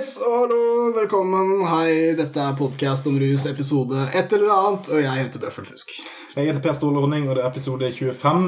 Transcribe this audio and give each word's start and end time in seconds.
Hallais 0.00 0.20
og 0.24 0.32
hallo, 0.32 0.58
velkommen. 0.96 1.50
Hei, 1.68 2.14
dette 2.16 2.40
er 2.40 2.54
podkast 2.56 3.04
om 3.10 3.18
rus, 3.20 3.42
episode 3.50 4.06
et 4.16 4.32
eller 4.32 4.48
annet, 4.54 4.86
og 4.88 5.02
jeg 5.02 5.24
heter 5.26 5.42
Bøffel 5.42 5.66
Fusk. 5.68 5.92
Jeg 6.32 6.46
heter 6.46 6.62
Per 6.64 6.72
Ståle 6.78 7.02
Ordning, 7.02 7.26
og 7.28 7.36
det 7.36 7.42
er 7.42 7.50
episode 7.50 7.90
25. 7.92 8.46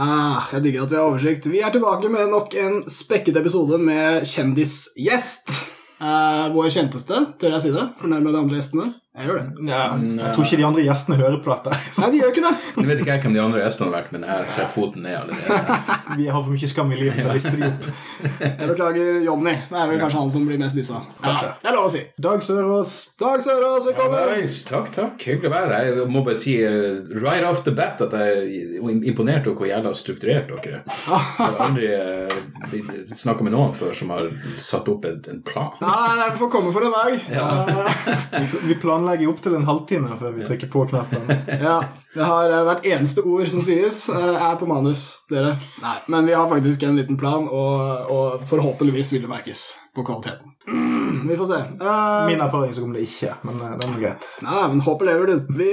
Ah, 0.00 0.48
jeg 0.54 0.64
digger 0.64 0.86
at 0.86 0.94
vi 0.94 0.96
har 0.96 1.04
oversikt. 1.04 1.50
Vi 1.52 1.60
er 1.60 1.74
tilbake 1.74 2.08
med 2.08 2.32
nok 2.32 2.56
en 2.56 2.80
spekket 2.88 3.36
episode 3.36 3.76
med 3.84 4.24
kjendisgjest. 4.30 5.52
Eh, 6.00 6.46
vår 6.56 6.72
kjenteste, 6.72 7.20
tør 7.36 7.58
jeg 7.58 7.66
si 7.66 7.74
det? 7.76 7.84
Fornærmer 8.00 8.32
de 8.32 8.40
andre 8.40 8.62
gjestene? 8.62 8.88
Jeg 9.14 9.28
gjør 9.28 9.36
det. 9.38 9.68
Ja, 9.70 9.82
jeg 9.94 10.30
tror 10.34 10.42
ikke 10.48 10.56
de 10.58 10.64
andre 10.66 10.82
gjestene 10.88 11.16
hører 11.20 11.36
på 11.44 11.50
dette. 11.52 11.70
Nei, 12.02 12.06
de 12.10 12.18
gjør 12.18 12.30
ikke 12.32 12.42
det. 12.42 12.54
Jeg 12.80 12.86
vet 12.88 13.02
ikke 13.04 13.18
hvem 13.22 13.36
de 13.36 13.42
andre 13.44 13.60
gjestene 13.62 13.86
har 13.86 13.92
vært, 13.94 14.08
men 14.16 14.24
jeg 14.26 14.46
setter 14.50 14.72
foten 14.72 15.04
ned 15.06 15.14
allerede. 15.20 15.76
Vi 16.18 16.26
har 16.26 16.42
for 16.42 16.50
mye 16.56 16.70
skam 16.72 16.90
i 16.90 16.98
livet 16.98 17.20
til 17.20 17.28
å 17.30 17.36
liste 17.36 17.52
de 17.54 17.68
opp. 17.68 17.86
Jeg 18.42 18.68
beklager 18.72 19.20
Jonny. 19.22 19.52
Det 19.68 19.78
er 19.78 19.92
vel 19.92 20.00
kanskje 20.02 20.18
han 20.18 20.32
som 20.34 20.48
blir 20.48 20.58
mest 20.58 20.80
dissa. 20.80 21.04
Ja, 21.22 21.34
det 21.62 21.70
er 21.70 21.76
lov 21.78 21.86
å 21.86 21.92
si. 21.94 22.00
Dag 22.26 22.42
Sørås. 22.42 22.94
Dag 23.22 23.44
Sørås, 23.44 23.86
velkommen. 23.92 24.32
Nice, 24.34 24.58
takk, 24.66 24.90
takk. 24.96 25.14
Hyggelig 25.30 25.52
å 25.52 25.54
være 25.54 25.78
her. 25.78 25.92
Jeg 26.02 26.08
må 26.16 26.24
bare 26.26 26.40
si 26.42 26.56
uh, 26.66 27.06
right 27.22 27.46
off 27.46 27.62
the 27.68 27.76
bat 27.78 28.02
at 28.08 28.18
jeg 28.18 28.42
er 28.80 28.90
imponert 29.12 29.46
over 29.46 29.62
hvor 29.62 29.70
jævla 29.70 29.94
strukturert 29.94 30.50
dere 30.50 30.80
er. 30.82 30.90
Jeg 30.90 31.38
har 31.38 31.60
aldri 31.68 31.92
uh, 31.94 33.14
snakka 33.14 33.46
med 33.46 33.54
noen 33.54 33.78
før 33.78 33.94
som 33.94 34.10
har 34.16 34.26
satt 34.58 34.90
opp 34.90 35.06
en 35.06 35.42
plan. 35.46 35.70
Nei, 35.86 36.28
vi 36.34 36.42
får 36.42 36.52
komme 36.58 36.74
for 36.74 36.90
en 36.90 36.98
dag. 36.98 37.30
Eh, 37.30 38.58
Vi 38.66 38.74
planlegger 39.04 39.28
opptil 39.28 39.54
en 39.54 39.66
halvtime 39.68 40.16
før 40.18 40.32
vi 40.32 40.46
trykker 40.46 40.70
på 40.72 40.86
knappen. 40.88 41.28
Ja, 41.64 41.76
det 42.14 42.24
har 42.24 42.48
vært 42.48 42.66
hvert 42.68 42.86
eneste 42.88 43.24
ord 43.26 43.48
som 43.50 43.62
sies, 43.64 44.04
eh, 44.12 44.36
er 44.48 44.56
på 44.60 44.68
manus, 44.70 45.20
dere. 45.30 45.56
Nei, 45.82 45.96
men 46.12 46.28
vi 46.28 46.34
har 46.36 46.48
faktisk 46.50 46.82
en 46.86 46.96
liten 46.98 47.18
plan, 47.20 47.46
og, 47.48 48.12
og 48.14 48.46
forhåpentligvis 48.48 49.12
vil 49.14 49.26
det 49.26 49.32
merkes 49.32 49.64
på 49.96 50.04
kvaliteten. 50.06 50.54
Mm, 50.68 51.26
vi 51.28 51.36
får 51.36 51.50
se. 51.50 51.60
Uh, 51.82 52.24
Min 52.30 52.40
erfaring 52.40 52.72
så 52.72 52.84
kommer 52.84 52.98
det 52.98 53.08
ikke, 53.08 53.34
men 53.44 53.60
eh, 53.60 53.76
det 53.80 53.90
er 53.90 54.00
greit. 54.06 54.26
Nei, 54.46 54.64
men 54.72 54.82
håpet 54.86 55.10
lever, 55.10 55.32
du. 55.34 55.54
Vi 55.58 55.70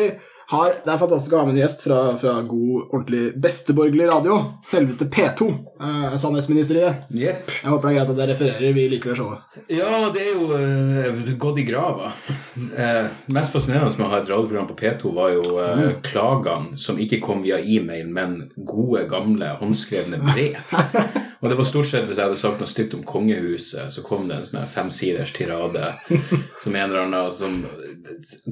har, 0.51 0.73
det 0.83 0.91
er 0.91 0.99
fantastisk 0.99 1.35
å 1.35 1.41
ha 1.41 1.47
med 1.47 1.55
en 1.55 1.61
gjest 1.63 1.85
fra, 1.85 1.99
fra 2.19 2.35
god, 2.43 2.73
ordentlig 2.89 3.29
besteborgerlig 3.41 4.09
radio. 4.11 4.39
Selveste 4.67 5.07
P2. 5.13 5.47
Eh, 5.81 6.15
Sannhetsministeriet. 6.15 6.95
Yep. 7.09 7.51
Jeg 7.63 7.69
håper 7.69 7.87
det 7.87 7.93
er 7.93 7.97
greit 7.97 8.11
at 8.13 8.19
jeg 8.21 8.29
refererer. 8.29 8.73
Vi 8.75 8.83
liker 8.91 9.11
det 9.11 9.17
showet. 9.17 9.57
Ja, 9.71 10.11
det 10.13 10.27
er 10.27 10.35
jo 10.35 10.49
uh, 10.53 11.31
gått 11.41 11.57
i 11.57 11.65
grava. 11.65 12.11
Uh, 12.53 13.09
mest 13.33 13.55
fascinerende 13.55 13.89
med 13.97 14.05
å 14.05 14.11
ha 14.11 14.19
et 14.21 14.29
radioprogram 14.29 14.69
på 14.69 14.77
P2 14.77 15.13
var 15.15 15.33
jo 15.33 15.57
eh, 15.63 15.95
klagene 16.05 16.77
som 16.81 16.99
ikke 17.01 17.21
kom 17.23 17.41
via 17.45 17.57
e-mail, 17.59 18.11
men 18.13 18.37
gode, 18.55 19.07
gamle, 19.09 19.55
håndskrevne 19.61 20.21
brev. 20.21 20.61
Og 21.41 21.49
det 21.49 21.57
var 21.57 21.65
stort 21.65 21.89
sett 21.89 22.05
hvis 22.05 22.19
jeg 22.19 22.29
hadde 22.29 22.37
sagt 22.37 22.61
noe 22.61 22.69
stygt 22.69 22.93
om 22.93 23.01
kongehuset, 23.07 23.89
så 23.89 24.03
kom 24.05 24.27
det 24.29 24.37
en 24.37 24.45
sånn 24.45 24.69
femsiders 24.69 25.33
tirade 25.33 25.95
som 26.61 26.75
en 26.75 26.83
eller 26.83 27.07
annen 27.07 27.31
som 27.33 27.55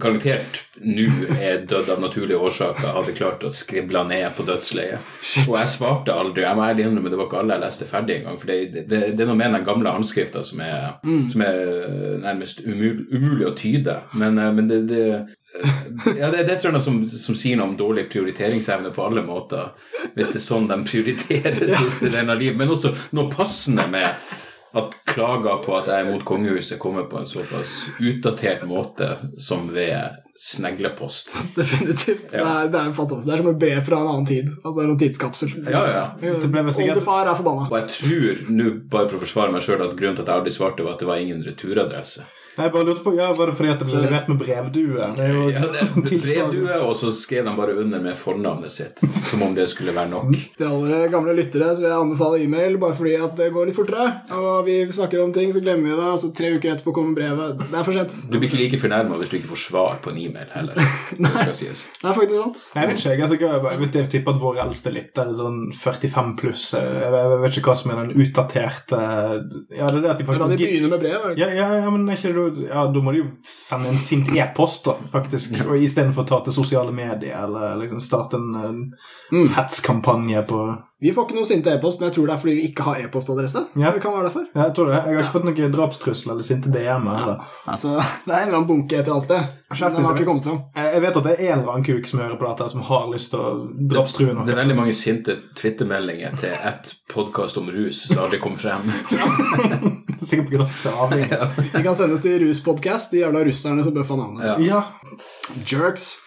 garantert 0.02 0.64
nå 0.82 1.06
er 1.38 1.68
dødd 1.70 1.92
av 1.94 2.02
naturlige 2.02 2.42
årsaker, 2.42 2.90
hadde 2.96 3.14
klart 3.18 3.46
å 3.46 3.52
skrible 3.54 4.02
ned 4.10 4.32
på 4.34 4.46
dødsleiet. 4.48 5.06
Og 5.46 5.54
jeg 5.60 5.72
svarte 5.76 6.16
aldri. 6.16 6.48
Jeg 6.48 6.58
må 6.58 6.66
ærlig 6.66 6.88
innrømme 6.88 7.14
det 7.14 7.19
var 7.20 7.28
ikke 7.30 7.42
alle 7.44 7.58
jeg 7.58 7.64
leste 7.66 7.88
ferdig 7.90 8.16
engang. 8.20 8.40
For 8.42 8.50
det, 8.52 8.86
det, 8.90 9.02
det 9.18 9.24
er 9.26 9.30
noe 9.30 9.38
med 9.40 9.54
den 9.58 9.68
gamle 9.68 9.92
håndskrifta 9.96 10.42
som, 10.48 10.62
er- 10.66 10.96
som 11.34 11.44
er 11.46 11.60
nærmest 12.24 12.64
umul, 12.66 13.04
umulig 13.14 13.48
å 13.50 13.54
tyde. 13.60 14.00
Men, 14.20 14.40
eh, 14.42 14.52
men 14.58 14.72
det, 14.72 14.82
det 14.90 15.04
ja, 16.20 16.28
det, 16.30 16.44
det 16.46 16.60
tror 16.62 16.70
jeg 16.70 16.76
noe 16.76 16.84
som, 16.86 17.00
som 17.10 17.36
sier 17.38 17.58
noe 17.58 17.72
om 17.72 17.78
dårlig 17.80 18.04
prioriteringsevne 18.14 18.92
på 18.94 19.06
alle 19.08 19.24
måter. 19.26 19.72
Hvis 20.16 20.30
det 20.34 20.38
er 20.42 20.46
sånn 20.46 20.68
de 20.70 20.78
prioriterer 20.86 21.72
siste 21.82 22.12
delen 22.14 22.30
av 22.34 22.38
livet. 22.42 22.60
Men 22.62 22.74
også 22.76 22.92
noe 23.18 23.32
passende 23.34 23.88
med 23.90 24.38
at 24.78 24.96
klager 25.10 25.62
på 25.64 25.74
at 25.80 25.88
jeg 25.90 26.04
er 26.04 26.10
mot 26.12 26.24
kongehuset, 26.26 26.78
kommer 26.82 27.08
på 27.10 27.18
en 27.18 27.28
såpass 27.28 27.88
utdatert 27.98 28.66
måte 28.70 29.08
som 29.42 29.70
ved 29.74 30.20
sneglepost. 30.40 31.34
Definitivt. 31.58 32.30
Det, 32.32 32.40
er, 32.40 32.70
det 32.72 32.80
er 32.80 32.92
fantastisk. 32.96 33.28
Det 33.28 33.34
er 33.34 33.44
som 33.44 33.52
et 33.52 33.62
brev 33.64 33.82
fra 33.88 34.02
en 34.04 34.12
annen 34.14 34.30
tid. 34.30 34.52
Altså, 34.62 34.76
det 34.78 34.84
er 34.84 34.92
noen 34.92 35.02
tidskapsel. 35.02 35.56
Ja, 35.66 35.84
ja. 35.90 36.04
Oldefar 36.70 37.32
er 37.32 37.40
forbanna. 37.40 37.70
Og 37.70 37.80
jeg 37.82 37.90
tror, 37.96 38.44
nå 38.54 38.74
bare 38.94 39.10
for 39.10 39.20
å 39.20 39.24
forsvare 39.26 39.56
meg 39.56 39.66
sjøl, 39.66 39.82
at 39.84 39.98
grunnen 39.98 40.20
til 40.20 40.28
at 40.28 40.32
jeg 40.32 40.44
aldri 40.44 40.56
svarte, 40.56 40.86
var 40.86 40.96
at 40.96 41.04
det 41.04 41.10
var 41.10 41.24
ingen 41.24 41.42
returadresse. 41.48 42.28
Nei, 42.60 42.68
jeg 42.68 42.74
bare 42.74 42.88
lurte 42.90 43.04
på, 43.06 43.14
ja, 43.16 43.30
Var 43.32 43.48
det 43.50 43.56
fordi 43.56 43.70
at 43.72 43.80
det 43.80 43.88
ble 43.88 44.02
levert 44.04 44.28
med 44.28 44.40
brevdue? 44.42 45.06
Det 45.16 45.24
er 45.26 45.32
jo 45.32 45.44
Ja, 45.54 45.62
det 45.72 45.86
sånn 45.88 46.04
brevdue, 46.10 46.80
og 46.84 46.92
så 47.00 47.12
skrev 47.16 47.46
de 47.48 47.54
bare 47.56 47.76
under 47.80 48.02
med 48.04 48.18
fornavnet 48.20 48.74
sitt. 48.74 49.00
Som 49.30 49.46
om 49.48 49.56
det 49.56 49.70
skulle 49.72 49.94
være 49.96 50.12
nok. 50.12 50.36
Til 50.60 50.68
alle 50.68 51.00
gamle 51.14 51.36
lyttere 51.38 51.70
så 51.72 51.84
vil 51.86 51.88
jeg 51.90 52.04
anbefale 52.04 52.42
e-mail, 52.44 52.76
bare 52.82 52.98
fordi 53.00 53.16
at 53.16 53.38
det 53.40 53.48
går 53.56 53.70
litt 53.72 53.78
fortere. 53.80 54.10
Og 54.36 54.68
vi 54.68 54.76
snakker 54.92 55.24
om 55.24 55.32
ting, 55.36 55.54
så 55.56 55.64
glemmer 55.64 55.88
vi 55.88 55.96
det, 55.96 56.10
og 56.12 56.20
så 56.20 56.32
tre 56.36 56.52
uker 56.58 56.74
etterpå 56.76 56.94
kommer 57.00 57.16
brevet. 57.16 57.64
Det 57.64 57.80
er 57.80 57.88
for 57.88 57.96
sent. 57.96 58.18
Du 58.28 58.36
blir 58.38 58.50
ikke 58.52 58.60
like 58.60 58.82
fornærma 58.84 59.20
hvis 59.22 59.32
du 59.32 59.38
ikke 59.40 59.52
får 59.54 59.64
svar 59.70 60.00
på 60.04 60.12
en 60.12 60.20
e-mail 60.26 60.52
heller. 60.58 60.76
Det 61.20 61.32
skal 61.40 61.56
sies. 61.56 61.86
Det 62.02 62.10
er 62.12 62.16
faktisk 62.20 62.40
sant. 62.44 62.66
Jeg 62.76 62.90
vet 62.92 63.00
ikke, 63.00 63.14
jeg, 63.16 63.22
altså, 63.26 63.40
jeg, 63.40 63.64
jeg, 63.70 63.80
vet, 63.86 63.98
jeg 64.02 64.12
tipper 64.18 64.36
at 64.36 64.42
våre 64.44 64.64
eldste 64.66 64.92
lyttere 64.94 65.32
er 65.32 65.38
sånn 65.40 65.60
45 65.80 66.36
pluss. 66.40 66.68
Jeg, 66.76 67.14
jeg 67.16 67.40
vet 67.46 67.60
ikke 67.62 67.72
hva 67.72 67.78
som 67.80 67.94
er 67.94 68.02
den 68.04 68.24
utdaterte 68.26 69.00
Ja, 69.00 69.90
det 69.90 70.00
er 70.00 70.04
det 70.04 70.12
at 70.14 70.22
de 70.22 70.26
La 70.26 70.34
de 70.34 70.40
faktisk 70.40 70.62
begynner 70.62 70.92
med 70.94 71.04
brev. 71.04 71.28
det? 71.30 71.36
Ja, 71.42 71.50
ja, 71.54 71.68
ja, 71.84 71.90
men 71.94 72.08
er 72.10 72.18
ikke 72.20 72.34
det, 72.36 72.46
ja, 72.68 72.86
da 72.92 73.02
må 73.04 73.12
du 73.12 73.18
jo 73.22 73.28
sende 73.48 73.90
en 73.90 73.98
sint 74.02 74.30
e-post, 74.36 74.86
da, 74.86 74.96
faktisk. 75.12 75.56
Og 75.68 75.78
Istedenfor 75.78 76.26
å 76.26 76.30
ta 76.30 76.40
til 76.46 76.54
sosiale 76.56 76.92
medier 76.96 77.38
eller 77.44 77.76
liksom 77.82 78.00
starte 78.04 78.38
en, 78.38 78.56
en 78.56 78.80
Mm. 79.32 79.50
hetskampanje 79.56 80.42
på 80.50 80.60
Vi 81.00 81.14
får 81.16 81.30
ikke 81.30 81.36
noe 81.38 81.48
sinte 81.48 81.72
e-post, 81.72 82.02
men 82.02 82.10
jeg 82.10 82.16
tror 82.18 82.26
det 82.28 82.34
er 82.34 82.40
fordi 82.42 82.54
vi 82.58 82.64
ikke 82.68 82.84
har 82.84 82.98
e-postadresse. 83.06 83.62
Ja. 83.80 83.94
Det 83.96 84.02
kan 84.04 84.12
være 84.12 84.26
derfor. 84.28 84.48
ja, 84.52 84.66
Jeg 84.66 84.74
tror 84.76 84.90
det. 84.90 84.98
Jeg 84.98 85.16
har 85.16 85.22
ikke 85.24 85.36
fått 85.38 85.46
noen 85.48 85.72
drapstrussel 85.72 86.32
eller 86.34 86.44
sinte 86.44 86.72
DM-er. 86.74 87.22
heller. 87.22 87.46
Altså, 87.72 87.94
det 88.26 88.34
er 88.34 88.42
en 88.42 88.50
eller 88.50 88.58
annen 88.58 88.68
bunke 88.68 88.98
et 88.98 89.08
eller 89.08 89.16
annet 89.16 89.28
sted. 89.30 89.56
Men 89.80 89.96
den 89.96 90.06
har 90.10 90.18
ikke 90.20 90.28
kommet 90.28 90.44
fram. 90.50 90.60
Jeg 90.76 91.02
vet 91.06 91.20
at 91.22 91.24
det 91.30 91.34
er 91.38 91.44
en 91.54 91.60
eller 91.62 91.72
annen 91.72 91.88
kuk 91.88 92.10
som 92.12 92.20
hører 92.20 92.36
på 92.42 92.50
dette, 92.50 92.68
som 92.74 92.84
har 92.90 93.08
lyst 93.14 93.32
til 93.32 93.40
å 93.40 93.54
drapstrue 93.96 94.34
noen. 94.34 94.44
Det 94.50 94.56
er 94.58 94.60
veldig 94.60 94.78
mange 94.82 94.98
sinte 95.00 95.38
twittermeldinger 95.56 96.36
til 96.44 96.56
ett 96.74 96.92
podkast 97.14 97.62
om 97.64 97.72
rus 97.72 98.04
som 98.10 98.20
aldri 98.26 98.42
kom 98.44 98.60
frem. 98.60 98.84
Sikkert 100.20 100.50
pga. 100.52 100.66
staving. 100.68 101.30
De 101.72 101.84
kan 101.86 101.96
sendes 101.96 102.26
til 102.28 102.42
Ruspodcast, 102.44 103.14
de 103.16 103.24
jævla 103.24 103.46
russerne 103.48 103.88
som 103.88 103.96
bøffa 103.96 104.20
navnet. 104.20 104.44
Ja. 104.52 104.58
Ja. 104.60 104.82
Jerks. 105.64 106.18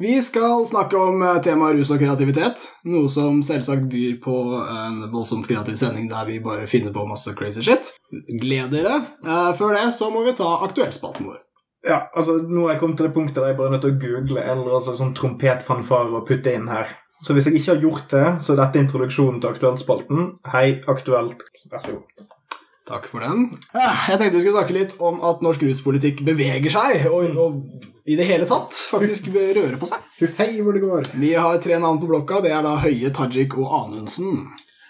Vi 0.00 0.20
skal 0.22 0.66
snakke 0.70 0.96
om 0.96 1.22
eh, 1.26 1.40
temaet 1.42 1.74
rus 1.78 1.90
og 1.90 1.98
kreativitet, 1.98 2.60
noe 2.86 3.08
som 3.10 3.40
selvsagt 3.42 3.88
byr 3.90 4.20
på 4.22 4.34
en 4.62 5.00
voldsomt 5.10 5.48
kreativ 5.50 5.74
sending 5.80 6.06
der 6.10 6.28
vi 6.28 6.36
bare 6.44 6.68
finner 6.70 6.94
på 6.94 7.02
masse 7.10 7.34
crazy 7.38 7.64
shit. 7.66 7.90
Gled 8.38 8.70
dere. 8.76 9.00
Eh, 9.26 9.50
Før 9.58 9.74
det 9.74 9.88
så 9.96 10.10
må 10.14 10.22
vi 10.28 10.36
ta 10.38 10.52
aktuellspalten 10.68 11.26
vår. 11.26 11.40
ja, 11.88 11.98
altså 12.14 12.38
Nå 12.42 12.64
har 12.66 12.74
jeg 12.76 12.80
kommet 12.84 12.96
til 13.00 13.08
det 13.08 13.14
punktet 13.16 13.42
der 13.42 13.50
jeg 13.52 13.58
bare 13.58 13.72
er 13.72 13.74
nødt 13.76 13.84
til 13.86 13.96
å 13.96 14.00
google 14.06 14.42
eller 14.54 14.78
altså 14.78 14.94
sånn 14.98 15.14
trompetfanfare 15.18 16.14
og 16.14 16.26
putte 16.30 16.54
inn 16.54 16.70
her. 16.70 16.94
Så 17.26 17.34
hvis 17.34 17.48
jeg 17.50 17.58
ikke 17.58 17.72
har 17.74 17.82
gjort 17.82 18.10
det, 18.14 18.26
så 18.46 18.52
er 18.54 18.60
dette 18.62 18.78
introduksjonen 18.78 19.40
til 19.42 19.50
Aktuellspalten. 19.50 20.26
Hei, 20.52 20.66
Aktuelt. 20.86 21.40
Vær 21.72 21.82
så 21.82 21.96
god. 21.96 22.17
Takk 22.88 23.08
for 23.10 23.20
den. 23.20 23.50
Jeg 23.76 24.16
tenkte 24.16 24.38
vi 24.38 24.42
skulle 24.42 24.56
snakke 24.56 24.76
litt 24.76 24.94
om 25.04 25.20
at 25.28 25.42
norsk 25.44 25.64
ruspolitikk 25.66 26.22
beveger 26.26 26.72
seg, 26.72 27.04
og, 27.12 27.36
og 27.36 28.08
i 28.08 28.16
det 28.16 28.24
hele 28.30 28.46
tatt 28.48 28.72
faktisk 28.88 29.28
rører 29.34 29.76
på 29.80 29.88
seg. 29.90 30.06
Hei, 30.38 30.54
hvor 30.64 30.72
det 30.76 30.80
går. 30.86 31.10
Vi 31.20 31.34
har 31.36 31.60
tre 31.60 31.76
navn 31.82 32.00
på 32.00 32.08
blokka. 32.08 32.40
Det 32.44 32.54
er 32.56 32.64
da 32.64 32.78
Høie, 32.80 33.12
Tajik 33.14 33.58
og 33.60 33.68
Anundsen. 33.82 34.46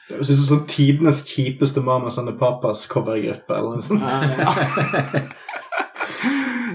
Det 0.09 0.17
høres 0.17 0.31
ut 0.31 0.39
som 0.39 0.49
sånn 0.53 0.69
tidenes 0.71 1.25
kjipeste 1.27 1.83
Mamas 1.85 2.17
and 2.23 2.31
Papas 2.41 2.87
covergruppe. 2.89 3.59
eller 3.59 3.77
noe 3.77 3.83
sånt. 3.85 5.35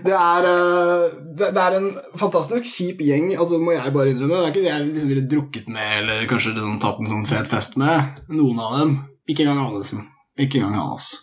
Det 0.03 0.11
er, 0.11 0.45
eh, 0.49 1.03
det, 1.39 1.47
det 1.55 1.61
er 1.63 1.75
en 1.77 1.85
fantastisk 2.19 2.67
kjip 2.67 2.99
gjeng, 3.07 3.29
altså 3.39 3.55
må 3.61 3.71
jeg 3.71 3.93
bare 3.95 4.11
innrømme. 4.11 4.35
Det 4.35 4.43
er 4.43 4.51
ikke 4.51 4.63
det 4.65 4.71
jeg 4.71 4.87
liksom 4.89 5.11
ville 5.13 5.27
drukket 5.31 5.69
med, 5.71 5.91
eller 6.01 6.25
kanskje 6.27 6.51
liksom 6.57 6.81
tatt 6.83 6.99
en 6.99 7.11
sånn 7.13 7.27
fet 7.29 7.47
fest 7.47 7.77
med. 7.79 8.19
Noen 8.33 8.59
av 8.59 8.75
dem. 8.81 8.97
Ikke 9.31 9.45
engang 9.45 9.63
Anundsen. 9.63 10.03
Ikke 10.39 10.59
engang 10.59 10.77
han, 10.79 10.93
altså. 10.95 11.21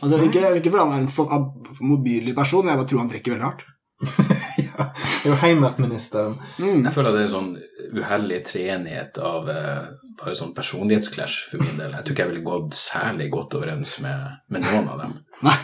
altså 0.00 0.20
ikke, 0.22 0.42
ikke 0.60 0.70
fordi 0.70 0.84
han 0.84 0.92
er 0.94 1.04
en 1.04 1.10
for, 1.10 1.32
motbydelig 1.80 2.34
person, 2.36 2.68
jeg 2.68 2.78
bare 2.78 2.90
tror 2.90 3.02
han 3.02 3.10
drikker 3.10 3.34
veldig 3.34 3.48
hardt. 3.48 3.64
ja. 4.58 4.86
Det 4.94 5.28
er 5.28 5.32
jo 5.32 5.40
Heimat-ministeren. 5.40 6.38
Mm. 6.58 6.84
Jeg 6.84 6.92
føler 6.94 7.14
det 7.14 7.22
er 7.22 7.28
en 7.28 7.34
sånn 7.34 7.52
uhellig 7.94 8.40
treenighet 8.48 9.18
av 9.22 9.48
eh, 9.50 9.86
bare 10.20 10.34
sånn 10.38 10.54
personlighetsclash 10.56 11.48
for 11.50 11.62
min 11.62 11.78
del. 11.78 11.94
Jeg 11.94 12.06
tror 12.06 12.14
ikke 12.14 12.26
jeg 12.26 12.32
ville 12.32 12.46
gått 12.46 12.78
særlig 12.78 13.30
godt 13.34 13.56
overens 13.58 13.96
med, 14.04 14.38
med 14.54 14.66
noen 14.66 14.90
av 14.92 15.04
dem. 15.04 15.16
Nei. 15.48 15.58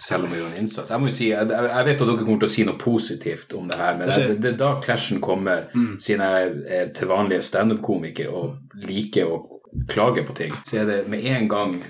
Selv 0.00 0.26
om 0.26 0.32
vi 0.32 0.38
gjør 0.38 0.50
en 0.50 0.58
innsats. 0.60 0.90
Jeg 0.92 1.02
må 1.02 1.08
jo 1.08 1.16
si, 1.16 1.30
jeg, 1.32 1.48
jeg 1.50 1.86
vet 1.88 2.02
at 2.02 2.10
dere 2.10 2.24
kommer 2.24 2.42
til 2.42 2.50
å 2.50 2.52
si 2.52 2.66
noe 2.68 2.80
positivt 2.80 3.54
om 3.56 3.70
det 3.70 3.78
her, 3.80 3.96
men 3.98 4.12
Det 4.12 4.26
det, 4.36 4.52
er 4.52 4.58
da 4.60 4.74
clashen 4.84 5.22
kommer, 5.24 5.70
siden 5.98 6.24
jeg 6.24 6.50
er 6.80 6.92
til 6.96 7.10
vanlig 7.10 7.40
standup-komiker 7.46 8.28
og 8.28 8.84
liker 8.84 9.32
å 9.32 9.40
klage 9.88 10.24
på 10.28 10.36
ting. 10.36 10.54
Så 10.68 10.82
er 10.82 10.88
det 10.88 11.00
med 11.10 11.24
en 11.32 11.48
gang 11.50 11.80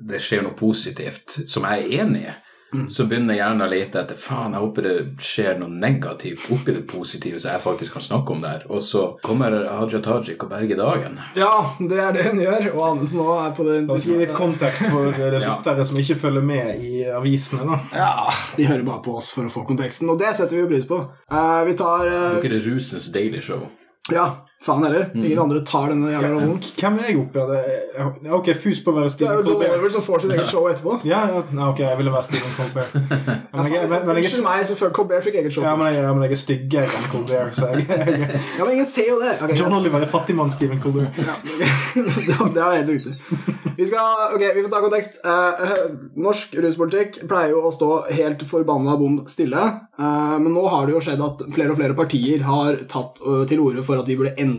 det 0.00 0.20
skjer 0.22 0.46
noe 0.46 0.56
positivt 0.58 1.40
som 1.50 1.66
jeg 1.68 1.84
er 1.84 2.00
enig 2.04 2.22
i, 2.28 2.36
så 2.86 3.02
begynner 3.10 3.34
jeg 3.34 3.40
gjerne 3.42 3.64
å 3.66 3.70
lete 3.72 3.98
etter 3.98 4.14
faen, 4.14 4.52
jeg 4.54 4.62
håper 4.62 4.84
det 4.86 4.92
skjer 5.26 5.56
noe 5.58 5.72
negativt 5.74 6.44
oppi 6.54 6.70
det 6.76 6.84
positive, 6.86 7.40
så 7.42 7.50
jeg 7.50 7.62
faktisk 7.64 7.96
kan 7.96 8.04
snakke 8.04 8.30
om 8.30 8.44
det 8.44 8.52
her. 8.52 8.66
Og 8.70 8.84
så 8.86 9.00
kommer 9.26 9.56
Haja 9.66 9.98
Tajik 10.04 10.44
og 10.46 10.52
berger 10.52 10.78
dagen. 10.78 11.16
Ja, 11.34 11.50
det 11.80 11.98
er 11.98 12.14
det 12.14 12.28
hun 12.28 12.38
gjør. 12.38 12.68
Og 12.76 12.84
Andersen 12.92 13.24
nå 13.24 13.34
er 13.42 13.56
på 13.56 13.66
den. 13.66 13.88
La 13.90 13.96
oss 13.98 14.06
gi 14.06 14.14
litt 14.20 14.30
kontekst 14.36 14.86
for 14.86 15.10
eh, 15.10 15.34
Ja. 15.42 15.56
lyttere 15.56 15.88
som 15.88 15.98
ikke 15.98 16.18
følger 16.22 16.46
med 16.46 16.84
i 16.86 17.02
avisene. 17.10 17.66
da. 17.66 17.80
Ja, 18.04 18.30
de 18.54 18.68
hører 18.70 18.86
bare 18.86 19.02
på 19.02 19.16
oss 19.18 19.32
for 19.34 19.50
å 19.50 19.52
få 19.52 19.64
konteksten, 19.66 20.06
og 20.14 20.22
det 20.22 20.30
setter 20.38 20.54
vi 20.60 20.62
jo 20.62 20.70
pris 20.70 20.86
på. 20.86 21.00
Uh, 21.26 21.64
vi 21.66 21.74
tar 21.80 22.06
uh... 22.06 22.38
Dere 22.38 22.60
er 22.60 22.70
rusens 22.70 23.10
Daily 23.10 23.42
Show. 23.42 23.66
Ja, 24.14 24.28
faen 24.60 24.82
heller. 24.84 25.06
Ingen 25.16 25.38
andre 25.40 25.60
tar 25.64 25.88
denne 25.88 26.10
jævla 26.12 26.30
rollen. 26.34 26.58
Hvem 26.76 26.98
er 27.00 27.06
jeg 27.08 27.16
oppi 27.22 27.40
av? 27.40 27.52
Ja, 27.96 28.08
Ok, 28.36 28.50
fus 28.60 28.80
på 28.84 28.92
å 28.92 28.96
være 28.98 29.12
Det 29.16 29.24
er 29.26 29.38
jo 29.38 29.44
John 29.54 29.62
Oliver 29.64 29.92
som 29.94 30.04
får 30.04 30.24
sitt 30.26 30.34
eget 30.36 30.50
show 30.50 30.66
etterpå. 30.68 30.98
Ja, 31.08 31.22
ja, 31.32 31.40
nei, 31.56 31.68
ok, 31.72 31.80
jeg 31.86 31.98
ville 32.00 32.12
være 32.12 32.26
Stephen 32.28 32.52
Colbert. 32.58 32.92
Unnskyld 33.56 34.44
meg, 34.44 34.66
så 34.68 34.76
før 34.78 34.92
Colbert 35.00 35.24
fikk 35.24 35.38
eget 35.40 35.54
show 35.54 35.64
ja, 35.64 35.72
men 35.78 35.88
først. 35.88 35.96
jeg, 35.96 36.04
ja, 36.04 36.12
men 36.12 36.26
jeg 36.26 36.36
er 36.36 36.40
styggere 36.42 36.98
enn 37.00 37.08
Colbert, 37.14 37.56
så 37.56 37.70
jeg, 37.72 37.86
jeg 37.88 38.20
Ja, 38.58 38.66
men 38.66 38.72
ingen 38.76 38.88
ser 38.90 39.08
jo 39.08 39.16
det. 39.22 39.32
Okay, 39.40 39.56
John 39.62 39.76
Oliver 39.78 40.04
er 40.04 40.12
fattigmann 40.12 40.52
Stephen 40.52 40.82
Colbert. 40.84 41.16
Ja, 41.24 41.38
det 41.96 42.36
det 42.60 42.62
er 42.66 42.76
helt 42.82 42.92
riktig. 42.92 43.16
Vi 43.80 43.86
skal, 43.88 44.36
ok, 44.36 44.44
vi 44.58 44.62
får 44.66 44.72
ta 44.74 44.82
kontekst. 44.84 45.18
Eh, 45.24 45.64
eh, 45.64 45.84
norsk 46.20 46.56
ruspolitikk 46.60 47.22
pleier 47.30 47.54
jo 47.54 47.64
å 47.64 47.72
stå 47.72 47.90
helt 48.12 48.44
forbanna 48.44 48.98
bom 49.00 49.22
stille. 49.30 49.62
eh, 49.96 50.36
men 50.36 50.52
nå 50.52 50.66
har 50.68 50.84
det 50.84 50.98
jo 50.98 51.02
skjedd 51.08 51.24
at 51.24 51.46
flere 51.54 51.72
og 51.72 51.80
flere 51.80 51.96
partier 51.96 52.44
har 52.44 52.82
tatt 52.90 53.22
eh, 53.24 53.46
til 53.48 53.64
orde 53.64 53.84
for 53.86 53.96
at 54.02 54.08
vi 54.10 54.18
burde 54.20 54.34
endre 54.36 54.49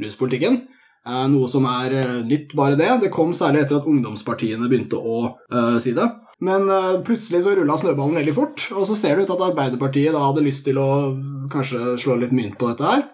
ruspolitikken. 0.00 0.62
Eh, 1.04 1.24
noe 1.28 1.48
som 1.52 1.66
er 1.68 1.98
eh, 2.00 2.20
nytt, 2.24 2.54
bare 2.56 2.78
det. 2.80 2.90
Det 3.02 3.12
kom 3.12 3.34
særlig 3.36 3.64
etter 3.64 3.80
at 3.80 3.88
ungdomspartiene 3.90 4.70
begynte 4.70 4.96
å 4.96 5.18
uh, 5.52 5.76
si 5.82 5.92
det. 5.96 6.06
Men 6.44 6.64
uh, 6.70 7.02
plutselig 7.04 7.42
så 7.44 7.52
rulla 7.56 7.76
snøballen 7.78 8.16
veldig 8.22 8.34
fort, 8.36 8.64
og 8.72 8.88
så 8.88 8.96
ser 8.96 9.18
det 9.18 9.26
ut 9.26 9.34
at 9.36 9.44
Arbeiderpartiet 9.50 10.16
da 10.16 10.24
hadde 10.24 10.46
lyst 10.46 10.64
til 10.64 10.80
å 10.80 10.88
kanskje 11.52 11.98
slå 12.00 12.16
litt 12.22 12.32
mynt 12.34 12.56
på 12.60 12.72
dette 12.72 12.88
her 12.88 13.04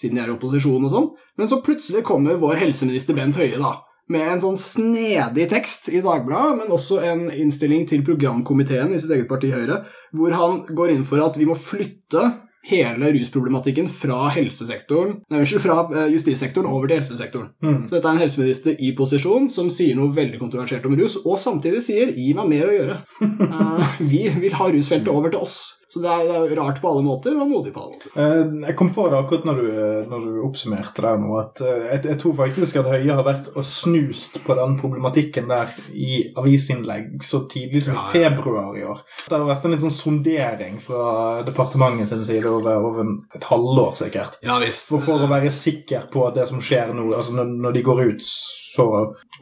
siden 0.00 0.16
de 0.16 0.24
er 0.24 0.32
i 0.32 0.34
opposisjon 0.34 0.86
og 0.86 0.92
sånn. 0.92 1.08
Men 1.36 1.50
så 1.50 1.60
plutselig 1.64 2.04
kommer 2.08 2.40
vår 2.40 2.60
helseminister 2.62 3.16
Bent 3.16 3.38
Høie 3.40 3.58
da, 3.60 3.74
med 4.10 4.26
en 4.26 4.42
sånn 4.42 4.58
snedig 4.60 5.48
tekst 5.52 5.90
i 5.92 6.02
Dagbladet, 6.04 6.56
men 6.62 6.74
også 6.74 7.00
en 7.06 7.26
innstilling 7.30 7.86
til 7.90 8.04
programkomiteen 8.06 8.94
i 8.94 9.00
sitt 9.02 9.12
eget 9.14 9.28
parti 9.30 9.52
Høyre, 9.54 9.82
hvor 10.16 10.34
han 10.36 10.62
går 10.66 10.94
inn 10.94 11.04
for 11.06 11.22
at 11.24 11.36
vi 11.38 11.48
må 11.48 11.58
flytte 11.58 12.24
hele 12.68 13.12
rusproblematikken 13.14 13.88
fra 13.88 14.28
helsesektoren, 14.34 15.16
nei, 15.32 15.42
unnskyld, 15.42 15.62
fra 15.64 15.78
eh, 15.94 16.12
justissektoren 16.14 16.68
over 16.68 16.90
til 16.90 17.00
helsesektoren. 17.00 17.50
Mm. 17.64 17.82
Så 17.88 17.96
dette 17.96 18.08
er 18.08 18.18
en 18.18 18.22
helseminister 18.22 18.76
i 18.78 18.92
posisjon 18.96 19.48
som 19.52 19.70
sier 19.72 19.96
noe 19.96 20.12
veldig 20.14 20.40
kontroversielt 20.42 20.86
om 20.88 20.96
rus, 21.00 21.16
og 21.24 21.40
samtidig 21.40 21.82
sier 21.86 22.12
'gi 22.12 22.32
meg 22.36 22.52
mer 22.52 22.68
å 22.68 22.76
gjøre'. 22.76 22.98
uh, 23.24 24.00
vi 24.12 24.28
vil 24.44 24.56
ha 24.60 24.70
rusfeltet 24.70 25.08
over 25.08 25.32
til 25.32 25.46
oss. 25.46 25.79
Så 25.90 25.98
det 26.04 26.06
er, 26.06 26.20
det 26.28 26.52
er 26.52 26.60
rart 26.60 26.76
på 26.78 26.86
alle 26.86 27.02
måter, 27.02 27.34
og 27.34 27.48
modig 27.50 27.72
på 27.74 27.80
alle 27.82 27.96
måter. 27.96 28.12
Eh, 28.14 28.68
Jeg 28.68 28.76
kom 28.78 28.92
på 28.94 29.08
det 29.10 29.16
akkurat 29.18 29.46
når 29.48 29.56
du, 29.58 29.70
når 30.12 30.26
du 30.28 30.36
oppsummerte 30.46 31.02
det 31.02 31.14
nå, 31.18 31.32
at 31.40 31.62
eh, 31.66 31.80
jeg, 31.88 32.04
jeg 32.12 32.18
tror 32.22 32.36
faktisk 32.38 32.76
at 32.78 32.90
Høie 32.92 33.16
har 33.18 33.26
vært 33.26 33.50
og 33.58 33.66
snust 33.66 34.38
på 34.46 34.54
den 34.54 34.76
problematikken 34.78 35.50
der 35.50 35.72
i 35.90 36.20
avisinnlegg 36.38 37.18
så 37.26 37.42
tidlig 37.50 37.82
som 37.88 37.98
i 37.98 38.04
februar 38.12 38.78
i 38.78 38.84
år. 38.86 39.02
Det 39.26 39.34
har 39.34 39.48
vært 39.50 39.66
en 39.66 39.74
litt 39.74 39.82
sånn 39.82 39.96
sondering 39.98 40.78
fra 40.84 41.42
departementet 41.48 42.12
sin 42.12 42.22
side 42.24 42.46
over, 42.46 42.78
over 42.86 43.10
et 43.34 43.50
halvår, 43.50 43.96
sikkert. 44.04 44.38
Ja 44.46 44.60
visst. 44.62 44.86
For, 44.92 45.02
for 45.02 45.26
å 45.26 45.30
være 45.30 45.50
sikker 45.54 46.06
på 46.14 46.22
at 46.28 46.38
det 46.38 46.46
som 46.52 46.62
skjer 46.62 46.94
nå, 46.94 47.10
altså 47.18 47.34
når, 47.34 47.50
når 47.66 47.76
de 47.80 47.86
går 47.90 48.04
ut 48.12 48.26
så 48.30 48.86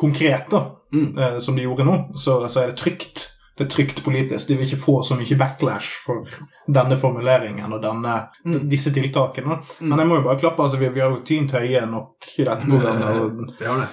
konkret 0.00 0.48
da, 0.50 0.64
Mm. 0.88 1.18
eh, 1.20 1.34
som 1.44 1.52
de 1.56 1.66
gjorde 1.66 1.84
nå, 1.84 1.94
så, 2.16 2.38
så 2.48 2.62
er 2.62 2.70
det 2.70 2.78
trygt. 2.80 3.26
Det 3.58 3.64
er 3.66 3.70
trygt 3.74 4.04
politisk. 4.04 4.46
De 4.48 4.54
vil 4.56 4.66
ikke 4.68 4.78
få 4.84 4.92
så 5.02 5.16
mye 5.18 5.36
backlash 5.38 5.96
for 6.04 6.24
denne 6.70 6.96
formuleringen 6.96 7.72
og 7.74 7.82
denne, 7.82 8.28
Mm. 8.46 8.68
disse 8.70 8.92
tiltakene. 8.94 9.58
Men 9.80 9.98
jeg 9.98 10.06
må 10.06 10.14
jo 10.20 10.22
bare 10.28 10.38
klappe, 10.38 10.62
altså 10.62 10.78
vi, 10.78 10.88
vi 10.94 11.00
har 11.00 11.10
jo 11.10 11.24
tynt 11.26 11.50
høye 11.52 11.82
nok 11.90 12.28
i 12.38 12.44
dette 12.44 12.68
programmet. 12.68 13.24
og 13.24 13.58
Vi 13.58 13.66
har 13.66 13.82
det. 13.82 13.88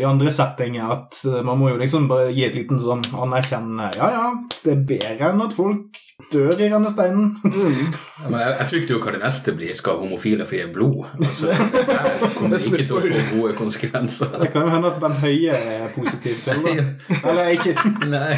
i 0.00 0.04
andre 0.04 0.30
settinger 0.32 0.90
at 0.92 1.22
eh, 1.24 1.42
man 1.42 1.58
må 1.58 1.70
jo 1.70 1.78
liksom 1.80 2.06
bare 2.08 2.30
gi 2.32 2.44
et 2.46 2.54
liten 2.54 2.78
sånn 2.78 3.02
anerkjennende 3.16 3.90
Ja, 3.96 4.10
ja, 4.10 4.34
det 4.64 4.72
er 4.72 4.84
bedre 4.92 5.32
enn 5.32 5.42
at 5.44 5.52
folk 5.56 5.96
dør 6.32 6.50
i 6.60 6.66
rennesteinen. 6.68 7.28
Ja, 7.44 8.26
men 8.28 8.40
jeg, 8.42 8.54
jeg 8.58 8.66
frykter 8.72 8.94
jo 8.96 8.98
hva 9.04 9.12
det 9.14 9.20
neste 9.22 9.52
blir. 9.54 9.70
Skal 9.78 10.00
homofile 10.02 10.44
få 10.48 10.56
gi 10.58 10.64
blod? 10.74 11.04
Altså, 11.22 11.52
det 11.52 12.30
kommer 12.34 12.56
Det 12.58 12.66
ikke 12.66 12.82
til 12.88 12.96
å 12.96 13.02
få 13.04 13.20
gode 13.36 13.52
konsekvenser. 13.58 14.32
Det 14.42 14.48
kan 14.52 14.66
jo 14.66 14.72
hende 14.72 14.90
at 14.90 14.98
Bent 15.02 15.20
Høie 15.22 15.54
er 15.54 15.86
positiv 15.94 16.40
til 16.42 16.64
det. 16.66 16.74
Eller 17.22 17.52
ikke 17.54 17.74
Nei. 18.10 18.34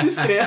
Diskré. 0.00 0.38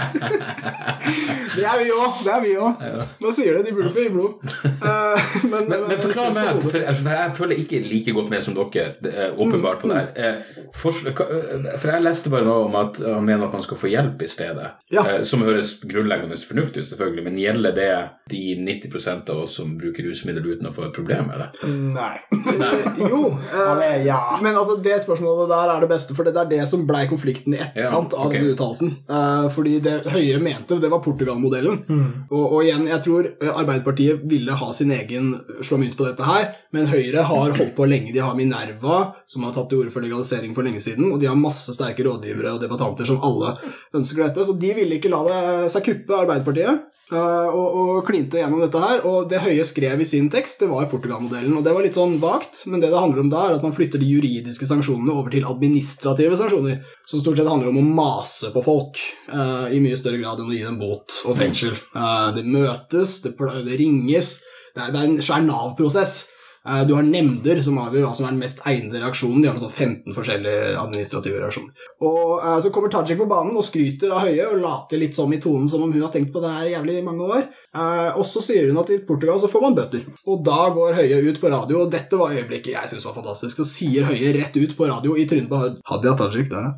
Det 1.53 1.63
er 1.65 1.77
vi 1.83 1.91
òg. 1.93 2.17
Det 2.25 2.33
er 2.33 2.41
vi 2.43 2.55
òg. 2.57 2.83
Nå 3.21 3.31
sier 3.37 3.59
det, 3.59 3.63
de 3.69 3.75
burde 3.77 3.93
få 3.93 4.07
gi 4.07 4.11
blod. 4.17 4.49
Eh, 4.65 5.29
men, 5.45 5.69
Men, 5.69 5.85
men 5.91 6.01
forklar 6.03 6.33
meg, 6.35 6.61
for 6.65 6.79
jeg, 6.81 6.97
for 7.03 7.13
jeg 7.19 7.35
føler 7.37 7.61
ikke 7.63 7.83
like 7.85 8.17
godt 8.17 8.33
med 8.33 8.43
som 8.45 8.57
dere, 8.57 8.89
er 9.13 9.37
åpenbart 9.37 9.81
på 9.85 9.91
det 9.93 10.01
her. 10.01 10.09
Eh, 10.17 10.67
hva- 10.81 11.29
eh, 11.29 11.69
For 11.77 11.93
jeg 11.93 12.05
leste 12.05 12.33
bare 12.33 12.47
noe 12.49 12.65
om 12.67 12.75
at 12.81 12.97
han 13.03 13.25
mener 13.29 13.45
at 13.47 13.55
man 13.55 13.63
skal 13.65 13.79
få 13.79 13.93
hjelp 13.93 14.25
i 14.25 14.29
stedet. 14.33 14.73
Ja. 14.93 15.05
Eh, 15.05 15.21
Som 15.27 15.45
høres 15.45 15.77
grunnleggende 15.85 16.37
fornuftig 16.47 16.83
selvfølgelig, 16.89 17.23
men 17.27 17.39
gjelder 17.41 17.75
det 17.75 17.89
de 18.31 18.41
90 18.59 19.29
av 19.31 19.43
oss 19.43 19.55
som 19.59 19.73
bruker 19.79 20.05
rusmiddel 20.07 20.45
uten 20.53 20.69
å 20.69 20.73
få 20.75 20.87
et 20.87 20.95
problem 20.95 21.27
med 21.29 21.41
det? 21.43 21.69
Nei. 21.95 22.15
Nei. 22.59 22.71
jo. 23.11 23.21
eh, 23.53 24.05
ja. 24.07 24.19
Men 24.43 24.57
altså, 24.59 24.77
det 24.83 24.99
spørsmålet 25.03 25.51
der 25.51 25.73
er 25.75 25.83
det 25.85 25.89
beste, 25.91 26.15
for 26.17 26.27
det 26.27 26.35
er 26.39 26.49
det 26.51 26.61
som 26.69 26.85
blei 26.87 27.05
konflikten 27.09 27.55
i 27.55 27.61
etterkant 27.63 28.15
Ja, 28.15 28.23
av 28.23 28.31
ok. 28.31 28.37
uttalelsen. 28.53 28.93
Eh, 29.09 29.47
fordi 29.53 29.77
det 29.83 29.95
Høie 30.13 30.39
mente, 30.43 30.79
det 30.81 30.91
var 30.91 31.03
Portugal-modellen. 31.03 31.81
Mm. 31.87 32.07
Og, 32.31 32.45
og 32.45 32.57
igjen, 32.63 32.87
jeg 32.89 33.03
tror 33.05 33.29
eh, 33.33 33.51
Arbeiderpartiet 33.53 34.23
ville 34.31 34.55
ha 34.59 34.69
sin 34.75 34.93
egen 34.95 35.33
slå 35.65 35.79
mynt 35.81 35.97
på 35.99 36.07
dette 36.07 36.27
her, 36.27 36.49
men 36.75 36.89
Høyre 36.91 37.25
har 37.27 37.55
holdt 37.57 37.75
på 37.77 37.87
lenge. 37.89 38.13
De 38.15 38.23
har 38.23 38.35
Minerva, 38.37 39.01
som 39.29 39.45
har 39.47 39.55
tatt 39.55 39.69
til 39.71 39.83
orde 39.83 39.93
for 39.93 40.05
legalisering 40.05 40.55
for 40.55 40.67
lenge 40.67 40.81
siden, 40.83 41.11
og 41.11 41.19
de 41.21 41.29
har 41.29 41.37
masse 41.39 41.73
sterke 41.75 42.05
rådgivere 42.07 42.55
og 42.55 42.63
debattanter 42.63 43.07
som 43.07 43.21
alle 43.25 43.55
ønsker 43.97 44.25
dette, 44.27 44.45
så 44.47 44.55
de 44.57 44.73
ville 44.77 44.99
ikke 44.99 45.11
la 45.11 45.23
det 45.27 45.39
seg 45.73 45.85
kuppe 45.87 46.15
Arbeiderpartiet. 46.17 46.36
Eh, 46.43 47.47
og, 47.47 47.77
og 47.81 48.07
klinte 48.07 48.39
gjennom 48.41 48.59
dette 48.59 48.81
her, 48.81 49.01
og 49.07 49.29
det 49.31 49.39
Høie 49.43 49.63
skrev 49.67 50.01
i 50.03 50.07
sin 50.07 50.27
tekst, 50.33 50.59
det 50.59 50.69
var 50.71 50.89
Portugal-modellen. 50.91 51.55
Og 51.55 51.63
det 51.65 51.73
var 51.75 51.85
litt 51.85 51.97
sånn 51.97 52.17
vagt, 52.23 52.65
men 52.67 52.83
det 52.83 52.91
det 52.91 52.99
handler 52.99 53.23
om 53.23 53.31
da, 53.31 53.45
er 53.47 53.57
at 53.57 53.65
man 53.65 53.75
flytter 53.75 54.01
de 54.03 54.09
juridiske 54.11 54.67
sanksjonene 54.69 55.15
over 55.15 55.33
til 55.33 55.47
administrative 55.47 56.39
sanksjoner, 56.39 56.83
som 57.07 57.23
stort 57.23 57.39
sett 57.39 57.49
handler 57.49 57.71
om 57.71 57.81
å 57.81 57.87
mase 58.03 58.51
på 58.53 58.63
folk 58.65 59.01
uh, 59.31 59.67
i 59.71 59.81
mye 59.83 59.97
større 59.99 60.19
grad 60.21 60.43
enn 60.43 60.51
å 60.51 60.57
gi 60.57 60.63
dem 60.67 60.79
bot 60.81 61.21
og 61.25 61.39
fengsel. 61.39 61.77
Uh, 61.95 62.33
det 62.35 62.43
møtes, 62.47 63.21
det, 63.23 63.37
det 63.67 63.79
ringes, 63.79 64.37
det 64.75 64.85
er, 64.85 64.91
det 64.93 64.99
er 64.99 65.07
en 65.07 65.21
svær 65.23 65.47
Nav-prosess. 65.47 66.25
Eh, 66.67 66.83
Du 66.87 66.93
har 66.95 67.03
nemnder 67.03 67.61
som 67.63 67.77
avgjør 67.79 68.05
hva 68.07 68.15
som 68.17 68.25
er 68.27 68.33
den 68.35 68.41
mest 68.43 68.59
egnede 68.67 68.99
reaksjonen. 69.01 69.41
De 69.41 69.47
har 69.47 69.59
sånn 69.61 69.71
15 69.71 70.15
forskjellige 70.17 70.73
administrative 70.81 71.39
reaksjoner. 71.43 71.85
Og 72.01 72.43
eh, 72.43 72.59
Så 72.63 72.71
kommer 72.75 72.91
Tajik 72.91 73.17
på 73.21 73.29
banen 73.29 73.55
og 73.55 73.63
skryter 73.63 74.11
av 74.11 74.25
Høie 74.27 74.49
og 74.49 74.59
later 74.61 74.99
litt 75.01 75.15
som 75.15 75.31
i 75.33 75.39
tonen 75.43 75.69
som 75.71 75.83
om 75.85 75.93
hun 75.93 76.03
har 76.03 76.11
tenkt 76.11 76.33
på 76.33 76.43
det 76.43 76.51
her 76.51 76.71
jævlig 76.75 77.03
mange 77.05 77.29
år. 77.37 77.47
Eh, 77.77 78.11
og 78.17 78.25
så 78.27 78.43
sier 78.43 78.67
hun 78.69 78.81
at 78.83 78.91
i 78.91 78.99
Portugal 79.07 79.39
så 79.39 79.49
får 79.51 79.63
man 79.67 79.77
bøter. 79.79 80.03
Og 80.27 80.43
da 80.43 80.59
går 80.75 80.99
Høie 80.99 81.21
ut 81.29 81.39
på 81.41 81.51
radio, 81.53 81.85
og 81.85 81.91
dette 81.93 82.19
var 82.19 82.35
øyeblikket 82.35 82.73
jeg 82.75 82.91
syntes 82.91 83.07
var 83.07 83.17
fantastisk. 83.21 83.61
Så 83.61 83.69
sier 83.71 84.07
Høie 84.09 84.35
rett 84.35 84.57
ut 84.57 84.75
på 84.77 84.89
radio 84.91 85.15
i 85.15 85.27
trynet 85.29 85.49
på 85.51 85.63
Hadia 85.87 86.15
Tajik 86.19 86.51
der, 86.51 86.71
ja. 86.71 86.75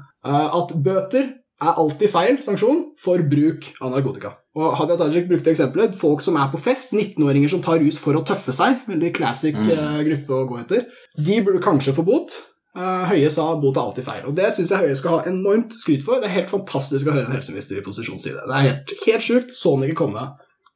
At 0.59 0.73
bøter 0.83 1.38
er 1.59 1.79
alltid 1.81 2.11
feil 2.11 2.37
sanksjon 2.43 2.83
for 2.99 3.23
bruk 3.31 3.65
av 3.83 3.91
narkotika. 3.93 4.33
Og 4.59 4.75
Hadia 4.79 4.97
Tajik 4.99 5.27
brukte 5.29 5.51
eksempelet 5.51 5.97
folk 5.97 6.23
som 6.23 6.37
er 6.39 6.51
på 6.51 6.59
fest, 6.61 6.93
19-åringer 6.95 7.51
som 7.51 7.63
tar 7.63 7.81
rus 7.83 7.99
for 8.01 8.17
å 8.17 8.23
tøffe 8.27 8.55
seg, 8.55 8.81
veldig 8.89 9.11
classic 9.15 9.57
eh, 9.59 9.99
gruppe 10.07 10.37
å 10.37 10.47
gå 10.49 10.61
etter, 10.63 10.87
de 11.19 11.41
burde 11.45 11.63
kanskje 11.63 11.95
få 11.95 12.05
bot. 12.07 12.35
Eh, 12.77 13.03
Høie 13.11 13.31
sa 13.33 13.49
bot 13.59 13.77
er 13.77 13.83
alltid 13.85 14.07
feil, 14.07 14.27
og 14.29 14.37
det 14.39 14.51
syns 14.55 14.73
jeg 14.73 14.85
Høie 14.85 14.99
skal 14.99 15.17
ha 15.17 15.31
enormt 15.31 15.75
skryt 15.75 16.05
for. 16.05 16.21
Det 16.21 16.29
er 16.29 16.37
helt 16.39 16.53
fantastisk 16.53 17.07
å 17.09 17.15
høre 17.15 17.27
en 17.27 17.35
helseminister 17.37 17.79
i 17.79 17.85
posisjonsside. 17.85 18.45
Det 18.47 18.55
er 18.55 18.69
helt, 18.71 18.95
helt 19.07 19.25
sjukt. 19.25 19.55
Så 19.55 19.75
den 19.75 19.89
ikke 19.89 20.05
komme. 20.05 20.29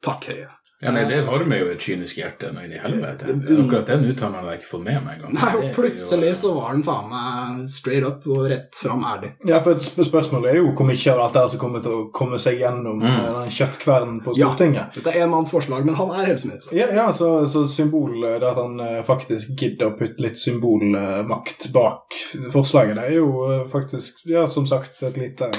Takk, 0.04 0.28
Høie. 0.32 0.50
Ja, 0.84 0.90
nei, 0.92 1.04
Det 1.08 1.22
varmer 1.26 1.58
jo 1.62 1.70
et 1.72 1.80
kynisk 1.80 2.18
hjerte 2.20 2.50
nå 2.52 2.62
inn 2.64 2.72
i 2.76 2.80
helvete. 2.82 3.32
Akkurat 3.32 3.86
den 3.88 4.04
uttalen 4.10 4.34
har 4.38 4.50
jeg 4.52 4.60
ikke 4.60 4.70
fått 4.74 4.84
med 4.84 5.00
meg 5.04 5.16
engang. 5.18 5.32
Nei, 5.38 5.52
og 5.56 5.74
plutselig 5.74 6.34
så 6.36 6.52
var 6.54 6.72
den 6.76 6.82
faen 6.86 7.08
meg 7.10 7.68
straight 7.72 8.04
up 8.06 8.26
og 8.28 8.44
rett 8.52 8.74
fram 8.76 9.02
ærlig. 9.08 9.32
Ja, 9.48 9.60
for 9.64 9.72
et 9.78 9.82
sp- 9.86 10.04
Spørsmålet 10.04 10.50
er 10.52 10.56
jo 10.60 10.72
hvor 10.76 10.86
mye 10.86 11.12
av 11.14 11.20
alt 11.24 11.32
det 11.32 11.40
her 11.42 11.48
som 11.54 11.60
kommer 11.64 11.82
til 11.82 11.90
å 11.96 12.02
komme 12.12 12.38
seg 12.38 12.58
gjennom 12.60 13.00
Mm. 13.00 13.06
eh, 13.10 13.40
den 13.40 13.50
kjøttkvernen 13.56 14.22
på 14.24 14.36
Ja. 14.36 14.52
Dette 14.94 15.10
er 15.16 15.22
en 15.24 15.30
manns 15.30 15.50
forslag, 15.50 15.84
men 15.86 15.94
han 15.96 16.10
er 16.10 16.26
helseminister. 16.26 16.76
Ja, 16.76 16.86
ja 16.92 17.06
så, 17.12 17.46
så 17.48 17.64
symbol 17.68 18.20
det 18.20 18.42
at 18.42 18.56
han 18.60 18.78
eh, 18.80 19.02
faktisk 19.02 19.56
gidder 19.56 19.90
å 19.90 19.96
putte 19.98 20.20
litt 20.22 20.36
symbolmakt 20.36 21.72
bak 21.72 22.14
forslaget, 22.52 22.94
det 22.96 23.04
er 23.08 23.16
jo 23.16 23.30
eh, 23.50 23.64
faktisk, 23.72 24.20
ja, 24.28 24.46
som 24.48 24.66
sagt, 24.66 25.02
et 25.02 25.16
lite 25.16 25.50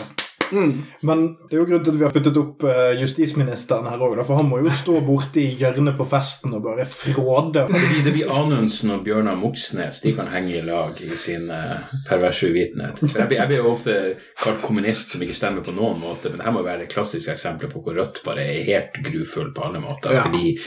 Men 0.51 1.25
det 1.49 1.55
er 1.55 1.61
jo 1.61 1.65
grunnen 1.67 1.85
til 1.85 1.93
at 1.95 1.99
vi 1.99 2.05
har 2.05 2.13
puttet 2.15 2.39
opp 2.39 2.65
eh, 2.69 2.93
justisministeren 2.99 3.87
her 3.89 4.03
òg, 4.05 4.19
for 4.25 4.39
han 4.39 4.49
må 4.49 4.59
jo 4.63 4.73
stå 4.73 4.99
borte 5.05 5.41
i 5.41 5.55
hjørnet 5.59 5.97
på 5.97 6.07
festen 6.09 6.55
og 6.57 6.63
bare 6.65 6.85
fråde. 6.89 7.65
Det 7.65 7.81
blir, 7.81 8.01
det 8.05 8.15
blir 8.15 8.33
Anundsen 8.33 8.93
og 8.95 9.03
Bjørnar 9.05 9.37
Moxnes. 9.39 10.01
De 10.03 10.13
kan 10.17 10.29
henge 10.33 10.57
i 10.59 10.63
lag 10.65 10.99
i 11.03 11.17
sin 11.19 11.49
eh, 11.53 11.93
perverse 12.09 12.49
uvitenhet. 12.49 13.03
Jeg 13.15 13.29
blir, 13.29 13.39
jeg 13.39 13.49
blir 13.49 13.67
ofte 13.69 13.93
kalt 14.41 14.59
kommunist 14.61 15.13
som 15.13 15.23
ikke 15.23 15.35
stemmer 15.37 15.63
på 15.65 15.73
noen 15.73 15.97
måte, 16.01 16.29
men 16.29 16.41
dette 16.41 16.51
må 16.53 16.61
være 16.65 16.83
det 16.83 16.91
klassiske 16.91 17.33
eksempelet 17.33 17.71
på 17.71 17.81
hvor 17.81 17.95
Rødt 17.95 18.19
bare 18.25 18.43
er 18.43 18.65
helt 18.67 18.97
grufull 19.05 19.53
på 19.55 19.63
alle 19.65 19.79
måter. 19.81 20.13
Ja. 20.17 20.25
Fordi 20.25 20.57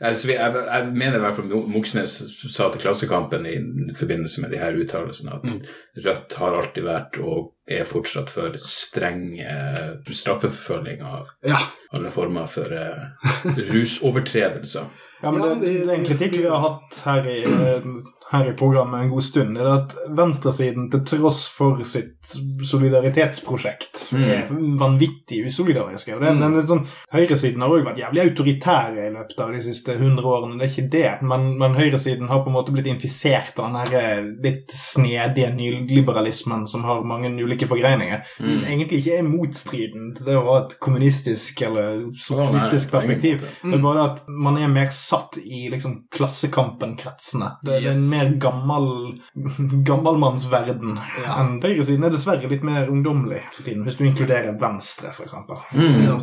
altså, 0.00 0.28
jeg, 0.30 0.54
jeg 0.68 0.86
mener 0.92 1.16
i 1.16 1.22
hvert 1.24 1.36
fall 1.36 1.50
Moxnes 1.72 2.16
sa 2.54 2.68
til 2.70 2.80
Klassekampen 2.82 3.46
i 3.50 3.56
forbindelse 3.98 4.40
med 4.44 4.50
de 4.54 4.60
her 4.62 4.76
uttalelsene 4.78 5.34
at 5.38 6.04
Rødt 6.04 6.36
har 6.38 6.58
alltid 6.60 6.84
vært 6.86 7.18
og 7.22 7.54
er 7.68 7.84
fortsatt 7.84 8.30
for 8.32 8.54
streng 8.62 9.38
eh, 9.40 9.98
straffeforfølging 10.14 11.02
av 11.04 11.28
Ja. 11.44 11.58
alle 11.92 12.10
former 12.14 12.46
for 12.48 12.70
eh, 12.72 13.52
rusovertredelser. 13.72 14.84
Ja, 15.20 15.32
men 15.34 15.42
det, 15.42 15.48
det, 15.54 15.60
det- 15.72 15.86
det 15.86 15.90
er 15.90 15.98
en 15.98 16.04
kritikk 16.06 16.36
vi 16.38 16.46
har 16.46 16.60
hatt 16.62 16.98
her 17.04 17.24
i, 17.26 17.40
eh, 17.42 17.86
her 18.30 18.50
i 18.50 18.52
programmet 18.56 19.02
en 19.06 19.10
god 19.10 19.22
stund. 19.24 19.56
er 19.56 19.64
Det 19.64 19.72
at 19.72 19.94
venstresiden, 20.18 20.90
til 20.92 21.00
tross 21.04 21.46
for 21.48 21.78
sitt 21.82 22.34
solidaritetsprosjekt, 22.62 24.12
er 24.14 24.48
vanvittig 24.78 25.44
usolidariske. 25.46 26.14
Og 26.14 26.20
det, 26.20 26.32
Mm. 26.34 26.40
den 26.40 26.52
er 26.52 26.60
litt 26.60 26.68
sånn, 26.68 26.86
Høyresiden 27.12 27.60
har 27.62 27.70
òg 27.70 27.84
vært 27.86 27.98
jævlig 28.02 28.22
autoritære 28.28 29.06
i 29.06 29.12
løpet 29.14 29.40
av 29.40 29.52
de 29.52 29.60
siste 29.62 29.96
hundre 29.98 30.24
årene, 30.24 30.58
det 30.58 30.66
er 30.68 30.72
ikke 30.74 30.90
det. 30.90 31.22
Men, 31.22 31.58
men 31.58 31.74
høyresiden 31.74 32.28
har 32.28 32.42
på 32.44 32.48
en 32.50 32.52
måte 32.58 32.72
blitt 32.72 32.86
infisert 32.86 33.58
av 33.58 33.72
den 33.72 33.76
her 33.80 34.18
eh, 34.18 34.24
litt 34.44 34.70
snedige 34.70 35.48
nyliberalismen 35.54 36.66
som 36.66 36.84
har 36.84 37.02
mange 37.02 37.30
ulike 37.42 37.66
forgreininger. 37.66 38.22
Som 38.38 38.64
egentlig 38.64 39.00
ikke 39.02 39.18
er 39.18 39.22
motstriden 39.22 40.14
til 40.16 40.26
det 40.26 40.36
å 40.36 40.44
ha 40.44 40.58
et 40.66 40.76
kommunistisk 40.80 41.62
eller 41.62 42.10
sosialistisk 42.12 42.90
perspektiv. 42.92 43.40
Det 43.62 43.74
er 43.74 43.82
bare 43.82 44.04
at 44.12 44.22
man 44.28 44.56
er 44.58 44.68
mer 44.68 44.86
satt 44.92 45.38
i 45.42 45.68
liksom 45.72 46.04
klassekampen-kretsene. 46.14 47.56
Det, 47.64 47.72
det 47.72 47.76
er 47.76 47.88
Yes. 47.88 48.10
Mer 48.18 48.34
gammel 48.42 48.88
gammelmannsverden 49.88 50.96
Ja. 51.24 51.38
enn 51.40 51.58
høyresiden. 51.62 52.04
er 52.04 52.12
dessverre 52.14 52.50
litt 52.50 52.64
mer 52.66 52.88
ungdommelig 52.90 53.40
for 53.54 53.64
tiden, 53.66 53.84
hvis 53.86 53.96
du 53.98 54.04
inkluderer 54.06 54.56
venstre, 54.60 55.10
f.eks. 55.12 55.34
Mm. 55.72 56.02
Ja. 56.04 56.16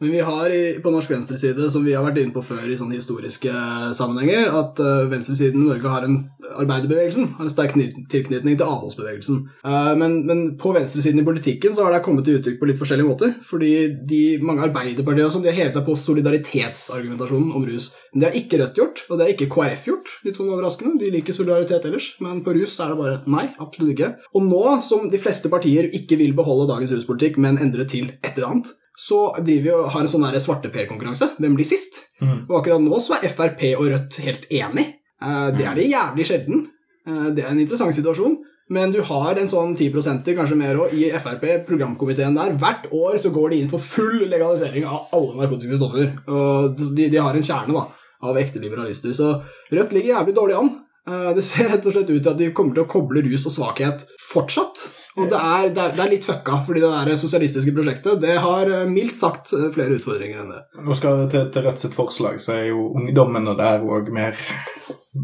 Men 0.00 0.10
vi 0.10 0.20
har 0.24 0.50
i, 0.54 0.62
på 0.82 0.92
norsk 0.92 1.10
venstreside, 1.10 1.68
som 1.70 1.84
vi 1.84 1.94
har 1.94 2.04
vært 2.04 2.20
inne 2.22 2.34
på 2.34 2.42
før 2.44 2.64
i 2.68 2.76
sånne 2.78 2.98
historiske 2.98 3.52
sammenhenger, 3.96 4.50
at 4.54 4.80
uh, 4.82 5.04
venstresiden 5.10 5.62
i 5.62 5.68
Norge 5.68 5.92
har 5.92 6.06
en 6.06 6.18
arbeiderbevegelsen, 6.60 7.30
har 7.38 7.46
en 7.46 7.52
sterk 7.52 7.74
tilknytning 8.10 8.58
til 8.58 8.66
avholdsbevegelsen. 8.66 9.40
Uh, 9.64 9.92
men, 10.00 10.20
men 10.28 10.44
på 10.60 10.72
venstresiden 10.76 11.20
i 11.22 11.26
politikken 11.26 11.74
så 11.76 11.86
har 11.86 11.94
det 11.96 12.02
kommet 12.06 12.26
til 12.26 12.38
uttrykk 12.40 12.60
på 12.60 12.68
litt 12.70 12.80
forskjellige 12.80 13.08
måter. 13.08 13.34
Fordi 13.44 13.72
de 14.08 14.22
mange 14.44 14.64
arbeiderpartiene 14.68 15.30
sånn, 15.32 15.44
de 15.44 15.52
har 15.52 15.58
hevet 15.58 15.76
seg 15.78 15.86
på 15.86 15.96
solidaritetsargumentasjonen 16.04 17.52
om 17.56 17.66
rus. 17.68 17.90
Men 18.12 18.22
det 18.24 18.30
har 18.30 18.38
ikke 18.40 18.60
Rødt 18.64 18.78
gjort, 18.78 19.00
og 19.10 19.18
det 19.18 19.24
har 19.26 19.32
ikke 19.34 19.50
KrF 19.50 19.86
gjort. 19.88 20.10
Litt 20.24 20.38
sånn 20.38 20.52
overraskende. 20.54 20.94
De 21.00 21.10
liker 21.10 21.33
solidaritet 21.36 21.84
ellers, 21.88 22.12
men 22.24 22.40
på 22.44 22.54
rus 22.56 22.78
er 22.80 22.92
det 22.92 22.98
bare 23.00 23.18
nei, 23.30 23.44
absolutt 23.62 23.92
ikke. 23.94 24.12
Og 24.34 24.46
nå 24.46 24.62
som 24.84 25.08
de 25.12 25.20
fleste 25.20 25.50
partier 25.52 25.90
ikke 25.98 26.18
vil 26.20 26.34
beholde 26.36 26.70
dagens 26.70 26.94
ruspolitikk, 26.94 27.38
men 27.42 27.60
endre 27.62 27.86
til 27.90 28.12
et 28.22 28.32
eller 28.34 28.50
annet, 28.52 28.72
så 28.94 29.20
driver 29.42 29.64
vi 29.66 29.72
og 29.74 29.90
har 29.90 30.04
en 30.04 30.10
sånn 30.10 30.26
svarteper-konkurranse. 30.46 31.32
Hvem 31.42 31.56
blir 31.58 31.66
sist? 31.66 32.04
Mm. 32.22 32.44
Og 32.46 32.58
akkurat 32.60 32.82
nå 32.82 33.00
så 33.02 33.18
er 33.18 33.32
Frp 33.32 33.64
og 33.74 33.88
Rødt 33.90 34.20
helt 34.22 34.46
enig. 34.50 34.86
Eh, 35.22 35.50
Det 35.50 35.66
er 35.66 35.74
det 35.74 35.90
jævlig 35.90 36.26
sjelden. 36.26 36.66
Eh, 37.06 37.30
Det 37.34 37.44
er 37.44 37.50
en 37.50 37.60
interessant 37.60 37.94
situasjon. 37.94 38.38
Men 38.70 38.92
du 38.92 39.02
har 39.02 39.36
en 39.36 39.48
sånn 39.48 39.74
10 39.76 40.34
kanskje 40.34 40.56
mer 40.56 40.78
også, 40.78 40.96
i 40.96 41.10
Frp, 41.20 41.66
programkomiteen 41.66 42.34
der. 42.34 42.54
Hvert 42.56 42.88
år 42.92 43.18
så 43.20 43.30
går 43.30 43.50
de 43.50 43.56
inn 43.60 43.68
for 43.68 43.78
full 43.78 44.24
legalisering 44.24 44.86
av 44.86 45.08
alle 45.12 45.34
narkotiske 45.36 45.76
stoffer. 45.76 46.14
Og 46.28 46.78
de, 46.78 47.10
de 47.10 47.16
har 47.20 47.34
en 47.34 47.42
kjerne 47.42 47.74
da, 47.74 47.84
av 48.22 48.36
ekte 48.40 48.62
liberalister. 48.62 49.12
Så 49.12 49.42
Rødt 49.70 49.92
ligger 49.92 50.14
jævlig 50.14 50.34
dårlig 50.34 50.56
an. 50.56 50.83
Eh, 51.08 51.34
Det 51.36 51.42
ser 51.44 51.68
rett 51.68 51.86
og 51.86 51.92
slett 51.92 52.10
ut 52.10 52.22
til 52.22 52.30
at 52.32 52.38
de 52.40 52.50
kommer 52.56 52.76
til 52.76 52.84
å 52.86 52.90
koble 52.90 53.24
rus 53.26 53.44
og 53.48 53.52
svakhet 53.56 54.06
fortsatt. 54.30 54.86
Og 55.14 55.28
det 55.30 55.38
er, 55.38 55.68
det 55.70 55.78
er, 55.84 55.92
det 55.94 56.02
er 56.04 56.10
litt 56.10 56.24
fucka, 56.26 56.58
fordi 56.66 56.80
det 56.82 56.90
der 56.90 57.16
sosialistiske 57.20 57.74
prosjektet 57.76 58.18
det 58.24 58.34
har 58.42 58.66
eh, 58.66 58.86
mildt 58.90 59.20
sagt 59.20 59.52
eh, 59.54 59.68
flere 59.74 59.94
utfordringer 60.00 60.42
enn 60.42 60.50
det. 60.56 60.62
Nå 60.82 60.96
skal 60.98 61.28
til, 61.30 61.46
til 61.54 61.68
Rødt 61.68 61.84
sitt 61.84 61.94
forslag, 61.94 62.40
så 62.42 62.56
er 62.58 62.70
jo 62.72 62.88
ungdommen 62.98 63.46
og 63.54 63.60
der 63.62 63.84
òg 63.86 64.10
mer 64.14 64.34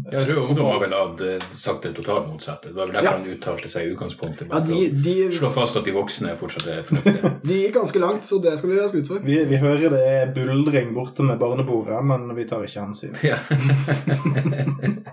Ja, 0.07 0.21
Rød 0.23 0.37
Ungdom 0.39 0.69
har 0.71 0.77
vel 0.79 0.93
hatt, 0.95 1.19
eh, 1.27 1.41
sagt 1.51 1.83
det 1.83 1.89
totalt 1.97 2.29
motsatte. 2.29 2.69
Det 2.71 2.77
var 2.77 2.87
vel 2.87 2.95
derfor 2.95 3.09
Ja. 3.09 3.17
han 3.17 3.27
uttalte 3.33 3.67
seg 3.67 3.89
i 3.89 3.91
utgangspunktet. 3.91 4.47
Ja, 4.47 4.61
de, 4.63 4.77
for 4.79 5.01
de, 5.03 5.15
å 5.27 5.33
slå 5.41 5.49
fast 5.51 5.75
at 5.81 5.89
de 5.89 5.93
voksne 5.97 6.31
fortsatt 6.39 6.69
er 6.71 6.85
fornuftige. 6.87 7.31
de 7.51 7.57
gikk 7.65 7.75
ganske 7.75 7.99
langt, 7.99 8.23
så 8.29 8.39
det 8.39 8.53
skal 8.61 8.71
vi 8.71 8.79
ha 8.79 8.87
skryt 8.87 9.11
for. 9.11 9.19
vi, 9.27 9.35
vi 9.51 9.59
hører 9.59 9.91
det 9.91 9.99
er 10.13 10.31
buldring 10.37 10.93
borte 10.95 11.27
med 11.27 11.41
barnebordet, 11.43 11.99
men 12.07 12.31
vi 12.39 12.47
tar 12.47 12.63
ikke 12.63 12.85
hensyn. 12.87 13.19
ja. 13.27 13.41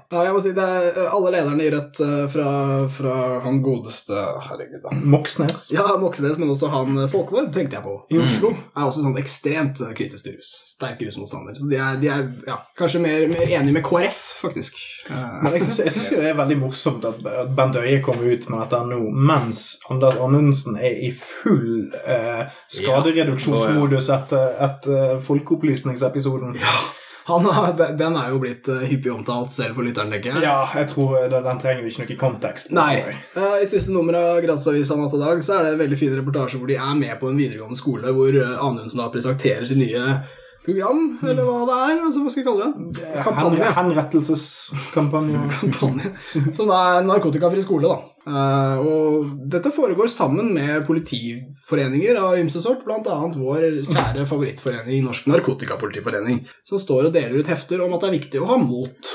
Ja, 0.08 0.22
jeg 0.24 0.32
må 0.32 0.40
si 0.40 0.54
det 0.56 0.64
er 0.64 1.10
alle 1.12 1.30
lederne 1.34 1.64
i 1.66 1.70
Rødt 1.74 1.98
fra, 2.32 2.52
fra 2.88 3.16
han 3.44 3.58
godeste 3.60 4.16
Herregud, 4.46 4.67
da. 4.82 4.92
Moxnes. 5.14 5.68
Ja, 5.72 5.84
Moxnes, 6.00 6.36
men 6.38 6.50
også 6.52 6.68
han 6.72 6.98
eh, 6.98 7.08
Folkvord, 7.10 7.48
tenkte 7.54 7.78
jeg 7.78 7.84
på, 7.84 7.94
i 8.12 8.18
Oslo, 8.22 8.50
er 8.76 8.84
også 8.84 9.04
sånn 9.04 9.16
ekstremt 9.20 9.80
eh, 9.84 9.94
kritisk 9.96 10.26
til 10.28 10.36
rus. 10.38 10.50
Sterk 10.68 11.02
rusmotstander. 11.06 11.56
Så 11.58 11.68
de 11.70 11.78
er, 11.80 11.96
de 12.02 12.10
er 12.12 12.26
ja, 12.48 12.58
kanskje 12.78 13.00
mer, 13.04 13.26
mer 13.32 13.46
enige 13.48 13.76
med 13.78 13.84
KrF, 13.86 14.20
faktisk. 14.42 14.78
Eh, 15.08 15.38
Men 15.42 15.56
jeg 15.56 15.66
syns, 15.70 16.10
det 16.12 16.20
er 16.32 16.38
veldig 16.38 16.58
morsomt 16.60 17.08
at, 17.08 17.24
at 17.44 17.54
Bent 17.56 17.80
Øie 17.80 18.02
kommer 18.04 18.28
ut 18.28 18.48
med 18.52 18.62
dette 18.64 18.82
nå, 18.92 19.00
mens 19.32 19.64
Anders 19.90 20.20
Anundsen 20.20 20.76
er 20.76 21.00
i 21.08 21.10
full 21.16 21.90
eh, 22.04 22.44
skadereduksjonsmodus 22.78 24.12
etter, 24.14 24.54
etter 24.68 25.18
folkeopplysningsepisoden. 25.24 26.56
han, 26.58 26.88
har- 27.28 27.92
den 27.98 28.16
er 28.16 28.30
jo 28.32 28.38
blitt 28.42 28.68
eh, 28.72 28.86
hyppig 28.88 29.12
omtalt, 29.12 29.52
selv 29.52 29.74
for 29.76 29.82
lytteren, 29.84 30.10
tenker 30.10 30.32
jeg. 30.34 30.42
Ja, 30.42 30.64
jeg 30.74 30.88
tror 30.88 31.28
den, 31.28 31.42
den 31.44 31.58
trenger 31.62 31.82
vi 31.84 31.90
ikke 31.92 32.06
noe 32.08 32.20
kontekst. 32.22 32.70
Nei. 32.72 32.94
Eh, 33.36 33.56
I 33.62 33.66
siste 33.68 33.92
nummer 33.92 34.16
av 34.16 34.40
Gradsavisa 34.44 34.96
Natt 34.96 35.12
og 35.14 35.20
Dag 35.20 35.38
så 35.44 35.58
er 35.58 35.62
det 35.68 35.72
en 35.76 35.82
veldig 35.84 35.98
fin 36.00 36.16
reportasje 36.16 36.58
hvor 36.58 36.66
de 36.72 36.76
er 36.80 36.94
med 36.98 37.14
på 37.20 37.28
en 37.30 37.36
videregående 37.38 37.76
skole 37.78 38.12
hvor 38.16 38.32
eh, 38.34 38.56
Anundsen 38.58 39.02
da 39.04 39.08
presenterer 39.12 39.66
sin 39.68 39.78
nye 39.84 40.20
program, 40.66 41.00
eller 41.22 41.46
hva 41.46 41.62
det 41.68 41.76
er. 41.76 41.94
Altså, 42.02 42.22
hva 42.22 42.32
skal 42.32 42.42
vi 42.42 42.48
kalle 42.48 42.66
det? 42.66 43.14
Kampanje. 43.24 43.62
Hen, 43.62 43.74
henrettelseskampanje. 43.78 45.40
kampanje. 45.56 46.12
Som 46.56 46.72
er 46.74 47.06
narkotikafri 47.06 47.64
skole, 47.64 47.90
da. 47.90 48.18
Eh, 48.28 48.84
og 48.84 49.32
dette 49.48 49.72
foregår 49.74 50.10
sammen 50.12 50.52
med 50.56 50.84
politiforeninger 50.88 52.20
av 52.20 52.36
ymse 52.42 52.62
sort, 52.64 52.84
bl.a. 52.86 53.18
vår 53.38 53.68
kjære 53.88 54.28
favorittforening 54.28 55.06
Norsk 55.06 55.30
Narkotikapolitiforening, 55.32 56.44
som 56.68 56.80
står 56.80 57.08
og 57.08 57.16
deler 57.16 57.40
ut 57.40 57.50
hefter 57.50 57.84
om 57.84 57.96
at 57.96 58.04
det 58.04 58.10
er 58.10 58.18
viktig 58.18 58.42
å 58.42 58.52
ha 58.52 58.60
mot, 58.60 59.12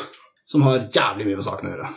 som 0.50 0.66
har 0.66 0.88
jævlig 0.88 1.30
mye 1.30 1.40
med 1.40 1.46
saken 1.46 1.70
å 1.70 1.74
gjøre. 1.76 1.94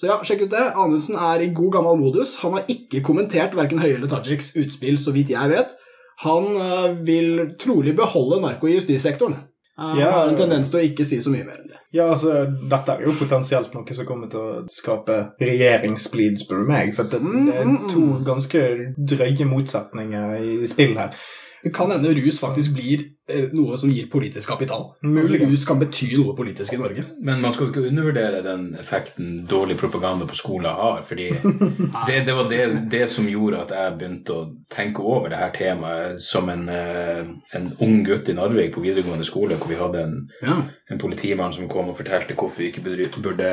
Så 0.00 0.08
ja, 0.08 0.16
sjekk 0.24 0.46
ut 0.46 0.54
det. 0.54 0.62
Anundsen 0.80 1.18
er 1.20 1.42
i 1.44 1.50
god 1.52 1.74
gammel 1.74 1.98
modus. 2.00 2.38
Han 2.40 2.54
har 2.56 2.70
ikke 2.72 3.02
kommentert 3.04 3.52
verken 3.58 3.82
Høie 3.82 3.98
eller 3.98 4.08
Tajiks 4.08 4.54
utspill, 4.56 4.96
så 4.96 5.12
vidt 5.12 5.34
jeg 5.34 5.52
vet. 5.52 5.74
Han 6.24 6.50
eh, 6.56 6.90
vil 7.06 7.54
trolig 7.60 7.94
beholde 7.96 8.40
narko 8.42 8.68
i 8.68 8.76
justissektoren. 8.76 9.38
Uh, 9.80 9.94
Ja. 9.96 10.10
har 10.10 10.28
en 10.28 10.36
tendens 10.36 10.68
til 10.68 10.80
å 10.80 10.84
ikke 10.84 11.06
si 11.08 11.16
så 11.24 11.30
mye 11.32 11.44
mer 11.46 11.62
enn 11.62 11.70
det. 11.70 11.78
Ja, 11.96 12.10
altså, 12.12 12.44
dette 12.70 12.92
er 12.92 13.06
jo 13.06 13.14
potensielt 13.16 13.72
noe 13.74 13.94
som 13.96 14.06
kommer 14.06 14.28
til 14.30 14.40
å 14.40 14.64
skape 14.70 15.16
regjeringssplid, 15.40 16.36
spør 16.38 16.60
du 16.60 16.68
meg. 16.68 16.92
For 16.94 17.08
det, 17.08 17.22
det 17.24 17.54
er 17.62 17.70
to 17.88 18.02
ganske 18.26 18.60
drøye 18.94 19.46
motsetninger 19.48 20.36
i 20.36 20.68
spill 20.70 20.98
her. 21.00 21.16
Det 21.64 21.72
kan 21.76 21.90
hende 21.92 22.12
rus 22.16 22.38
faktisk 22.40 22.76
blir 22.76 23.00
eh, 23.00 23.08
noe 23.52 23.76
som 23.80 23.90
gir 23.92 24.06
politisk 24.12 24.48
kapital. 24.52 24.86
Altså, 25.02 25.10
Muligens. 25.30 25.50
rus 25.52 25.64
kan 25.68 25.78
bety 25.80 26.08
noe 26.18 26.34
politisk 26.36 26.74
i 26.74 26.80
Norge. 26.80 27.04
Men 27.20 27.40
man 27.42 27.52
skal 27.52 27.66
jo 27.66 27.72
ikke 27.72 27.88
undervurdere 27.90 28.42
den 28.44 28.64
effekten 28.80 29.46
dårlig 29.50 29.76
propaganda 29.80 30.26
på 30.26 30.36
skolen 30.38 30.70
har. 30.70 31.02
fordi 31.06 31.28
det, 32.08 32.20
det 32.26 32.34
var 32.36 32.48
det, 32.50 32.60
det 32.90 33.04
som 33.10 33.28
gjorde 33.28 33.62
at 33.64 33.74
jeg 33.76 33.96
begynte 34.00 34.36
å 34.36 34.46
tenke 34.70 35.02
over 35.02 35.28
det 35.32 35.38
her 35.40 35.50
temaet 35.56 36.20
som 36.22 36.48
en, 36.52 36.68
eh, 36.68 37.24
en 37.56 37.70
ung 37.80 38.02
gutt 38.06 38.28
i 38.28 38.36
Narvik 38.36 38.74
på 38.74 38.84
videregående 38.84 39.24
skole, 39.26 39.56
hvor 39.60 39.68
vi 39.72 39.78
hadde 39.80 40.02
en, 40.04 40.16
Ja. 40.42 40.56
en 40.90 40.98
politimann 40.98 41.52
som 41.54 41.68
kom 41.68 41.88
og 41.92 41.96
fortalte 41.98 42.34
hvorfor 42.34 42.58
vi 42.64 42.70
ikke 42.72 42.82
burde, 43.22 43.50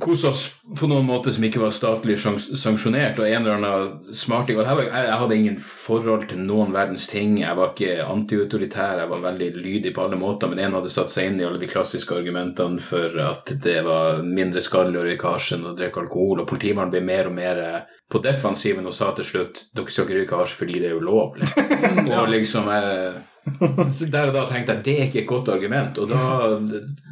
kose 0.00 0.28
oss 0.30 0.46
på 0.78 0.88
noen 0.88 1.06
måte 1.06 1.32
som 1.34 1.44
ikke 1.44 1.60
var 1.60 1.70
statlig 1.74 2.16
sanksjonert, 2.20 3.18
og 3.20 3.26
en 3.28 3.42
eller 3.46 3.58
annen 3.58 4.14
smarting. 4.16 4.56
Jeg, 4.60 4.86
jeg 4.88 5.18
hadde 5.22 5.36
ingen 5.36 5.58
forhold 5.60 6.28
til 6.30 6.38
noen 6.46 6.72
verdens 6.72 7.06
ting. 7.10 7.38
Jeg 7.42 7.56
var 7.58 7.72
ikke 7.74 7.98
antiautoritær, 8.06 9.00
jeg 9.02 9.09
var 9.10 9.24
veldig 9.24 9.50
lydig 9.56 9.92
på 9.94 10.04
alle 10.04 10.18
måter, 10.20 10.50
men 10.50 10.62
en 10.62 10.76
hadde 10.78 10.92
satt 10.92 11.12
seg 11.12 11.28
inn 11.28 11.40
i 11.40 11.46
alle 11.46 11.60
de 11.60 11.68
klassiske 11.70 12.14
argumentene 12.16 12.82
for 12.82 13.16
at 13.24 13.52
det 13.62 13.80
var 13.86 14.22
mindre 14.24 14.62
skadelig 14.64 15.00
å 15.00 15.06
røyke 15.08 15.34
hasj 15.34 15.56
enn 15.56 15.68
å 15.70 15.74
drikke 15.78 16.04
alkohol, 16.04 16.42
og 16.42 16.48
politimannen 16.50 16.94
ble 16.94 17.02
mer 17.04 17.30
og 17.30 17.36
mer 17.36 17.64
eh, 17.64 17.98
på 18.10 18.22
defensiven 18.24 18.88
og 18.88 18.96
sa 18.96 19.12
til 19.16 19.26
slutt 19.26 19.64
dere 19.76 19.92
skal 19.92 20.06
ikke 20.06 20.20
røyke 20.22 20.40
hasj 20.40 20.56
fordi 20.62 20.80
det 20.82 20.92
er 20.92 21.02
ulovlig. 21.02 21.50
og 22.16 22.30
liksom 22.32 22.70
jeg, 22.72 23.12
Så 23.96 24.06
der 24.12 24.28
og 24.30 24.34
da 24.36 24.42
tenkte 24.48 24.74
jeg 24.76 24.84
det 24.84 24.94
er 24.98 25.06
ikke 25.08 25.20
et 25.22 25.28
godt 25.30 25.48
argument, 25.48 25.98
og 25.98 26.10
da 26.10 26.20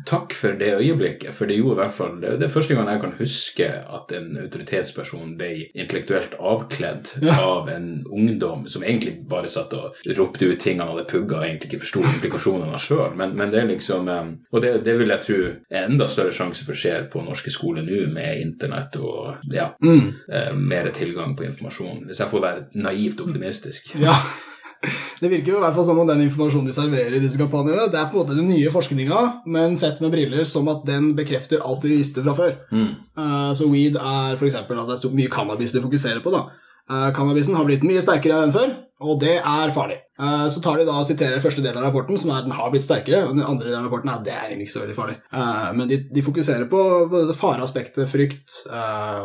takk 0.08 0.34
for 0.36 0.56
det 0.60 0.74
øyeblikket, 0.80 1.32
for 1.34 1.48
det 1.48 1.56
gjorde 1.58 1.76
i 1.76 1.80
hvert 1.82 1.94
fall 1.96 2.14
Det 2.20 2.44
er 2.44 2.52
første 2.52 2.74
gang 2.76 2.88
jeg 2.90 3.00
kan 3.02 3.14
huske 3.18 3.68
at 3.98 4.12
en 4.16 4.28
autoritetsperson 4.42 5.34
ble 5.40 5.48
intellektuelt 5.74 6.36
avkledd 6.40 7.10
av 7.32 7.68
en 7.72 7.88
ungdom 8.12 8.66
som 8.68 8.84
egentlig 8.84 9.14
bare 9.28 9.48
satt 9.52 9.72
og 9.78 9.96
ropte 10.18 10.48
ut 10.52 10.60
ting 10.60 10.80
han 10.82 10.90
hadde 10.92 11.06
pugga 11.10 11.40
egentlig 11.46 11.70
ikke 11.72 11.82
forsto 11.86 12.04
implikasjonene 12.12 12.80
sjøl, 12.82 13.16
men, 13.18 13.34
men 13.38 13.52
det 13.52 13.62
er 13.62 13.70
liksom 13.72 14.08
Og 14.08 14.60
det, 14.62 14.74
det 14.86 14.94
vil 15.00 15.12
jeg 15.12 15.24
tro 15.24 15.38
er 15.70 15.86
enda 15.88 16.08
større 16.08 16.32
sjanse 16.34 16.64
for 16.66 16.76
skjer 16.78 17.08
på 17.12 17.22
norske 17.24 17.50
skoler 17.52 17.84
nå, 17.86 18.04
med 18.12 18.40
internett 18.44 18.96
og 19.00 19.34
ja, 19.52 19.70
Mm. 19.82 20.12
eh, 20.32 20.52
mer 20.56 20.88
tilgang 20.96 21.36
på 21.36 21.44
informasjon. 21.46 22.06
Hvis 22.08 22.20
jeg 22.20 22.30
får 22.30 22.42
være 22.42 22.64
naivt 22.82 23.20
optimistisk. 23.24 23.94
Ja. 24.00 24.16
Det 25.20 25.30
virker 25.30 25.52
jo 25.52 25.58
i 25.58 25.62
hvert 25.62 25.74
fall 25.74 25.86
som 25.88 25.98
om 25.98 26.06
den 26.08 26.22
informasjonen 26.24 26.68
de 26.70 26.74
serverer 26.76 27.16
i 27.16 27.22
disse 27.22 27.40
kampanjene, 27.40 27.88
det 27.90 27.98
er 27.98 28.10
på 28.10 28.18
en 28.18 28.22
måte 28.22 28.36
den 28.38 28.50
nye 28.50 28.70
forskninga, 28.70 29.22
men 29.50 29.76
sett 29.80 29.98
med 30.04 30.12
briller 30.14 30.46
som 30.48 30.68
at 30.70 30.84
den 30.86 31.10
bekrefter 31.18 31.64
alt 31.66 31.86
vi 31.86 31.96
visste 31.98 32.22
fra 32.22 32.36
før. 32.38 32.54
Mm. 32.70 32.90
Uh, 33.18 33.50
så 33.58 33.66
weed 33.70 33.98
er 33.98 34.38
f.eks. 34.38 34.58
at 34.60 34.70
det 34.70 34.94
er 34.94 35.00
så 35.02 35.10
mye 35.10 35.32
cannabis 35.32 35.74
de 35.74 35.82
fokuserer 35.82 36.22
på. 36.24 36.34
da. 36.34 36.46
Uh, 36.88 37.08
Cannabisen 37.16 37.58
har 37.58 37.66
blitt 37.68 37.86
mye 37.86 38.02
sterkere 38.04 38.44
enn 38.46 38.54
før, 38.54 38.76
og 39.04 39.18
det 39.24 39.40
er 39.40 39.74
farlig. 39.74 39.98
Eh, 40.20 40.48
Så 40.48 40.60
tar 40.64 40.78
de 40.78 40.84
da 40.88 40.96
og 40.98 41.06
siterer 41.06 41.40
første 41.42 41.62
del 41.62 41.76
av 41.76 41.84
rapporten, 41.86 42.18
som 42.18 42.30
er 42.34 42.42
den 42.42 42.52
har 42.56 42.70
blitt 42.72 42.82
sterkere, 42.86 43.24
og 43.28 43.36
den 43.36 43.44
andre 43.46 43.68
delen 43.68 43.84
av 43.84 43.86
rapporten 43.90 44.10
er 44.12 44.22
det 44.24 44.32
er 44.34 44.46
egentlig 44.48 44.66
ikke 44.68 44.76
så 44.76 44.82
veldig 44.84 44.96
farlig. 44.98 45.16
Eh, 45.32 45.72
Men 45.78 45.88
de, 45.88 45.98
de 46.14 46.22
fokuserer 46.26 46.68
på 46.68 46.82
på 47.08 47.26
det 47.28 47.36
fareaspektet, 47.36 48.08
frykt 48.10 48.58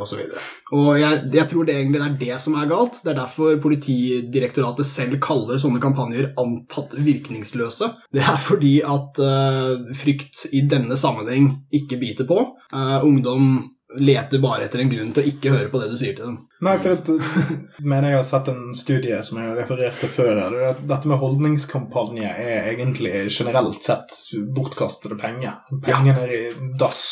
osv. 0.02 0.20
Og 0.74 1.00
jeg, 1.00 1.20
jeg 1.34 1.48
tror 1.50 1.66
det 1.66 1.76
egentlig 1.76 2.02
er 2.02 2.18
det 2.20 2.40
som 2.42 2.56
er 2.60 2.70
galt. 2.70 3.00
Det 3.04 3.12
er 3.14 3.20
derfor 3.22 3.58
Politidirektoratet 3.64 4.86
selv 4.88 5.20
kaller 5.24 5.60
sånne 5.62 5.82
kampanjer 5.84 6.32
antatt 6.40 6.96
virkningsløse. 6.98 7.90
Det 8.14 8.22
er 8.24 8.40
fordi 8.42 8.76
at 8.86 9.20
eh, 9.24 9.94
frykt 9.98 10.46
i 10.54 10.64
denne 10.70 10.98
sammenheng 11.00 11.52
ikke 11.74 12.00
biter 12.02 12.28
på. 12.30 12.40
Eh, 12.74 13.00
ungdom 13.06 13.73
leter 14.00 14.42
bare 14.42 14.66
etter 14.66 14.82
en 14.82 14.90
grunn 14.92 15.12
til 15.14 15.24
å 15.24 15.30
ikke 15.30 15.54
høre 15.54 15.70
på 15.72 15.82
det 15.82 15.90
du 15.92 15.98
sier 16.00 16.16
til 16.18 16.30
dem. 16.30 16.38
Nei, 16.64 16.76
for 16.82 16.96
at, 16.96 17.10
mener 17.92 18.10
jeg 18.10 18.20
har 18.20 18.28
sett 18.28 18.50
en 18.54 18.62
studie 18.78 19.20
som 19.26 19.40
jeg 19.40 19.50
har 19.50 19.60
referert 19.60 20.00
til 20.00 20.12
før. 20.14 20.32
det 20.40 20.62
er 20.62 20.72
at 20.72 20.82
Dette 20.94 21.12
med 21.12 21.22
holdningskampanje 21.22 22.32
er 22.32 22.70
egentlig 22.74 23.14
generelt 23.28 23.84
sett 23.86 24.16
bortkastede 24.56 25.18
penger. 25.20 25.60
Pengene 25.84 26.26
er 26.26 26.34
i 26.34 26.42
dass. 26.80 27.04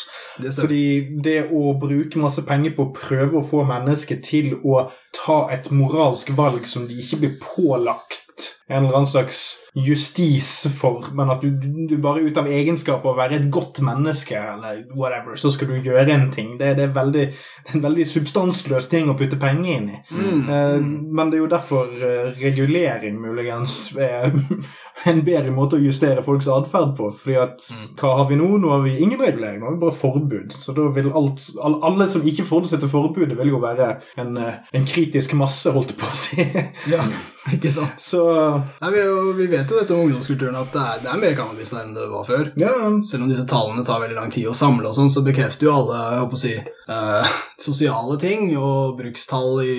Det. 0.42 0.54
Fordi 0.56 0.86
det 1.24 1.38
å 1.52 1.76
bruke 1.80 2.22
masse 2.22 2.46
penger 2.48 2.76
på 2.78 2.88
å 2.88 2.96
prøve 2.96 3.40
å 3.40 3.46
få 3.46 3.66
mennesker 3.68 4.22
til 4.24 4.56
å 4.64 4.88
ta 5.16 5.44
et 5.54 5.70
moralsk 5.76 6.32
valg 6.38 6.66
som 6.70 6.88
de 6.88 6.98
ikke 7.04 7.22
blir 7.22 7.38
pålagt 7.44 8.56
en 8.72 8.86
eller 8.86 9.02
annen 9.02 9.10
slags 9.12 9.42
justis 9.76 10.68
for, 10.76 11.06
men 11.16 11.30
at 11.32 11.44
du, 11.44 11.52
du- 11.88 11.98
bare 12.02 12.24
ut 12.26 12.38
av 12.40 12.48
egenskap 12.52 13.06
å 13.08 13.14
være 13.16 13.38
et 13.38 13.46
godt 13.54 13.80
menneske, 13.86 14.36
eller 14.36 14.82
whatever, 15.00 15.38
så 15.40 15.52
skal 15.54 15.70
du 15.72 15.78
gjøre 15.86 16.12
en 16.12 16.26
ting. 16.34 16.58
Det, 16.60 16.74
det, 16.80 16.90
er, 16.90 16.94
veldig, 16.96 17.26
det 17.32 17.72
er 17.72 17.78
en 17.78 17.86
veldig 17.86 18.06
substansløs 18.12 18.90
ting 18.92 19.08
å 19.12 19.16
putte 19.20 19.40
penger 19.40 19.72
inn 19.78 19.90
i. 19.94 20.00
Mm. 20.12 20.42
Eh, 20.50 20.78
men 21.16 21.32
det 21.32 21.40
er 21.40 21.44
jo 21.44 21.52
derfor 21.54 21.92
eh, 21.96 22.32
regulering 22.42 23.20
muligens 23.22 23.78
er 23.96 24.32
en 25.12 25.22
bedre 25.26 25.54
måte 25.56 25.78
å 25.80 25.84
justere 25.84 26.24
folks 26.26 26.50
atferd 26.52 26.96
på. 26.98 27.12
fordi 27.22 27.38
at 27.40 27.68
hva 28.02 28.16
har 28.20 28.28
vi 28.32 28.40
nå? 28.42 28.50
Nå 28.62 28.74
har 28.76 28.84
vi 28.86 28.98
ingen 29.04 29.22
regulering, 29.24 29.62
nå 29.62 29.70
har 29.70 29.78
vi 29.78 29.84
bare 29.86 30.00
forbud. 30.02 30.52
Så 30.58 30.76
da 30.78 30.90
vil 30.96 31.12
alt, 31.16 31.48
all, 31.64 31.80
alle 31.88 32.10
som 32.12 32.28
ikke 32.28 32.48
forholder 32.50 32.76
seg 32.76 32.84
til 32.84 32.92
forbudet, 32.92 33.38
vil 33.40 33.54
jo 33.56 33.64
være 33.64 33.94
en, 34.22 34.36
eh, 34.42 34.60
en 34.76 34.88
kritisk 34.90 35.38
masse, 35.40 35.72
holdt 35.72 35.96
jeg 35.96 36.02
på 36.02 36.12
å 36.12 36.20
si. 36.26 36.50
Ja, 36.92 37.08
ikke 37.56 37.72
sant. 37.72 38.00
Så 38.12 38.26
Nei, 38.82 38.92
vi, 38.96 39.06
vi 39.38 39.48
vet 39.52 39.72
jo 39.72 39.80
dette 39.80 39.96
om 39.96 40.06
ungdomskulturen, 40.06 40.58
at 40.60 40.74
det 40.74 40.82
er, 40.82 41.02
det 41.04 41.12
er 41.14 41.22
mer 41.22 41.36
cannabis 41.38 41.74
der 41.74 41.86
enn 41.86 41.96
det 41.98 42.08
var 42.12 42.28
før. 42.28 42.52
ja, 42.60 42.74
Selv 43.08 43.26
om 43.26 43.32
disse 43.32 43.46
tallene 43.50 43.86
tar 43.88 44.02
veldig 44.04 44.18
lang 44.18 44.34
tid 44.34 44.50
å 44.52 44.56
samle, 44.58 44.88
og 44.90 44.98
sånn, 44.98 45.12
så 45.14 45.24
bekrefter 45.26 45.68
jo 45.68 45.76
alle 45.76 46.02
jeg 46.02 46.22
håper 46.24 46.40
å 46.40 46.42
si, 46.42 46.54
eh, 46.96 47.38
sosiale 47.62 48.18
ting 48.22 48.48
og 48.58 48.98
brukstall 49.00 49.62
i, 49.64 49.76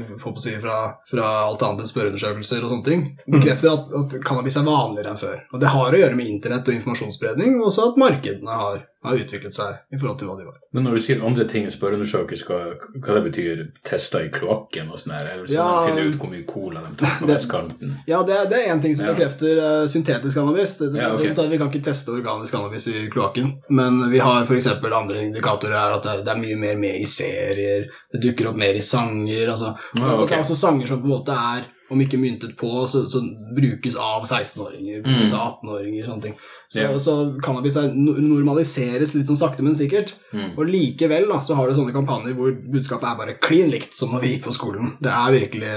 jeg 0.00 0.20
håper 0.22 0.40
å 0.42 0.44
si, 0.44 0.54
fra, 0.62 0.78
fra 1.10 1.30
alt 1.46 1.64
annet 1.66 1.84
enn 1.84 1.92
spørreundersøkelser 1.92 2.64
og 2.66 2.74
sånne 2.74 2.88
ting. 2.90 3.04
Bekrefter 3.30 3.74
at, 3.74 3.90
at 4.02 4.18
cannabis 4.26 4.58
er 4.60 4.68
vanligere 4.68 5.14
enn 5.14 5.20
før. 5.20 5.38
Og 5.54 5.60
Det 5.62 5.74
har 5.74 5.96
å 5.96 6.00
gjøre 6.02 6.18
med 6.18 6.30
internett 6.30 6.68
og 6.68 6.76
informasjonsspredning, 6.78 7.58
og 7.60 7.70
også 7.70 7.90
at 7.90 8.00
markedene 8.00 8.60
har, 8.62 8.82
har 9.02 9.16
utviklet 9.16 9.54
seg 9.56 9.94
i 9.94 9.96
forhold 9.96 10.18
til 10.20 10.28
hva 10.28 10.34
de 10.36 10.44
var. 10.44 10.56
Men 10.76 10.84
når 10.84 10.98
du 10.98 11.00
sier 11.00 11.22
andre 11.24 11.44
ting 11.48 11.64
enn 11.64 11.72
spørreundersøkelse, 11.72 12.44
hva, 13.00 13.14
det 13.16 13.22
betyr 13.30 13.62
tester 13.88 14.26
i 14.26 14.28
kloakken 14.34 14.90
og 14.92 15.00
sånn 15.00 15.14
her? 15.16 15.30
Eller 15.32 15.46
sånn 15.48 15.56
Ja. 15.56 15.86
finne 15.86 16.04
ut 16.10 16.18
hvor 16.20 16.28
mye 16.34 16.44
cola 16.46 16.82
de 16.84 16.90
tar 17.00 17.14
på 17.22 17.30
vestkanten? 17.30 17.94
Ja, 18.06 18.20
det, 18.28 18.36
det 18.50 18.58
er 18.60 18.74
én 18.74 18.82
ting 18.82 18.94
som 18.96 19.06
Ja. 19.06 19.14
bekrefter 19.14 19.56
eh, 19.64 19.86
syntetisk 19.88 20.36
cannabis. 20.36 20.76
Det, 20.78 20.92
det, 20.92 21.00
Ja, 21.00 21.14
okay. 21.14 21.32
det, 21.34 21.48
vi 21.48 21.58
kan 21.58 21.72
ikke 21.72 21.84
teste 21.88 22.12
organisk 22.12 22.52
cannabis 22.54 22.88
i 22.92 23.08
kloakken, 23.08 23.54
men 23.70 24.10
vi 24.12 24.18
har 24.20 24.42
f.eks. 24.44 24.66
andre 24.84 25.22
indikatorer 25.24 25.78
her 25.80 25.96
at 25.96 26.02
det, 26.24 26.28
er 26.28 26.36
mye 26.44 26.56
mer 26.60 26.76
med 26.76 27.00
i 27.00 27.06
serier, 27.08 27.88
det 28.12 28.20
dukker 28.20 28.50
opp 28.52 28.56
mer 28.60 28.74
i 28.76 28.84
sanger. 28.84 29.48
Altså, 29.48 29.72
Ja, 29.96 30.04
okay. 30.12 30.22
ok. 30.24 30.28
Det 30.28 30.36
er 30.36 30.44
også 30.44 30.60
sanger 30.60 30.86
som 30.86 31.00
på 31.00 31.08
en 31.08 31.16
måte 31.16 31.32
er, 31.32 31.64
om 31.90 31.98
ikke 32.04 32.20
myntet 32.20 32.52
på, 32.56 32.68
så, 32.86 33.08
så 33.10 33.18
brukes 33.56 33.96
av 33.96 34.22
16-åringer, 34.28 35.00
brukes 35.02 35.32
av 35.32 35.56
18-åringer, 35.56 36.04
sånne 36.06 36.22
ting. 36.28 36.36
Så. 36.70 36.78
Ja. 36.84 36.90
så 37.02 37.14
cannabis 37.42 37.74
er, 37.80 37.88
normaliseres 37.94 39.16
litt 39.16 39.26
sånn 39.26 39.38
sakte, 39.40 39.64
men 39.66 39.74
sikkert. 39.74 40.12
Mm. 40.30 40.52
Og 40.54 40.68
likevel 40.70 41.26
da, 41.30 41.40
så 41.42 41.56
har 41.58 41.66
du 41.66 41.74
sånne 41.74 41.94
kampanjer 41.96 42.36
hvor 42.38 42.52
budskapet 42.76 43.08
er 43.10 43.18
bare 43.18 43.34
klin 43.42 43.72
likt 43.72 43.96
som 43.98 44.12
når 44.14 44.22
vi 44.22 44.30
gikk 44.36 44.46
på 44.46 44.54
skolen. 44.54 44.92
Det 45.02 45.10
er 45.10 45.34
virkelig 45.34 45.72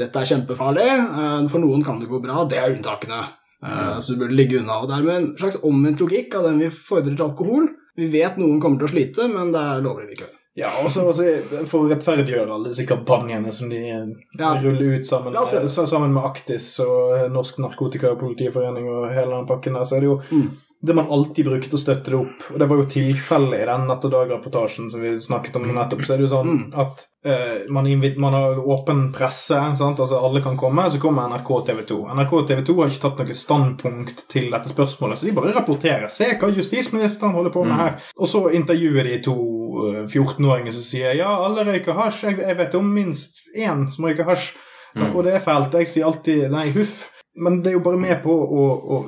Dette 0.00 0.22
er 0.22 0.30
kjempefarlig. 0.32 0.88
eh, 0.88 1.46
For 1.52 1.60
noen 1.60 1.84
kan 1.84 2.00
det 2.00 2.08
gå 2.08 2.22
bra. 2.24 2.46
Det 2.48 2.56
er 2.56 2.72
unntakene. 2.72 3.20
Mm. 3.60 4.00
Så 4.00 4.14
du 4.14 4.22
burde 4.22 4.38
ligge 4.38 4.62
unna. 4.62 4.80
Og 4.80 4.88
dermed 4.88 5.14
en 5.18 5.30
slags 5.36 5.60
omvendt 5.62 6.00
logikk 6.00 6.34
av 6.38 6.48
den 6.48 6.62
vi 6.64 6.70
fordrer 6.72 7.12
til 7.16 7.26
alkohol. 7.28 7.68
Vi 8.00 8.08
vet 8.08 8.38
noen 8.40 8.60
kommer 8.62 8.80
til 8.80 8.88
å 8.88 8.94
slite, 8.94 9.28
men 9.28 9.52
det 9.52 9.60
er 9.60 9.84
lovlig 9.84 10.08
likevel. 10.14 10.36
Ja 10.60 10.70
og 10.84 10.90
så 10.92 11.02
også 11.08 11.26
for 11.70 11.84
å 11.86 11.90
rettferdiggjøre 11.90 12.52
alle 12.54 12.70
disse 12.72 12.84
kampanjene 12.88 13.52
som 13.56 13.70
de 13.72 13.80
eh, 13.90 14.06
Ja. 14.38 14.54
ruller 14.62 14.98
ut 15.00 15.06
sammen, 15.08 15.34
sammen 15.68 16.12
med 16.12 16.24
Aktis 16.28 16.72
og 16.84 17.30
Norsk 17.32 17.58
Narkotika- 17.64 18.12
og 18.14 18.20
Politiforening 18.20 18.88
og 18.92 19.08
hele 19.14 19.30
den 19.38 19.46
pakken 19.48 19.74
der, 19.78 19.84
så 19.88 19.96
er 19.96 20.00
det 20.04 20.10
jo 20.12 20.18
Mm. 20.30 20.50
Det 20.82 20.94
man 20.94 21.10
alltid 21.12 21.44
brukte 21.44 21.76
å 21.76 21.80
støtte 21.80 22.08
det 22.12 22.16
opp. 22.16 22.44
Og 22.54 22.60
det 22.60 22.66
var 22.70 22.78
jo 22.80 22.88
tilfellet 22.88 23.60
i 23.60 23.66
den 23.68 23.82
Natt 23.88 24.04
og 24.08 24.12
Dag-rapportasjen 24.14 24.88
som 24.88 25.02
vi 25.04 25.12
snakket 25.20 25.58
om 25.60 25.66
nettopp. 25.68 26.06
Så 26.06 26.14
er 26.14 26.20
det 26.20 26.24
jo 26.24 26.30
sånn 26.32 26.62
at 26.72 27.04
uh, 27.28 27.68
man, 27.68 27.88
man 28.24 28.36
har 28.38 28.60
åpen 28.64 29.02
presse, 29.12 29.58
sant? 29.76 30.00
altså 30.00 30.22
alle 30.24 30.40
kan 30.44 30.56
komme, 30.60 30.86
så 30.88 31.02
kommer 31.02 31.28
NRK 31.28 31.52
og 31.58 31.66
TV 31.68 31.82
2. 31.90 31.98
NRK 32.16 32.32
og 32.38 32.48
TV 32.48 32.64
2 32.70 32.78
har 32.80 32.94
ikke 32.94 33.04
tatt 33.04 33.20
noe 33.20 33.38
standpunkt 33.42 34.24
til 34.32 34.48
dette 34.54 34.72
spørsmålet, 34.72 35.20
så 35.20 35.28
de 35.28 35.36
bare 35.36 35.52
rapporterer. 35.58 36.08
Se 36.12 36.32
hva 36.32 36.52
justisministeren 36.56 37.36
holder 37.36 37.52
på 37.52 37.66
med 37.68 37.76
her. 37.76 38.00
Og 38.16 38.32
så 38.32 38.46
intervjuer 38.56 39.12
de 39.12 39.20
to 39.28 39.36
eh, 39.84 40.02
14-åringer 40.08 40.72
som 40.72 40.86
sier 40.86 41.20
ja, 41.20 41.28
alle 41.44 41.68
røyker 41.68 41.98
hasj. 42.00 42.24
Jeg, 42.30 42.40
jeg 42.40 42.60
vet 42.64 42.80
om 42.80 42.88
minst 42.96 43.44
én 43.52 43.84
som 43.92 44.08
røyker 44.08 44.32
hasj. 44.32 44.54
Så, 44.96 45.12
Og 45.12 45.22
det 45.22 45.36
er 45.36 45.44
fælt. 45.44 45.76
Jeg 45.76 45.92
sier 45.92 46.08
alltid 46.08 46.48
nei, 46.50 46.70
huff. 46.74 47.04
Men 47.40 47.60
det 47.64 47.72
er 47.72 47.78
jo 47.78 47.84
bare 47.84 48.00
med 48.00 48.20
på 48.24 48.34
å, 48.34 48.64
å 48.96 49.00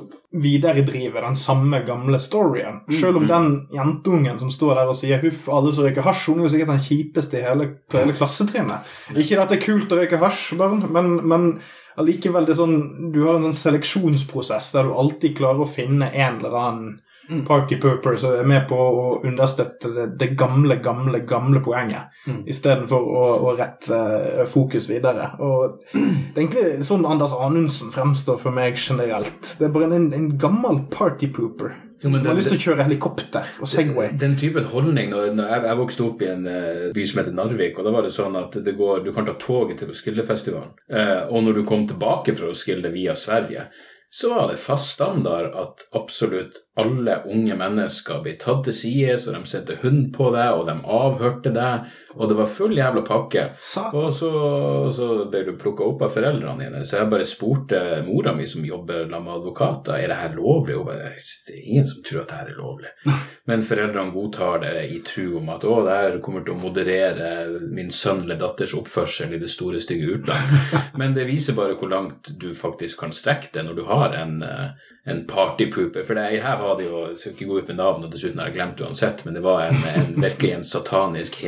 videredrive 0.43 1.21
den 1.21 1.35
samme 1.37 1.83
gamle 1.85 2.17
storyen. 2.21 2.81
Selv 2.89 3.21
om 3.21 3.27
den 3.29 3.49
jentungen 3.73 4.39
som 4.41 4.49
står 4.51 4.79
der 4.79 4.89
og 4.89 4.97
sier 4.97 5.21
'huff, 5.21 5.45
alle 5.53 5.73
som 5.73 5.85
røyker 5.85 6.05
hasj', 6.05 6.25
hun 6.31 6.41
er 6.41 6.47
jo 6.47 6.53
sikkert 6.55 6.73
den 6.73 6.85
kjipeste 6.87 7.39
i 7.39 7.45
hele, 7.45 7.69
på 7.89 8.01
hele 8.01 8.17
klassetrinnet. 8.17 8.89
Ikke 9.13 9.39
at 9.41 9.53
det 9.53 9.59
er 9.59 9.65
kult 9.67 9.93
å 9.93 10.01
røyke 10.01 10.21
hasj, 10.23 10.57
barn, 10.57 10.87
men, 10.89 11.15
men 11.27 11.47
allikevel 12.01 12.47
det 12.47 12.55
er 12.55 12.61
sånn, 12.63 12.77
du 13.13 13.21
har 13.27 13.37
en 13.37 13.49
sånn 13.49 13.59
seleksjonsprosess 13.61 14.71
der 14.73 14.89
du 14.89 14.97
alltid 14.97 15.37
klarer 15.37 15.61
å 15.65 15.69
finne 15.69 16.09
en 16.09 16.41
eller 16.41 16.57
annen 16.57 16.93
party 17.47 17.77
Purpose 17.81 18.27
er 18.27 18.43
med 18.47 18.65
på 18.69 18.75
å 18.77 19.05
understøtte 19.25 19.91
det, 19.95 20.07
det 20.19 20.29
gamle, 20.39 20.75
gamle, 20.83 21.23
gamle 21.27 21.61
poenget, 21.63 22.09
Mm. 22.23 22.43
istedenfor 22.47 23.03
å, 23.03 23.23
å 23.49 23.53
rette 23.57 23.97
eh, 23.97 24.45
fokus 24.47 24.85
videre. 24.87 25.25
Og 25.43 25.81
det 25.91 26.37
er 26.37 26.41
egentlig 26.45 26.85
sånn 26.87 27.03
Anders 27.05 27.33
Anundsen 27.35 27.89
fremstår 27.91 28.37
for 28.39 28.55
meg 28.55 28.77
generelt. 28.79 29.55
Det 29.59 29.67
er 29.67 29.73
bare 29.75 29.89
en, 29.91 30.05
en 30.15 30.29
gammel 30.39 30.85
party 30.93 31.27
pooper 31.35 31.73
Jo, 32.03 32.09
men 32.09 32.21
som 32.21 32.29
har 32.29 32.35
lyst 32.39 32.49
til 32.51 32.59
å 32.59 32.63
kjøre 32.63 32.85
helikopter 32.87 33.49
og 33.63 33.67
Segway. 33.71 34.09
Den 34.19 34.37
typen 34.39 34.65
holdning 34.71 35.11
når, 35.11 35.29
når 35.35 35.51
jeg, 35.51 35.63
jeg 35.67 35.79
vokste 35.81 36.03
opp 36.07 36.23
i 36.23 36.29
en 36.31 36.47
uh, 36.47 36.89
by 36.95 37.05
som 37.07 37.19
heter 37.21 37.35
Narvik, 37.37 37.79
og 37.79 37.87
da 37.87 37.93
var 37.95 38.07
det 38.07 38.11
sånn 38.15 38.35
at 38.39 38.57
det 38.65 38.73
går, 38.79 39.03
du 39.05 39.11
kan 39.15 39.27
ta 39.27 39.35
toget 39.39 39.79
til 39.83 39.91
Roskildefestivalen, 39.91 40.73
Uh, 40.91 41.27
og 41.31 41.43
når 41.43 41.59
du 41.59 41.65
kom 41.67 41.83
tilbake 41.87 42.35
fra 42.35 42.49
Roskilde 42.51 42.91
via 42.95 43.15
Sverige, 43.19 43.67
så 44.13 44.29
var 44.33 44.51
det 44.51 44.59
fast 44.61 44.91
standard 44.93 45.55
at 45.57 45.87
absolutt 45.97 46.59
alle 46.77 47.15
unge 47.25 47.55
mennesker 47.57 48.19
ble 48.21 48.35
tatt 48.37 48.67
til 48.67 48.75
side, 48.77 49.15
så 49.17 49.33
de 49.33 49.41
setter 49.49 49.79
hund 49.81 50.11
på 50.13 50.27
deg, 50.35 50.53
og 50.53 50.67
de 50.69 50.75
avhørte 50.85 51.53
deg, 51.55 51.87
Og 52.15 52.29
det 52.29 52.37
var 52.37 52.49
full 52.51 52.77
jævla 52.77 53.01
pakke. 53.07 53.47
Satan. 53.59 53.99
Og 53.99 54.13
så, 54.13 54.31
så 54.95 55.09
ble 55.31 55.43
du 55.47 55.53
plukka 55.59 55.85
opp 55.87 56.05
av 56.05 56.13
foreldrene 56.13 56.65
dine, 56.65 56.83
så 56.85 56.99
jeg 56.99 57.11
bare 57.11 57.27
spurte 57.27 57.81
mora 58.07 58.35
mi, 58.35 58.47
som 58.49 58.65
jobber 58.65 59.07
med 59.09 59.33
advokater, 59.37 59.97
er 59.97 60.11
det 60.11 60.19
her 60.19 60.35
lovlig. 60.37 60.77
Og 60.79 60.87
bare, 60.89 61.13
det 61.17 61.57
er 61.57 61.63
ingen 61.63 61.89
som 61.89 62.03
tror 62.05 62.23
at 62.23 62.31
det 62.31 62.39
her 62.41 62.53
er 62.53 62.59
lovlig. 62.59 62.93
Men 63.49 63.65
foreldrene 63.67 64.13
godtar 64.13 64.63
det 64.63 64.75
i 64.93 65.01
tru 65.05 65.37
om 65.41 65.51
at 65.53 65.65
å, 65.67 65.79
det 65.85 65.99
her 65.99 66.19
kommer 66.23 66.45
til 66.45 66.55
å 66.55 66.61
moderere 66.61 67.31
min 67.73 67.91
sønn 67.91 68.23
eller 68.23 68.39
datters 68.39 68.75
oppførsel 68.77 69.35
i 69.35 69.41
det 69.41 69.51
store, 69.51 69.81
stygge 69.83 70.17
utland. 70.17 70.57
Men 70.99 71.15
det 71.17 71.27
viser 71.29 71.57
bare 71.57 71.77
hvor 71.79 71.91
langt 71.91 72.31
du 72.39 72.51
faktisk 72.55 73.03
kan 73.03 73.15
strekke 73.15 73.51
det 73.53 73.65
når 73.67 73.79
du 73.79 73.85
har 73.89 74.15
en, 74.17 74.39
eh, 74.45 74.91
en 75.09 75.23
partypooper. 75.27 76.05
For 76.05 76.17
det 76.17 76.43
her 76.43 76.61
var 76.61 76.77
det 76.79 76.87
jo, 76.87 77.05
jeg 77.09 77.19
skal 77.19 77.35
ikke 77.35 77.49
gå 77.49 77.59
ut 77.59 77.71
med 77.73 77.79
navn, 77.81 78.05
og 78.05 78.13
dessuten 78.13 78.39
har 78.41 78.51
jeg 78.51 78.57
glemt 78.59 78.83
uansett, 78.83 79.25
men 79.25 79.37
det 79.37 79.43
var 79.45 79.65
en, 79.67 79.79
en 79.93 80.13
virkelig 80.23 80.53
en 80.57 80.67
satanisk 80.67 81.41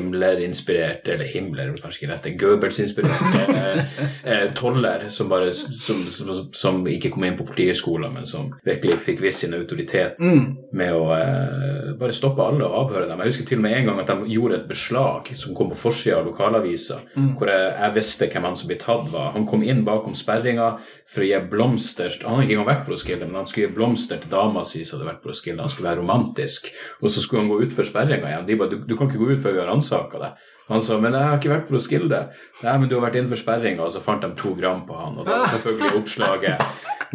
Himmler-inspirert, 0.55 1.07
eller 1.07 1.25
Himmler, 1.25 1.73
kanskje 1.81 2.03
ikke 2.03 2.11
rett, 2.13 2.27
Goebbels-inspirert 2.39 3.21
eh, 3.55 4.01
eh, 4.23 4.45
toller 4.55 5.07
som 5.09 5.29
bare 5.29 5.51
som, 5.53 6.01
som, 6.11 6.31
som 6.55 6.81
ikke 6.87 7.11
kom 7.13 7.23
inn 7.27 7.37
på 7.37 7.45
politihøgskolen, 7.47 8.13
men 8.13 8.27
som 8.29 8.51
virkelig 8.65 8.97
fikk 9.05 9.21
vist 9.25 9.43
sin 9.45 9.53
autoritet 9.57 10.15
Mm. 10.19 10.55
med 10.73 10.93
å 10.95 11.09
eh, 11.15 11.91
bare 11.99 12.13
stoppe 12.15 12.43
alle 12.43 12.65
og 12.65 12.75
avhøre 12.85 13.07
dem. 13.09 13.19
Jeg 13.19 13.33
husker 13.33 13.47
til 13.49 13.59
og 13.59 13.63
med 13.65 13.75
en 13.77 13.89
gang 13.89 13.99
at 14.01 14.09
de 14.11 14.29
gjorde 14.35 14.55
et 14.61 14.67
beslag 14.69 15.29
som 15.35 15.55
kom 15.57 15.69
på 15.71 15.77
forsida 15.79 16.19
av 16.19 16.27
lokalavisa, 16.29 17.01
hvor 17.37 17.49
jeg, 17.51 17.65
jeg 17.75 17.95
visste 17.95 18.29
hvem 18.31 18.47
han 18.47 18.55
som 18.59 18.69
ble 18.69 18.77
tatt 18.81 19.09
var. 19.11 19.33
Han 19.35 19.45
kom 19.49 19.63
inn 19.65 19.83
bakom 19.87 20.15
sperringa 20.17 20.75
for 21.05 21.21
å 21.21 21.27
gi 21.27 21.37
blomster 21.51 22.09
Han 22.23 22.39
hadde 22.39 22.47
ikke 22.47 22.55
engang 22.55 22.69
vært 22.69 22.85
på 22.87 22.93
Roskilde, 22.95 23.27
men 23.27 23.37
han 23.41 23.47
skulle 23.49 23.67
gi 23.67 23.75
blomster 23.75 24.21
til 24.23 24.31
dama 24.31 24.63
si 24.65 24.83
som 24.85 24.97
hadde 24.99 25.09
vært 25.11 25.21
på 25.23 25.29
Roskilde. 25.31 25.61
Han 25.61 25.73
skulle 25.73 25.89
være 25.91 26.01
romantisk. 26.01 26.71
Og 27.01 27.11
så 27.13 27.21
skulle 27.23 27.43
han 27.43 27.51
gå 27.51 27.59
utfor 27.67 27.87
sperringa 27.87 28.31
igjen. 28.31 28.47
De 28.47 28.57
bare 28.59 28.73
du, 28.73 28.77
du 28.87 28.95
kan 28.97 29.09
ikke 29.09 29.21
gå 29.21 29.29
ut 29.35 29.43
før 29.43 29.55
vi 29.57 29.61
har 29.61 29.69
ransaka 29.69 30.21
deg. 30.23 30.44
Han 30.67 30.81
sa 30.81 30.95
men 30.97 31.13
jeg 31.13 31.21
har 31.29 31.37
ikke 31.37 31.51
vært 31.51 31.67
på 31.67 31.75
Roskilde. 31.75 32.19
Nei, 32.63 32.75
men 32.81 32.89
du 32.89 32.95
har 32.97 33.03
vært 33.05 33.19
innenfor 33.19 33.37
sperringa, 33.37 33.85
og 33.85 33.91
så 33.93 33.99
fant 34.01 34.23
de 34.25 34.31
to 34.39 34.55
gram 34.57 34.81
på 34.87 34.97
han. 34.97 35.19
Og 35.21 35.27
da 35.27 35.43
var 35.43 35.51
selvfølgelig 35.53 35.99
oppslaget 35.99 36.63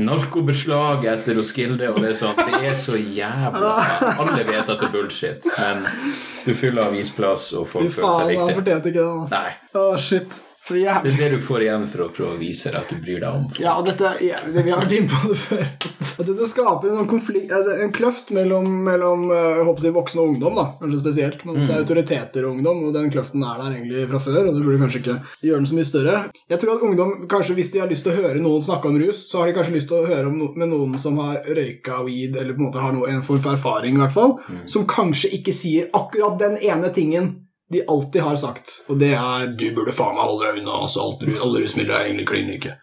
narkobeslag 0.00 1.04
etter 1.10 1.34
Roskilde, 1.38 1.88
og 1.90 1.98
det 2.00 2.12
er 2.12 2.18
sånn 2.20 2.38
Det 2.38 2.60
er 2.70 2.76
så 2.78 2.94
jævla 2.96 3.72
Alle 4.14 4.44
vet 4.48 4.62
at 4.62 4.70
det 4.70 4.86
er 4.86 4.92
bullshit, 4.94 5.48
men 5.58 5.82
du 6.46 6.54
fyller 6.56 6.86
avisplass, 6.86 7.50
og 7.58 7.66
folk 7.68 7.90
føler 7.90 8.06
faen, 8.06 8.14
seg 8.14 8.22
han 8.22 8.30
viktige. 8.36 8.60
fortjente 8.60 8.92
ikke 8.94 9.02
det. 9.02 9.10
Altså. 9.18 9.34
Nei. 9.34 9.50
Å, 9.82 9.88
shit. 10.00 10.40
Så 10.62 10.74
Det 10.74 10.86
er 10.86 11.16
det 11.16 11.28
du 11.32 11.40
får 11.40 11.62
igjen 11.64 11.86
for 11.88 12.04
å 12.04 12.10
prøve 12.12 12.34
å 12.34 12.38
vise 12.38 12.68
deg 12.68 12.82
at 12.82 12.90
du 12.92 12.98
bryr 13.00 13.22
deg 13.22 13.32
om 13.32 13.46
folk. 13.48 13.62
Ja, 13.64 13.78
og 13.80 13.86
dette, 13.88 14.10
ja, 14.22 14.36
det, 14.44 14.60
vi 14.66 14.70
har 14.70 14.82
vært 14.82 14.92
inne 14.92 15.08
på 15.08 15.30
det 15.32 15.38
før. 15.40 15.62
At 16.20 16.28
dette 16.28 16.48
skaper 16.50 16.90
en, 16.90 16.98
sånn 16.98 17.08
konflikt, 17.08 17.52
altså 17.56 17.78
en 17.80 17.94
kløft 17.96 18.28
mellom, 18.36 18.66
mellom 18.84 19.24
eh, 19.32 19.46
jeg 19.56 19.64
håper 19.64 19.80
å 19.80 19.84
si 19.86 19.92
voksne 19.94 20.20
og 20.20 20.34
ungdom, 20.34 20.60
da, 20.60 20.66
kanskje 20.82 21.00
spesielt. 21.00 21.46
Men 21.48 21.62
også 21.62 21.78
autoriteter 21.80 22.44
og 22.44 22.58
ungdom, 22.58 22.84
og 22.86 22.94
den 22.98 23.08
kløften 23.14 23.46
er 23.46 23.62
der 23.62 23.78
egentlig 23.78 24.04
fra 24.12 24.22
før. 24.26 24.38
og 24.42 24.52
du 24.52 24.62
burde 24.66 24.82
kanskje 24.84 25.00
ikke 25.00 25.18
gjøre 25.48 25.62
den 25.62 25.70
så 25.72 25.80
mye 25.80 25.90
større. 25.90 26.16
Jeg 26.52 26.62
tror 26.62 26.76
at 26.76 26.86
ungdom, 26.90 27.16
kanskje 27.32 27.56
hvis 27.56 27.72
de 27.72 27.80
har 27.80 27.90
lyst 27.90 28.04
til 28.04 28.12
å 28.12 28.20
høre 28.20 28.44
noen 28.44 28.68
snakke 28.68 28.92
om 28.92 29.00
rus, 29.00 29.24
så 29.32 29.40
har 29.40 29.48
de 29.48 29.56
kanskje 29.56 29.76
lyst 29.78 29.90
til 29.90 30.02
å 30.02 30.06
høre 30.12 30.28
om 30.28 30.38
no 30.42 30.52
med 30.60 30.74
noen 30.74 30.98
som 31.00 31.16
har 31.24 31.40
røyka 31.48 32.02
weed, 32.04 32.36
eller 32.36 32.52
på 32.52 32.60
en 32.60 32.68
måte 32.68 32.84
har 32.84 32.92
noe, 32.94 33.08
en 33.08 33.24
form 33.24 33.40
for 33.40 33.56
erfaring, 33.56 33.96
i 33.96 34.04
hvert 34.04 34.14
fall, 34.14 34.36
som 34.68 34.84
kanskje 34.88 35.32
ikke 35.40 35.56
sier 35.56 35.88
akkurat 35.96 36.36
den 36.42 36.60
ene 36.60 36.92
tingen 36.92 37.38
de 37.70 37.85
alltid 37.87 38.22
har 38.26 38.37
sagt, 38.37 38.80
og 38.90 38.98
det 38.98 39.12
er 39.14 39.46
'du 39.54 39.70
burde 39.74 39.94
faen 39.94 40.16
meg 40.16 40.26
holde 40.26 40.46
deg 40.46 40.62
unna', 40.62 40.83
altså 40.83 41.04
alt, 41.06 41.22
alle 41.22 41.62
rusmidler 41.62 41.94
er 41.94 42.09
egentlig 42.09 42.26
klin 42.26 42.50
like. 42.50 42.74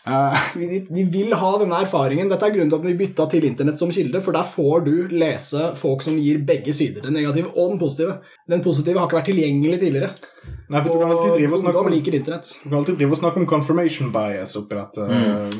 Uh, 0.00 0.32
de, 0.56 0.78
de 0.88 1.02
vil 1.12 1.34
ha 1.36 1.48
denne 1.60 1.76
erfaringen. 1.84 2.28
Dette 2.30 2.46
er 2.46 2.54
grunnen 2.54 2.70
til 2.72 2.78
at 2.78 2.86
vi 2.86 2.96
bytta 3.02 3.26
til 3.30 3.44
internett 3.44 3.78
som 3.78 3.90
kilde, 3.92 4.22
for 4.24 4.32
der 4.32 4.46
får 4.48 4.86
du 4.86 4.94
lese 5.12 5.74
folk 5.76 6.00
som 6.06 6.16
gir 6.16 6.40
begge 6.46 6.72
sider, 6.72 7.04
den 7.04 7.18
negative 7.18 7.52
og 7.52 7.74
den 7.74 7.80
positive. 7.82 8.16
Den 8.48 8.64
positive 8.64 8.98
har 8.98 9.10
ikke 9.10 9.18
vært 9.18 9.28
tilgjengelig 9.28 9.80
tidligere. 9.82 10.10
Nei, 10.70 10.80
for 10.80 10.94
du 10.94 11.02
kan 11.02 11.12
alltid 11.12 11.34
drive 11.36 11.56
og 11.56 11.62
snakke 11.64 11.82
om, 11.82 11.90
liker 11.92 12.16
internett. 12.16 12.52
du 12.62 12.68
kan 12.68 12.78
alltid 12.80 12.96
drive 12.96 13.16
og 13.16 13.20
snakke 13.20 13.42
om 13.42 13.48
confirmation 13.50 14.12
bias 14.14 14.56
oppi 14.56 14.78
dette. 14.78 15.08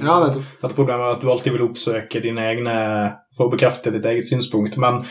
Ja. 0.00 0.16
Dette 0.30 0.76
problemet 0.78 1.04
er 1.04 1.18
at 1.18 1.24
du 1.24 1.30
alltid 1.30 1.56
vil 1.56 1.66
oppsøke 1.66 2.22
dine 2.24 2.46
egne 2.54 2.76
for 3.36 3.48
å 3.48 3.52
bekrefte 3.52 3.92
ditt 3.92 4.08
eget 4.08 4.30
synspunkt. 4.30 4.80
Men 4.80 5.02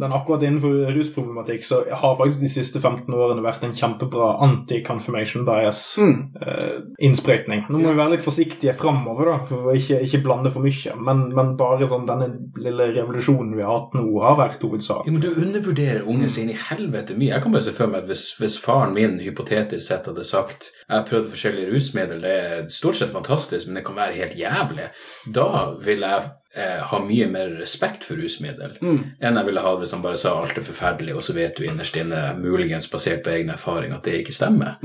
den 0.00 0.12
akkurat 0.12 0.42
innenfor 0.42 0.90
rusproblematikk 0.96 1.64
så 1.64 1.82
har 1.90 2.16
faktisk 2.18 2.40
de 2.42 2.48
siste 2.50 2.80
15 2.82 3.14
årene 3.14 3.42
vært 3.44 3.64
en 3.66 3.74
kjempebra 3.76 4.32
anti-confirmation 4.46 5.44
Mm. 5.44 5.48
bias-innsprøytning. 5.48 7.64
Nå 7.70 7.78
må 7.80 7.90
vi 7.92 7.98
være 7.98 8.14
litt 8.14 8.24
forsiktige 8.24 8.74
framover 8.78 9.30
da, 9.32 9.36
for 9.48 9.70
å 9.70 9.74
ikke, 9.76 10.00
ikke 10.06 10.22
blande 10.24 10.50
for 10.54 10.64
mye. 10.64 10.94
Men, 11.06 11.18
men 11.36 11.54
bare 11.60 11.88
sånn 11.90 12.06
denne 12.08 12.28
lille 12.60 12.84
revolusjonen 12.96 13.54
vi 13.56 13.64
har 13.64 13.74
hatt 13.78 13.96
nå, 13.98 14.04
har 14.24 14.36
vært 14.40 14.64
hovedsak. 14.64 15.04
Jo, 15.06 15.12
men 15.16 15.22
Du 15.24 15.30
undervurderer 15.32 16.02
ungen 16.10 16.30
sin 16.32 16.50
i 16.52 16.56
helvete 16.68 17.16
mye. 17.16 17.32
Jeg 17.34 17.42
kan 17.44 17.54
bare 17.54 17.64
se 17.66 17.74
for 17.76 17.86
meg 17.90 17.98
at 18.04 18.10
hvis, 18.10 18.24
hvis 18.40 18.58
faren 18.60 18.94
min 18.96 19.14
hypotetisk 19.22 19.84
sett 19.88 20.08
hadde 20.10 20.24
sagt 20.28 20.60
jeg 20.94 21.02
har 21.02 21.08
prøvd 21.10 21.28
forskjellige 21.32 21.72
rusmidler, 21.74 22.22
det 22.22 22.32
er 22.46 22.64
stort 22.70 22.98
sett 23.00 23.12
fantastisk, 23.12 23.66
men 23.66 23.80
det 23.80 23.84
kan 23.86 23.98
være 23.98 24.18
helt 24.20 24.38
jævlig, 24.38 24.88
da 25.34 25.48
vil 25.82 26.06
jeg 26.06 26.30
eh, 26.54 26.82
ha 26.90 27.00
mye 27.02 27.28
mer 27.34 27.54
respekt 27.60 28.06
for 28.06 28.20
rusmiddel 28.20 28.76
enn 28.80 29.38
jeg 29.40 29.46
ville 29.48 29.64
ha 29.64 29.76
hvis 29.80 29.94
han 29.96 30.04
bare 30.04 30.20
sa 30.20 30.36
alt 30.38 30.58
er 30.58 30.66
forferdelig, 30.66 31.16
og 31.18 31.24
så 31.26 31.34
vet 31.36 31.56
du 31.58 31.66
innerst 31.66 31.96
inne, 31.98 32.26
muligens 32.38 32.90
basert 32.92 33.24
på 33.26 33.34
egen 33.34 33.50
erfaring, 33.50 33.92
at 33.92 34.04
det 34.06 34.20
ikke 34.22 34.36
stemmer. 34.36 34.78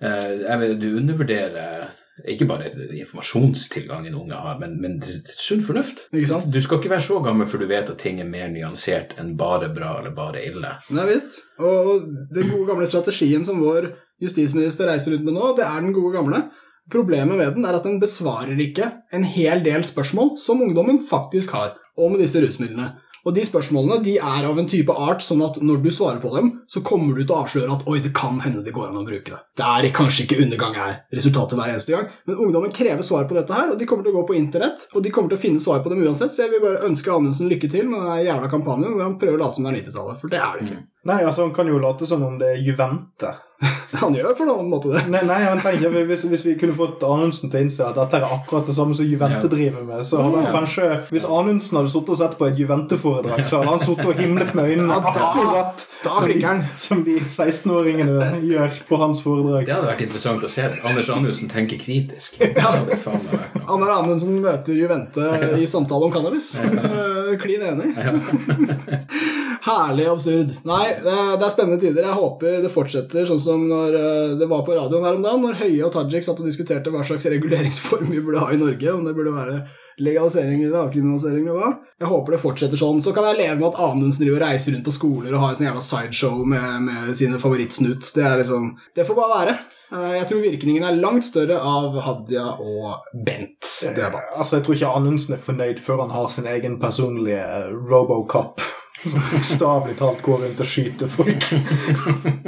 Eh, 0.00 0.30
jeg 0.46 0.62
vil, 0.64 0.78
du 0.80 0.88
undervurderer 1.02 1.90
ikke 2.28 2.44
bare 2.46 2.68
informasjonstilgangen 2.92 4.14
unge 4.14 4.36
har, 4.36 4.58
men, 4.60 4.76
men 4.82 4.98
sunn 5.40 5.62
fornuft. 5.64 6.04
Du 6.12 6.60
skal 6.60 6.78
ikke 6.78 6.92
være 6.92 7.06
så 7.06 7.18
gammel 7.24 7.48
før 7.48 7.64
du 7.64 7.66
vet 7.70 7.88
at 7.90 7.98
ting 8.02 8.20
er 8.20 8.28
mer 8.28 8.50
nyansert 8.52 9.14
enn 9.18 9.32
bare 9.40 9.70
bra 9.74 9.94
eller 10.00 10.14
bare 10.14 10.44
ille. 10.44 10.74
Nei 10.92 11.06
visst. 11.08 11.40
Og 11.58 12.04
den 12.34 12.52
gode 12.52 12.68
gamle 12.68 12.86
strategien 12.90 13.46
som 13.48 13.62
vår 13.64 13.94
justisminister 14.22 14.88
reiser 14.90 15.16
rundt 15.16 15.28
med 15.28 15.36
nå, 15.36 15.52
det 15.58 15.66
er 15.66 15.80
den 15.82 15.94
gode 15.96 16.16
gamle. 16.16 16.44
Problemet 16.92 17.38
med 17.38 17.54
den 17.56 17.66
er 17.66 17.78
at 17.78 17.86
den 17.86 18.00
besvarer 18.02 18.58
ikke 18.58 18.90
en 19.14 19.24
hel 19.26 19.62
del 19.64 19.84
spørsmål 19.86 20.36
som 20.40 20.62
ungdommen 20.64 20.98
faktisk 21.02 21.54
har 21.56 21.76
om 21.98 22.16
disse 22.18 22.42
rusmidlene. 22.42 22.92
Og 23.22 23.34
de 23.36 23.42
spørsmålene 23.46 24.00
de 24.02 24.16
er 24.18 24.46
av 24.48 24.56
en 24.58 24.66
type 24.66 24.94
art 24.98 25.22
sånn 25.22 25.44
at 25.46 25.60
når 25.62 25.78
du 25.84 25.90
svarer 25.94 26.18
på 26.22 26.32
dem, 26.34 26.48
så 26.66 26.82
kommer 26.82 27.14
du 27.14 27.22
til 27.22 27.34
å 27.34 27.42
avsløre 27.44 27.76
at 27.76 27.84
oi, 27.86 28.00
det 28.02 28.10
kan 28.18 28.40
hende 28.42 28.64
det 28.66 28.74
går 28.74 28.88
an 28.88 28.98
å 28.98 29.04
bruke 29.06 29.30
det. 29.30 29.38
Det 29.58 29.68
er 29.68 29.94
kanskje 29.94 30.24
ikke 30.24 30.40
undergang 30.42 30.74
her, 30.74 30.96
resultatet 31.14 31.54
hver 31.58 31.70
eneste 31.70 31.94
gang, 31.94 32.08
men 32.26 32.40
ungdommen 32.42 32.74
krever 32.74 33.06
svar 33.06 33.28
på 33.30 33.38
dette 33.38 33.54
her, 33.54 33.70
og 33.70 33.78
de 33.78 33.86
kommer 33.86 34.02
til 34.06 34.10
å 34.14 34.18
gå 34.18 34.24
på 34.32 34.38
internett, 34.40 34.88
og 34.90 35.06
de 35.06 35.12
kommer 35.14 35.30
til 35.30 35.38
å 35.38 35.44
finne 35.44 35.62
svar 35.62 35.84
på 35.84 35.92
dem 35.92 36.02
uansett, 36.02 36.34
så 36.34 36.48
jeg 36.48 36.56
vil 36.56 36.64
bare 36.66 36.82
ønske 36.88 37.14
Anundsen 37.14 37.52
lykke 37.52 37.70
til 37.70 37.86
med 37.92 38.02
den 38.02 38.26
jævla 38.26 38.50
kampanjen 38.50 38.96
hvor 38.96 39.06
han 39.06 39.18
prøver 39.22 39.38
å 39.38 39.44
late 39.44 39.58
som 39.58 39.68
det 39.68 39.74
er 39.76 39.78
90-tallet, 39.84 40.18
for 40.18 40.34
det 40.34 40.42
er 40.42 40.58
det 40.58 40.66
ikke. 40.66 40.82
Nei, 41.04 41.22
altså 41.26 41.42
Han 41.48 41.54
kan 41.56 41.66
jo 41.66 41.80
late 41.82 42.06
som 42.06 42.22
om 42.22 42.36
det 42.38 42.52
er 42.54 42.60
Juvente. 42.62 43.32
Han 44.00 44.14
gjør 44.16 44.32
for 44.34 44.48
noen 44.48 44.68
måte 44.70 44.90
det. 44.90 45.00
Nei, 45.12 45.20
nei 45.26 45.38
men 45.44 45.60
tenk, 45.62 45.82
hvis, 46.08 46.24
hvis 46.30 46.42
vi 46.46 46.54
kunne 46.58 46.74
fått 46.74 47.02
Anundsen 47.06 47.50
til 47.52 47.60
å 47.60 47.62
innse 47.66 47.84
at 47.86 47.94
dette 47.98 48.18
er 48.18 48.24
akkurat 48.34 48.66
det 48.66 48.74
samme 48.74 48.94
som 48.98 49.06
Juvente 49.06 49.46
Ja. 49.46 49.50
driver 49.52 49.84
med, 49.86 50.00
så 50.08 50.22
hadde 50.24 50.40
han 50.42 50.54
kanskje 50.56 50.86
Hvis 51.12 51.26
Anundsen 51.28 51.78
hadde 51.78 51.92
sittet 51.94 52.14
og 52.14 52.18
sett 52.22 52.34
på 52.40 52.48
et 52.48 52.58
Juvente-foredrag, 52.58 53.42
så 53.46 53.60
hadde 53.60 53.74
han 53.74 53.82
sittet 53.84 54.08
og 54.10 54.18
himlet 54.22 54.54
med 54.58 54.70
øynene 54.72 54.96
Ja, 54.96 55.12
da- 55.14 55.26
akkurat 55.28 55.84
da 56.02 56.14
som, 56.16 56.32
de, 56.32 56.56
som 56.86 57.04
de 57.06 57.18
16-åringene 57.20 58.30
gjør 58.48 58.80
på 58.88 58.98
hans 59.02 59.20
foredrag. 59.22 59.66
Det 59.68 59.76
hadde 59.76 59.90
vært 59.92 60.04
interessant 60.08 60.42
å 60.42 60.50
se. 60.50 60.66
Anders 60.82 61.12
Anundsen 61.14 61.52
tenker 61.52 61.78
kritisk. 61.82 62.40
Ja. 62.42 62.72
Anders 62.82 63.94
Anundsen 63.98 64.40
møter 64.42 64.74
Juvente 64.74 65.28
i 65.62 65.68
samtale 65.70 66.08
om 66.08 66.14
cannabis. 66.16 66.54
Eh, 66.58 67.36
Klin 67.42 67.62
enig. 67.68 67.92
Herlig 69.62 70.08
absurd. 70.10 70.50
Nei, 70.66 70.91
det 71.04 71.12
er, 71.12 71.36
det 71.40 71.46
er 71.46 71.52
spennende 71.54 71.80
tider. 71.82 72.06
Jeg 72.08 72.18
håper 72.18 72.58
det 72.64 72.72
fortsetter 72.72 73.28
sånn 73.28 73.40
som 73.42 73.62
når 73.70 73.96
eh, 73.98 74.34
det 74.40 74.48
var 74.50 74.64
på 74.66 74.74
radioen 74.76 75.04
her 75.06 75.18
om 75.18 75.24
dagen, 75.24 75.44
når 75.46 75.60
Høie 75.62 75.84
og 75.86 75.92
Tajik 75.94 76.26
satt 76.26 76.40
og 76.42 76.48
diskuterte 76.48 76.92
hva 76.92 77.04
slags 77.06 77.26
reguleringsform 77.32 78.10
vi 78.12 78.20
burde 78.24 78.42
ha 78.44 78.50
i 78.52 78.60
Norge. 78.60 78.92
Om 78.92 79.06
det 79.08 79.14
burde 79.16 79.34
være 79.36 79.62
legalisering 80.02 80.62
eller 80.64 80.86
avkriminalisering 80.86 81.44
eller 81.46 81.58
hva. 81.60 81.70
Jeg 82.00 82.08
håper 82.08 82.34
det 82.34 82.40
fortsetter 82.42 82.80
sånn. 82.80 83.02
Så 83.04 83.12
kan 83.14 83.26
jeg 83.28 83.38
leve 83.42 83.58
med 83.60 83.68
at 83.68 83.80
Anundsen 83.84 84.24
driver 84.24 84.40
og 84.40 84.46
reiser 84.48 84.72
rundt 84.74 84.86
på 84.88 84.94
skoler 84.96 85.34
og 85.36 85.42
har 85.44 85.52
en 85.52 85.58
sånn 85.60 85.68
jævla 85.68 85.84
sideshow 85.84 86.40
med, 86.48 86.88
med 86.88 87.12
sine 87.20 87.38
favorittsnutt. 87.42 88.08
Det 88.16 88.24
er 88.24 88.40
liksom 88.40 88.72
Det 88.96 89.06
får 89.06 89.18
bare 89.20 89.36
være. 89.36 89.56
Eh, 89.92 90.12
Jeg 90.18 90.28
tror 90.30 90.44
virkningen 90.48 90.88
er 90.88 90.98
langt 91.04 91.28
større 91.28 91.60
av 91.60 91.98
Hadia 92.08 92.46
og 92.56 93.04
Bents 93.26 93.82
debatt. 93.94 94.32
Altså, 94.38 94.56
Jeg 94.58 94.66
tror 94.66 94.78
ikke 94.80 94.94
Anundsen 94.96 95.36
er 95.36 95.44
fornøyd 95.44 95.82
før 95.84 96.06
han 96.06 96.16
har 96.16 96.28
sin 96.32 96.48
egen 96.50 96.80
personlige 96.82 97.44
eh, 97.44 97.68
Robocop. 97.92 98.64
Som 99.02 99.22
bokstavelig 99.32 99.96
talt 99.98 100.22
går 100.22 100.44
rundt 100.44 100.60
og 100.62 100.68
skyter 100.68 101.10
folk 101.10 101.46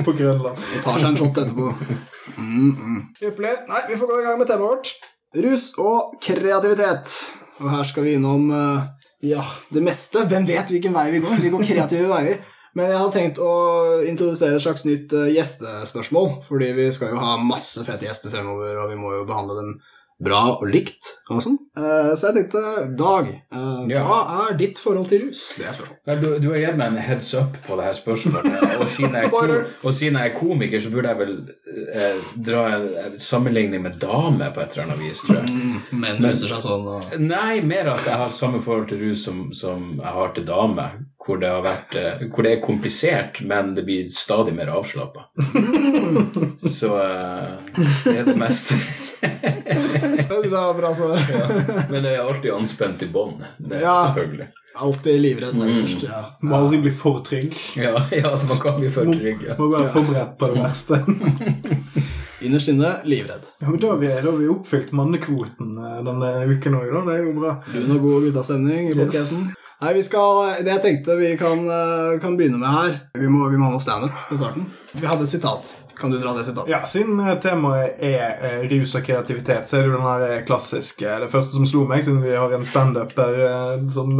på 0.06 0.14
Grønland. 0.14 0.58
Og 0.58 0.84
tar 0.84 1.00
seg 1.00 1.08
en 1.10 1.18
shot 1.18 1.40
etterpå. 1.42 1.72
Mm, 2.38 2.70
mm. 2.70 3.00
Nei, 3.70 3.82
vi 3.88 3.98
får 3.98 4.10
gå 4.10 4.20
i 4.20 4.26
gang 4.28 4.38
med 4.38 4.50
temaet 4.50 4.70
vårt. 4.70 4.92
Rus 5.44 5.72
og 5.82 6.14
kreativitet. 6.22 7.14
Og 7.62 7.70
her 7.72 7.86
skal 7.88 8.06
vi 8.06 8.14
innom 8.18 8.50
eh, 8.54 9.08
ja, 9.34 9.42
det 9.74 9.82
meste. 9.82 10.26
Hvem 10.30 10.46
vet 10.46 10.70
hvilken 10.70 10.94
vei 10.94 11.08
vi 11.14 11.22
går? 11.24 11.40
Vi 11.42 11.50
går 11.54 11.66
kreative 11.66 12.10
veier. 12.10 12.42
Men 12.74 12.90
jeg 12.90 12.98
hadde 12.98 13.14
tenkt 13.14 13.38
å 13.42 13.50
introdusere 14.02 14.58
et 14.58 14.64
slags 14.64 14.82
nytt 14.86 15.12
eh, 15.14 15.30
gjestespørsmål, 15.36 16.40
fordi 16.46 16.72
vi 16.74 16.88
skal 16.94 17.12
jo 17.14 17.20
ha 17.22 17.36
masse 17.38 17.82
fete 17.86 18.08
gjester 18.08 18.34
fremover, 18.34 18.80
og 18.82 18.90
vi 18.90 18.98
må 18.98 19.12
jo 19.14 19.26
behandle 19.28 19.58
dem 19.60 19.76
bra 20.22 20.40
og 20.54 20.66
likt 20.70 21.08
og 21.32 21.40
sånn. 21.42 21.56
Eh, 21.74 22.10
så 22.14 22.28
jeg 22.28 22.36
tenkte, 22.36 22.60
Dag, 22.98 23.30
eh, 23.50 23.94
hva 24.04 24.18
er 24.44 24.58
ditt 24.58 24.78
forhold 24.78 25.08
til 25.10 25.26
rus? 25.26 25.42
Det 25.58 25.66
er 25.66 25.74
spørsmålet. 25.74 26.22
Du, 26.22 26.28
du 26.44 26.48
har 26.52 26.60
gitt 26.60 26.78
meg 26.78 26.92
en 26.92 27.00
heads 27.02 27.30
up 27.38 27.56
på 27.66 27.78
det 27.78 27.88
her 27.88 27.96
spørsmålet. 27.98 28.58
Og 28.80 28.88
siden 28.90 29.16
jeg, 29.18 29.30
og 29.82 29.94
siden 29.94 30.18
jeg 30.20 30.30
er 30.30 30.36
komiker, 30.36 30.82
så 30.82 30.92
burde 30.92 31.10
jeg 31.10 31.20
vel 31.20 31.34
eh, 31.94 32.28
dra 32.46 32.64
en, 32.76 32.86
en 33.04 33.16
sammenligning 33.20 33.82
med 33.84 33.98
dame 34.02 34.50
på 34.54 34.62
et 34.62 34.76
eller 34.76 34.86
annet 34.86 35.02
vis, 35.02 35.24
tror 35.24 35.40
jeg. 35.40 35.54
Mm, 35.54 36.04
det 36.20 36.30
ruser 36.30 36.52
seg 36.54 36.62
sånn. 36.66 36.86
Og... 36.94 37.16
Nei, 37.24 37.58
mer 37.66 37.94
at 37.94 38.06
jeg 38.08 38.20
har 38.20 38.34
samme 38.34 38.62
forhold 38.64 38.90
til 38.92 39.02
rus 39.06 39.24
som, 39.26 39.48
som 39.56 39.94
jeg 39.98 40.14
har 40.18 40.36
til 40.36 40.46
dame. 40.48 40.88
Hvor 41.24 41.38
det, 41.40 41.48
har 41.48 41.62
vært, 41.64 41.94
eh, 41.96 42.26
hvor 42.28 42.44
det 42.44 42.50
er 42.52 42.60
komplisert, 42.60 43.40
men 43.48 43.72
det 43.78 43.86
blir 43.86 44.04
stadig 44.12 44.52
mer 44.52 44.74
avslappa. 44.74 45.30
Så 46.68 46.90
eh, 47.00 47.80
det 48.04 48.18
er 48.18 48.28
det 48.28 48.36
meste. 48.36 48.76
Det 49.24 50.50
var 50.50 50.74
bra 50.74 50.90
svar. 50.94 51.20
Men 51.90 52.04
jeg 52.04 52.14
er 52.14 52.22
alltid 52.28 52.52
anspent 52.54 53.02
i 53.02 53.06
bånd. 53.12 53.42
Det 53.58 53.76
er 53.78 53.82
Ja. 53.86 53.94
selvfølgelig. 54.08 54.48
Alltid 54.74 55.20
livredd 55.20 55.54
Mm. 55.54 55.86
Ja. 56.02 56.20
Må 56.42 56.56
aldri 56.56 56.78
bli 56.82 56.90
for 56.90 57.20
trygg. 57.24 57.54
Ja, 57.76 57.92
ja, 58.10 58.30
man 58.48 58.58
kan 58.60 58.80
bli 58.80 58.90
for 58.90 59.04
trygg. 59.06 59.44
Ja. 59.48 59.54
Må 59.58 59.68
være 59.72 59.88
forberedt 59.94 60.36
på 60.38 60.48
det 60.54 60.62
verste. 60.64 60.98
Innerst 62.44 62.68
inne 62.68 62.90
livredd. 63.08 63.46
Ja, 63.62 63.70
men 63.70 63.78
da 63.80 63.88
har 63.94 63.96
vi, 64.02 64.08
da 64.08 64.20
har 64.30 64.36
vi 64.36 64.48
oppfylt 64.52 64.90
mannekvoten 64.92 65.78
eh, 65.78 66.00
denne 66.04 66.32
uken 66.50 66.74
òg, 66.76 66.90
da. 66.92 67.04
Det 67.06 67.14
er 67.14 67.22
jo 67.28 67.36
bra. 67.38 67.54
Lun 67.72 67.94
og 67.96 68.02
god 68.04 68.26
guttastemning 68.28 68.90
i 68.90 68.96
Yes. 68.98 69.32
Nei, 69.84 69.92
vi 69.98 70.02
skal, 70.06 70.62
Det 70.64 70.70
jeg 70.78 70.80
tenkte 70.80 71.14
vi 71.18 71.34
kan, 71.36 71.60
eh, 71.68 72.14
kan 72.22 72.36
begynne 72.38 72.56
med 72.60 72.72
her 72.72 72.94
Vi 73.20 73.28
må, 73.28 73.42
vi 73.52 73.58
må 73.60 73.66
ha 73.68 73.74
noe 73.74 73.82
standup 73.82 74.14
på 74.30 74.38
starten. 74.40 74.64
Vi 74.94 75.04
hadde 75.10 75.26
sitat. 75.28 75.74
Kan 75.98 76.10
du 76.10 76.16
dra 76.18 76.32
det 76.34 76.46
sitatet? 76.48 76.70
Ja, 76.72 76.80
Siden 76.88 77.20
eh, 77.20 77.34
temaet 77.42 78.00
er 78.02 78.40
eh, 78.48 78.64
rus 78.72 78.94
og 78.96 79.04
kreativitet, 79.06 79.68
så 79.68 79.76
er 79.78 79.84
det 79.84 79.92
jo 79.92 79.98
den 79.98 80.06
her 80.08 80.42
klassiske 80.48 81.18
Det 81.26 81.28
første 81.30 81.54
som 81.58 81.66
slo 81.68 81.84
meg, 81.90 82.02
siden 82.06 82.22
vi 82.24 82.32
har 82.34 82.54
en 82.56 82.64
standuper 82.66 83.36
som, 83.92 84.10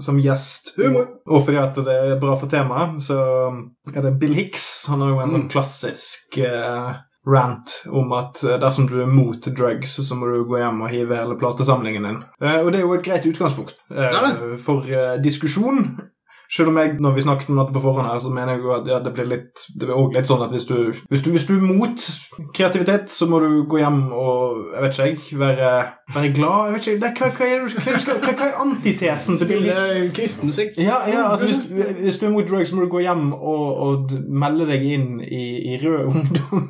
som 0.00 0.22
gjest 0.22 0.74
Humor. 0.78 1.10
Og 1.26 1.44
fordi 1.48 1.58
at 1.60 1.82
det 1.90 1.98
er 2.14 2.20
bra 2.22 2.38
for 2.40 2.48
temaet, 2.52 3.02
så 3.04 3.18
er 3.96 4.06
det 4.06 4.14
Bill 4.22 4.36
Hicks. 4.38 4.86
Han 4.92 5.02
har 5.02 5.10
jo 5.16 5.20
en 5.24 5.30
Mm. 5.30 5.36
sånn 5.40 5.50
klassisk 5.52 6.38
eh, 6.38 6.94
rant 7.26 7.82
om 7.86 8.12
at 8.16 8.40
eh, 8.44 8.58
dersom 8.60 8.86
du 8.88 9.00
er 9.02 9.10
mot 9.10 9.46
drugs, 9.56 9.96
så 10.06 10.16
må 10.16 10.30
du 10.30 10.44
gå 10.48 10.60
hjem 10.60 10.80
og 10.84 10.92
hive 10.92 11.18
hele 11.18 11.36
platesamlingen 11.40 12.06
din. 12.08 12.22
Eh, 12.40 12.60
og 12.62 12.72
det 12.72 12.80
er 12.80 12.86
jo 12.86 12.96
et 12.96 13.04
greit 13.06 13.28
utgangspunkt 13.28 13.76
eh, 13.92 14.56
for 14.60 14.88
diskusjon. 15.22 15.92
Selv 16.50 16.72
om 16.72 16.78
jeg, 16.80 16.96
når 16.98 17.12
vi 17.14 17.22
snakket 17.22 17.50
om 17.52 17.60
dette 17.60 17.74
på 17.76 17.82
forhånd, 17.84 18.08
her, 18.10 18.18
så 18.18 18.30
mener 18.34 18.56
jeg 18.56 18.64
jo 18.64 18.72
at 18.74 18.88
ja, 18.90 18.98
det 19.04 19.12
blir 19.14 19.28
litt 19.30 19.64
Det 19.70 19.86
blir 19.86 19.94
også 19.94 20.16
litt 20.16 20.30
sånn 20.30 20.42
at 20.42 20.54
hvis 20.54 20.66
du, 20.66 20.76
hvis, 21.12 21.22
du, 21.22 21.30
hvis 21.30 21.46
du 21.46 21.52
er 21.54 21.62
mot 21.62 22.06
kreativitet, 22.56 23.06
så 23.12 23.28
må 23.30 23.38
du 23.42 23.48
gå 23.70 23.78
hjem 23.82 24.00
og 24.10 24.72
jeg 24.74 24.82
vet 24.82 24.96
ikke 24.96 25.06
jeg, 25.06 25.38
være, 25.38 25.70
være 26.14 26.32
glad. 26.34 26.58
Jeg 26.66 26.74
vet 26.74 26.86
ikke, 26.86 27.00
det, 27.04 27.10
hva, 27.20 27.28
hva, 27.36 27.46
er, 27.46 27.62
det 27.66 27.94
hva, 28.08 28.16
hva, 28.24 28.34
hva 28.40 28.48
er 28.48 28.58
antitesen 28.64 29.38
til 29.38 29.50
Bill 29.50 29.68
Hicks? 29.68 29.84
Spille 29.86 30.10
kristenmusikk. 30.18 30.80
Ja, 30.80 30.98
ja 31.10 31.22
altså 31.30 31.46
hvis, 31.50 31.60
hvis 32.00 32.18
du 32.18 32.26
er 32.26 32.34
mot 32.34 32.50
drugs, 32.50 32.72
så 32.72 32.78
må 32.78 32.86
du 32.86 32.90
gå 32.92 33.04
hjem 33.04 33.30
og, 33.36 33.64
og 33.86 34.16
melde 34.42 34.66
deg 34.70 34.86
inn 34.90 35.08
i, 35.22 35.44
i 35.74 35.78
Rød 35.84 36.10
Ungdom. 36.10 36.66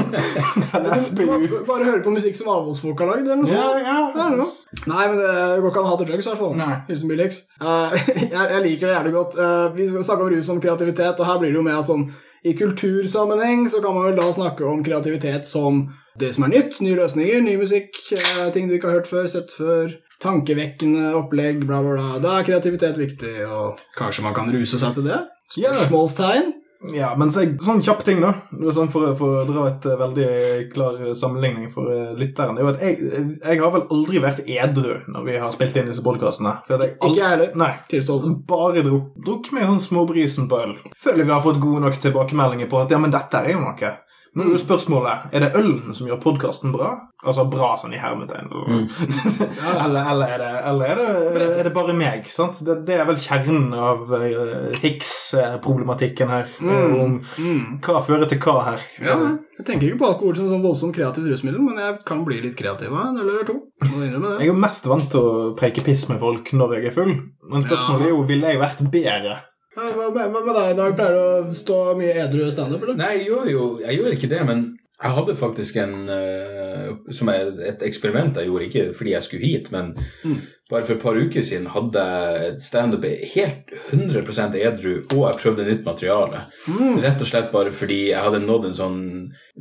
Eller 0.76 1.00
FPU. 1.06 1.64
Bare 1.68 1.88
høre 1.88 2.02
på 2.04 2.12
musikk 2.14 2.36
som 2.38 2.52
avholdsfolk 2.52 3.00
har 3.00 3.14
lagd, 3.14 3.28
eller 3.28 3.42
noe 3.42 3.50
Ja, 3.50 3.66
sånt. 4.12 4.52
ja. 4.76 4.86
Nei, 4.90 5.04
men 5.10 5.18
det 5.20 5.60
går 5.62 5.70
ikke 5.70 5.82
an 5.82 5.88
å 5.88 5.92
hate 5.94 6.08
drugs, 6.08 6.26
i 6.26 6.32
hvert 6.32 6.42
fall. 6.42 6.84
Hilsen 6.88 7.10
Bill 7.10 7.24
Hicks. 7.24 7.42
Eh, 7.60 7.98
jeg, 8.34 8.44
jeg 8.54 8.62
liker 8.66 8.89
det 8.89 8.89
jævlig 8.94 9.14
godt. 9.14 9.38
Eh, 9.38 9.70
vi 9.76 9.88
snakker 9.90 10.26
om 10.26 10.32
rus 10.34 10.46
som 10.46 10.58
om 10.58 10.62
kreativitet, 10.62 11.20
og 11.20 11.26
her 11.26 11.40
blir 11.40 11.52
det 11.52 11.60
jo 11.60 11.64
med 11.66 11.78
at 11.78 11.88
sånn 11.88 12.10
i 12.40 12.54
kultursammenheng 12.56 13.66
så 13.68 13.82
kan 13.84 13.96
man 13.96 14.06
vel 14.08 14.16
da 14.16 14.30
snakke 14.32 14.64
om 14.64 14.84
kreativitet 14.84 15.48
som 15.48 15.82
det 16.20 16.32
som 16.34 16.46
er 16.46 16.54
nytt, 16.54 16.78
nye 16.84 16.96
løsninger, 16.96 17.42
ny 17.44 17.56
musikk, 17.60 17.96
eh, 18.16 18.46
ting 18.54 18.68
du 18.68 18.76
ikke 18.76 18.88
har 18.88 19.00
hørt 19.00 19.10
før, 19.10 19.28
sett 19.28 19.52
før, 19.52 19.92
tankevekkende 20.20 21.12
opplegg, 21.16 21.64
bla, 21.66 21.82
bla, 21.84 21.96
bla. 21.96 22.22
Da 22.22 22.38
er 22.38 22.48
kreativitet 22.48 22.98
viktig, 23.00 23.34
og 23.48 23.80
kanskje 23.96 24.24
man 24.24 24.36
kan 24.36 24.50
ruse 24.52 24.80
seg 24.80 24.96
til 24.96 25.08
det? 25.08 25.20
Spørsmålstegn? 25.56 26.52
Ja, 26.88 27.10
men 27.18 27.28
så, 27.32 27.42
sånn 27.60 27.82
kjapp 27.84 28.00
ting, 28.06 28.22
da. 28.24 28.30
Sånn 28.72 28.88
for, 28.92 29.12
for 29.18 29.42
å 29.42 29.44
dra 29.48 29.66
et 29.68 29.84
eh, 29.84 29.98
veldig 30.00 30.28
klar 30.72 31.00
sammenligning 31.18 31.68
for 31.74 31.90
eh, 31.92 32.14
lytteren. 32.16 32.56
Det 32.56 32.62
er 32.62 32.66
jo 32.66 32.72
at 32.72 32.84
jeg, 32.84 33.34
jeg 33.36 33.60
har 33.60 33.74
vel 33.74 33.84
aldri 33.92 34.22
vært 34.24 34.40
edru 34.46 34.94
når 35.12 35.26
vi 35.26 35.36
har 35.42 35.52
spilt 35.52 35.76
inn 35.76 35.90
disse 35.90 36.04
podkastene. 36.06 36.56
Ikke 36.96 37.18
jeg 37.18 37.26
heller. 37.26 37.52
Nei. 37.60 37.72
Tilståelse. 37.92 38.32
Bare 38.48 38.84
drukk, 38.86 39.10
druk 39.26 39.50
med 39.56 39.68
sånn 39.68 39.82
småbrisen 39.90 40.48
på 40.48 40.62
øl. 40.64 40.76
Føler 40.96 41.26
vi 41.26 41.34
har 41.34 41.44
fått 41.44 41.60
gode 41.60 41.84
nok 41.84 42.00
tilbakemeldinger 42.00 42.70
på 42.72 42.80
at 42.80 42.96
ja, 42.96 43.02
men 43.02 43.12
dette 43.12 43.44
er 43.44 43.52
jo 43.52 43.60
noe. 43.66 43.92
Nå 44.30 44.44
er 44.44 44.52
jo 44.54 44.58
spørsmålet 44.62 45.32
er 45.34 45.42
det 45.42 45.48
ølen 45.58 45.94
som 45.96 46.06
gjør 46.06 46.20
podkasten 46.22 46.70
bra. 46.70 46.92
Altså 47.26 47.42
bra 47.50 47.72
sånn 47.76 47.92
i 47.92 47.98
hermetegn. 48.00 48.46
eller, 49.84 50.06
eller, 50.12 50.30
er 50.36 50.38
det, 50.40 50.50
eller 50.70 50.92
er, 50.94 51.00
det, 51.34 51.48
er 51.58 51.66
det 51.66 51.72
bare 51.74 51.96
meg? 51.98 52.28
sant? 52.30 52.60
Det, 52.64 52.76
det 52.86 52.94
er 52.96 53.08
vel 53.08 53.18
kjernen 53.20 53.74
av 53.74 54.06
uh, 54.08 54.70
Hicks-problematikken 54.80 56.30
her. 56.32 56.48
Mm. 56.62 56.94
Om 57.00 57.18
Mm. 57.40 57.80
hva 57.84 58.00
fører 58.06 58.28
til 58.30 58.38
hva 58.40 58.54
her. 58.70 58.86
Ja, 59.02 59.16
jeg 59.58 59.66
tenker 59.66 59.90
ikke 59.90 60.00
på 60.00 60.08
alkohol 60.12 60.36
som 60.38 60.48
sånn 60.48 60.64
voldsomt 60.64 60.94
kreativt 60.96 61.28
rusmiddel, 61.30 61.60
men 61.66 61.78
jeg 61.82 61.98
kan 62.08 62.22
bli 62.24 62.40
litt 62.46 62.56
kreativ 62.58 62.94
av 62.94 63.10
en 63.10 63.20
øl 63.20 63.28
eller 63.34 63.46
to. 63.48 63.58
Jeg 63.82 64.40
er 64.40 64.46
jo 64.48 64.56
mest 64.56 64.86
vant 64.88 65.10
til 65.12 65.20
å 65.20 65.52
preike 65.58 65.84
piss 65.86 66.06
med 66.10 66.20
folk 66.22 66.52
når 66.56 66.78
jeg 66.78 66.90
er 66.90 66.96
full. 66.96 67.12
Men 67.50 67.66
spørsmålet 67.66 68.06
er 68.08 68.14
jo 68.14 68.24
ville 68.30 68.54
jeg 68.54 68.62
vært 68.62 68.82
bedre. 68.94 69.38
Ja, 69.76 69.88
Hva 69.94 70.10
med, 70.12 70.54
deg, 70.56 70.76
Dag? 70.78 70.94
Pleier 70.98 71.14
du 71.14 71.20
å 71.22 71.54
stå 71.54 71.80
mye 71.98 72.14
edru 72.24 72.46
standup? 72.50 72.88
Nei, 72.98 73.12
jeg 73.20 73.28
gjør 73.30 73.50
jo 73.52 73.66
jeg 73.84 74.00
gjør 74.00 74.16
ikke 74.16 74.30
det, 74.32 74.40
men 74.48 74.64
jeg 75.00 75.16
hadde 75.16 75.36
faktisk 75.38 75.76
en 75.80 75.94
uh, 76.10 76.88
Som 77.14 77.30
er 77.32 77.52
et 77.70 77.84
eksperiment 77.86 78.36
jeg 78.36 78.50
gjorde, 78.50 78.66
ikke 78.66 78.88
fordi 78.98 79.14
jeg 79.14 79.26
skulle 79.28 79.46
hit, 79.46 79.70
men 79.74 79.94
Mm. 80.24 80.40
Bare 80.70 80.84
for 80.86 80.94
et 80.96 81.02
par 81.02 81.18
uker 81.18 81.42
siden 81.42 81.66
hadde 81.74 82.04
et 82.46 82.62
standup 82.62 83.04
helt 83.34 83.70
100% 83.90 84.56
edru, 84.60 84.96
og 85.16 85.24
jeg 85.26 85.40
prøvde 85.42 85.66
nytt 85.68 85.84
materiale. 85.88 86.44
Mm. 86.70 87.00
Rett 87.02 87.20
og 87.24 87.30
slett 87.30 87.52
bare 87.52 87.72
fordi 87.74 88.00
jeg 88.12 88.22
hadde 88.24 88.42
nådd 88.46 88.70
en 88.70 88.78
sånn 88.80 89.00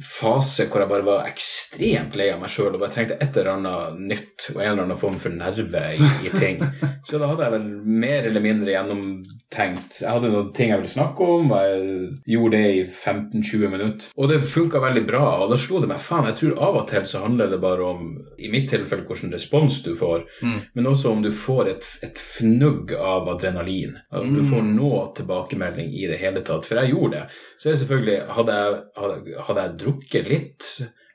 fase 0.05 0.67
hvor 0.69 0.79
jeg 0.83 0.87
bare 0.93 1.03
var 1.03 1.25
ekstremt 1.27 2.13
lei 2.15 2.29
av 2.31 2.37
meg 2.39 2.51
sjøl 2.53 2.75
og 2.77 2.79
bare 2.83 2.93
trengte 2.93 3.17
et 3.19 3.35
eller 3.35 3.49
annet 3.57 3.97
nytt 3.99 4.45
og 4.53 4.59
en 4.61 4.69
eller 4.69 4.83
annen 4.85 4.99
form 5.01 5.17
for 5.19 5.33
nerve 5.33 5.81
i, 5.97 6.11
i 6.29 6.31
ting. 6.37 6.61
Så 7.09 7.19
da 7.19 7.27
hadde 7.31 7.43
jeg 7.47 7.55
vel 7.57 7.65
mer 8.05 8.27
eller 8.29 8.43
mindre 8.45 8.71
gjennomtenkt. 8.75 9.99
Jeg 10.03 10.09
hadde 10.13 10.29
noen 10.31 10.51
ting 10.55 10.71
jeg 10.71 10.79
ville 10.81 10.93
snakke 10.93 11.27
om, 11.33 11.51
og 11.51 11.65
jeg 11.65 12.13
gjorde 12.35 12.59
det 12.61 12.71
i 12.77 12.83
15-20 12.85 13.73
minutter. 13.73 14.07
Og 14.15 14.29
det 14.31 14.39
funka 14.53 14.81
veldig 14.83 15.03
bra, 15.09 15.23
og 15.43 15.51
da 15.53 15.59
slo 15.59 15.81
det 15.83 15.89
meg 15.91 16.01
faen, 16.03 16.29
jeg 16.29 16.37
tror 16.39 16.55
av 16.69 16.79
og 16.83 16.87
til 16.93 17.07
så 17.09 17.23
handler 17.25 17.51
det 17.51 17.59
bare 17.63 17.89
om, 17.89 18.13
i 18.39 18.51
mitt 18.53 18.69
tilfelle, 18.71 19.05
hvilken 19.09 19.33
respons 19.35 19.81
du 19.85 19.93
får, 19.99 20.25
Mm. 20.39 20.59
men 20.77 20.85
også 20.87 20.98
om 21.07 21.21
du 21.23 21.31
får 21.31 21.69
et, 21.71 21.85
et 22.03 22.19
fnugg 22.19 22.91
av 22.93 23.29
adrenalin. 23.31 23.95
At 24.11 24.27
du 24.27 24.41
får 24.43 24.65
noe 24.67 25.05
tilbakemelding 25.15 25.93
i 25.95 26.07
det 26.11 26.19
hele 26.19 26.43
tatt. 26.43 26.67
For 26.67 26.81
jeg 26.81 26.91
gjorde 26.91 27.15
det. 27.15 27.39
Så 27.57 27.69
er 27.69 27.75
det 27.75 27.81
selvfølgelig 27.83 28.17
Hadde 28.39 28.57
jeg, 28.59 28.79
hadde, 28.99 29.37
hadde 29.47 29.63
jeg 29.65 29.77
drukket 29.83 30.29
litt, 30.29 30.67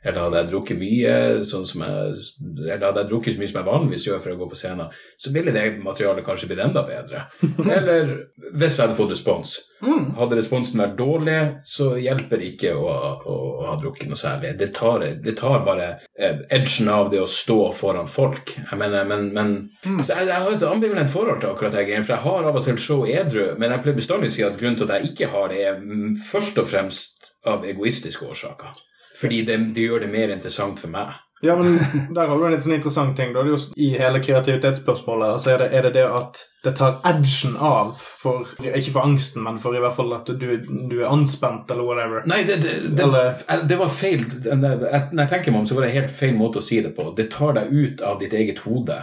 eller 0.05 0.21
hadde 0.27 0.41
jeg 0.43 0.51
drukket 0.53 0.81
mye, 0.81 1.13
sånn 1.49 1.67
som 1.69 1.85
jeg, 1.85 2.17
eller 2.61 2.87
hadde 2.89 3.05
jeg 3.05 3.11
drukket 3.11 3.37
så 3.37 3.41
mye 3.41 3.51
som 3.51 3.61
jeg 3.61 3.69
vanligvis 3.71 4.09
gjør 4.09 4.25
for 4.25 4.35
å 4.35 4.41
gå 4.41 4.49
på 4.51 4.59
scenen, 4.61 4.97
så 5.21 5.33
ville 5.35 5.55
det 5.55 5.65
materialet 5.85 6.27
kanskje 6.27 6.51
blitt 6.51 6.65
enda 6.65 6.85
bedre. 6.87 7.25
Eller 7.79 8.11
hvis 8.53 8.77
jeg 8.77 8.85
hadde 8.85 8.99
fått 8.99 9.15
respons. 9.15 9.55
Mm. 9.85 10.15
Hadde 10.19 10.39
responsen 10.39 10.81
vært 10.81 10.97
dårlig, 10.99 11.39
så 11.69 11.91
hjelper 12.01 12.41
det 12.41 12.51
ikke 12.53 12.75
å, 12.77 12.85
å, 12.89 13.35
å 13.35 13.67
ha 13.69 13.75
drukket 13.81 14.09
noe 14.11 14.21
særlig. 14.21 14.55
Det 14.61 14.71
tar, 14.77 15.05
det 15.25 15.37
tar 15.41 15.65
bare 15.67 15.89
eh, 16.17 16.41
edgen 16.57 16.93
av 16.93 17.11
det 17.13 17.21
å 17.25 17.29
stå 17.31 17.59
foran 17.77 18.09
folk. 18.11 18.55
Jeg 18.61 18.81
mener, 18.81 19.09
men, 19.09 19.31
men 19.35 20.01
så 20.05 20.19
jeg, 20.19 20.31
jeg 20.31 20.47
har 20.47 20.57
et 20.57 20.67
ambivalent 20.69 21.13
forhold 21.13 21.43
til 21.43 21.53
akkurat 21.53 21.77
det 21.77 22.01
for 22.05 22.17
jeg 22.17 22.25
har 22.25 22.49
av 22.49 22.61
og 22.61 22.65
til 22.69 22.81
show 22.81 23.05
edru, 23.09 23.55
men 23.59 23.73
jeg 23.73 23.85
pleier 23.85 24.01
bestandig 24.01 24.33
å 24.33 24.37
si 24.37 24.47
at 24.47 24.59
grunnen 24.61 24.81
til 24.81 24.89
at 24.89 24.99
jeg 24.99 25.13
ikke 25.13 25.33
har 25.35 25.53
det, 25.53 25.63
er 25.69 25.81
mm, 25.81 26.17
først 26.29 26.61
og 26.61 26.69
fremst 26.71 27.33
av 27.49 27.65
egoistiske 27.69 28.25
årsaker. 28.25 28.77
Fordi 29.15 29.45
det, 29.47 29.61
det 29.77 29.87
gjør 29.89 30.05
det 30.05 30.11
mer 30.11 30.35
interessant 30.35 30.81
for 30.83 30.91
meg. 30.93 31.15
Ja, 31.45 31.57
men 31.57 31.79
der 32.15 32.27
har 32.27 32.39
du 32.39 32.45
en 32.47 32.55
litt 32.55 32.65
sånn 32.65 32.77
interessant 32.79 33.17
ting. 33.19 33.35
Da. 33.35 33.43
Det 33.45 33.53
er 33.53 33.57
jo 33.59 33.77
I 33.77 33.89
hele 34.01 34.21
kreativitetsspørsmålet 34.25 35.43
så 35.45 35.55
er 35.55 35.65
det, 35.65 35.69
er 35.77 35.87
det 35.87 35.93
det 35.99 36.05
at 36.09 36.41
det 36.65 36.73
tar 36.79 36.97
edgen 37.05 37.59
av 37.61 37.99
for 38.01 38.49
Ikke 38.65 38.95
for 38.95 39.05
angsten, 39.05 39.45
men 39.45 39.59
for 39.61 39.77
i 39.77 39.83
hvert 39.85 39.97
fall 39.99 40.15
at 40.17 40.31
du, 40.31 40.47
du 40.65 40.97
er 41.03 41.11
anspent, 41.11 41.69
eller 41.71 41.85
whatever. 41.85 42.25
Nei, 42.31 42.41
det, 42.49 42.63
det, 42.65 42.79
det, 42.97 43.59
det 43.69 43.81
var 43.81 43.93
feil. 43.93 44.25
Når 44.47 45.21
jeg 45.21 45.31
tenker 45.35 45.53
meg 45.53 45.61
om, 45.61 45.69
så 45.69 45.77
var 45.77 45.87
det 45.87 45.97
helt 45.99 46.15
feil 46.15 46.33
måte 46.39 46.63
å 46.63 46.65
si 46.65 46.81
det 46.85 46.95
på. 46.97 47.11
Det 47.19 47.29
tar 47.35 47.59
deg 47.59 47.75
ut 47.75 48.05
av 48.05 48.23
ditt 48.23 48.37
eget 48.37 48.65
hode. 48.65 49.03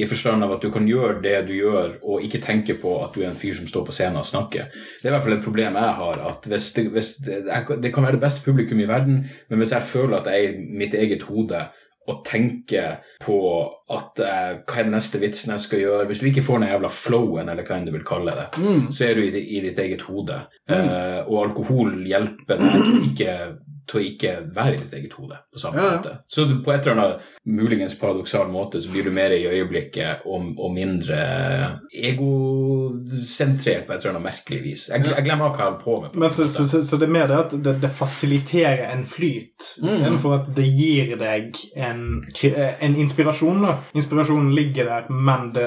I 0.00 0.06
forstand 0.08 0.44
av 0.44 0.54
at 0.56 0.62
du 0.64 0.70
kan 0.72 0.86
gjøre 0.88 1.20
det 1.24 1.36
du 1.48 1.52
gjør, 1.56 1.98
og 2.02 2.24
ikke 2.24 2.40
tenke 2.44 2.76
på 2.80 2.94
at 3.04 3.14
du 3.14 3.22
er 3.22 3.30
en 3.30 3.38
fyr 3.38 3.58
som 3.58 3.68
står 3.68 3.84
på 3.86 3.96
scenen 3.96 4.20
og 4.22 4.28
snakker. 4.28 4.70
Det 4.72 5.08
er 5.08 5.12
i 5.12 5.14
hvert 5.16 5.26
fall 5.26 5.36
et 5.36 5.44
problem 5.44 5.76
jeg 5.80 5.98
har. 6.00 6.22
at 6.30 6.48
hvis 6.48 6.72
Det, 6.76 6.86
hvis 6.94 7.14
det, 7.26 7.42
det 7.82 7.92
kan 7.94 8.06
være 8.06 8.16
det 8.18 8.24
beste 8.24 8.44
publikum 8.44 8.80
i 8.80 8.88
verden, 8.88 9.26
men 9.48 9.58
hvis 9.58 9.72
jeg 9.76 9.82
føler 9.82 10.20
at 10.20 10.32
jeg 10.32 10.50
i 10.54 10.78
mitt 10.78 10.94
eget 10.94 11.22
hode 11.28 11.66
og 12.08 12.24
tenker 12.26 13.00
på 13.20 13.38
at 13.90 14.20
eh, 14.22 14.50
hva 14.62 14.78
er 14.78 14.86
den 14.86 14.94
neste 14.94 15.18
vitsen 15.22 15.54
jeg 15.54 15.64
skal 15.64 15.82
gjøre 15.82 16.06
Hvis 16.10 16.20
du 16.22 16.28
ikke 16.30 16.44
får 16.46 16.60
den 16.60 16.70
jævla 16.70 16.90
flowen, 16.94 17.50
eller 17.50 17.66
hva 17.66 17.78
enn 17.78 17.88
du 17.88 17.94
vil 17.94 18.06
kalle 18.06 18.36
det, 18.38 18.46
så 18.94 19.08
er 19.08 19.18
du 19.18 19.24
i, 19.24 19.42
i 19.58 19.64
ditt 19.64 19.80
eget 19.82 20.06
hode. 20.06 20.38
Eh, 20.70 21.18
og 21.26 21.36
alkohol 21.46 21.98
hjelper 22.06 22.60
deg 22.60 22.78
til 22.86 23.10
ikke 23.10 23.34
til 23.90 23.98
å 24.00 24.04
ikke 24.06 24.32
være 24.54 24.76
i 24.76 24.80
ditt 24.80 24.94
eget 24.98 25.14
hode 25.18 25.36
på 25.50 25.60
samme 25.60 25.80
Ja, 25.80 25.90
måte. 25.96 26.12
Så 26.30 26.44
du, 26.48 26.56
på 26.64 26.72
et 26.72 26.86
eller 26.86 26.96
annet 26.96 27.28
muligens 27.48 27.96
paradoksal 27.98 28.50
måte 28.52 28.80
så 28.82 28.90
blir 28.92 29.08
du 29.08 29.14
mer 29.14 29.34
i 29.34 29.42
øyeblikket 29.48 30.26
og, 30.30 30.52
og 30.60 30.74
mindre 30.74 31.18
egosentrert 31.90 33.86
på 33.88 33.94
et 33.94 34.04
eller 34.04 34.14
annet 34.14 34.26
merkelig 34.28 34.60
vis. 34.64 34.86
Jeg, 34.92 35.06
jeg 35.10 35.26
glemmer 35.26 35.50
hva 35.50 35.64
jeg 35.64 35.70
holder 35.70 35.84
på 35.84 35.96
med. 36.04 36.14
på 36.14 36.24
Men 36.24 36.34
så, 36.36 36.48
så, 36.52 36.66
så, 36.70 36.82
så 36.86 37.00
det 37.00 37.08
er 37.08 37.14
mer 37.18 37.30
det 37.30 37.40
at 37.40 37.56
det, 37.66 37.76
det 37.82 37.92
fasiliterer 38.00 38.86
en 38.90 39.04
flyt, 39.08 39.72
istedenfor 39.80 40.38
at 40.38 40.52
det 40.56 40.68
gir 40.68 41.16
deg 41.20 41.58
en, 41.76 42.04
en 42.46 43.00
inspirasjon. 43.04 43.66
da. 43.66 43.79
Inspirasjonen 43.94 44.54
ligger 44.54 44.84
der, 44.84 45.12
men 45.12 45.50
det 45.54 45.66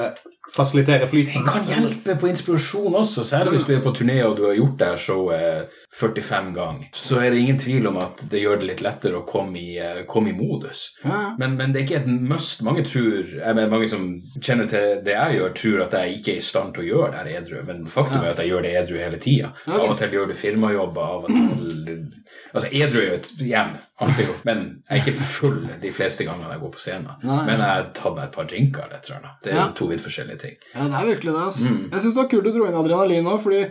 fasiliterer 0.52 1.06
flyten. 1.06 1.44
Det 1.44 1.50
kan 1.50 1.64
hjelpe 1.68 2.16
på 2.20 2.28
inspirasjon 2.28 2.94
også, 2.94 3.24
særlig 3.24 3.56
hvis 3.56 3.66
du 3.68 3.72
er 3.76 3.82
på 3.84 3.94
turné 3.96 4.20
og 4.26 4.36
du 4.38 4.44
har 4.48 4.56
gjort 4.58 4.78
det 4.78 4.90
her 4.92 5.00
showet 5.00 5.80
45 5.94 6.52
ganger. 6.54 6.88
Så 6.92 7.20
er 7.22 7.30
det 7.30 7.40
ingen 7.40 7.58
tvil 7.58 7.86
om 7.86 7.98
at 8.02 8.24
det 8.30 8.42
gjør 8.42 8.60
det 8.60 8.68
litt 8.70 8.82
lettere 8.84 9.20
å 9.20 9.26
komme 9.28 9.58
i, 9.60 9.78
eh, 9.78 10.02
komme 10.10 10.32
i 10.32 10.36
modus. 10.36 10.86
Men, 11.04 11.56
men 11.56 11.72
det 11.72 11.80
er 11.80 11.86
ikke 11.86 12.00
et 12.02 12.10
must. 12.32 12.62
Mange 12.66 12.84
tror, 12.86 13.30
jeg 13.38 13.54
mener, 13.54 13.70
mange 13.70 13.88
som 13.90 14.08
kjenner 14.40 14.68
til 14.70 15.00
det 15.06 15.14
jeg 15.16 15.38
gjør, 15.38 15.54
tror 15.60 15.86
at 15.86 15.98
jeg 16.00 16.18
ikke 16.18 16.34
er 16.34 16.42
i 16.42 16.48
stand 16.50 16.74
til 16.74 16.84
å 16.84 16.88
gjøre 16.90 17.12
det 17.14 17.22
her 17.22 17.42
edru. 17.42 17.62
Men 17.70 17.86
faktum 17.90 18.20
er 18.20 18.34
at 18.34 18.42
jeg 18.42 18.52
gjør 18.52 18.66
det 18.66 18.74
edru 18.82 18.98
hele 19.00 19.22
tida. 19.22 19.54
Av 19.70 19.86
og 19.86 19.96
til 20.00 20.18
gjør 20.18 20.30
du 20.30 20.38
firmajobber, 20.38 21.16
av 21.18 21.28
og 21.28 21.34
til 21.34 22.12
Altså, 22.54 22.68
edru 22.70 23.00
er 23.00 23.06
jo 23.08 23.14
et 23.16 23.30
hjem, 23.42 23.70
alltid 24.04 24.28
men 24.46 24.60
jeg 24.86 25.00
er 25.00 25.00
ikke 25.02 25.26
full 25.26 25.56
de 25.82 25.90
fleste 25.94 26.26
gangene 26.26 26.52
jeg 26.54 26.62
går 26.62 26.72
på 26.76 26.82
scenen. 26.84 27.24
Men 27.24 27.50
jeg 27.50 27.66
har 27.66 27.88
tatt 27.96 28.14
meg 28.14 28.28
et 28.28 28.36
par 28.36 28.46
drinker 28.50 28.92
det 28.92 29.00
tror 29.06 29.16
jeg. 29.16 29.32
Det 29.42 29.52
er 29.52 29.58
jo 29.58 29.72
to 29.80 29.88
vidt 29.90 30.04
forskjellige 30.04 30.33
ting. 30.40 30.54
Ja, 30.74 30.86
det 30.88 31.00
er 31.00 31.10
virkelig 31.14 31.32
det. 31.32 31.42
Altså. 31.48 31.66
Mm. 31.70 31.82
Jeg 31.92 32.00
syns 32.00 32.14
det 32.14 32.22
var 32.22 32.30
kult 32.32 32.48
å 32.50 32.54
dra 32.54 32.70
inn 32.70 32.80
adrenalin 32.82 33.28
nå, 33.28 33.36
fordi 33.42 33.64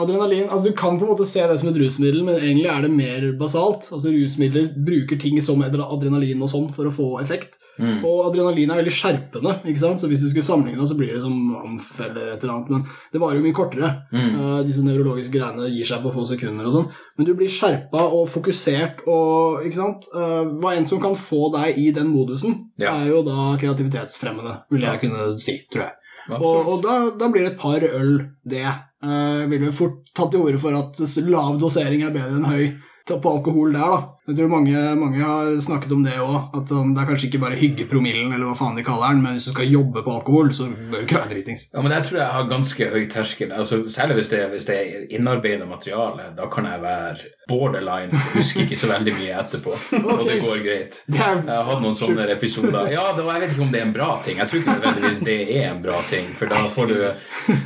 adrenalin 0.00 0.48
altså 0.48 0.70
Du 0.70 0.76
kan 0.76 0.98
på 0.98 1.04
en 1.04 1.10
måte 1.12 1.26
se 1.28 1.42
det 1.46 1.58
som 1.60 1.68
et 1.68 1.80
rusmiddel, 1.80 2.22
men 2.24 2.38
egentlig 2.38 2.70
er 2.72 2.84
det 2.86 2.92
mer 2.94 3.26
basalt. 3.40 3.90
Altså 3.92 4.12
Rusmidler 4.14 4.70
bruker 4.76 5.18
ting 5.20 5.40
som 5.44 5.62
adrenalin 5.66 6.42
og 6.42 6.52
sånn 6.52 6.70
for 6.74 6.88
å 6.88 6.94
få 6.94 7.08
effekt. 7.24 7.58
Mm. 7.80 8.02
Og 8.04 8.26
adrenalin 8.26 8.70
er 8.72 8.80
veldig 8.82 8.92
skjerpende, 8.92 9.54
ikke 9.64 9.80
sant? 9.80 10.00
så 10.02 10.08
hvis 10.10 10.20
du 10.20 10.28
skulle 10.28 10.44
sammenligne, 10.44 10.84
så 10.88 10.96
blir 10.98 11.14
det 11.14 11.22
som 11.24 11.32
amf 11.56 11.94
eller 12.04 12.34
et 12.34 12.42
eller 12.44 12.54
annet. 12.58 12.72
Men 12.74 12.82
det 13.12 13.22
varer 13.22 13.40
jo 13.40 13.44
mye 13.46 13.56
kortere. 13.56 13.90
Mm. 14.12 14.34
Uh, 14.36 14.58
disse 14.66 14.84
nevrologiske 14.84 15.32
greiene 15.32 15.70
gir 15.72 15.88
seg 15.88 16.02
på 16.04 16.12
få 16.12 16.26
sekunder 16.28 16.68
og 16.68 16.76
sånn. 16.76 16.90
Men 17.16 17.28
du 17.28 17.32
blir 17.38 17.48
skjerpa 17.52 18.04
og 18.10 18.26
fokusert 18.32 19.00
og 19.08 19.64
ikke 19.64 19.78
sant? 19.78 20.10
Uh, 20.12 20.58
hva 20.60 20.74
enn 20.76 20.88
som 20.88 21.00
kan 21.02 21.16
få 21.16 21.48
deg 21.56 21.80
i 21.80 21.88
den 21.96 22.12
modusen, 22.12 22.58
Ja. 22.80 22.94
er 23.00 23.14
jo 23.14 23.22
da 23.24 23.54
kreativitetsfremmende, 23.60 24.58
vil 24.72 24.84
jeg 24.84 25.00
kunne 25.06 25.32
si, 25.40 25.56
tror 25.72 25.86
jeg. 25.88 25.96
Og, 26.38 26.70
og 26.74 26.84
da, 26.84 27.00
da 27.18 27.30
blir 27.32 27.46
det 27.46 27.54
et 27.54 27.60
par 27.60 27.84
øl, 27.86 28.14
det. 28.46 28.68
Uh, 29.00 29.48
vil 29.48 29.66
jo 29.66 29.72
fort 29.72 30.00
tatt 30.14 30.34
til 30.34 30.44
orde 30.44 30.60
for 30.60 30.76
at 30.76 30.98
lav 31.24 31.56
dosering 31.60 32.04
er 32.04 32.14
bedre 32.14 32.36
enn 32.36 32.48
høy 32.50 32.66
på 33.10 33.30
alkohol 33.32 33.72
der, 33.74 33.94
da. 33.94 34.00
Jeg 34.30 34.36
tror 34.38 34.50
mange, 34.52 34.82
mange 35.00 35.22
har 35.26 35.48
snakket 35.64 35.92
om 35.96 36.04
det 36.06 36.14
òg, 36.22 36.36
at 36.60 36.70
um, 36.76 36.92
det 36.94 37.02
er 37.02 37.08
kanskje 37.10 37.26
ikke 37.30 37.42
bare 37.42 37.58
hyggepromillen, 37.58 38.30
eller 38.36 38.46
hva 38.46 38.54
faen 38.58 38.78
de 38.78 38.84
kaller 38.86 39.16
den, 39.16 39.24
men 39.24 39.34
hvis 39.36 39.48
du 39.48 39.52
skal 39.56 39.66
jobbe 39.72 40.04
på 40.06 40.14
alkohol, 40.20 40.52
så 40.54 40.68
bør 40.70 41.00
du 41.00 41.06
ikke 41.08 41.18
være 41.18 41.32
dritings. 41.34 41.66
Ja, 41.74 41.82
men 41.82 41.94
jeg 41.96 42.06
tror 42.06 42.20
jeg 42.20 42.34
har 42.36 42.48
ganske 42.52 42.90
høy 42.94 43.04
terskel. 43.10 43.52
Altså, 43.56 43.80
særlig 43.90 44.20
hvis 44.20 44.30
det, 44.32 44.40
hvis 44.54 44.68
det 44.70 44.76
er 44.78 45.04
innarbeidet 45.18 45.66
materiale. 45.68 46.30
Da 46.38 46.46
kan 46.52 46.68
jeg 46.70 46.82
være 46.84 47.30
borderline, 47.50 48.14
husker 48.36 48.62
ikke 48.62 48.78
så 48.78 48.86
veldig 48.92 49.14
mye 49.18 49.38
etterpå. 49.40 49.74
Og 50.14 50.22
det 50.28 50.38
går 50.44 50.62
greit. 50.62 51.00
Det 51.10 51.18
Jeg 51.18 51.42
har 51.50 51.66
hatt 51.66 51.82
noen 51.82 51.96
sånne 51.98 52.22
sjukt. 52.28 52.36
episoder. 52.36 52.90
Ja, 52.94 53.08
og 53.10 53.26
jeg 53.26 53.42
vet 53.42 53.54
ikke 53.56 53.64
om 53.64 53.72
det 53.74 53.80
er 53.80 53.86
en 53.88 53.94
bra 53.96 54.10
ting. 54.24 54.38
Jeg 54.38 54.50
tror 54.50 54.60
ikke 54.60 54.76
nødvendigvis 54.76 55.22
det 55.26 55.38
er 55.56 55.64
en 55.72 55.82
bra 55.82 55.98
ting, 56.10 56.30
for 56.38 56.50
da 56.52 56.62
får 56.70 56.92
du 56.92 56.98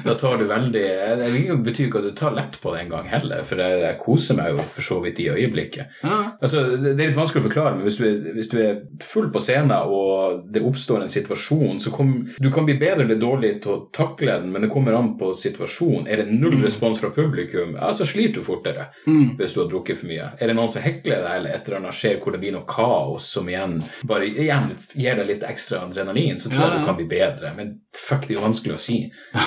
Da 0.05 0.15
tar 0.21 0.39
du 0.41 0.45
veldig 0.49 0.85
Det 1.21 1.57
betyr 1.67 1.89
ikke 1.89 2.01
at 2.01 2.07
du 2.09 2.15
tar 2.17 2.33
lett 2.37 2.57
på 2.63 2.73
det 2.75 2.85
engang 2.87 3.09
heller, 3.11 3.43
for 3.45 3.61
jeg, 3.61 3.81
jeg 3.83 3.99
koser 4.01 4.39
meg 4.39 4.55
jo 4.55 4.65
for 4.77 4.87
så 4.87 4.99
vidt 5.05 5.21
i 5.21 5.29
øyeblikket. 5.33 5.99
Ja. 6.05 6.19
Altså, 6.55 6.77
det 6.85 6.93
er 7.05 7.11
litt 7.11 7.17
vanskelig 7.19 7.43
å 7.43 7.47
forklare, 7.49 7.75
men 7.77 7.87
hvis 7.89 7.99
du, 8.01 8.05
er, 8.09 8.33
hvis 8.37 8.51
du 8.53 8.57
er 8.63 8.81
full 9.03 9.31
på 9.35 9.41
scenen 9.43 9.73
og 9.91 10.45
det 10.55 10.63
oppstår 10.65 11.03
en 11.05 11.13
situasjon, 11.13 11.81
så 11.83 11.91
kom, 11.95 12.13
du 12.39 12.51
kan 12.55 12.67
bli 12.69 12.77
bedre 12.81 13.05
eller 13.07 13.19
dårlig 13.21 13.51
til 13.65 13.73
å 13.75 13.79
takle 13.95 14.39
den, 14.43 14.53
men 14.55 14.67
det 14.67 14.71
kommer 14.73 14.97
an 14.99 15.15
på 15.21 15.33
situasjonen. 15.39 16.07
Er 16.09 16.23
det 16.23 16.33
null 16.33 16.61
respons 16.63 17.01
fra 17.03 17.11
publikum, 17.15 17.75
ja, 17.79 17.91
så 17.95 18.07
sliter 18.09 18.41
du 18.41 18.47
fortere 18.47 18.89
hvis 19.05 19.55
du 19.55 19.61
har 19.65 19.71
drukket 19.71 19.99
for 20.01 20.11
mye. 20.11 20.31
Er 20.41 20.51
det 20.51 20.57
noen 20.59 20.71
som 20.73 20.83
hekler 20.85 21.23
deg, 21.25 21.39
eller 21.41 21.55
et 21.57 21.67
eller 21.69 21.81
annet 21.83 21.99
skjer 21.99 22.21
hvor 22.23 22.35
det 22.35 22.43
blir 22.45 22.55
noe 22.57 22.67
kaos 22.69 23.27
som 23.37 23.49
igjen 23.51 23.81
bare 24.07 24.27
igjen 24.31 24.71
gir 24.95 25.19
deg 25.19 25.29
litt 25.29 25.45
ekstra 25.47 25.83
adrenalin, 25.89 26.39
så 26.39 26.49
tror 26.51 26.61
Ja, 26.61 26.69
jeg 26.71 26.77
ja. 26.77 26.81
du 26.85 26.89
kan 26.89 26.97
bli 27.01 27.09
bedre. 27.11 27.55
Men 27.57 27.75
fuck, 28.01 28.27
det 28.27 28.35
er 28.35 28.39
jo 28.39 28.45
vanskelig 28.45 28.75
å 28.77 28.81
si. 28.81 28.99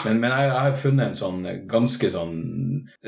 Men, 0.05 0.19
men 0.21 0.31
jeg, 0.31 0.49
jeg 0.49 0.65
har 0.67 0.77
funnet 0.81 1.07
en 1.07 1.17
sånn 1.17 1.39
ganske 1.69 2.09
sånn 2.13 2.35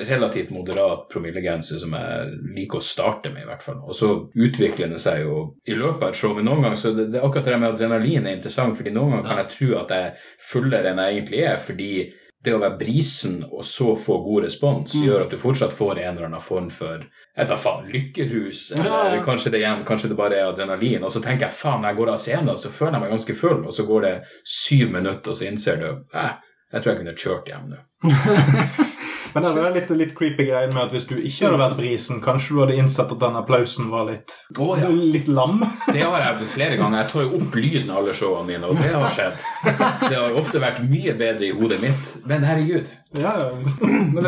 relativt 0.10 0.54
moderat 0.56 1.08
promillegrense 1.12 1.80
som 1.82 1.95
jeg 1.97 2.39
liker 2.58 2.82
å 2.82 2.86
starte 2.86 3.34
med, 3.34 3.43
i 3.45 3.49
hvert 3.49 3.65
fall. 3.65 3.82
Og 3.86 3.97
så 3.97 4.12
utvikler 4.34 4.91
det 4.93 5.02
seg 5.04 5.23
jo 5.25 5.43
i 5.69 5.78
løpet 5.78 6.08
av 6.08 6.13
et 6.13 6.21
show. 6.21 6.36
Men 6.36 6.49
noen 6.49 6.65
ganger 6.65 6.82
så 6.82 6.93
det, 6.95 7.10
det, 7.13 7.23
akkurat 7.23 7.52
det 7.52 7.60
med 7.60 7.73
adrenalin 7.73 8.28
er 8.28 8.39
interessant, 8.39 8.78
fordi 8.80 8.95
noen 8.95 9.17
ganger 9.17 9.30
kan 9.30 9.43
jeg 9.43 9.54
tro 9.56 9.69
at 9.84 9.93
jeg 9.95 10.10
er 10.10 10.34
fullere 10.52 10.91
enn 10.91 11.04
jeg 11.04 11.19
egentlig 11.19 11.45
er, 11.45 11.62
fordi 11.63 11.91
det 12.43 12.54
å 12.56 12.60
være 12.62 12.78
brisen 12.80 13.41
og 13.49 13.65
så 13.67 13.91
få 13.99 14.21
god 14.23 14.45
respons, 14.45 14.93
gjør 14.95 15.25
at 15.25 15.34
du 15.34 15.38
fortsatt 15.41 15.73
får 15.75 15.99
en 15.99 16.13
eller 16.13 16.28
annen 16.30 16.41
form 16.43 16.69
for 16.71 17.02
jeg 17.04 17.47
vet 17.49 17.60
faen, 17.60 17.88
lykkerus, 17.91 18.62
eller 18.75 18.88
Ja, 18.89 18.99
ja. 19.15 19.23
kanskje 19.23 19.52
det 19.52 19.60
igjen, 19.60 19.84
kanskje 19.88 20.10
det 20.12 20.17
bare 20.19 20.38
er 20.39 20.47
adrenalin. 20.49 21.04
Og 21.04 21.12
så 21.12 21.21
tenker 21.23 21.47
jeg 21.47 21.56
faen, 21.56 21.82
når 21.84 21.91
jeg 21.93 21.99
går 21.99 22.12
av 22.13 22.21
scenen, 22.23 22.58
så 22.60 22.71
føler 22.71 22.97
jeg 22.97 23.04
meg 23.06 23.13
ganske 23.15 23.36
full, 23.41 23.62
og 23.65 23.75
så 23.75 23.86
går 23.88 24.06
det 24.08 24.13
syv 24.43 24.91
minutter, 24.95 25.32
og 25.32 25.39
så 25.39 25.47
innser 25.47 25.80
du 25.84 25.89
eh, 25.89 26.34
jeg 26.71 26.84
tror 26.84 26.91
jeg 26.93 26.99
kunne 26.99 27.17
kjørt 27.17 27.47
hjem 27.49 27.69
nå. 27.71 27.80
Men 29.33 29.45
det 29.45 29.61
er 29.61 29.75
litt, 29.75 29.91
litt 29.99 30.13
creepy 30.17 30.45
greien 30.49 30.71
med 30.73 30.81
at 30.87 30.93
hvis 30.95 31.05
du 31.09 31.15
ikke 31.17 31.47
hadde 31.47 31.59
vært 31.61 31.77
brisen, 31.79 32.21
kanskje 32.23 32.55
du 32.55 32.61
hadde 32.63 32.77
innsett 32.81 33.11
at 33.13 33.21
den 33.21 33.37
applausen 33.39 33.89
var 33.91 34.07
litt, 34.09 34.35
oh, 34.57 34.73
ja. 34.79 34.89
litt 34.89 35.29
lam? 35.29 35.61
Det 35.93 36.01
har 36.01 36.23
jeg 36.23 36.47
flere 36.53 36.79
ganger. 36.79 37.03
Jeg 37.03 37.11
tar 37.11 37.25
jo 37.25 37.39
opp 37.39 37.57
lyden 37.59 37.91
av 37.91 38.01
alle 38.01 38.15
showene 38.15 38.47
mine, 38.49 38.69
og 38.69 38.79
det 38.79 38.91
har 38.93 39.13
skjedd. 39.15 39.43
Det 40.05 40.15
har 40.15 40.37
ofte 40.39 40.61
vært 40.61 40.81
mye 40.85 41.15
bedre 41.19 41.49
i 41.49 41.51
hodet 41.55 41.79
mitt. 41.83 42.13
Men 42.29 42.45
herregud, 42.47 42.93
Ja, 43.17 43.33
ja. 43.41 43.47
Må, 43.89 44.21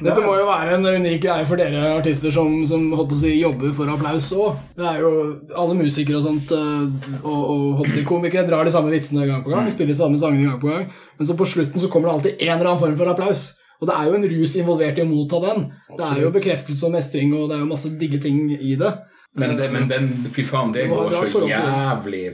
dette 0.00 0.22
må 0.24 0.34
jo 0.38 0.46
være 0.48 0.78
en 0.78 0.86
unik 0.88 1.20
greie 1.24 1.44
for 1.48 1.60
dere 1.60 1.82
artister 1.98 2.32
som, 2.32 2.62
som 2.68 2.86
holdt 2.96 3.12
på 3.12 3.18
å 3.18 3.20
si, 3.22 3.34
jobber 3.40 3.74
for 3.76 3.92
applaus 3.92 4.30
òg. 4.32 4.58
Det 4.78 4.88
er 4.88 5.02
jo 5.04 5.12
alle 5.60 5.76
musikere 5.76 6.20
og 6.20 6.24
sånt, 6.24 6.54
eh, 6.56 7.14
og, 7.20 7.38
og 7.38 7.64
holdt 7.80 7.90
på 7.90 7.94
å 7.94 7.98
si, 7.98 8.06
komikere 8.08 8.48
drar 8.48 8.68
de 8.68 8.74
samme 8.74 8.92
vitsene 8.94 9.28
gang 9.28 9.44
på 9.44 9.52
gang, 9.52 9.68
spiller 9.72 9.92
de 9.92 10.00
samme 10.00 10.20
sangene 10.20 10.48
gang 10.48 10.60
på 10.62 10.72
gang, 10.72 10.88
men 11.18 11.28
så 11.28 11.36
på 11.36 11.48
slutten 11.48 11.82
så 11.82 11.92
kommer 11.92 12.08
det 12.10 12.16
alltid 12.16 12.46
en 12.48 12.54
eller 12.56 12.72
annen 12.72 12.84
form 12.84 13.00
for 13.00 13.12
applaus. 13.12 13.48
Og 13.80 13.88
det 13.88 13.96
er 13.96 14.08
jo 14.10 14.18
en 14.18 14.28
rus 14.34 14.56
involvert 14.60 14.98
i 15.00 15.04
å 15.04 15.08
motta 15.08 15.40
den. 15.46 15.70
Det 15.96 16.08
er 16.08 16.20
jo 16.24 16.34
bekreftelse 16.34 16.88
og 16.88 16.94
mestring, 16.96 17.32
og 17.36 17.48
det 17.48 17.56
er 17.56 17.64
jo 17.64 17.70
masse 17.70 17.92
digge 18.00 18.20
ting 18.22 18.44
i 18.52 18.74
det. 18.80 18.92
Men, 19.32 19.56
det, 19.56 19.68
men 19.70 19.86
den, 19.88 20.08
fy 20.34 20.42
faen, 20.42 20.72
det 20.74 20.88
det 20.88 20.90
går 20.90 21.26
så 21.30 21.44
jævlig 21.46 22.24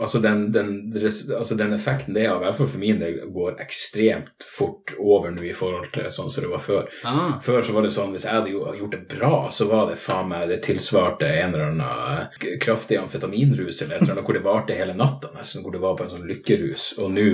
altså 0.00 0.18
den, 0.18 0.52
den, 0.52 0.92
altså 1.38 1.54
den 1.54 1.72
effekten 1.72 2.14
det 2.14 2.26
har, 2.26 2.40
i 2.40 2.44
hvert 2.44 2.56
fall 2.58 2.68
for 2.72 2.82
min 2.82 2.98
del, 2.98 3.20
går 3.30 3.60
ekstremt 3.62 4.46
fort 4.58 4.94
over 4.98 5.30
nå 5.30 5.44
i 5.46 5.54
forhold 5.54 5.92
til 5.94 6.10
sånn 6.10 6.30
som 6.32 6.44
det 6.44 6.50
var 6.50 6.64
før. 6.64 6.90
Ah. 7.06 7.38
Før 7.44 7.62
så 7.62 7.76
var 7.76 7.86
det 7.86 7.92
sånn, 7.94 8.10
hvis 8.14 8.26
jeg 8.26 8.34
hadde 8.34 8.54
gjort 8.54 8.96
det 8.96 9.02
bra, 9.14 9.34
så 9.54 9.68
var 9.70 9.90
det 9.90 9.98
faen 10.02 10.30
meg 10.32 10.48
det 10.50 10.60
tilsvarte 10.66 11.30
en 11.30 11.54
eller 11.54 11.66
annen 11.70 12.58
kraftig 12.62 12.98
amfetaminrus 12.98 13.82
eller 13.82 13.96
et 13.96 14.02
eller 14.02 14.16
annet, 14.16 14.26
hvor 14.26 14.38
det 14.38 14.46
varte 14.46 14.78
hele 14.78 14.98
natta 14.98 15.30
nesten, 15.36 15.62
hvor 15.62 15.74
det 15.74 15.82
var 15.82 15.98
på 15.98 16.06
en 16.06 16.14
sånn 16.16 16.28
lykkerus, 16.30 16.92
og 16.98 17.14
nå 17.14 17.30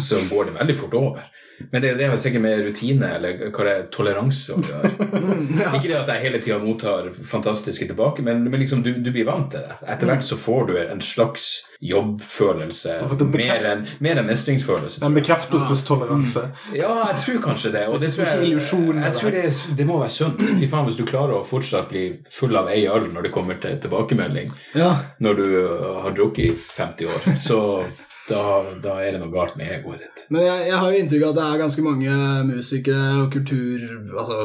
så 0.00 0.24
går 0.30 0.50
det 0.50 0.58
veldig 0.60 0.78
fort 0.80 1.00
over. 1.00 1.32
Men 1.70 1.82
det, 1.82 1.94
det 1.98 2.08
har 2.10 2.16
sikkert 2.20 2.42
med 2.44 2.64
rutine 2.66 3.10
eller 3.16 3.44
hva 3.48 3.66
det 3.66 3.74
er, 3.74 3.84
toleranse 3.94 4.54
å 4.56 4.60
gjøre. 4.64 4.90
Ikke 5.78 5.90
det 5.90 5.98
at 6.00 6.10
jeg 6.14 6.24
hele 6.26 6.40
tida 6.42 6.58
mottar 6.62 7.10
fantastiske 7.14 7.86
tilbake, 7.90 8.24
men, 8.26 8.42
men 8.50 8.60
liksom 8.60 8.82
du, 8.82 8.92
du 9.04 9.10
blir 9.14 9.28
vant 9.28 9.50
til 9.54 9.62
det. 9.66 9.76
Etter 9.86 10.10
hvert 10.10 10.26
så 10.26 10.38
får 10.40 10.66
du 10.70 10.74
en 10.82 11.02
slags 11.04 11.46
jobbfølelse, 11.84 12.94
mer 13.44 13.66
enn 13.68 14.22
en 14.22 14.28
mestringsfølelse. 14.28 15.02
En 15.04 15.14
bekreftelsestoleranse. 15.14 16.44
bekreftelsestoleranse. 16.44 16.44
Ja, 16.78 16.92
jeg 17.10 17.20
tror 17.24 17.40
kanskje 17.48 17.72
det. 17.74 17.84
Og 17.90 18.00
det 18.02 18.12
tror 18.14 18.30
jeg, 18.30 18.54
jeg 18.54 19.14
tror 19.18 19.36
det, 19.36 19.44
det 19.78 19.86
må 19.88 19.98
være 20.00 20.14
sunt. 20.14 20.40
Fy 20.60 20.68
faen, 20.70 20.88
hvis 20.88 20.98
du 21.00 21.04
klarer 21.08 21.38
å 21.38 21.44
fortsatt 21.46 21.90
bli 21.92 22.04
full 22.32 22.56
av 22.58 22.70
ei 22.72 22.84
øl 22.90 23.10
når 23.14 23.28
det 23.28 23.34
kommer 23.34 23.60
til 23.62 23.76
tilbakemelding 23.84 24.52
Ja. 24.78 24.94
når 25.22 25.40
du 25.42 25.46
har 26.04 26.16
drukket 26.16 26.44
i 26.44 26.54
50 26.56 27.10
år, 27.10 27.28
så 27.40 27.58
da, 28.28 28.42
da 28.80 28.94
er 29.04 29.14
det 29.14 29.20
noe 29.20 29.32
galt 29.32 29.56
med 29.60 29.68
egoet 29.68 30.00
ditt. 30.00 30.22
Men 30.32 30.46
jeg, 30.46 30.68
jeg 30.70 30.78
har 30.80 30.92
jo 30.92 31.00
inntrykk 31.02 31.24
av 31.26 31.32
at 31.32 31.38
det 31.38 31.46
er 31.46 31.62
ganske 31.64 31.84
mange 31.84 32.14
musikere 32.48 33.02
og 33.24 33.26
kultur... 33.34 33.82
Altså, 34.14 34.38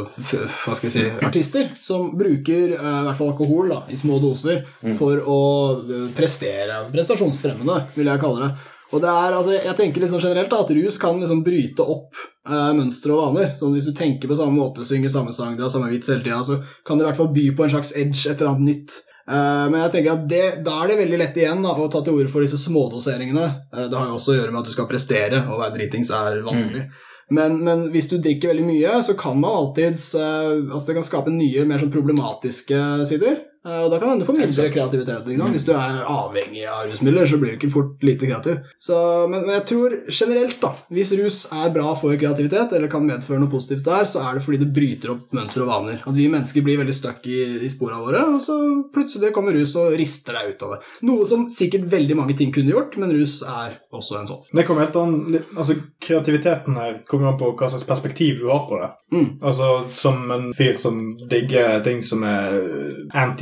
hva 0.66 0.76
skal 0.76 0.90
jeg 0.90 0.96
si 0.96 1.06
Artister 1.30 1.70
som 1.80 2.10
bruker 2.20 2.76
uh, 2.76 2.90
i 2.90 3.06
hvert 3.08 3.20
fall 3.20 3.32
alkohol 3.32 3.72
da, 3.72 3.84
i 3.88 4.00
små 4.00 4.20
doser 4.24 4.66
for 4.98 5.22
å 5.24 5.40
eh, 5.80 6.10
prestere. 6.16 6.82
Prestasjonsfremmende, 6.92 7.78
vil 7.96 8.12
jeg 8.12 8.22
kalle 8.22 8.48
det. 8.48 8.70
Og 8.90 9.04
det 9.04 9.10
er, 9.10 9.36
altså, 9.38 9.54
jeg 9.54 9.78
tenker 9.78 10.08
sånn 10.10 10.24
generelt 10.24 10.52
da, 10.52 10.64
at 10.64 10.72
rus 10.74 10.98
kan 11.02 11.20
liksom 11.22 11.44
bryte 11.46 11.86
opp 11.86 12.18
eh, 12.50 12.72
mønstre 12.76 13.14
og 13.14 13.22
vaner. 13.28 13.52
Sånn 13.58 13.76
Hvis 13.76 13.90
du 13.90 13.94
tenker 13.96 14.32
på 14.32 14.38
samme 14.40 14.58
måte, 14.58 14.88
synger 14.88 15.14
samme 15.14 15.34
sang, 15.36 15.56
drar 15.60 15.70
samme 15.72 15.92
vits 15.94 16.10
hele 16.10 16.26
tida, 16.26 16.42
så 16.46 16.58
kan 16.88 16.98
det 16.98 17.06
i 17.06 17.10
hvert 17.12 17.22
fall 17.22 17.32
by 17.36 17.46
på 17.56 17.68
en 17.68 17.76
slags 17.76 17.94
edge, 17.96 18.26
et 18.26 18.36
eller 18.36 18.56
annet 18.56 18.72
nytt. 18.72 18.98
Eh, 19.30 19.66
men 19.70 19.78
jeg 19.84 19.94
tenker 19.94 20.16
at 20.16 20.26
det, 20.30 20.46
da 20.66 20.80
er 20.82 20.92
det 20.92 21.02
veldig 21.04 21.20
lett 21.22 21.38
igjen 21.38 21.62
da, 21.62 21.76
å 21.78 21.90
ta 21.92 22.02
til 22.06 22.18
orde 22.18 22.32
for 22.32 22.46
disse 22.46 22.58
smådoseringene. 22.62 23.46
Eh, 23.76 23.86
det 23.92 23.98
har 23.98 24.10
jo 24.10 24.18
også 24.18 24.34
å 24.34 24.40
gjøre 24.40 24.56
med 24.56 24.64
at 24.64 24.72
du 24.72 24.76
skal 24.76 24.90
prestere, 24.90 25.44
og 25.46 25.58
å 25.58 25.62
være 25.62 25.76
dritings 25.78 26.12
er 26.16 26.42
vanskelig. 26.46 26.88
Men, 27.30 27.60
men 27.62 27.86
hvis 27.94 28.10
du 28.10 28.18
drikker 28.18 28.50
veldig 28.50 28.66
mye, 28.66 28.96
så 29.06 29.14
kan 29.18 29.38
man 29.38 29.54
alltids 29.54 30.16
eh, 30.18 30.56
altså 30.66 30.88
Det 30.88 30.96
kan 30.98 31.06
skape 31.06 31.34
nye, 31.34 31.66
mer 31.70 31.82
sånn 31.82 31.94
problematiske 31.94 32.80
sider. 33.10 33.44
Eh, 33.66 33.82
Og 33.84 33.92
da 33.92 34.00
kan 34.00 34.20
du 34.20 34.26
få 34.28 34.36
mindre 34.38 34.70
kreativitet. 34.72 35.26
Ikke 35.28 35.42
sant? 35.42 35.56
Hvis 35.58 35.66
du 35.68 35.72
er 35.76 36.00
avhengig 36.08 36.64
av 36.70 36.86
rusmidler, 36.88 37.26
så 37.28 37.40
blir 37.42 37.54
du 37.54 37.58
ikke 37.60 37.72
fort 37.74 38.04
lite 38.06 38.30
kreativ. 38.30 38.62
Så, 38.80 38.96
men, 39.30 39.44
men 39.46 39.58
jeg 39.58 39.66
tror 39.72 39.96
generelt, 40.08 40.58
da, 40.62 40.72
hvis 40.96 41.12
rus 41.20 41.40
er 41.52 41.74
bra 41.76 41.94
for 42.00 42.16
kreativitet, 42.20 42.72
eller 42.78 42.92
kan 42.92 43.04
medføre 43.08 43.42
noe 43.42 43.52
positivt 43.52 43.84
der, 43.88 44.08
så 44.08 44.24
er 44.24 44.38
det 44.40 44.46
fordi 44.46 44.62
det 44.64 44.70
bryter 44.76 45.14
opp 45.16 45.36
mønstre 45.36 45.66
og 45.66 45.72
vaner. 45.74 46.00
At 46.08 46.16
vi 46.16 46.30
mennesker 46.32 46.64
blir 46.66 46.80
veldig 46.80 46.96
stuck 46.96 47.28
i, 47.28 47.40
i 47.68 47.72
sporene 47.72 48.00
våre, 48.06 48.24
og 48.36 48.40
så 48.46 48.56
plutselig 48.96 49.34
kommer 49.36 49.56
rus 49.58 49.76
og 49.80 49.98
rister 50.00 50.40
deg 50.40 50.54
ut 50.56 50.66
av 50.68 50.76
det. 50.78 50.82
Noe 51.10 51.28
som 51.28 51.48
sikkert 51.52 51.90
veldig 51.92 52.16
mange 52.20 52.38
ting 52.40 52.54
kunne 52.56 52.72
gjort, 52.74 52.96
men 53.02 53.12
rus 53.16 53.42
er 53.44 53.76
også 53.96 54.22
en 54.22 54.30
sånn. 54.30 54.44
Det 54.56 54.66
kommer 54.68 54.88
helt 54.88 54.96
an, 55.00 55.18
altså 55.56 55.76
Kreativiteten 56.00 56.78
her 56.80 56.94
kommer 57.10 57.30
an 57.34 57.38
på 57.40 57.52
hva 57.60 57.68
slags 57.70 57.84
perspektiv 57.88 58.40
du 58.40 58.48
har 58.50 58.64
på 58.70 58.78
det. 58.80 58.88
Mm. 59.14 59.28
Altså 59.46 59.68
Som 60.00 60.30
en 60.32 60.48
fyr 60.56 60.78
som 60.80 61.00
digger 61.30 61.82
ting 61.86 62.00
som 62.06 62.24
er 62.28 62.56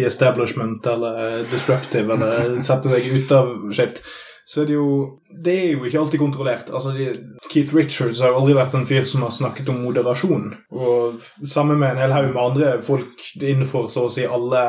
anti-establishment 0.08 0.86
eller 0.86 1.44
disruptive 1.52 2.14
eller 2.14 2.62
sette 2.64 2.90
deg 2.92 3.08
ut 3.12 3.32
av 3.32 3.74
shit, 3.74 4.02
så 4.48 4.62
er 4.64 4.70
det 4.70 4.78
jo 4.78 4.90
Det 5.38 5.54
er 5.54 5.74
jo 5.76 5.84
ikke 5.86 6.00
alltid 6.00 6.20
kontrollert. 6.22 6.70
Altså 6.74 6.94
de, 6.96 7.10
Keith 7.52 7.76
Richards 7.76 8.22
har 8.24 8.32
jo 8.32 8.38
aldri 8.40 8.54
vært 8.56 8.74
en 8.78 8.86
fyr 8.88 9.04
som 9.06 9.22
har 9.26 9.34
snakket 9.36 9.68
om 9.70 9.82
moderasjon. 9.84 10.46
Og 10.72 11.20
sammen 11.46 11.78
med 11.82 11.92
en 11.92 12.00
hel 12.02 12.14
haug 12.16 12.30
med 12.32 12.40
andre 12.42 12.70
folk 12.82 13.22
innenfor 13.36 13.90
så 13.92 14.06
å 14.08 14.12
si 14.12 14.24
alle 14.26 14.62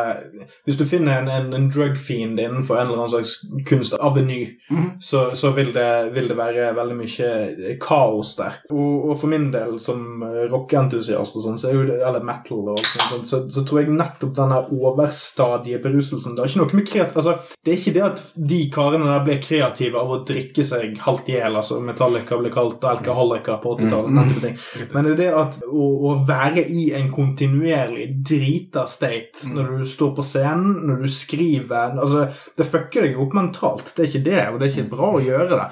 Hvis 0.67 0.77
du 0.77 0.85
finner 0.85 1.23
en, 1.23 1.31
en, 1.31 1.49
en 1.57 1.69
drug-fiend 1.71 2.43
innenfor 2.43 2.77
en 2.77 2.89
eller 2.91 3.05
annen 3.05 3.15
slags 3.15 3.37
kunstaveny, 3.71 4.41
Mhm. 4.69 4.91
så, 5.01 5.31
så 5.39 5.51
vil, 5.57 5.71
det, 5.73 6.11
vil 6.13 6.29
det 6.29 6.37
være 6.37 6.75
veldig 6.77 6.97
mye 6.99 7.79
kaos 7.81 8.35
der. 8.37 8.59
Og, 8.71 9.09
og 9.13 9.15
for 9.23 9.31
min 9.33 9.49
del, 9.55 9.79
som 9.81 10.21
rockeentusiast 10.53 11.39
og 11.39 11.47
sånn, 11.47 11.59
så 11.63 11.71
er 11.71 11.95
eller 11.97 12.27
metal 12.27 12.75
og 12.75 12.83
sånt, 12.83 13.31
så, 13.31 13.45
så 13.49 13.65
tror 13.65 13.81
jeg 13.85 13.95
nettopp 13.95 14.35
denne 14.37 14.61
overstadige 14.75 15.81
beruselsen 15.87 16.35
Det 16.37 16.45
har 16.45 16.51
ikke 16.53 16.63
noe 16.65 16.81
med 16.83 16.89
kreat... 16.91 17.17
Altså, 17.17 17.39
det 17.65 17.73
er 17.73 17.81
ikke 17.81 17.97
det 17.97 18.05
at 18.11 18.23
de 18.53 18.61
karene 18.75 19.09
der 19.09 19.25
ble 19.25 19.39
kreative 19.41 19.67
av 19.99 20.11
å 20.13 20.21
drikke 20.27 20.65
seg 20.67 20.99
halvt 21.03 21.31
i 21.31 21.37
hjel, 21.37 21.57
altså 21.59 21.79
Metallica 21.85 22.39
ble 22.41 22.51
kalt 22.55 22.85
alkoholiker 22.85 23.61
på 23.63 23.77
80-tallet, 23.77 24.17
Mm. 24.19 24.57
Men 24.95 25.05
det 25.05 25.11
er 25.13 25.19
det 25.19 25.29
at 25.37 25.57
å, 25.67 25.87
å 26.09 26.13
være 26.27 26.65
i 26.71 26.89
en 26.97 27.11
kontinuerlig 27.13 28.07
drita 28.27 28.87
state 28.91 29.49
når 29.51 29.79
du 29.79 29.85
står 29.89 30.15
på 30.17 30.25
scenen, 30.27 30.87
når 30.89 31.03
du 31.05 31.09
skriver 31.13 31.99
altså, 31.99 32.27
Det 32.57 32.67
fucker 32.69 33.07
deg 33.07 33.19
opp 33.21 33.37
mentalt. 33.37 33.93
Det 33.95 34.05
er 34.05 34.11
ikke 34.11 34.25
det, 34.27 34.41
og 34.49 34.59
det 34.59 34.69
er 34.69 34.75
ikke 34.75 34.95
bra 34.97 35.11
å 35.17 35.23
gjøre 35.25 35.49
det. 35.53 35.69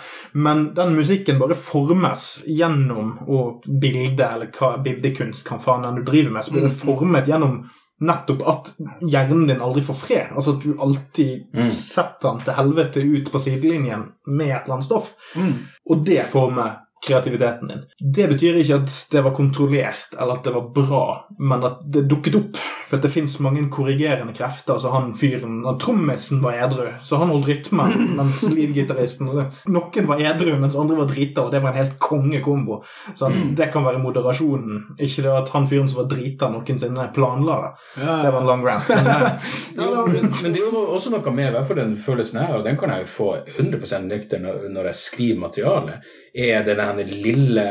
Men 0.46 0.68
den 0.76 0.94
musikken 0.96 1.40
bare 1.42 1.58
formes 1.58 2.26
gjennom 2.46 3.16
å 3.26 3.42
bilde, 3.66 4.26
eller 4.26 4.52
hva 4.56 4.76
bildekunst 4.82 5.46
kan 5.48 5.62
faen 5.62 5.86
enn 5.86 6.00
du 6.00 6.06
driver 6.06 6.36
med, 6.36 6.46
så 6.46 6.54
blir 6.54 6.68
det 6.68 6.76
formet 6.80 7.30
gjennom 7.30 7.60
nettopp 8.00 8.42
at 8.48 8.72
hjernen 9.08 9.46
din 9.48 9.60
aldri 9.64 9.82
får 9.82 9.94
fred. 9.96 10.32
Altså 10.36 10.56
at 10.56 10.62
du 10.64 10.74
alltid 10.80 11.46
Mm. 11.54 11.70
setter 11.72 12.28
den 12.30 12.40
til 12.44 12.52
helvete 12.52 13.00
ut 13.00 13.30
på 13.32 13.38
sidelinjen 13.38 14.12
med 14.26 14.46
et 14.50 14.62
eller 14.64 14.74
annet 14.74 14.84
stoff. 14.84 15.14
Mm. 15.36 15.54
Og 15.90 16.04
det 16.06 16.26
former 16.28 16.76
kreativiteten 17.04 17.68
din. 17.68 17.84
Det 18.14 18.28
betyr 18.28 18.60
ikke 18.60 18.80
at 18.80 18.94
det 19.12 19.22
var 19.26 19.34
kontrollert 19.36 20.16
eller 20.16 20.38
at 20.38 20.46
det 20.46 20.54
var 20.54 20.70
bra, 20.74 21.04
men 21.38 21.66
at 21.68 21.84
det 21.92 22.06
dukket 22.10 22.38
opp. 22.40 22.60
For 22.86 23.00
at 23.00 23.02
det 23.02 23.10
fins 23.10 23.34
mange 23.42 23.64
korrigerende 23.72 24.34
krefter. 24.34 24.78
Så 24.78 24.92
han 24.94 25.10
fyren 25.18 25.64
han 25.66 25.78
Trommisen 25.82 26.38
var 26.42 26.58
edru, 26.66 26.86
så 27.02 27.18
han 27.18 27.32
holdt 27.34 27.48
rytmen, 27.50 27.94
mens 28.18 28.44
leadgitaristen 28.52 29.26
Noen 29.26 30.06
var 30.08 30.22
edru, 30.22 30.52
mens 30.60 30.76
andre 30.78 31.00
var 31.00 31.10
drita, 31.10 31.46
og 31.46 31.54
det 31.54 31.62
var 31.64 31.74
en 31.74 31.80
helt 31.82 31.96
kongekombo. 32.02 32.78
Så 33.14 33.30
det 33.58 33.70
kan 33.74 33.84
være 33.86 34.02
moderasjonen. 34.02 34.84
Ikke 35.02 35.26
det 35.26 35.34
at 35.34 35.50
han 35.54 35.66
fyren 35.66 35.90
som 35.90 36.04
var 36.04 36.10
drita, 36.12 36.50
noensinne 36.52 37.08
planla 37.16 37.58
det. 37.64 37.72
Det 37.96 38.30
var 38.30 38.40
en 38.40 38.50
long 38.52 38.64
rant. 38.66 38.92
Men, 38.94 39.10
eh, 39.10 39.50
men, 40.12 40.30
men 40.30 40.54
det 40.54 40.62
er 40.62 40.68
jo 40.70 40.84
også 40.96 41.12
noe 41.14 41.34
med, 41.34 41.50
i 41.50 41.56
hvert 41.56 41.68
fall 41.68 41.82
den 41.82 41.96
følelsen 42.06 42.42
her, 42.42 42.54
og 42.60 42.66
den 42.66 42.78
kan 42.78 42.94
jeg 42.94 43.04
jo 43.04 43.12
få 43.16 43.32
100 43.56 44.06
nykter 44.06 44.46
når 44.46 44.92
jeg 44.92 45.00
skriver 45.00 45.42
materiale, 45.42 45.98
er 46.36 46.62
den 46.68 46.98
lille 47.08 47.64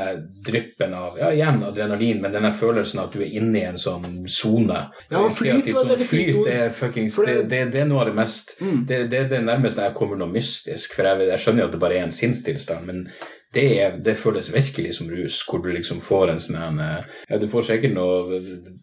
dryppen 0.45 0.93
av 0.97 1.17
ja, 1.19 1.29
igjen 1.33 1.61
adrenalin, 1.67 2.21
men 2.21 2.31
denne 2.33 2.51
følelsen 2.53 2.99
av 2.99 3.07
at 3.09 3.13
du 3.13 3.21
er 3.21 3.33
inne 3.37 3.59
i 3.59 3.65
en 3.69 3.77
sånn 3.81 4.27
sone. 4.29 4.79
Ja, 5.11 5.21
flyt 5.29 5.69
sånn- 5.73 5.93
fint 5.97 6.09
Flyt 6.09 6.43
det 6.45 6.55
er 6.63 6.69
fuckings 6.69 7.15
det, 7.15 7.25
det- 7.25 7.49
det, 7.49 7.71
det 7.73 7.81
er 7.81 7.85
noe 7.85 8.01
av 8.01 8.07
det 8.11 8.15
mest 8.15 8.55
Mm. 8.61 8.85
det, 8.87 9.09
det 9.09 9.19
er 9.19 9.29
det 9.29 9.43
nærmeste 9.43 9.81
jeg 9.85 9.93
kommer 9.93 10.17
noe 10.17 10.27
mystisk, 10.31 10.93
for 10.93 11.03
jeg, 11.03 11.27
jeg 11.29 11.39
skjønner 11.39 11.61
jo 11.61 11.65
at 11.65 11.71
det 11.71 11.79
bare 11.79 11.97
er 11.99 12.03
en 12.07 12.11
sinnstilstand, 12.11 12.85
men 12.85 13.07
det, 13.55 14.03
det 14.03 14.17
føles 14.19 14.51
virkelig 14.53 14.97
som 14.97 15.09
rus, 15.11 15.39
hvor 15.47 15.61
du 15.63 15.69
liksom 15.71 16.01
får 16.03 16.33
en 16.33 16.41
sånn 16.43 16.81
eh, 16.83 17.13
Ja, 17.29 17.39
du 17.39 17.47
får 17.51 17.69
sikkert 17.69 17.95
noe 17.95 18.41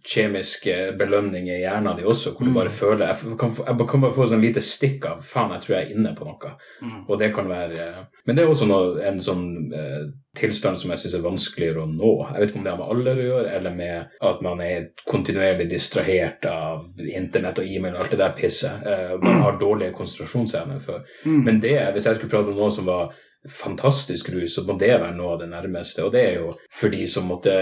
kjemiske 0.09 0.77
belønninger 0.99 1.59
i 1.59 1.63
hjernen 1.67 1.99
din 1.99 2.09
også, 2.09 2.33
hvor 2.37 2.49
du 2.49 2.55
bare 2.57 2.73
føler 2.73 3.13
Jeg 3.13 3.37
kan, 3.41 3.53
jeg 3.59 3.89
kan 3.91 4.05
bare 4.05 4.17
få 4.17 4.29
sånn 4.31 4.45
lite 4.45 4.65
stikk 4.65 5.07
av 5.11 5.23
Faen, 5.27 5.53
jeg 5.57 5.67
tror 5.67 5.77
jeg 5.77 5.87
er 5.87 5.95
inne 5.97 6.15
på 6.17 6.27
noe. 6.27 6.57
Mm. 6.83 6.99
Og 7.07 7.21
det 7.21 7.31
kan 7.37 7.51
være 7.53 7.87
eh, 7.87 8.03
Men 8.27 8.39
det 8.39 8.45
er 8.45 8.53
også 8.53 8.69
noe, 8.71 8.95
en 9.09 9.21
sånn 9.25 9.47
eh, 9.77 10.05
tilstand 10.39 10.81
som 10.81 10.93
jeg 10.93 11.03
syns 11.03 11.17
er 11.19 11.25
vanskeligere 11.27 11.83
å 11.83 11.91
nå. 11.91 12.13
Jeg 12.31 12.41
vet 12.41 12.53
ikke 12.53 12.61
om 12.63 12.65
det 12.65 12.73
har 12.73 12.79
med 12.81 12.93
alder 12.95 13.19
å 13.21 13.27
gjøre, 13.27 13.51
eller 13.59 13.75
med 13.77 14.15
at 14.31 14.45
man 14.45 14.63
er 14.65 14.87
kontinuerlig 15.09 15.67
distrahert 15.69 16.47
av 16.49 16.87
internett 17.05 17.61
og 17.61 17.69
e-mail 17.69 17.99
og 17.99 18.07
alt 18.07 18.15
det 18.15 18.23
der 18.23 18.39
pisset. 18.39 18.87
Eh, 18.89 19.13
man 19.21 19.45
har 19.45 19.61
dårlige 19.61 19.93
konsentrasjonsevner 19.99 20.81
for. 20.85 21.05
Mm. 21.27 21.43
Men 21.45 21.61
det, 21.61 21.77
hvis 21.93 22.09
jeg 22.09 22.17
skulle 22.17 22.33
prate 22.33 22.55
om 22.55 22.63
noe 22.63 22.73
som 22.73 22.89
var 22.89 23.13
fantastisk 23.49 24.29
rus, 24.31 24.55
så 24.55 24.63
må 24.67 24.77
det 24.79 24.91
være 25.01 25.15
noe 25.17 25.33
av 25.35 25.41
det 25.43 25.49
nærmeste. 25.51 26.05
Og 26.07 26.13
det 26.15 26.23
er 26.29 26.35
jo 26.41 26.53
for 26.71 26.93
de 26.93 27.07
som 27.11 27.27
måtte 27.27 27.55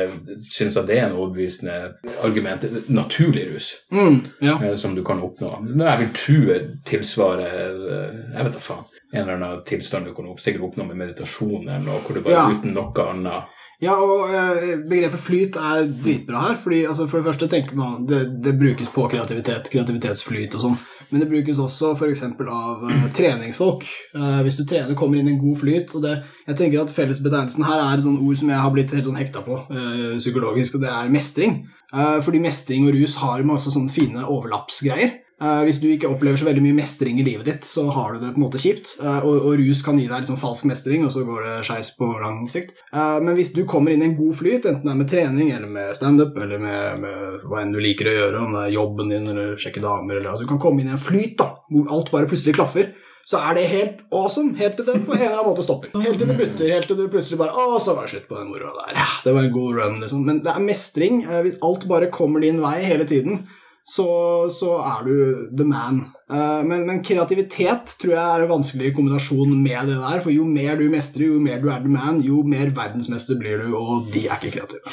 synes 0.45 0.77
at 0.77 0.87
det 0.91 0.99
er 0.99 1.07
en 1.09 1.17
overbevisende 1.17 1.95
argument. 2.25 2.67
Naturlig 2.89 3.47
rus 3.55 3.71
Mm, 3.93 4.21
ja. 4.41 4.59
eh, 4.63 4.77
som 4.77 4.95
du 4.95 5.03
kan 5.05 5.21
oppnå. 5.25 5.55
Men 5.65 5.87
jeg 5.87 5.99
vil 5.99 6.13
tro 6.15 6.59
tilsvarer 6.85 7.71
eh, 7.91 8.19
Jeg 8.37 8.45
vet 8.45 8.53
da 8.59 8.65
faen. 8.65 8.85
En 9.13 9.23
eller 9.25 9.39
annen 9.41 9.65
tilstand 9.67 10.07
du 10.07 10.13
kan 10.15 10.29
opp, 10.31 10.39
sikkert 10.41 10.69
oppnå 10.69 10.85
med 10.87 10.97
meditasjon 11.01 11.65
eller 11.67 11.83
noe, 11.87 12.03
hvor 12.05 12.15
du 12.15 12.21
bare 12.23 12.37
Ja. 12.37 12.45
uten 12.53 12.75
noe 12.77 13.07
annet 13.11 13.57
Ja, 13.81 13.95
og 13.97 14.29
eh, 14.37 14.77
begrepet 14.89 15.21
flyt 15.25 15.57
er 15.57 15.87
dritbra 15.89 16.41
her. 16.51 16.57
fordi 16.61 16.85
altså, 16.87 17.09
For 17.09 17.19
det 17.23 17.27
første 17.33 17.49
tenker 17.49 17.75
man 17.75 18.07
det, 18.07 18.43
det 18.45 18.59
brukes 18.61 18.89
på 18.93 19.09
kreativitet, 19.11 19.71
kreativitetsflyt 19.73 20.55
og 20.55 20.61
sånn. 20.61 20.79
Men 21.11 21.23
det 21.23 21.29
brukes 21.31 21.59
også 21.59 21.93
f.eks. 21.97 22.23
av 22.47 22.85
uh, 22.87 23.07
treningsfolk. 23.17 23.87
Uh, 24.15 24.41
hvis 24.47 24.59
du 24.59 24.65
trener, 24.65 24.97
kommer 24.99 25.19
inn 25.19 25.31
i 25.31 25.35
en 25.35 25.43
god 25.43 25.59
flyt. 25.63 25.95
og 25.95 26.05
det, 26.05 26.17
Jeg 26.47 26.59
tenker 26.61 26.85
at 26.85 26.93
Fellesbetegnelsen 26.95 27.67
her 27.67 27.83
er 27.83 27.97
et 27.97 28.05
sånt 28.05 28.23
ord 28.23 28.39
som 28.39 28.53
jeg 28.53 28.63
har 28.63 28.75
blitt 28.75 28.95
helt 28.95 29.09
sånn 29.09 29.19
hekta 29.19 29.43
på 29.47 29.59
uh, 29.71 30.15
psykologisk, 30.19 30.79
og 30.79 30.87
det 30.87 30.93
er 30.95 31.13
mestring. 31.13 31.63
Fordi 31.91 32.39
mestring 32.39 32.85
og 32.87 32.95
rus 32.95 33.17
har 33.19 33.43
masse 33.43 33.73
sånne 33.75 33.91
fine 33.91 34.23
overlappsgreier. 34.23 35.17
Eh, 35.41 35.63
hvis 35.65 35.79
du 35.81 35.87
ikke 35.89 36.09
opplever 36.11 36.37
så 36.37 36.45
veldig 36.51 36.63
mye 36.67 36.77
mestring 36.77 37.21
i 37.21 37.25
livet 37.25 37.47
ditt, 37.49 37.65
så 37.65 37.87
har 37.95 38.13
du 38.13 38.21
det 38.21 38.35
på 38.35 38.41
en 38.43 38.45
måte 38.45 38.61
kjipt. 38.61 38.93
Eh, 39.01 39.25
og, 39.25 39.47
og 39.49 39.57
rus 39.61 39.81
kan 39.87 39.97
gi 39.97 40.05
deg 40.05 40.21
liksom 40.21 40.37
falsk 40.41 40.69
mestring, 40.69 41.07
og 41.07 41.15
så 41.15 41.25
går 41.25 41.47
det 41.47 41.55
skeis 41.69 41.95
på 41.97 42.09
lang 42.21 42.43
sikt. 42.51 42.75
Eh, 42.93 43.19
men 43.25 43.33
hvis 43.39 43.55
du 43.57 43.63
kommer 43.69 43.95
inn 43.95 44.05
i 44.05 44.11
en 44.11 44.19
god 44.19 44.37
flyt, 44.37 44.69
enten 44.69 44.85
det 44.85 44.93
er 44.93 45.01
med 45.01 45.11
trening 45.11 45.53
eller 45.57 45.73
med 45.73 45.95
standup, 45.97 46.37
eller 46.37 46.61
med, 46.61 47.05
med 47.07 47.47
hva 47.49 47.63
enn 47.63 47.73
du 47.73 47.81
liker 47.81 48.11
å 48.11 48.17
gjøre, 48.19 48.43
om 48.45 48.59
det 48.59 48.67
er 48.67 48.75
jobben 48.77 49.15
din 49.15 49.31
eller 49.33 49.55
sjekke 49.61 49.85
damer, 49.85 50.19
eller 50.21 50.35
at 50.35 50.43
du 50.45 50.51
kan 50.51 50.61
komme 50.61 50.85
inn 50.85 50.93
i 50.93 50.97
en 50.99 51.01
flyt 51.01 51.39
da, 51.41 51.55
hvor 51.73 51.95
alt 51.97 52.13
bare 52.13 52.29
plutselig 52.29 52.59
klaffer, 52.61 52.93
så 53.31 53.41
er 53.47 53.57
det 53.57 53.65
helt 53.71 53.99
awesome, 54.17 54.57
helt 54.59 54.77
til 54.77 54.87
det 54.89 54.97
på 55.07 55.15
en 55.15 55.21
eller 55.21 55.39
annen 55.39 55.49
måte 55.53 55.65
stopper. 55.65 55.93
Helt 56.03 56.19
til 56.21 56.29
det 56.29 56.37
butter, 56.37 56.73
helt 56.73 56.89
til 56.89 56.99
du 56.99 57.05
plutselig 57.13 57.39
bare 57.39 57.53
Å, 57.53 57.79
så 57.81 57.95
var 57.95 58.09
det 58.09 58.15
slutt 58.15 58.29
på 58.29 58.37
den 58.37 58.49
moroa 58.51 58.73
der. 58.79 58.97
Ja, 58.97 59.09
det 59.25 59.35
var 59.37 59.47
en 59.47 59.55
god 59.55 59.77
run, 59.77 59.99
liksom. 60.03 60.25
Men 60.27 60.41
det 60.45 60.53
er 60.53 60.65
mestring. 60.65 61.21
Hvis 61.45 61.61
alt 61.65 61.85
bare 61.89 62.09
kommer 62.13 62.43
din 62.43 62.59
vei 62.65 62.79
hele 62.83 63.07
tiden, 63.07 63.45
så, 63.85 64.07
så 64.53 64.77
er 64.79 65.05
du 65.07 65.15
the 65.57 65.67
man. 65.67 66.03
Eh, 66.31 66.63
men, 66.67 66.85
men 66.87 67.03
kreativitet 67.07 67.97
tror 68.01 68.15
jeg 68.15 68.23
er 68.23 68.45
en 68.45 68.53
vanskelig 68.53 68.93
kombinasjon 68.97 69.55
med 69.57 69.91
det 69.91 69.99
der. 69.99 70.21
For 70.23 70.35
jo 70.35 70.47
mer 70.47 70.79
du 70.79 70.87
mestrer, 70.93 71.27
jo 71.33 71.41
mer 71.43 71.61
du 71.63 71.71
er 71.73 71.83
the 71.85 71.93
man, 71.93 72.23
jo 72.25 72.45
mer 72.47 72.73
verdensmester 72.77 73.39
blir 73.41 73.65
du, 73.65 73.75
og 73.79 74.11
de 74.15 74.27
er 74.29 74.39
ikke 74.39 74.61
kreative. 74.61 74.85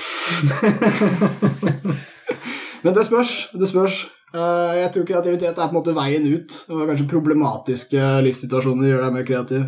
men 2.84 2.98
det 2.98 3.08
spørs. 3.10 3.36
Det 3.54 3.70
spørs. 3.70 4.06
Eh, 4.36 4.74
jeg 4.82 4.90
tror 4.92 5.06
kreativitet 5.08 5.54
er 5.54 5.70
på 5.70 5.72
en 5.72 5.78
måte 5.78 5.94
veien 5.96 6.26
ut. 6.28 6.56
Og 6.74 6.84
kanskje 6.90 7.08
problematiske 7.12 8.08
livssituasjoner 8.26 8.90
gjør 8.92 9.06
deg 9.06 9.16
mer 9.16 9.28
kreativ. 9.28 9.64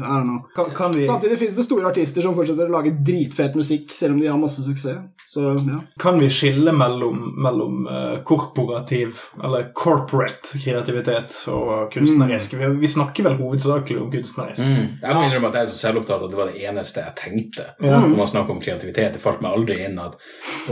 Kan, 0.56 0.74
kan 0.76 0.96
vi 0.96 1.06
Samtidig 1.08 1.40
finnes 1.40 1.56
det 1.60 1.66
store 1.68 1.88
artister 1.92 2.26
som 2.26 2.36
fortsetter 2.36 2.68
å 2.68 2.76
lage 2.76 2.92
dritfet 3.06 3.56
musikk, 3.60 3.94
selv 3.96 4.18
om 4.18 4.22
de 4.24 4.28
har 4.28 4.40
masse 4.42 4.64
suksess. 4.66 5.00
Så 5.30 5.44
ja. 5.54 5.78
Kan 6.02 6.20
vi 6.20 6.28
skille 6.34 6.74
mellom, 6.74 7.22
mellom 7.38 7.88
eh, 7.88 8.16
korporativ, 8.26 9.22
eller 9.44 9.70
corporate 9.78 10.58
kreativitet 10.58 11.36
og 11.54 11.94
kunstnerisk? 11.94 12.58
Vi, 12.60 12.72
vi 12.82 12.92
snakker 12.92 13.30
vel 13.30 13.38
hovedsakelig 13.40 14.02
om 14.02 14.12
kunstnerisk. 14.12 14.66
mm. 14.66 15.00
Jeg 15.04 15.16
må 15.16 15.24
innrømme 15.28 15.54
at 15.54 15.60
jeg 15.60 15.68
er 15.68 15.72
så 15.72 15.80
selvopptatt 15.86 16.26
at 16.26 16.34
det 16.34 16.42
var 16.42 16.52
det 16.52 16.66
eneste 16.68 17.06
jeg 17.06 17.16
tenkte. 17.22 17.68
Ja. 17.78 18.02
Når 18.02 18.18
man 18.18 18.32
snakker 18.32 18.58
om 18.58 18.64
kreativitet. 18.64 19.16
Det 19.16 19.22
falt 19.24 19.44
meg 19.46 19.56
aldri 19.56 19.80
inn 19.86 20.00
at 20.02 20.18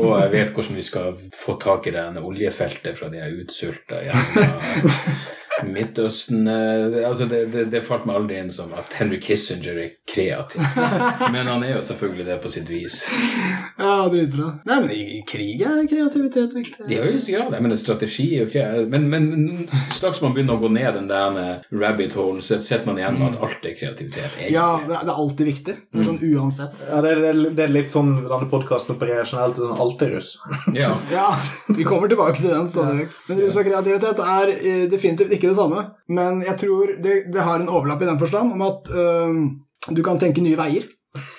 Og 0.02 0.12
jeg 0.20 0.34
vet 0.34 0.52
hvordan 0.56 0.78
vi 0.78 0.86
skal 0.86 1.16
få 1.38 1.56
tak 1.62 1.88
i 1.88 1.94
det 1.96 2.06
oljefeltet 2.18 2.98
fra 2.98 3.12
de 3.14 3.22
her 3.22 3.38
utsulta 3.78 3.96
jævla 4.06 4.60
Midtøsten 5.66 6.48
eh, 6.48 6.98
altså 7.08 7.26
det, 7.30 7.40
det, 7.54 7.64
det 7.74 7.82
falt 7.86 8.06
meg 8.08 8.18
aldri 8.20 8.38
inn 8.42 8.52
som 8.54 8.74
at 8.78 8.92
Henry 9.00 9.18
Kissinger 9.24 9.80
er 9.82 9.94
kreativ. 10.10 10.62
Men 11.34 11.50
han 11.50 11.64
er 11.66 11.76
jo 11.78 11.82
selvfølgelig 11.88 12.26
det 12.28 12.38
på 12.44 12.52
sitt 12.54 12.70
vis. 12.70 13.00
Ja, 13.78 14.08
dritbra. 14.12 14.52
Nei, 14.68 14.78
men 14.82 14.92
i, 14.94 15.00
i 15.18 15.22
krig 15.28 15.62
er 15.66 15.84
kreativitet 15.90 16.54
viktig. 16.56 16.88
I 16.92 16.98
høyeste 17.02 17.34
grad. 17.36 17.54
Mener, 17.62 17.78
strategi 17.80 18.26
er 18.36 18.44
jo 18.44 18.48
ikke 18.50 18.86
Men, 18.90 19.06
men 19.12 19.28
straks 19.94 20.22
man 20.24 20.34
begynner 20.36 20.58
å 20.58 20.62
gå 20.64 20.72
ned 20.74 20.90
den 20.98 21.10
der 21.12 21.62
rabbit 21.78 22.16
holen, 22.18 22.42
så 22.46 22.58
sitter 22.62 22.88
man 22.90 23.00
igjen 23.02 23.20
med 23.20 23.36
at 23.36 23.44
alt 23.48 23.68
er 23.70 23.76
kreativitet. 23.78 24.32
egentlig. 24.38 24.54
Ja, 24.56 24.68
det 24.88 24.96
er, 24.98 25.06
det 25.08 25.14
er 25.14 25.22
alltid 25.24 25.50
viktig. 25.52 25.76
Det 25.94 26.02
er 26.04 26.08
sånn 26.10 26.22
uansett. 26.32 26.82
Ja, 26.90 27.02
det, 27.06 27.14
er- 27.18 27.44
det 27.58 27.66
er 27.68 27.74
litt 27.74 27.94
sånn 27.94 28.14
denne 28.26 28.50
podkasten 28.52 28.96
opererer 28.96 29.28
generelt, 29.30 29.60
den 29.62 29.84
alltid 29.86 30.16
russ. 30.18 30.34
Ja. 30.76 30.94
Ja, 31.18 31.30
vi 31.74 31.86
kommer 31.88 32.10
tilbake 32.12 32.38
til 32.42 32.52
den 32.52 32.68
stadig 32.70 33.04
vekk. 33.06 33.14
Men 33.30 33.40
rus 33.42 33.56
og 33.58 33.66
kreativitet 33.70 34.20
er 34.22 34.52
eh, 34.58 34.84
definitivt 34.92 35.32
ikke 35.38 35.47
det 35.50 35.58
samme. 35.58 35.84
Men 36.14 36.44
jeg 36.46 36.60
tror 36.64 36.94
det, 37.04 37.16
det 37.34 37.48
har 37.48 37.62
en 37.62 37.72
overlapp 37.72 38.04
i 38.04 38.10
den 38.10 38.20
forstand 38.22 38.54
om 38.56 38.64
at 38.68 38.92
øh, 38.92 39.42
du 39.96 40.04
kan 40.06 40.20
tenke 40.22 40.44
nye 40.44 40.60
veier 40.60 40.88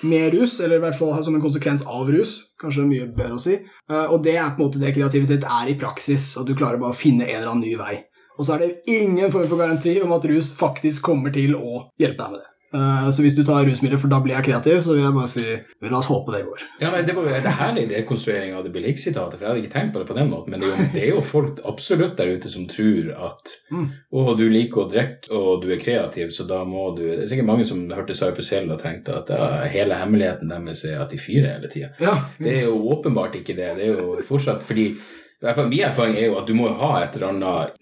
med 0.01 0.33
rus, 0.33 0.59
eller 0.59 0.79
i 0.79 0.83
hvert 0.83 0.97
fall 0.99 1.23
som 1.23 1.35
en 1.35 1.43
konsekvens 1.43 1.85
av 1.87 2.09
rus. 2.11 2.35
Kanskje 2.59 2.87
mye 2.87 3.07
bedre 3.15 3.37
å 3.37 3.41
si. 3.41 3.55
Eh, 3.59 4.05
og 4.05 4.21
det 4.25 4.35
er 4.37 4.53
på 4.53 4.63
en 4.63 4.69
måte 4.69 4.81
det 4.81 4.93
kreativitet 4.95 5.47
er 5.47 5.71
i 5.71 5.77
praksis, 5.79 6.31
at 6.39 6.47
du 6.47 6.55
klarer 6.57 6.81
bare 6.81 6.95
å 6.95 6.99
finne 6.99 7.27
en 7.27 7.41
eller 7.41 7.53
annen 7.53 7.67
ny 7.67 7.75
vei. 7.79 7.95
Og 8.39 8.47
så 8.47 8.55
er 8.55 8.63
det 8.63 8.95
ingen 8.95 9.31
form 9.33 9.49
for 9.51 9.59
garanti 9.59 9.97
om 10.03 10.13
at 10.15 10.25
rus 10.31 10.53
faktisk 10.55 11.03
kommer 11.09 11.33
til 11.35 11.57
å 11.57 11.89
hjelpe 11.99 12.23
deg 12.23 12.35
med 12.35 12.39
det. 12.39 12.53
Eh, 12.73 13.09
så 13.11 13.23
hvis 13.25 13.33
du 13.35 13.43
tar 13.43 13.63
rusmidler, 13.65 13.97
for 13.97 14.11
da 14.11 14.19
blir 14.21 14.35
jeg 14.35 14.45
kreativ, 14.45 14.81
så 14.85 14.93
vil 14.93 15.01
jeg 15.03 15.13
bare 15.15 15.27
si 15.31 15.45
la 15.89 15.97
oss 15.97 16.09
håpe 16.11 16.33
det 16.35 16.43
går. 16.45 16.65
Ja, 16.83 16.91
men 16.93 17.05
Det 17.07 17.15
var 17.17 17.23
jo 17.25 17.33
en 17.33 17.47
herlig 17.59 17.87
dekonstruering 17.89 18.53
av 18.53 18.63
det 18.67 18.71
Billig-sitatet, 18.75 19.39
for 19.39 19.45
jeg 19.45 19.49
hadde 19.49 19.63
ikke 19.63 19.73
tenkt 19.73 19.93
på 19.95 19.99
det 20.03 20.07
på 20.11 20.17
den 20.19 20.29
måten. 20.29 20.51
Men 20.53 20.59
det 20.61 20.69
er 20.69 20.75
jo, 20.77 20.87
det 20.93 21.03
er 21.03 21.09
jo 21.15 21.21
folk 21.25 21.61
absolutt 21.65 22.15
der 22.17 22.33
ute 22.35 22.49
som 22.53 22.67
tror 22.69 23.09
at 23.29 23.55
Mm. 23.71 23.87
å, 24.13 24.35
du 24.37 24.45
liker 24.49 24.81
å 24.83 24.89
drikke 24.89 25.29
og 25.31 25.61
du 25.63 25.71
er 25.73 25.77
kreativ, 25.81 26.29
så 26.33 26.45
da 26.47 26.63
må 26.65 26.95
du 26.97 27.03
Det 27.09 27.23
er 27.23 27.27
sikkert 27.27 27.45
mange 27.45 27.65
som 27.65 27.83
hørte 27.89 28.13
Cypress 28.17 28.49
Hill 28.49 28.71
og 28.71 28.79
tenkte 28.81 29.15
at 29.17 29.29
ja, 29.29 29.63
hele 29.69 29.93
hemmeligheten 29.97 30.49
deres 30.49 30.83
er 30.85 31.01
at 31.01 31.09
de 31.09 31.17
fyrer 31.17 31.53
hele 31.57 31.69
tida. 31.69 31.89
Ja, 32.01 32.15
Det 32.37 32.53
er 32.53 32.65
jo 32.69 32.77
åpenbart 32.93 33.35
ikke 33.35 33.55
det. 33.55 33.75
Det 33.77 33.85
er 33.89 33.97
jo 33.97 34.17
fortsatt 34.25 34.63
fordi 34.63 34.95
Min 35.41 35.79
erfaring 35.79 36.17
er 36.19 36.25
jo 36.25 36.39
at 36.41 36.47
du 36.47 36.55
må 36.57 36.67
ha 36.81 36.89
et 36.99 37.15
eller 37.15 37.29
annet 37.29 37.77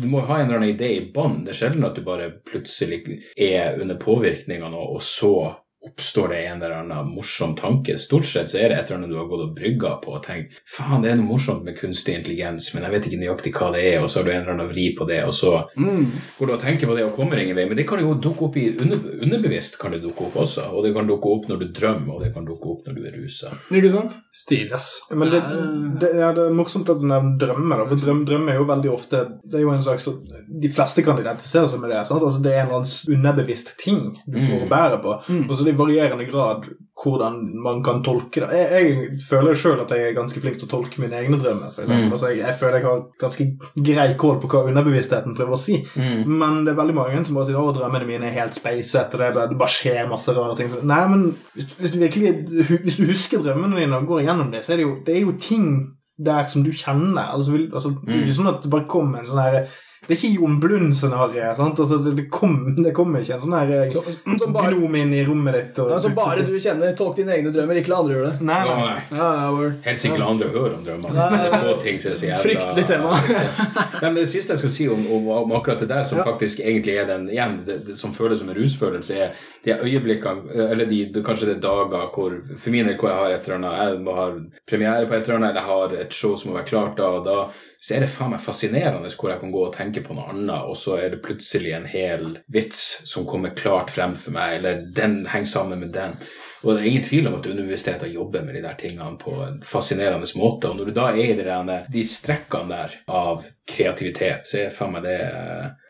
Du 0.00 0.06
må 0.08 0.22
ha 0.24 0.38
en 0.38 0.46
eller 0.46 0.56
annen 0.56 0.70
idé 0.72 0.88
i 0.96 1.02
bånn. 1.12 1.42
Det 1.44 1.52
er 1.52 1.58
sjelden 1.58 1.84
at 1.84 1.98
du 1.98 2.04
bare 2.06 2.30
plutselig 2.48 3.02
er 3.36 3.76
under 3.80 3.98
påvirkningene, 4.00 4.80
og 4.80 5.02
så 5.04 5.34
oppstår 5.86 6.28
det 6.28 6.40
en 6.46 6.62
eller 6.62 6.76
annen 6.80 7.10
morsom 7.14 7.54
tanke. 7.56 7.98
Stort 7.98 8.26
sett 8.26 8.50
så 8.50 8.58
er 8.60 8.70
det 8.70 8.78
et 8.78 8.90
eller 8.90 9.02
annet 9.02 9.12
du 9.12 9.18
har 9.18 9.28
gått 9.30 9.44
og 9.46 9.54
brygga 9.56 9.94
på 10.04 10.14
og 10.16 10.22
tenkt 10.24 10.56
faen, 10.70 11.02
det 11.04 11.12
er 11.12 11.18
noe 11.20 11.28
morsomt 11.34 11.64
med 11.66 11.76
kunstig 11.78 12.16
intelligens, 12.18 12.70
men 12.74 12.86
jeg 12.86 12.94
vet 12.94 13.08
ikke 13.08 13.20
nøyaktig 13.20 13.54
hva 13.58 13.70
det 13.74 13.82
er, 13.92 13.98
og 14.02 14.10
så 14.10 14.20
har 14.20 14.28
du 14.28 14.32
en 14.32 14.40
eller 14.42 14.54
annen 14.56 14.70
vri 14.70 14.86
på 14.96 15.06
det, 15.08 15.20
og 15.28 15.34
så 15.36 15.52
mm. 15.76 16.04
går 16.38 16.50
du 16.50 16.54
og 16.56 16.62
tenker 16.62 16.90
på 16.90 16.96
det 16.98 17.06
og 17.06 17.14
kommer 17.16 17.40
ingen 17.42 17.58
vei. 17.58 17.66
Men 17.68 17.78
det 17.78 17.86
kan 17.88 18.02
jo 18.02 18.14
dukke 18.16 18.48
opp 18.48 18.58
i 18.60 18.66
under, 18.74 19.02
underbevisst, 19.26 19.78
kan 19.80 19.94
det 19.94 20.02
dukke 20.04 20.28
opp 20.28 20.38
også. 20.44 20.68
Og 20.74 20.86
det 20.86 20.94
kan 20.96 21.08
dukke 21.08 21.34
opp 21.36 21.48
når 21.50 21.62
du 21.62 21.66
drømmer, 21.80 22.14
og 22.16 22.24
det 22.24 22.32
kan 22.36 22.48
dukke 22.48 22.72
opp 22.72 22.88
når 22.88 22.98
du 22.98 23.08
er 23.08 23.18
rusa. 23.18 23.52
Ikke 23.74 23.92
sant? 23.92 24.16
Stiles. 24.34 24.74
ass. 24.74 24.88
Men 25.12 25.32
det, 25.32 25.42
det, 26.00 26.12
ja, 26.20 26.32
det 26.36 26.48
er 26.48 26.56
morsomt 26.56 26.90
at 26.92 27.00
du 27.02 27.06
nevner 27.08 27.36
drømmer. 27.40 27.82
Da, 27.82 27.88
for 27.90 28.04
drøm, 28.06 28.24
drømme 28.28 28.54
er 28.54 28.60
jo 28.60 28.68
veldig 28.68 28.92
ofte 28.92 29.22
Det 29.44 29.58
er 29.58 29.64
jo 29.64 29.72
en 29.72 29.82
slags 29.84 30.06
De 30.62 30.70
fleste 30.72 31.02
kan 31.06 31.18
identifisere 31.20 31.68
seg 31.70 31.82
med 31.82 31.92
det. 31.92 32.02
Sant? 32.08 32.22
Altså, 32.22 32.42
det 32.44 32.52
er 32.54 32.64
en 32.64 32.70
eller 32.70 32.82
annen 32.82 33.18
underbevisst 33.18 33.74
ting 33.80 34.02
du 34.24 34.38
Mm. 34.44 34.50
går 34.50 34.62
og 34.64 34.68
bærer 34.68 34.98
på. 35.02 35.12
Mm. 35.28 35.50
Og 35.50 35.56
så 35.56 35.64
det 35.64 35.73
i 35.74 35.78
varierende 35.78 36.30
grad 36.30 36.70
hvordan 36.94 37.40
man 37.58 37.80
kan 37.82 38.02
tolke 38.06 38.44
det. 38.44 38.54
Jeg, 38.54 38.82
jeg 38.86 39.22
føler 39.26 39.56
sjøl 39.58 39.80
at 39.82 39.90
jeg 39.90 40.08
er 40.08 40.16
ganske 40.16 40.40
flink 40.40 40.60
til 40.60 40.68
å 40.68 40.70
tolke 40.70 41.00
mine 41.02 41.18
egne 41.18 41.40
drømmer. 41.42 41.74
Mm. 41.74 42.12
altså, 42.12 42.30
jeg, 42.30 42.44
jeg 42.44 42.54
føler 42.60 42.78
jeg 42.78 42.86
har 42.86 43.02
ganske 43.20 43.46
grei 43.88 44.06
kål 44.20 44.38
på 44.42 44.50
hva 44.52 44.62
underbevisstheten 44.70 45.34
prøver 45.36 45.56
å 45.56 45.60
si. 45.60 45.80
Men 45.96 46.62
det 46.62 46.74
er 46.74 46.78
veldig 46.78 46.96
mange 46.96 47.24
som 47.26 47.38
bare 47.38 47.48
sier 47.50 47.58
at 47.58 47.80
drømmene 47.80 48.08
mine 48.08 48.30
er 48.30 48.38
helt 48.38 48.54
spacet, 48.56 49.16
og 49.16 49.24
det, 49.24 49.48
det 49.50 49.58
bare 49.60 49.74
skjer 49.74 50.06
masse 50.10 50.36
rare 50.36 50.54
ting. 50.58 50.70
Så, 50.70 50.84
nei, 50.86 51.02
men 51.10 51.26
hvis, 51.56 51.74
hvis, 51.80 51.96
du 51.96 51.98
virkelig, 52.04 52.32
hvis 52.86 53.00
du 53.00 53.04
husker 53.10 53.42
drømmene 53.42 53.82
dine 53.82 53.98
og 53.98 54.08
går 54.12 54.24
igjennom 54.24 54.54
det, 54.54 54.62
så 54.64 54.76
er 54.76 54.80
det 54.80 54.88
jo, 54.88 54.96
det 55.06 55.18
er 55.18 55.26
jo 55.26 55.36
ting 55.42 55.68
der 56.24 56.46
som 56.46 56.62
du 56.62 56.70
kjenner. 56.70 57.34
Altså, 57.34 57.56
vil, 57.56 57.66
altså, 57.74 57.90
Det 58.04 58.14
er 58.14 58.22
ikke 58.22 58.38
sånn 58.38 58.52
at 58.54 58.62
det 58.62 58.70
bare 58.70 58.86
kommer 58.90 59.18
en 59.18 59.28
sånn 59.28 59.42
her 59.42 59.64
Det 60.06 60.14
er 60.14 60.18
ikke 60.18 60.32
Jon 60.40 60.58
Blund-scenarioet. 60.60 61.60
Altså, 61.60 61.98
det, 62.04 62.12
det 62.18 62.26
kommer 62.32 62.74
det 62.84 62.92
kommer 62.96 63.24
ikke 63.24 63.38
en 63.38 63.42
sånn 63.44 63.56
her 63.56 63.90
Så, 63.92 64.02
som, 64.40 64.52
bare, 64.52 64.72
gnom 64.74 64.96
inn 65.00 65.14
i 65.16 65.22
rommet 65.26 65.56
ditt. 65.58 65.80
Og, 65.82 65.92
ja, 65.94 66.00
som 66.02 66.14
bare 66.16 66.44
du 66.46 66.52
kjenner. 66.60 66.92
Tolk 66.98 67.16
dine 67.18 67.36
egne 67.38 67.52
drømmer, 67.54 67.80
ikke 67.80 67.92
la 67.92 68.00
andre 68.02 68.18
gjøre 68.18 68.32
det. 68.32 68.48
Nei, 68.50 68.60
nei. 68.68 68.76
nei. 68.84 69.18
Ja, 69.18 69.30
ja. 69.40 69.70
Helt 69.88 70.02
sikkert 70.02 70.22
la 70.24 70.30
andre 70.34 70.50
høre 70.54 70.78
om 70.78 70.84
drømmene. 70.86 72.34
Fryktelig 72.44 72.86
tema. 72.90 73.16
Men 74.02 74.20
det 74.20 74.28
siste 74.32 74.54
jeg 74.54 74.62
skal 74.64 74.74
si 74.76 74.88
om, 74.92 75.06
om, 75.16 75.28
om 75.40 75.56
akkurat 75.58 75.80
det 75.82 75.90
der, 75.92 76.04
som 76.08 76.20
Ja. 76.20 76.24
faktisk 76.28 76.60
egentlig 76.60 76.96
er 77.00 77.08
den 77.08 77.28
igjen, 77.32 77.58
det, 77.66 77.80
det 77.88 77.98
som 77.98 78.12
føles 78.14 78.38
som 78.40 78.48
en 78.52 78.56
rusfølelse, 78.58 79.14
er 79.14 79.34
de 79.64 79.76
øyeblikkene, 79.80 80.68
eller 80.70 80.86
de, 80.86 80.98
kanskje 81.24 81.48
det 81.48 81.56
er 81.56 81.62
dager 81.64 82.10
hvor 82.12 82.34
For 82.60 82.70
min 82.70 82.88
del 82.88 82.98
hvor 83.00 83.10
jeg 83.10 83.18
har 83.18 83.34
et 83.34 83.46
eller 83.48 83.60
annet, 83.60 83.78
jeg 83.80 84.02
må 84.04 84.16
ha 84.18 84.26
premiere 84.68 85.06
på 85.08 85.16
et 85.16 85.28
eller 85.28 85.38
annet, 85.38 85.50
eller 85.50 85.60
jeg 85.60 85.70
har 85.70 85.94
et 86.04 86.16
show 86.16 86.34
som 86.36 86.50
må 86.50 86.58
være 86.58 86.68
klart 86.68 86.98
da 87.00 87.10
og 87.18 87.24
da, 87.24 87.38
så 87.84 87.96
er 87.96 88.04
det 88.04 88.12
faen 88.12 88.32
meg 88.32 88.40
fascinerende 88.44 89.12
hvor 89.12 89.32
jeg 89.32 89.40
kan 89.42 89.52
gå 89.52 89.66
og 89.66 89.74
tenke 89.76 90.04
på 90.04 90.16
noe 90.16 90.30
annet, 90.32 90.68
og 90.68 90.76
så 90.80 90.98
er 91.00 91.12
det 91.12 91.22
plutselig 91.24 91.74
en 91.76 91.88
hel 91.88 92.38
vits 92.52 92.80
som 93.08 93.26
kommer 93.28 93.56
klart 93.56 93.92
frem 93.92 94.16
for 94.16 94.36
meg, 94.36 94.58
eller 94.58 94.84
den 94.96 95.22
henger 95.32 95.52
sammen 95.56 95.84
med 95.84 95.92
den. 95.96 96.16
Og 96.64 96.72
det 96.72 96.80
er 96.80 96.88
ingen 96.88 97.04
tvil 97.04 97.26
om 97.28 97.36
at 97.36 97.46
underbevisstheten 97.46 98.12
jobber 98.12 98.44
med 98.44 98.56
de 98.56 98.62
der 98.64 98.76
tingene 98.80 99.18
på 99.20 99.34
en 99.44 99.58
fascinerende 99.68 100.28
måte. 100.40 100.70
Og 100.70 100.78
når 100.78 100.88
du 100.88 100.96
da 100.96 101.10
er 101.12 101.34
i 101.34 101.74
de, 101.92 102.04
strekkene 102.08 102.72
der 102.72 102.94
av 103.12 103.44
kreativitet, 103.68 104.48
så 104.48 104.62
er 104.62 104.72
faen 104.72 104.96
meg 104.96 105.04
det 105.04 105.18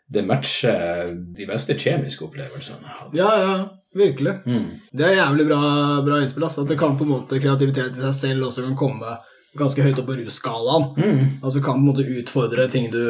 Det 0.05 0.21
matcher 0.25 1.13
de 1.35 1.47
beste 1.49 1.73
kjemiske 1.81 2.27
opplevelsene 2.27 2.83
jeg 2.83 2.97
hatt. 2.99 3.15
Ja, 3.17 3.29
ja, 3.41 3.53
virkelig. 3.97 4.35
Mm. 4.45 4.67
Det 4.93 5.07
er 5.07 5.17
jævlig 5.17 5.47
bra, 5.49 5.61
bra 6.05 6.19
innspill. 6.21 6.45
Altså. 6.45 6.65
At 6.65 6.73
det 6.73 6.77
kan 6.79 6.97
på 6.97 7.07
en 7.07 7.15
måte 7.15 7.39
kreativitet 7.41 7.97
i 7.97 8.03
seg 8.03 8.19
selv 8.19 8.49
også 8.49 8.67
kan 8.67 8.77
komme 8.79 9.15
ganske 9.57 9.83
høyt 9.85 9.99
opp 10.01 10.07
på 10.09 10.17
russkalaen. 10.19 10.85
Mm. 10.99 11.21
Altså 11.45 11.61
kan 11.63 11.77
på 11.79 11.83
en 11.83 11.87
måte 11.89 12.05
utfordre 12.19 12.67
ting 12.71 12.89
du, 12.93 13.01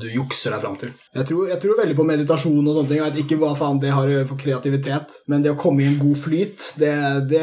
du 0.00 0.06
jukser 0.12 0.54
deg 0.54 0.62
fram 0.64 0.76
til. 0.80 0.92
Jeg 1.16 1.26
tror, 1.30 1.48
jeg 1.52 1.60
tror 1.62 1.78
veldig 1.82 1.96
på 1.98 2.06
meditasjon 2.08 2.60
og 2.68 2.74
sånne 2.78 2.88
ting. 2.92 3.00
Jeg 3.02 3.12
vet 3.14 3.20
ikke 3.24 3.38
hva 3.42 3.52
faen 3.58 3.80
det 3.82 3.92
har 3.94 4.06
å 4.08 4.14
gjøre 4.16 4.28
for 4.30 4.40
kreativitet, 4.40 5.18
men 5.30 5.42
det 5.44 5.52
å 5.54 5.58
komme 5.60 5.82
i 5.84 5.88
en 5.90 5.98
god 6.00 6.18
flyt, 6.20 6.68
det, 6.80 6.92
det, 7.30 7.42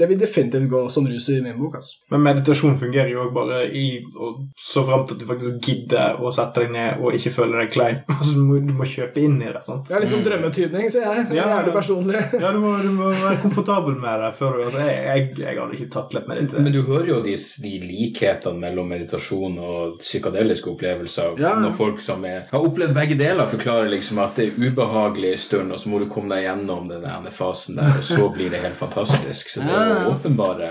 det 0.00 0.08
vil 0.10 0.20
definitivt 0.20 0.68
gå 0.72 0.82
som 0.92 1.08
rus 1.08 1.28
i 1.34 1.40
min 1.44 1.58
bok. 1.60 1.78
altså. 1.80 1.96
Men 2.14 2.24
meditasjon 2.26 2.78
fungerer 2.80 3.12
jo 3.14 3.24
også 3.26 3.36
bare 3.36 3.60
i 3.70 3.86
og 4.16 4.40
så 4.58 4.82
til 4.86 4.96
at 4.96 5.12
du 5.20 5.26
faktisk 5.28 5.60
gidder 5.66 6.18
å 6.20 6.32
sette 6.34 6.64
deg 6.64 6.72
ned 6.74 7.00
og 7.04 7.14
ikke 7.16 7.32
føle 7.36 7.60
deg 7.64 7.72
klein. 7.74 8.00
Altså, 8.20 8.34
du, 8.36 8.42
må, 8.44 8.58
du 8.60 8.74
må 8.76 8.84
kjøpe 8.84 9.22
inn 9.24 9.38
i 9.40 9.48
det. 9.48 9.62
sant? 9.64 9.86
Det 9.88 9.94
er 9.96 10.02
litt 10.04 10.10
sånn 10.12 10.24
drømmetydning, 10.26 10.90
sier 10.92 11.06
jeg. 11.06 11.26
Det 11.30 11.38
Ja. 11.38 11.46
er 11.58 11.64
det 11.68 11.72
personlig. 11.72 12.20
Ja, 12.40 12.50
du 12.52 12.58
må, 12.60 12.74
du 12.82 12.90
må 12.92 13.08
være 13.14 13.38
komfortabel 13.40 13.94
med 14.00 14.20
det 14.24 14.32
før 14.36 14.58
du 14.58 14.64
altså, 14.66 14.82
jeg, 14.84 15.00
jeg, 15.06 15.38
jeg 15.40 15.56
hadde 15.60 15.78
ikke 15.78 15.92
taklet 15.94 16.28
meditere. 16.28 16.64
Men 16.66 16.74
du 16.74 16.82
hører 16.84 17.08
jo 17.14 17.20
de, 17.24 17.36
de 17.64 17.72
likhetene 17.90 18.60
mellom 18.62 18.88
meditasjon 18.90 19.58
og 19.60 19.98
psykadeliske 20.00 20.70
opplevelser. 20.72 21.36
Ja. 21.42 21.54
Når 21.60 21.74
folk 21.76 22.02
som 22.04 22.24
er, 22.28 22.44
har 22.50 22.66
opplevd 22.66 22.94
begge 22.96 23.18
deler, 23.20 23.50
forklarer 23.50 23.90
liksom 23.92 24.20
at 24.22 24.38
det 24.38 24.48
er 24.48 24.70
ubehagelig 24.70 25.34
en 25.34 25.42
stund, 25.44 25.74
og 25.74 25.82
så 25.82 25.92
må 25.92 26.00
du 26.02 26.06
komme 26.10 26.34
deg 26.34 26.46
gjennom 26.46 26.90
den 26.90 27.06
ene 27.08 27.32
fasen 27.34 27.80
der, 27.80 27.98
og 27.98 28.06
så 28.06 28.28
blir 28.34 28.52
det 28.52 28.62
helt 28.64 28.78
fantastisk. 28.78 29.50
Så 29.52 29.64
det 29.66 29.74
er 29.74 30.06
åpenbare 30.10 30.70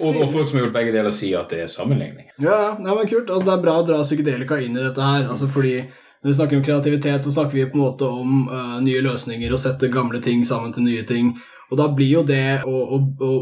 og, 0.00 0.08
og 0.12 0.28
folk 0.32 0.48
som 0.48 0.58
har 0.58 0.66
gjort 0.66 0.76
begge 0.76 0.94
deler, 0.94 1.14
sier 1.14 1.42
at 1.42 1.52
det 1.52 1.64
er 1.64 1.72
sammenligning. 1.72 2.30
Ja, 2.38 2.52
ja, 2.52 2.70
ja, 2.78 2.94
men 2.94 3.08
kult. 3.08 3.30
Altså, 3.30 3.44
det 3.48 3.56
er 3.56 3.66
bra 3.66 3.78
å 3.80 3.86
dra 3.86 4.00
psykedelika 4.04 4.60
inn 4.62 4.78
i 4.78 4.84
dette 4.84 5.04
her. 5.04 5.26
Altså, 5.30 5.48
fordi 5.52 5.80
når 6.22 6.30
vi 6.30 6.34
snakker 6.38 6.56
om 6.56 6.64
kreativitet, 6.66 7.24
så 7.24 7.32
snakker 7.34 7.58
vi 7.58 7.66
på 7.70 7.78
en 7.78 7.84
måte 7.84 8.06
om 8.06 8.44
uh, 8.46 8.76
nye 8.84 9.02
løsninger 9.02 9.52
og 9.52 9.58
sette 9.58 9.90
gamle 9.90 10.20
ting 10.22 10.44
sammen 10.46 10.74
til 10.74 10.86
nye 10.86 11.02
ting. 11.08 11.32
Og 11.72 11.78
da 11.80 11.86
blir 11.96 12.10
jo 12.18 12.22
det 12.28 12.60
å, 12.68 12.72
å, 12.96 12.98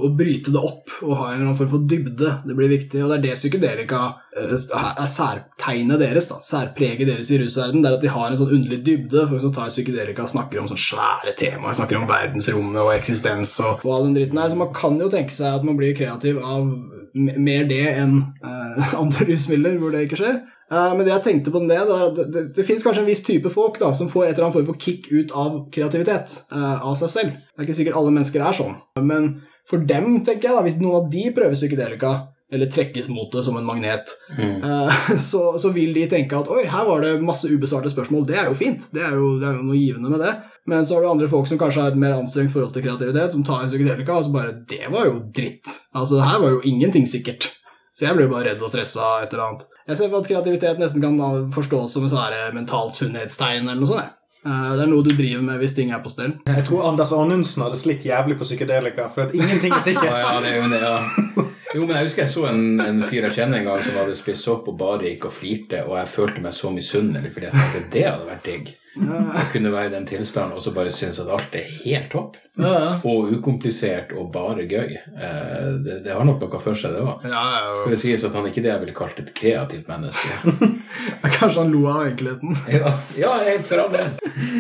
å, 0.07 0.09
bryte 0.15 0.53
det 0.55 0.61
opp 0.63 0.93
og 1.03 1.17
ha 1.19 1.31
en 1.31 1.33
eller 1.35 1.49
annen 1.49 1.57
form 1.59 1.73
for 1.73 1.87
dybde, 1.91 2.37
det 2.47 2.55
blir 2.55 2.71
viktig. 2.71 3.01
Og 3.03 3.11
det 3.11 3.17
er 3.17 3.25
det 3.25 3.39
psykedelika 3.41 4.03
eh, 4.39 4.53
er 4.55 5.11
særtegnet 5.11 5.99
deres, 5.99 6.29
da. 6.31 6.39
Særpreget 6.45 7.11
deres 7.11 7.33
i 7.35 7.41
rusverdenen. 7.43 7.83
Det 7.83 7.91
er 7.91 7.99
at 7.99 8.05
de 8.07 8.13
har 8.15 8.31
en 8.31 8.39
sånn 8.39 8.55
underlig 8.55 8.79
dybde. 8.87 9.27
Folk 9.33 9.43
som 9.43 9.55
tar 9.57 9.73
psykedelika 9.73 10.29
snakker 10.31 10.63
om 10.63 10.71
sånn 10.71 10.83
svære 10.85 11.35
temaer, 11.41 11.75
snakker 11.81 11.99
om 11.99 12.07
verdensrommet 12.11 12.85
og 12.85 12.95
eksistens 12.95 13.57
og, 13.65 13.83
og 13.83 13.97
all 13.97 14.07
den 14.07 14.17
dritten 14.21 14.39
her. 14.39 14.55
Så 14.55 14.63
man 14.63 14.71
kan 14.79 15.03
jo 15.03 15.11
tenke 15.11 15.35
seg 15.35 15.59
at 15.59 15.67
man 15.67 15.81
blir 15.81 15.99
kreativ 15.99 16.39
av 16.39 16.71
mer 17.19 17.67
det 17.67 17.83
enn 17.97 18.21
uh, 18.45 18.95
andre 19.03 19.27
rusmidler 19.33 19.83
hvor 19.83 19.91
det 19.91 20.07
ikke 20.07 20.23
skjer. 20.23 20.41
Eh, 20.71 20.91
men 20.97 21.05
det 21.05 21.15
jeg 21.15 21.25
tenkte 21.27 21.53
på 21.53 21.63
det, 21.67 21.79
det, 22.17 22.27
det, 22.31 22.43
det 22.57 22.67
finnes 22.67 22.85
kanskje 22.87 23.03
en 23.05 23.11
viss 23.11 23.25
type 23.27 23.51
folk 23.53 23.81
da, 23.83 23.93
som 23.97 24.11
får 24.11 24.27
et 24.29 24.35
eller 24.35 24.49
annet 24.49 24.59
form 24.61 24.69
for 24.71 24.83
kick 24.83 25.11
ut 25.11 25.33
av 25.35 25.63
kreativitet 25.75 26.37
eh, 26.53 26.77
av 26.79 26.99
seg 27.01 27.15
selv. 27.15 27.39
Det 27.51 27.63
er 27.63 27.69
ikke 27.69 27.81
sikkert 27.81 28.01
alle 28.01 28.15
mennesker 28.15 28.45
er 28.45 28.61
sånn. 28.61 28.77
Men 29.03 29.33
for 29.69 29.83
dem, 29.87 30.21
tenker 30.27 30.51
jeg, 30.51 30.57
da, 30.57 30.67
hvis 30.67 30.79
noen 30.83 31.03
av 31.03 31.11
de 31.13 31.25
prøver 31.35 31.59
psykedelika, 31.59 32.15
eller 32.51 32.67
trekkes 32.67 33.07
mot 33.09 33.31
det 33.31 33.45
som 33.47 33.57
en 33.59 33.67
magnet, 33.67 34.15
eh, 34.39 35.03
så, 35.31 35.43
så 35.59 35.75
vil 35.75 35.95
de 35.95 36.07
tenke 36.11 36.39
at 36.39 36.51
oi, 36.51 36.65
her 36.71 36.87
var 36.87 37.05
det 37.05 37.17
masse 37.23 37.51
ubesvarte 37.51 37.91
spørsmål. 37.93 38.27
Det 38.31 38.39
er 38.39 38.51
jo 38.51 38.57
fint. 38.59 38.89
Det 38.95 39.03
er 39.07 39.19
jo, 39.19 39.37
det 39.43 39.51
er 39.51 39.59
jo 39.59 39.67
noe 39.67 39.79
givende 39.79 40.13
med 40.13 40.23
det. 40.23 40.35
Men 40.71 40.85
så 40.87 40.97
har 40.97 41.03
du 41.03 41.11
andre 41.11 41.31
folk 41.31 41.49
som 41.49 41.59
kanskje 41.59 41.83
har 41.83 41.95
et 41.95 41.99
mer 41.99 42.15
anstrengt 42.15 42.53
forhold 42.53 42.75
til 42.75 42.85
kreativitet, 42.85 43.33
som 43.35 43.43
tar 43.47 43.67
psykedelika, 43.67 44.19
og 44.19 44.27
så 44.27 44.35
bare 44.35 44.59
Det 44.71 44.85
var 44.93 45.09
jo 45.09 45.17
dritt. 45.35 45.67
Altså, 45.95 46.21
det 46.21 46.29
her 46.29 46.43
var 46.43 46.55
jo 46.55 46.63
ingenting 46.69 47.09
sikkert. 47.11 47.49
Så 47.97 48.07
jeg 48.07 48.17
ble 48.17 48.29
bare 48.31 48.53
redd 48.53 48.63
og 48.63 48.71
stressa 48.71 49.17
et 49.25 49.33
eller 49.35 49.47
annet. 49.47 49.65
Jeg 49.91 49.99
ser 49.99 50.11
for 50.13 50.23
at 50.23 50.31
kreativitet 50.31 50.79
nesten 50.79 51.03
kan 51.03 51.19
forstås 51.51 51.97
som 51.97 52.07
et 52.07 52.13
sånn 52.15 52.55
mentalt 52.55 52.95
sunnhetstegn 52.95 53.67
eller 53.67 53.81
noe 53.83 53.91
sånt. 53.91 54.17
Eh, 54.47 54.77
Det 54.77 54.85
er 54.87 54.89
noe 54.89 55.05
du 55.05 55.11
driver 55.13 55.43
med 55.45 55.61
hvis 55.61 55.75
ting 55.77 55.91
er 55.93 56.01
på 56.01 56.09
stell. 56.13 56.37
Jeg 56.47 56.65
tror 56.69 56.87
Anders 56.89 57.13
Anundsen 57.13 57.65
hadde 57.67 57.77
slitt 57.77 58.07
jævlig 58.07 58.39
på 58.41 58.47
psykedelika, 58.49 59.09
for 59.13 59.27
at 59.27 59.35
ingenting 59.35 59.75
er 59.75 59.83
sikkert. 59.85 60.15
ja, 60.25 60.37
det 60.41 60.55
er 60.55 60.63
jo 60.63 60.69
det, 60.73 60.81
ja. 60.81 61.47
Jo, 61.75 61.85
men 61.87 61.95
jeg 61.97 62.09
husker 62.09 62.25
jeg 62.25 62.33
så 62.33 62.47
en, 62.49 62.81
en 62.83 63.03
fyr 63.07 63.29
jeg 63.29 63.37
kjenner 63.37 63.61
en 63.61 63.69
gang 63.69 63.83
som 63.85 63.99
hadde 64.01 64.17
spist 64.19 64.49
opp 64.51 64.67
og 64.73 64.79
bare 64.81 65.07
gikk 65.07 65.29
og 65.29 65.35
flirte, 65.37 65.85
og 65.87 65.99
jeg 66.01 66.09
følte 66.11 66.43
meg 66.43 66.57
så 66.57 66.73
misunnelig 66.75 67.31
fordi 67.35 67.47
jeg 67.47 67.59
tenkte 67.61 67.91
det 67.95 68.07
hadde 68.09 68.31
vært 68.31 68.49
digg. 68.49 68.73
Å 69.01 69.45
kunne 69.53 69.71
være 69.71 69.87
i 69.87 69.93
den 69.93 70.07
tilstanden 70.09 70.57
og 70.59 70.65
så 70.65 70.73
bare 70.75 70.91
synes 70.91 71.21
at 71.23 71.29
alt 71.31 71.55
er 71.55 71.69
helt 71.85 72.09
topp. 72.11 72.41
Ja, 72.63 72.73
ja. 72.85 72.91
Og 73.11 73.31
ukomplisert 73.37 74.13
og 74.17 74.31
bare 74.35 74.67
gøy. 74.69 74.97
Eh, 74.97 75.71
Det, 75.85 76.01
det 76.05 76.13
har 76.15 76.25
nok 76.25 76.41
noe 76.43 76.61
for 76.61 76.75
seg, 76.77 76.93
det 76.97 77.01
òg. 77.05 77.25
Ja, 77.25 77.43
ja, 77.57 77.75
Skulle 77.83 77.99
sies 78.01 78.25
at 78.27 78.35
han 78.37 78.47
ikke 78.51 78.63
det 78.65 78.73
jeg 78.73 78.81
ville 78.85 78.95
kalt 78.97 79.19
et 79.23 79.33
kreativt 79.37 79.89
menneske. 79.89 80.71
Kanskje 81.39 81.63
han 81.63 81.73
lo 81.73 81.87
av 81.91 82.07
enkelheten. 82.11 82.57
Ja, 82.81 82.93
ja 83.19 83.33
jeg- 83.47 83.65
for 83.67 83.83
all 83.85 83.93
del. 83.93 84.11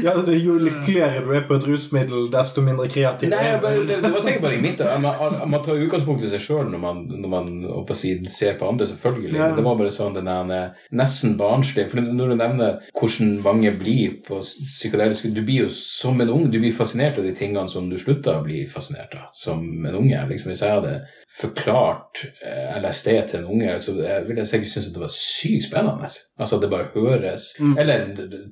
Ja, 0.04 0.14
det 0.24 0.38
Jo 0.40 0.56
lykkeligere 0.60 1.22
du 1.24 1.32
er 1.36 1.44
på 1.48 1.56
et 1.58 1.64
rusmiddel, 1.68 2.28
desto 2.32 2.62
mindre 2.64 2.86
kreativ 2.90 3.30
Nei, 3.32 3.40
jeg 3.46 3.60
bare, 3.62 3.82
det, 3.88 3.98
det 4.02 4.10
var 4.12 4.22
sikkert 4.24 4.42
bare 4.44 4.56
i 4.58 4.62
mitt 4.62 4.80
Man, 5.02 5.36
man 5.50 5.62
tar 5.64 5.80
utgangspunkt 5.80 6.24
i 6.24 6.30
seg 6.32 6.42
sjøl 6.44 6.70
når 6.72 6.82
man, 6.82 7.02
når 7.10 7.32
man 7.32 7.50
på 7.88 7.94
å 7.96 7.98
ser 8.30 8.56
på 8.60 8.68
andre, 8.68 8.86
selvfølgelig. 8.88 9.36
Ja. 9.38 9.50
Det 9.56 9.64
var 9.66 9.78
bare 9.80 9.92
sånn 9.94 10.16
den 10.16 10.28
der 10.30 10.72
nesten 10.96 11.36
barnslig 11.40 11.88
For 11.90 12.00
når 12.04 12.32
du 12.32 12.36
nevner 12.40 12.78
hvordan 12.96 13.32
mange 13.44 13.72
blir 13.80 14.18
på 14.26 14.40
psykedeliske 14.44 15.32
Du 15.34 15.42
blir 15.46 15.64
jo 15.66 15.70
som 15.74 16.20
en 16.22 16.30
ung, 16.32 16.46
du 16.52 16.58
blir 16.62 16.74
fascinert 16.76 17.18
av 17.20 17.26
de 17.26 17.34
tingene 17.36 17.68
som 17.70 17.89
du 17.90 17.98
slutta 17.98 18.38
å 18.38 18.44
bli 18.44 18.62
fascinert 18.70 19.14
av 19.18 19.28
som 19.36 19.60
en 19.86 19.94
unge. 19.98 20.20
Liksom 20.30 20.50
Hvis 20.52 20.62
jeg 20.62 20.76
hadde 20.78 20.94
forklart 21.40 22.24
eh, 22.46 22.76
LSD 22.82 23.08
til 23.30 23.40
en 23.40 23.48
unge, 23.54 23.76
så 23.82 23.94
ville 23.96 24.42
jeg 24.42 24.50
sikkert 24.50 24.72
synes 24.74 24.88
at 24.90 24.96
det 24.96 25.02
var 25.04 25.12
sykt 25.14 25.66
spennende. 25.68 26.10
Altså 26.40 26.56
at 26.58 26.64
det 26.64 26.70
bare 26.72 26.90
høres 26.94 27.48
Mm. 27.60 27.74
Eller 27.78 28.04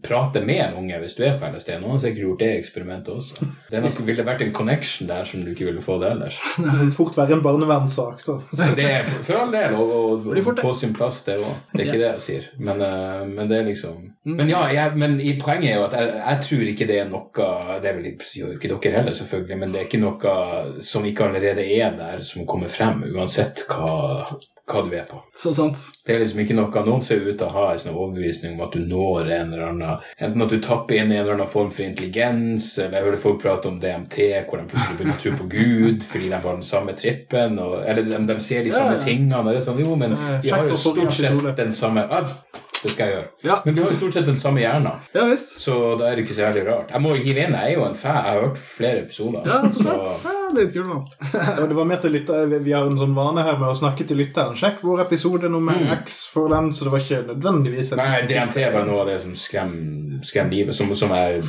prate 0.04 0.40
med 0.44 0.58
en 0.60 0.74
unge 0.82 0.98
hvis 1.00 1.14
du 1.16 1.22
er 1.24 1.38
på 1.40 1.48
LSD. 1.48 1.70
Noen 1.80 1.94
har 1.94 2.00
sikkert 2.02 2.24
gjort 2.24 2.40
det 2.42 2.48
eksperimentet 2.58 3.08
også. 3.14 3.46
Det 3.70 3.80
nok, 3.82 4.00
ville 4.06 4.24
vært 4.26 4.42
en 4.44 4.52
connection 4.52 5.08
der 5.08 5.24
som 5.28 5.44
du 5.44 5.50
ikke 5.52 5.64
ville 5.68 5.82
få 5.84 5.98
det 6.02 6.10
ellers. 6.12 6.36
Det 6.58 6.74
vil 6.82 6.92
fort 6.92 7.16
være 7.16 7.38
en 7.38 7.42
barnevernssak, 7.44 8.24
da. 8.26 8.36
Det 8.78 8.84
er 8.84 9.04
for- 9.08 9.38
all 9.38 9.52
del 9.54 9.74
og, 9.78 9.92
og, 9.94 10.26
og 10.28 10.60
på 10.60 10.72
sin 10.76 10.92
plass, 10.96 11.22
det 11.24 11.38
òg. 11.40 11.54
Det 11.72 11.80
er 11.80 11.86
ikke 11.86 12.02
det 12.02 12.10
jeg 12.10 12.24
sier. 12.26 12.48
Men, 12.58 12.82
eh, 12.84 13.24
men 13.32 13.48
det 13.50 13.60
er 13.62 13.68
liksom 13.72 14.04
Mm. 14.28 14.34
Men 14.36 14.48
ja, 14.50 14.58
jeg, 14.68 14.92
men 15.00 15.14
i 15.24 15.30
poenget 15.40 15.70
er 15.70 15.76
jo 15.78 15.84
at 15.86 15.94
jeg, 15.96 16.08
jeg 16.18 16.40
tror 16.44 16.70
ikke 16.72 16.86
det 16.90 16.96
er 17.00 17.06
noe 17.08 17.46
Det 17.80 17.92
vil, 17.96 18.08
vel 18.10 18.34
jo 18.36 18.50
ikke 18.58 18.68
dere 18.74 18.98
heller, 18.98 19.14
selvfølgelig, 19.18 19.58
men 19.60 19.72
det 19.74 19.80
er 19.80 19.88
ikke 19.88 20.02
noe 20.02 20.36
som 20.84 21.06
ikke 21.08 21.28
allerede 21.28 21.64
er 21.64 21.96
der, 21.98 22.22
som 22.26 22.46
kommer 22.48 22.70
frem, 22.72 23.02
uansett 23.14 23.64
hva, 23.70 24.28
hva 24.68 24.82
du 24.84 24.94
er 24.96 25.06
på. 25.08 25.20
Så 25.36 25.52
sant. 25.56 25.80
Det 26.06 26.14
er 26.14 26.22
liksom 26.22 26.42
ikke 26.42 26.56
noe 26.56 26.82
Noen 26.86 27.02
ser 27.04 27.24
ut 27.24 27.36
til 27.38 27.46
å 27.46 27.52
ha 27.54 27.64
en 27.72 27.80
sånn 27.82 27.96
overbevisning 27.96 28.54
om 28.54 28.64
at 28.66 28.76
du 28.76 28.84
når 28.84 29.30
en 29.34 29.52
eller 29.52 29.64
annen 29.66 30.04
Enten 30.18 30.44
at 30.44 30.52
du 30.52 30.58
tapper 30.62 30.98
inn 30.98 31.10
en 31.10 31.22
eller 31.22 31.36
annen 31.36 31.50
form 31.50 31.70
for 31.74 31.84
intelligens, 31.86 32.70
eller 32.78 32.98
jeg 32.98 33.08
hører 33.08 33.22
folk 33.22 33.40
prate 33.42 33.70
om 33.70 33.80
DMT, 33.82 34.18
hvor 34.48 34.60
de 34.60 34.68
plutselig 34.70 34.98
begynner 34.98 35.18
å 35.18 35.22
tro 35.24 35.34
på 35.40 35.48
Gud 35.52 36.06
fordi 36.08 36.30
de 36.30 36.36
har 36.36 36.48
den 36.60 36.66
samme 36.66 36.94
trippen, 36.98 37.58
og, 37.62 37.80
eller 37.84 38.08
de, 38.08 38.22
de 38.30 38.38
ser 38.44 38.64
de 38.66 38.74
samme 38.74 38.96
ja. 38.96 39.04
tingene. 39.04 39.40
og 39.40 39.50
Det 39.50 39.58
er 39.60 39.68
sånn, 39.68 39.82
jo, 39.84 39.98
men 39.98 40.16
vi 40.44 40.54
har 40.54 40.68
jo 40.68 40.80
stort 40.80 41.16
sett 41.16 41.52
den 41.58 41.76
samme 41.76 42.06
ah, 42.08 42.38
Det 42.82 42.90
skal 42.92 43.06
jeg 43.08 43.14
gjøre. 43.16 43.28
Ja. 43.44 43.56
Men 43.64 43.74
vi 43.74 43.82
har 43.82 43.90
jo 43.90 43.96
stort 43.96 44.14
sett 44.14 44.26
den 44.26 44.36
samme 44.38 44.60
hjernen, 44.62 45.00
Ja 45.14 45.24
visst. 45.26 45.56
så 45.60 45.96
da 45.98 46.04
er 46.12 46.16
det 46.16 46.24
ikke 46.26 46.34
så 46.36 46.44
jævlig 46.46 46.66
rart. 46.68 46.90
Jeg 46.94 47.02
må 47.02 47.14
hive 47.16 47.42
inn, 47.42 47.52
jeg 47.58 47.72
er 47.72 47.74
jo 47.74 47.84
en 47.88 47.94
fan. 47.94 48.18
Jeg 48.24 48.34
har 48.34 48.44
hørt 48.46 48.58
flere 48.58 48.98
episoder. 49.02 49.42
Ja, 49.46 49.62
så 49.68 49.82
fett. 49.82 50.24
Ja, 50.24 50.34
Dritkult, 50.54 50.86
mann. 50.86 51.02
Ja, 51.34 51.66
det 51.66 51.74
var 51.76 51.84
mer 51.84 51.96
til 52.00 52.12
lytter. 52.14 52.46
Vi- 52.48 52.72
har 52.72 52.86
en 52.86 52.96
sånn 53.00 53.14
vane 53.16 53.42
her 53.42 53.58
med 53.58 53.68
å 53.68 53.74
snakke 53.76 54.06
til 54.06 54.16
lytteren. 54.16 54.54
Sjekk 54.56 54.78
vår 54.86 55.02
episode 55.06 55.50
nummer 55.50 55.74
X 55.98 56.26
for 56.32 56.48
den, 56.48 56.70
så 56.72 56.84
det 56.86 56.92
var 56.94 57.00
ikke 57.04 57.26
nødvendigvis 57.34 57.92
en- 57.92 57.98
Mm. 57.98 58.04
Nei, 58.08 58.22
DNT 58.30 58.72
var 58.72 58.84
noe 58.86 59.00
av 59.02 59.06
det 59.10 59.20
som 59.20 59.32
skremmer, 59.34 60.22
skrem 60.24 60.50
livet, 60.50 60.74
som, 60.74 60.94
som 60.94 61.10
jeg 61.10 61.42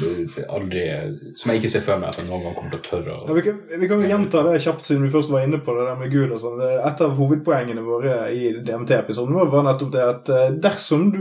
aldri 0.50 0.84
Som 1.38 1.52
jeg 1.52 1.62
ikke 1.62 1.70
ser 1.72 1.82
for 1.86 1.98
meg 2.02 2.10
at 2.10 2.18
jeg 2.20 2.28
noen 2.28 2.44
gang 2.44 2.56
kommer 2.58 2.72
til 2.74 2.80
å 2.80 2.88
tørre 2.90 3.16
Ja, 3.28 3.34
vi, 3.38 3.42
kan, 3.46 3.60
vi 3.80 3.88
kan 3.88 4.02
jo 4.04 4.10
gjenta 4.10 4.44
det 4.48 4.62
kjapt 4.64 4.84
siden 4.88 5.04
vi 5.06 5.12
først 5.14 5.30
var 5.34 5.46
inne 5.46 5.60
på 5.64 5.76
det 5.78 5.86
der 5.90 6.00
med 6.00 6.12
Gud 6.14 6.32
og 6.36 6.42
sånn. 6.44 6.62
Et 6.88 7.02
av 7.06 7.16
hovedpoengene 7.20 7.84
våre 7.86 8.18
i 8.34 8.52
DMT-episoden 8.66 9.34
vår 9.38 9.50
var 9.54 9.64
nettopp 9.70 9.92
det 9.96 10.04
at 10.08 10.30
eh, 10.36 10.50
dersom 10.64 11.10
du 11.14 11.18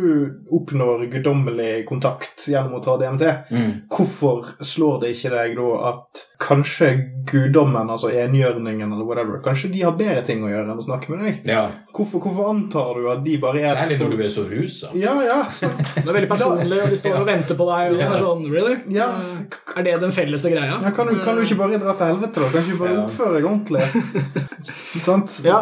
oppnår 0.59 1.07
guddommelig 1.13 1.85
kontakt 1.89 2.47
gjennom 2.49 2.79
å 2.79 2.83
ta 2.85 2.97
DMT, 3.01 3.27
mm. 3.51 3.71
hvorfor 3.93 4.55
slår 4.65 5.03
det 5.05 5.15
ikke 5.17 5.33
deg 5.35 5.57
da 5.59 5.69
at 5.93 6.25
kanskje 6.39 6.89
guddommen, 7.29 7.89
altså 7.91 8.13
enhjørningen 8.15 8.93
eller 8.95 9.05
whatever, 9.09 9.41
kanskje 9.43 9.73
de 9.73 9.81
har 9.83 9.97
bedre 9.99 10.23
ting 10.27 10.45
å 10.47 10.51
gjøre 10.53 10.69
enn 10.71 10.79
å 10.79 10.85
snakke 10.87 11.11
med 11.11 11.25
deg? 11.27 11.41
Ja. 11.51 11.65
Hvorfor, 11.99 12.23
hvorfor 12.23 12.53
antar 12.53 12.93
du 13.01 13.09
at 13.11 13.25
de 13.25 13.35
bare 13.43 13.59
er 13.65 13.75
Særlig 13.75 13.97
når 13.99 14.13
du 14.15 14.21
er 14.23 14.31
så 14.31 14.45
rusa. 14.47 14.91
Ja, 14.95 15.17
ja. 15.27 15.39
Så, 15.51 15.67
Det 15.99 16.05
er 16.05 16.15
veldig 16.15 16.31
personlig, 16.31 16.79
og 16.85 16.93
de 16.95 16.99
står 17.01 17.17
og 17.19 17.27
venter 17.27 17.59
på 17.59 17.67
deg. 17.67 17.91
Og 17.91 17.99
det 17.99 18.07
er 18.07 18.23
sånn, 18.23 18.45
really? 18.55 18.77
Ja. 18.95 19.09
Eh, 19.19 19.59
Er 19.81 19.87
det 19.89 19.97
den 20.05 20.15
felles 20.15 20.47
greia? 20.47 20.79
ja, 20.79 20.93
kan, 20.95 21.11
du, 21.11 21.19
kan 21.25 21.35
du 21.37 21.43
ikke 21.43 21.59
bare 21.59 21.81
dra 21.83 21.97
til 21.99 22.13
helvete, 22.13 22.39
da? 22.45 22.53
Kan 22.55 22.63
du 22.69 22.71
ikke 22.71 22.81
bare 22.85 22.95
Ja. 22.95 23.03
oppføre 23.09 23.35
deg 23.35 23.49
ordentlig? 23.51 24.47
Sant? 25.09 25.35
Ja. 25.45 25.59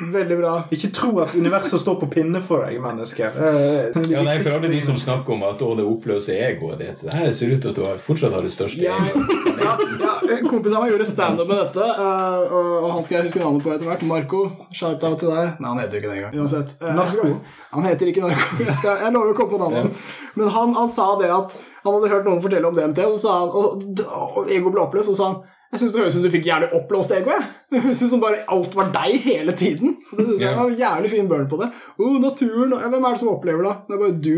Veldig 0.00 0.40
bra. 0.40 0.54
Ikke 0.74 0.90
tro 0.94 1.12
at 1.24 1.36
universet 1.36 1.80
står 1.84 2.00
på 2.00 2.08
pinne 2.16 2.40
for 2.44 2.64
deg, 2.64 2.80
menneske. 2.82 3.28
Eh, 3.58 3.98
Ja, 4.12 4.22
nei, 4.22 4.36
For 4.44 4.54
alle 4.56 4.68
de 4.72 4.80
som 4.84 4.96
snakker 5.00 5.34
om 5.34 5.42
at 5.48 5.62
å, 5.64 5.72
det 5.78 5.84
oppløser 5.88 6.38
egoet 6.48 6.78
ditt 6.82 7.02
Det 7.04 7.14
her 7.16 7.32
ser 7.36 7.52
ut 7.54 7.62
til 7.64 7.70
at 7.72 7.78
du 7.78 8.02
fortsatt 8.04 8.32
har 8.36 8.44
det 8.46 8.52
største 8.54 8.82
Ja, 8.84 8.94
egoet. 8.94 9.32
ja, 9.58 9.72
ja, 10.04 10.12
en 10.38 10.48
kompis 10.48 10.72
av 10.76 10.84
meg 10.84 10.92
gjorde 10.94 11.06
standup 11.10 11.48
med 11.50 11.58
dette, 11.62 11.86
eh, 11.88 12.54
og, 12.54 12.70
og 12.84 12.90
han 12.94 13.02
skal 13.06 13.18
jeg 13.18 13.28
huske 13.28 13.42
navnet 13.42 13.64
på 13.66 13.72
etter 13.74 13.88
hvert. 13.90 14.04
Marco. 14.08 14.42
Shout-out 14.72 15.18
til 15.24 15.32
deg. 15.34 15.56
Nei, 15.58 15.68
han 15.72 15.82
heter 15.82 15.98
jo 15.98 16.02
ikke 16.04 16.12
det 16.14 16.18
engang. 16.22 16.38
Uansett. 16.44 16.76
Eh, 16.80 17.02
skal- 17.16 17.36
Han 17.74 17.84
heter 17.84 18.06
ikke 18.12 18.22
Narko. 18.24 18.62
Jeg, 18.64 18.74
skal, 18.80 19.02
jeg 19.04 19.12
lover 19.12 19.34
å 19.34 19.38
komme 19.42 19.52
på 19.56 19.60
navnet 19.64 19.84
hans. 19.84 20.14
Men 20.38 20.48
han, 20.54 20.74
han 20.78 20.88
sa 20.88 21.08
det 21.20 21.28
at 21.34 21.52
han 21.84 21.94
hadde 21.94 22.08
hørt 22.12 22.26
noen 22.28 22.40
fortelle 22.44 22.68
om 22.68 22.74
DMT, 22.76 22.98
og 23.04 23.14
så 23.16 23.20
sa 23.26 23.38
han, 23.40 23.48
og, 23.52 24.02
og 24.38 24.50
ego 24.54 24.70
ble 24.74 24.82
oppløst, 24.86 25.10
og 25.12 25.16
så 25.16 25.20
sa 25.22 25.28
han 25.32 25.40
jeg 25.72 25.80
syns 25.80 25.92
det 25.92 26.00
høres 26.00 26.14
ut 26.14 26.18
som 26.18 26.24
du 26.24 26.30
fikk 26.32 26.46
jævlig 26.48 26.70
oppblåst 26.78 27.12
ego. 27.12 27.34
jeg. 27.34 27.48
Det 27.72 27.82
høres 27.84 28.00
ut 28.02 28.10
som 28.14 28.22
bare 28.22 28.40
alt 28.48 28.76
var 28.78 28.88
deg 28.94 29.18
hele 29.26 29.52
tiden. 29.52 29.98
Det 30.16 30.24
synes 30.24 30.40
jeg 30.40 30.56
var 30.56 30.70
Jævlig 30.80 31.10
fin 31.12 31.28
burn 31.28 31.48
på 31.50 31.60
det. 31.60 31.68
Oh, 31.98 32.16
naturen, 32.22 32.72
Hvem 32.72 33.04
er 33.04 33.10
det 33.10 33.20
som 33.20 33.32
opplever 33.34 33.66
det? 33.66 33.74
Det 33.88 33.96
er 33.96 34.02
bare 34.04 34.18
du. 34.28 34.36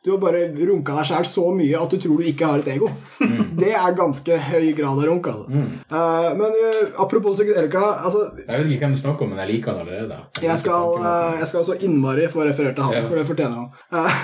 Du 0.00 0.08
har 0.14 0.20
bare 0.22 0.46
runka 0.56 0.94
deg 0.96 1.08
sjæl 1.10 1.26
så 1.28 1.42
mye 1.52 1.76
at 1.76 1.92
du 1.92 1.98
tror 2.00 2.20
du 2.22 2.24
ikke 2.24 2.46
har 2.48 2.62
et 2.62 2.68
ego. 2.72 2.86
Det 3.60 3.68
er 3.76 3.96
ganske 3.98 4.38
høy 4.46 4.70
grad 4.78 4.96
av 4.96 5.04
runk, 5.04 5.26
altså. 5.28 5.44
Eh, 5.52 6.28
men 6.38 6.54
uh, 6.56 7.02
apropos 7.04 7.36
psykedelika 7.36 7.82
altså, 8.06 8.22
Jeg 8.46 8.62
vet 8.62 8.70
ikke 8.72 8.86
hvem 8.86 8.94
du 8.96 9.00
snakker 9.02 9.26
om, 9.26 9.34
men 9.34 9.42
jeg 9.42 9.50
liker 9.50 9.74
han 9.74 9.82
allerede. 9.84 10.16
jeg 10.40 10.56
skal, 10.62 10.96
uh, 11.04 11.36
jeg 11.42 11.50
skal 11.52 11.66
så 11.68 11.76
innmari 11.84 12.30
få 12.32 12.46
referert 12.48 12.78
til 12.80 12.88
han, 12.88 12.96
Ja. 12.96 13.04
for 13.04 13.20
det 13.20 13.26
fortjener 13.28 13.60
han. 13.60 13.68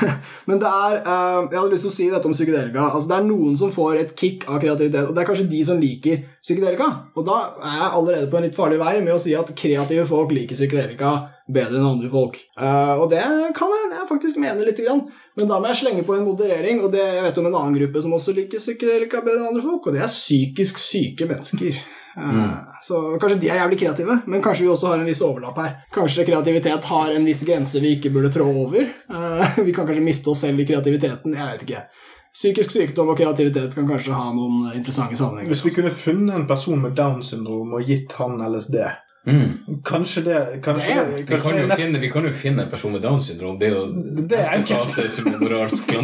Men 0.49 0.59
det 0.65 0.71
er 0.71 0.97
Jeg 1.05 1.59
hadde 1.61 1.73
lyst 1.75 1.85
til 1.85 1.93
å 1.93 1.97
si 1.99 2.09
dette 2.15 2.33
om 2.33 2.33
psykedelika. 2.39 2.89
Altså, 2.95 3.09
det 3.13 3.19
er 3.21 3.29
noen 3.29 3.61
som 3.61 3.73
får 3.75 4.01
et 4.01 4.17
kick 4.17 4.49
av 4.49 4.61
kreativitet, 4.65 5.11
og 5.11 5.15
det 5.15 5.23
er 5.23 5.29
kanskje 5.29 5.49
de 5.53 5.61
som 5.69 5.81
liker 5.83 6.25
psykedelika. 6.41 6.89
Og 7.19 7.29
da 7.29 7.37
er 7.61 7.81
jeg 7.83 7.93
allerede 8.01 8.31
på 8.33 8.41
en 8.41 8.49
litt 8.49 8.57
farlig 8.57 8.81
vei 8.81 8.97
med 9.03 9.13
å 9.13 9.21
si 9.21 9.37
at 9.37 9.53
kreative 9.59 10.09
folk 10.09 10.33
liker 10.33 10.57
psykedelika 10.57 11.17
bedre 11.47 11.79
enn 11.79 11.87
andre 11.87 12.09
folk. 12.11 12.39
Uh, 12.59 12.97
og 13.03 13.11
det 13.13 13.23
kan 13.57 13.71
jeg, 13.73 13.91
jeg 13.93 14.09
faktisk 14.09 14.41
mene 14.43 14.67
lite 14.67 14.87
grann. 14.87 15.05
Men 15.39 15.51
da 15.51 15.61
må 15.61 15.71
jeg 15.71 15.83
slenge 15.83 16.07
på 16.07 16.17
en 16.17 16.27
moderering, 16.27 16.81
og 16.83 16.91
det, 16.95 17.05
jeg 17.19 17.27
vet 17.27 17.39
om 17.43 17.51
en 17.51 17.59
annen 17.61 17.77
gruppe 17.77 18.03
som 18.03 18.17
også 18.17 18.35
liker 18.37 18.63
psykedelika 18.63 19.23
bedre 19.23 19.45
enn 19.45 19.53
andre 19.53 19.65
folk, 19.65 19.87
og 19.87 19.97
det 19.97 20.03
er 20.03 20.11
psykisk 20.11 20.81
syke 20.83 21.29
mennesker. 21.31 21.79
Mm. 22.17 22.51
Så 22.83 22.99
kanskje 23.21 23.39
de 23.43 23.51
er 23.53 23.61
jævlig 23.61 23.79
kreative, 23.83 24.19
men 24.25 24.43
kanskje 24.43 24.65
vi 24.65 24.73
også 24.73 24.89
har 24.89 25.03
en 25.03 25.09
viss 25.09 25.23
overlapp 25.25 25.61
her. 25.61 25.73
Kanskje 25.93 26.25
kreativitet 26.27 26.89
har 26.91 27.13
en 27.13 27.29
viss 27.29 27.45
grense 27.45 27.83
vi 27.83 27.93
ikke 27.99 28.13
burde 28.15 28.33
trå 28.33 28.49
over. 28.65 28.89
Uh, 29.13 29.61
Vi 29.67 29.77
kan 29.77 29.87
kanskje 29.87 30.05
miste 30.05 30.33
oss 30.33 30.43
selv 30.47 30.61
i 30.61 30.69
kreativiteten. 30.69 31.37
Jeg 31.37 31.53
vet 31.53 31.67
ikke. 31.69 31.87
Psykisk 32.37 32.73
sykdom 32.75 33.13
og 33.13 33.17
kreativitet 33.17 33.73
kan 33.73 33.87
kanskje 33.89 34.17
ha 34.17 34.29
noen 34.35 34.73
interessante 34.75 35.17
sammenhenger. 35.17 35.55
Hvis 35.55 35.65
vi 35.65 35.73
kunne 35.77 35.93
funnet 35.95 36.37
en 36.37 36.49
person 36.49 36.81
med 36.83 36.97
Downs 36.97 37.31
syndrom 37.33 37.73
og 37.77 37.89
gitt 37.89 38.13
han 38.19 38.43
LSD 38.45 38.77
Mm. 39.27 39.81
Kanskje 39.85 40.23
det 40.25 40.41
kanskje, 40.63 40.87
Damn. 40.95 41.27
kanskje 41.27 41.37
Vi, 41.37 41.41
kan 41.43 41.53
det 41.53 41.61
jo 41.61 41.65
er 41.65 41.69
nest- 41.73 41.81
finne, 41.83 41.99
vi 42.01 42.09
kan 42.15 42.25
jo 42.25 42.33
finne 42.33 42.63
en 42.63 42.71
person 42.71 42.93
med 42.93 43.03
Downs 43.03 43.27
syndrom. 43.27 43.59
Det 43.59 43.69
er 43.69 43.73
jo 43.75 43.87
Det 44.29 44.39
er 44.39 44.53
enkelt. 44.61 44.87
fase 44.95 45.11
som 45.11 45.27
er 45.35 45.39
moralsk. 45.43 45.85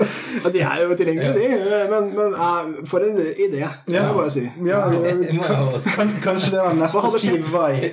Ja, 0.00 0.48
de 0.48 0.60
er 0.64 0.78
jo 0.80 0.94
tilgjengelige, 0.96 1.34
de. 1.36 1.80
Men, 1.90 2.06
men 2.16 2.32
uh, 2.32 2.86
for 2.88 3.02
en 3.04 3.18
idé, 3.20 3.66
må 3.86 3.92
Ja. 3.92 4.06
jeg 4.06 4.14
bare 4.16 4.30
si. 4.32 4.44
ja, 4.64 4.78
Det 4.88 5.90
kan, 5.96 6.12
Kanskje 6.24 6.50
det 6.54 6.62
var 6.64 6.72
neste 6.78 7.02
hadde 7.04 7.20
skjedd? 7.20 7.44
Steve 7.44 7.52
Vai. 7.52 7.92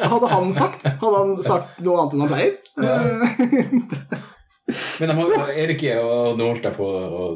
Hadde 0.00 0.26
han 0.32 0.50
sagt 0.52 0.82
Hadde 0.88 1.12
han 1.20 1.36
sagt 1.46 1.78
noe 1.86 2.00
annet 2.02 2.16
enn 2.16 2.24
han 2.24 2.32
pleier? 2.32 2.56
Ja. 2.82 2.96
Men 5.00 5.10
har, 5.16 5.48
Erik 5.54 5.84
og 6.02 6.34
nå 6.36 6.44
holdt 6.50 6.66
jeg 6.66 6.74
på 6.76 6.84
å 6.84 7.28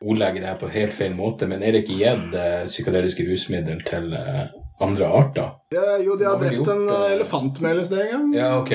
ordlegge 0.00 0.40
det 0.40 0.48
her 0.48 0.56
på 0.58 0.70
helt 0.72 0.96
feil 0.96 1.12
måte, 1.14 1.46
men 1.46 1.62
er 1.62 1.76
det 1.76 1.84
ikke 1.84 1.98
gitt 2.00 2.32
uh, 2.34 2.64
psykadeliske 2.66 3.22
rusmidler 3.28 3.84
til 3.86 4.08
eh, 4.16 4.48
andre 4.80 5.06
arter? 5.20 5.48
Ja, 5.74 5.96
jo, 6.02 6.16
de 6.18 6.24
har 6.26 6.34
har 6.34 6.40
drept 6.40 6.68
en 6.72 6.86
det? 6.86 6.94
eh, 6.94 7.00
da? 7.00 7.10
elefant 7.14 7.60
med 7.62 7.76
LSD 7.78 7.92
en 7.98 8.10
gang. 8.10 8.34
Ja, 8.34 8.48
ok. 8.58 8.72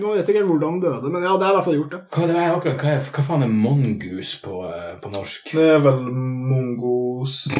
Nå 0.00 0.14
vet 0.14 0.28
ikke 0.28 0.40
helt 0.40 0.48
hvordan 0.48 0.78
den 0.78 0.84
døde, 0.86 1.10
men 1.12 1.26
ja, 1.26 1.34
det 1.36 1.46
er 1.46 1.52
i 1.52 1.56
hvert 1.58 1.66
fall 1.68 1.78
gjort, 1.80 1.92
det. 1.96 2.00
Hva, 2.14 2.28
det 2.30 2.36
er 2.38 2.54
akkurat, 2.54 2.80
hva, 2.80 2.94
er, 2.94 3.10
hva 3.16 3.26
faen 3.26 3.44
er 3.44 3.52
mongoose 3.52 4.40
på, 4.44 4.62
eh, 4.70 4.94
på 5.02 5.12
norsk? 5.12 5.52
Det 5.52 5.68
er 5.74 5.84
vel 5.84 6.00
mongose 6.06 7.50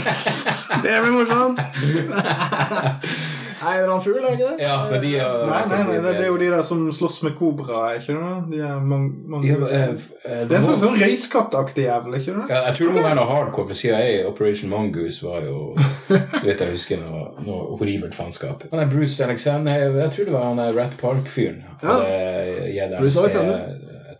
Det 0.84 0.96
blir 1.02 1.14
morsomt! 1.18 1.60
Nei, 3.60 3.72
er 3.76 3.90
en 3.92 4.00
fugl, 4.00 4.16
er 4.24 4.30
det 4.30 4.38
ikke 4.38 4.50
det? 4.56 4.64
Ja, 4.64 4.76
men 4.90 5.02
de 5.02 5.10
er, 5.20 5.34
Nei, 5.50 5.60
nei, 5.68 5.80
nei, 5.88 5.96
det, 6.00 6.12
det 6.16 6.24
er 6.24 6.30
jo 6.30 6.36
de 6.40 6.46
der 6.54 6.62
som 6.64 6.86
slåss 6.96 7.18
med 7.26 7.34
kobra, 7.38 7.80
ikke 7.98 8.06
sant? 8.06 8.46
De 8.52 8.60
er 8.64 8.78
mang, 8.80 9.04
mang, 9.28 9.44
ja, 9.44 9.56
men, 9.60 9.68
eh, 9.68 10.46
det 10.48 10.56
er 10.56 10.62
må- 10.64 10.70
sånn, 10.70 10.78
sånn 10.84 10.96
røyskattaktig 11.02 11.84
jævel, 11.84 12.16
ikke 12.16 12.24
sant? 12.30 12.48
Ja, 12.54 12.62
jeg 12.70 12.76
tror 12.78 12.86
det 12.90 12.94
må 12.96 13.02
være 13.08 13.18
noe 13.20 13.28
hardcore, 13.34 13.66
for 13.72 13.74
CIA 13.82 14.24
Operation 14.30 14.70
Mongoose 14.72 15.22
var 15.26 15.44
jo, 15.44 15.60
så 16.08 16.42
vidt 16.46 16.64
jeg 16.64 16.70
husker, 16.76 17.04
noe, 17.04 17.26
noe 17.46 17.76
horribelt 17.76 18.14
faenskap. 18.16 18.64
Han 18.72 18.80
er 18.80 18.90
Bruce 18.92 19.20
Alexander, 19.24 19.76
jeg, 19.84 19.94
jeg 20.04 20.10
tror 20.16 20.24
det 20.30 20.36
var 20.38 20.48
han 20.54 20.58
er 20.64 20.72
Rat 20.80 20.96
Park-fyren. 21.00 21.62
Ja. 21.82 22.98
Bruce 22.98 23.20
Alexander. 23.20 23.66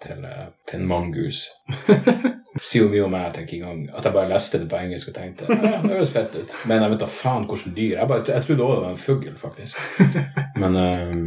Til, 0.01 0.23
eh, 0.25 0.47
til 0.71 0.81
en 0.81 0.87
mongoose. 0.89 1.49
Sier 2.61 2.85
jo 2.85 2.91
mye 2.93 3.05
om 3.07 3.13
meg 3.15 3.39
ikke 3.41 3.57
engang 3.57 3.87
At 3.97 4.05
jeg 4.05 4.13
bare 4.15 4.29
leste 4.31 4.59
det 4.61 4.69
på 4.71 4.79
engelsk 4.81 5.09
og 5.11 5.15
tenkte 5.17 5.47
ja, 5.49 5.79
det 5.81 5.93
høres 5.95 6.13
fett 6.13 6.35
ut. 6.37 6.55
Men 6.69 6.83
jeg 6.85 6.93
vet 6.93 7.03
da 7.03 7.09
faen 7.11 7.47
hvordan 7.49 7.75
dyr. 7.77 7.95
Jeg, 7.97 8.09
bare, 8.11 8.25
jeg 8.29 8.47
trodde 8.47 8.67
også 8.67 8.77
det 8.77 8.85
var 8.85 8.91
en 8.91 9.01
fugl, 9.01 9.35
faktisk. 9.41 9.79
Men 10.61 10.77
um... 10.77 11.23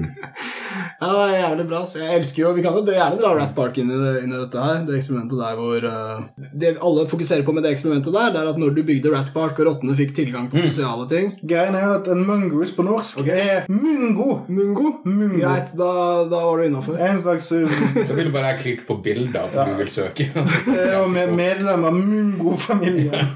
Ja, 1.03 1.09
det 1.09 1.23
er 1.23 1.33
jævlig 1.41 1.65
bra. 1.67 1.81
Så 1.89 1.99
jeg 1.99 2.19
elsker 2.19 2.43
jo 2.43 2.51
Vi 2.57 2.63
kan 2.63 2.77
jo 2.77 2.83
gjerne 2.85 3.17
dra 3.19 3.33
Rat 3.37 3.53
Park 3.57 3.77
inn 3.81 3.91
i, 3.91 3.97
det, 3.99 4.11
inn 4.23 4.33
i 4.33 4.39
dette 4.39 4.63
her. 4.65 4.83
Det 4.87 4.97
eksperimentet 4.99 5.41
der 5.41 5.57
hvor 5.59 5.87
uh, 5.89 6.47
Det 6.63 6.73
alle 6.87 7.05
fokuserer 7.11 7.45
på 7.47 7.55
med 7.55 7.65
det 7.65 7.73
eksperimentet 7.75 8.13
der, 8.15 8.31
det 8.33 8.41
er 8.43 8.51
at 8.53 8.61
når 8.61 8.75
du 8.77 8.83
bygde 8.87 9.11
Rat 9.13 9.33
Park 9.35 9.59
og 9.59 9.69
rottene 9.69 9.97
fikk 9.97 10.13
tilgang 10.17 10.49
på 10.51 10.61
sosiale 10.63 11.07
ting 11.11 11.31
Greien 11.41 11.75
er 11.77 11.87
jo 11.87 11.95
at 11.97 12.09
en 12.13 12.23
mongoose 12.27 12.75
på 12.77 12.85
norsk 12.85 13.23
er 13.27 13.65
mungo. 13.71 14.43
Mungo. 14.47 14.93
Mungo. 15.05 15.39
Greit, 15.41 15.73
da, 15.77 15.91
da 16.31 16.43
var 16.45 16.61
du 16.61 16.67
innafor. 16.69 16.99
En 17.01 17.19
slags 17.21 17.51
uh, 17.55 17.83
da 17.97 18.17
vil 18.17 18.31
bare 18.33 18.53
jeg 18.53 18.61
klikke 18.63 18.87
på 18.89 18.99
bilder 19.03 19.49
på 19.51 19.59
Ja. 19.59 19.67
Google-søket. 19.69 20.33
er 21.23 21.31
med 21.31 21.39
medlem 21.41 21.85
av 21.89 21.99
mungo-familien. 21.99 23.35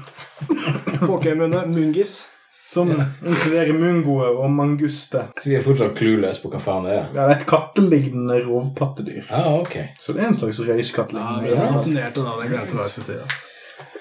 Folkemunne 1.02 1.64
mungis. 1.72 2.20
Som 2.68 2.90
inkluderer 2.92 3.72
mungoer 3.72 4.36
og 4.36 4.50
manguste. 4.52 5.22
Så 5.40 5.48
vi 5.48 5.56
er 5.56 5.62
fortsatt 5.64 5.94
clueless 5.96 6.42
på 6.42 6.50
hva 6.52 6.60
faen 6.60 6.84
det 6.84 6.98
er. 6.98 7.04
Ja, 7.16 7.22
det 7.22 7.22
er 7.24 7.38
et 7.38 7.46
kattelignende 7.48 8.42
rovpattedyr. 8.44 9.22
Ja, 9.30 9.54
ok. 9.56 9.78
Så 9.96 10.12
det 10.12 10.26
er 10.26 10.34
en 10.34 10.36
slags 10.36 10.60
Ja, 10.60 10.74
jeg 10.76 11.54
er 11.54 11.56
så 11.56 11.70
fascinerte 11.72 12.20
da. 12.20 12.36
Jeg 12.42 12.52
glemte 12.52 12.76
hva 12.76 12.84
jeg 12.84 12.92
skulle 12.98 13.08
si. 13.08 13.46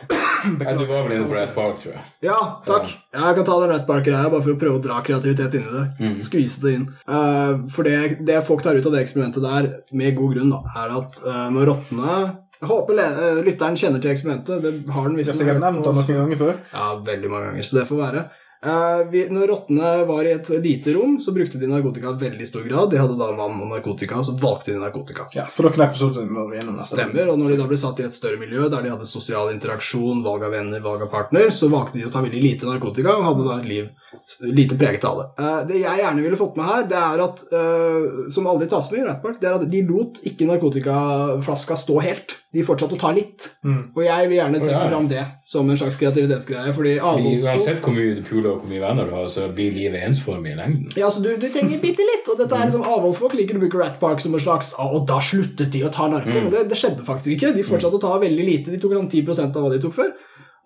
Ja, 0.08 0.74
du 0.78 0.84
var 0.86 1.08
vel 1.08 1.16
inne 1.16 1.28
på 1.30 1.36
Rat 1.36 1.54
Park, 1.56 1.80
tror 1.82 1.96
jeg. 1.96 2.04
Ja, 2.28 2.38
takk. 2.68 2.92
Ja, 3.16 3.30
jeg 3.30 3.38
kan 3.40 3.48
ta 3.48 3.56
den 3.62 3.72
Rat 3.72 3.88
Park-greia 3.88 4.30
bare 4.32 4.44
for 4.44 4.54
å 4.54 4.60
prøve 4.60 4.80
å 4.80 4.84
dra 4.84 5.00
kreativitet 5.06 5.58
inn 5.58 5.68
i 5.68 5.78
det. 5.78 6.12
Skvise 6.24 6.64
det 6.64 6.74
inn. 6.78 6.86
Uh, 7.10 7.64
for 7.72 7.88
det, 7.88 8.20
det 8.28 8.42
folk 8.48 8.64
tar 8.66 8.78
ut 8.78 8.88
av 8.88 8.96
det 8.96 9.06
eksperimentet 9.06 9.48
der, 9.48 9.72
med 9.96 10.20
god 10.20 10.36
grunn, 10.36 10.54
da, 10.54 10.62
er 10.84 10.94
at 11.00 11.24
uh, 11.24 11.48
når 11.56 11.72
rottene 11.72 12.20
Jeg 12.58 12.72
håper 12.72 13.04
eh, 13.04 13.40
lytteren 13.46 13.78
kjenner 13.78 14.02
til 14.02 14.14
eksperimentet. 14.14 14.66
Det 14.66 14.96
har 14.96 15.08
den 15.08 15.20
visst 15.20 15.38
noen 15.38 15.62
ganger 15.62 16.42
før. 16.42 16.60
Ja, 16.74 16.92
veldig 17.06 17.32
mange 17.32 17.52
ganger, 17.52 17.70
så 17.70 17.80
det 17.80 17.88
får 17.90 18.02
være. 18.02 18.28
Uh, 18.66 19.04
vi, 19.12 19.20
når 19.30 19.52
rottene 19.52 19.90
var 20.10 20.26
i 20.26 20.32
et 20.34 20.48
lite 20.64 20.96
rom, 20.96 21.20
så 21.22 21.32
brukte 21.32 21.60
de 21.62 21.68
narkotika 21.70 22.10
i 22.10 22.22
veldig 22.24 22.48
stor 22.48 22.64
grad. 22.66 22.90
De 22.90 22.98
hadde 22.98 23.18
da 23.20 23.28
vann 23.38 23.60
og 23.62 23.70
narkotika, 23.70 24.18
og 24.18 24.26
så 24.26 24.34
valgte 24.42 24.74
de 24.74 24.80
narkotika. 24.82 25.28
Ja, 25.38 25.46
for 25.54 25.70
dere 25.70 25.86
episoder 25.86 26.26
var 26.26 26.56
gjennom 26.56 26.80
dette. 26.80 26.90
Stemmer, 26.90 27.30
og 27.30 27.38
når 27.38 27.54
de 27.54 27.60
da 27.62 27.68
ble 27.70 27.78
satt 27.78 28.02
i 28.02 28.08
et 28.08 28.18
større 28.18 28.42
miljø 28.42 28.66
der 28.66 28.82
de 28.82 28.96
hadde 28.96 29.10
sosial 29.10 29.54
interaksjon, 29.54 30.24
valg 30.26 30.48
av 30.48 30.58
venner, 30.58 30.82
valg 30.82 31.06
av 31.06 31.14
partner, 31.14 31.54
så 31.54 31.70
valgte 31.70 32.02
de 32.02 32.08
å 32.10 32.12
ta 32.14 32.26
veldig 32.26 32.42
lite 32.42 32.70
narkotika 32.70 33.14
og 33.20 33.30
hadde 33.30 33.46
da 33.46 33.60
et 33.62 33.70
liv 33.70 33.94
lite 34.42 34.78
preget 34.80 35.06
av 35.06 35.22
det. 35.22 35.28
Uh, 35.38 35.62
det 35.70 35.84
jeg 35.84 36.02
gjerne 36.02 36.26
ville 36.26 36.40
fått 36.40 36.58
med 36.58 36.68
her, 36.68 36.90
det 36.90 36.98
er 36.98 37.24
at, 37.28 37.46
uh, 37.54 38.26
som 38.34 38.50
aldri 38.50 38.68
tas 38.72 38.90
med 38.92 39.04
i 39.04 39.06
Ratpark, 39.06 39.38
det 39.42 39.52
er 39.52 39.60
at 39.60 39.70
de 39.70 39.84
lot 39.86 40.18
ikke 40.26 40.50
narkotikaflaska 40.50 41.78
stå 41.86 42.02
helt. 42.10 42.40
De 42.56 42.64
fortsatte 42.64 42.96
å 42.96 43.00
ta 43.00 43.10
litt. 43.12 43.44
Mm. 43.68 43.80
Og 43.92 44.00
jeg 44.06 44.28
vil 44.30 44.38
gjerne 44.38 44.60
trekke 44.62 44.78
oh, 44.78 44.84
ja. 44.86 44.92
fram 44.92 45.08
det 45.12 45.24
som 45.52 45.68
en 45.68 45.80
slags 45.80 45.98
kreativitetsgreie, 46.00 46.72
fordi 46.74 46.94
avholdsfolk 46.96 47.60
Uansett 47.60 47.82
hvor 47.84 47.96
mye 47.98 48.22
puler 48.24 48.48
og 48.54 48.62
hvor 48.62 48.72
mye 48.72 48.84
venner 48.86 49.10
du 49.10 49.16
har, 49.18 49.26
så 49.34 49.50
blir 49.58 49.76
livet 49.76 50.06
ensformig 50.08 50.54
i 50.54 50.60
lengden. 50.62 50.86
Ja, 50.96 51.10
altså 51.10 51.26
du, 51.26 51.34
du 51.36 51.50
trenger 51.52 51.82
bitte 51.84 52.08
litt, 52.08 52.30
og 52.32 52.40
dette 52.40 52.56
er 52.56 52.70
liksom 52.70 52.88
avholdsfolk 52.88 53.36
liker 53.36 53.60
å 53.60 53.64
bruke 53.66 53.82
Rat 53.82 54.00
Park 54.00 54.24
som 54.24 54.38
en 54.38 54.44
slags 54.44 54.72
«Å, 54.80 54.88
Og 54.96 55.04
da 55.10 55.20
sluttet 55.24 55.74
de 55.76 55.84
å 55.84 55.92
ta 55.92 56.08
narko. 56.12 56.32
Men 56.32 56.54
det, 56.54 56.64
det 56.72 56.80
skjedde 56.80 57.04
faktisk 57.08 57.36
ikke. 57.36 57.52
De 57.58 57.68
fortsatte 57.68 58.00
å 58.00 58.06
ta 58.08 58.16
veldig 58.24 58.48
lite. 58.48 58.72
De 58.72 58.80
tok 58.80 58.96
sånn 58.96 59.12
10% 59.12 59.60
av 59.60 59.68
hva 59.68 59.74
de 59.76 59.82
tok 59.84 59.98
før. 59.98 60.16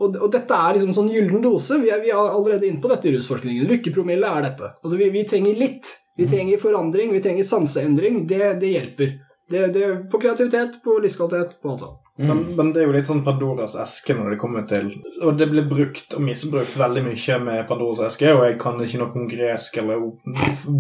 Og, 0.02 0.16
og 0.18 0.30
dette 0.34 0.58
er 0.58 0.78
liksom 0.78 0.94
sånn 0.96 1.10
gyllen 1.14 1.42
dose. 1.44 1.78
Vi 1.82 1.90
er, 1.94 2.02
vi 2.06 2.14
er 2.14 2.22
allerede 2.22 2.70
inne 2.70 2.82
på 2.82 2.90
dette 2.92 3.10
i 3.10 3.16
rusforskningen. 3.16 3.68
Lykkepromille 3.70 4.30
er 4.38 4.48
dette. 4.48 4.72
Altså, 4.82 4.96
vi, 5.02 5.10
vi 5.14 5.26
trenger 5.30 5.58
litt. 5.58 5.90
Vi 6.18 6.28
trenger 6.30 6.60
forandring, 6.62 7.14
vi 7.16 7.22
trenger 7.24 7.46
sanseendring. 7.48 8.26
Det, 8.30 8.42
det 8.62 8.72
hjelper. 8.76 9.14
Det, 9.52 9.68
det, 9.76 9.90
på 10.12 10.22
kreativitet, 10.22 10.80
på 10.84 11.00
livskvalitet, 11.04 11.58
på 11.62 11.74
alt 11.74 11.84
sånt. 11.86 12.00
Men, 12.22 12.56
men 12.56 12.74
det 12.74 12.82
er 12.82 12.90
jo 12.90 12.94
litt 12.94 13.08
sånn 13.08 13.24
Pandoras 13.26 13.74
eske 13.80 14.14
når 14.14 14.34
det 14.34 14.40
kommer 14.42 14.66
til 14.70 14.90
Og 15.24 15.38
det 15.40 15.48
blir 15.50 15.66
brukt 15.70 16.14
og 16.14 16.22
misbrukt 16.26 16.76
veldig 16.78 17.06
mye 17.08 17.38
med 17.42 17.64
Pandoras 17.70 18.04
eske, 18.12 18.34
og 18.36 18.44
jeg 18.46 18.58
kan 18.62 18.82
ikke 18.84 19.00
noe 19.02 19.22
om 19.22 19.30
gresk 19.32 19.80
eller 19.82 20.04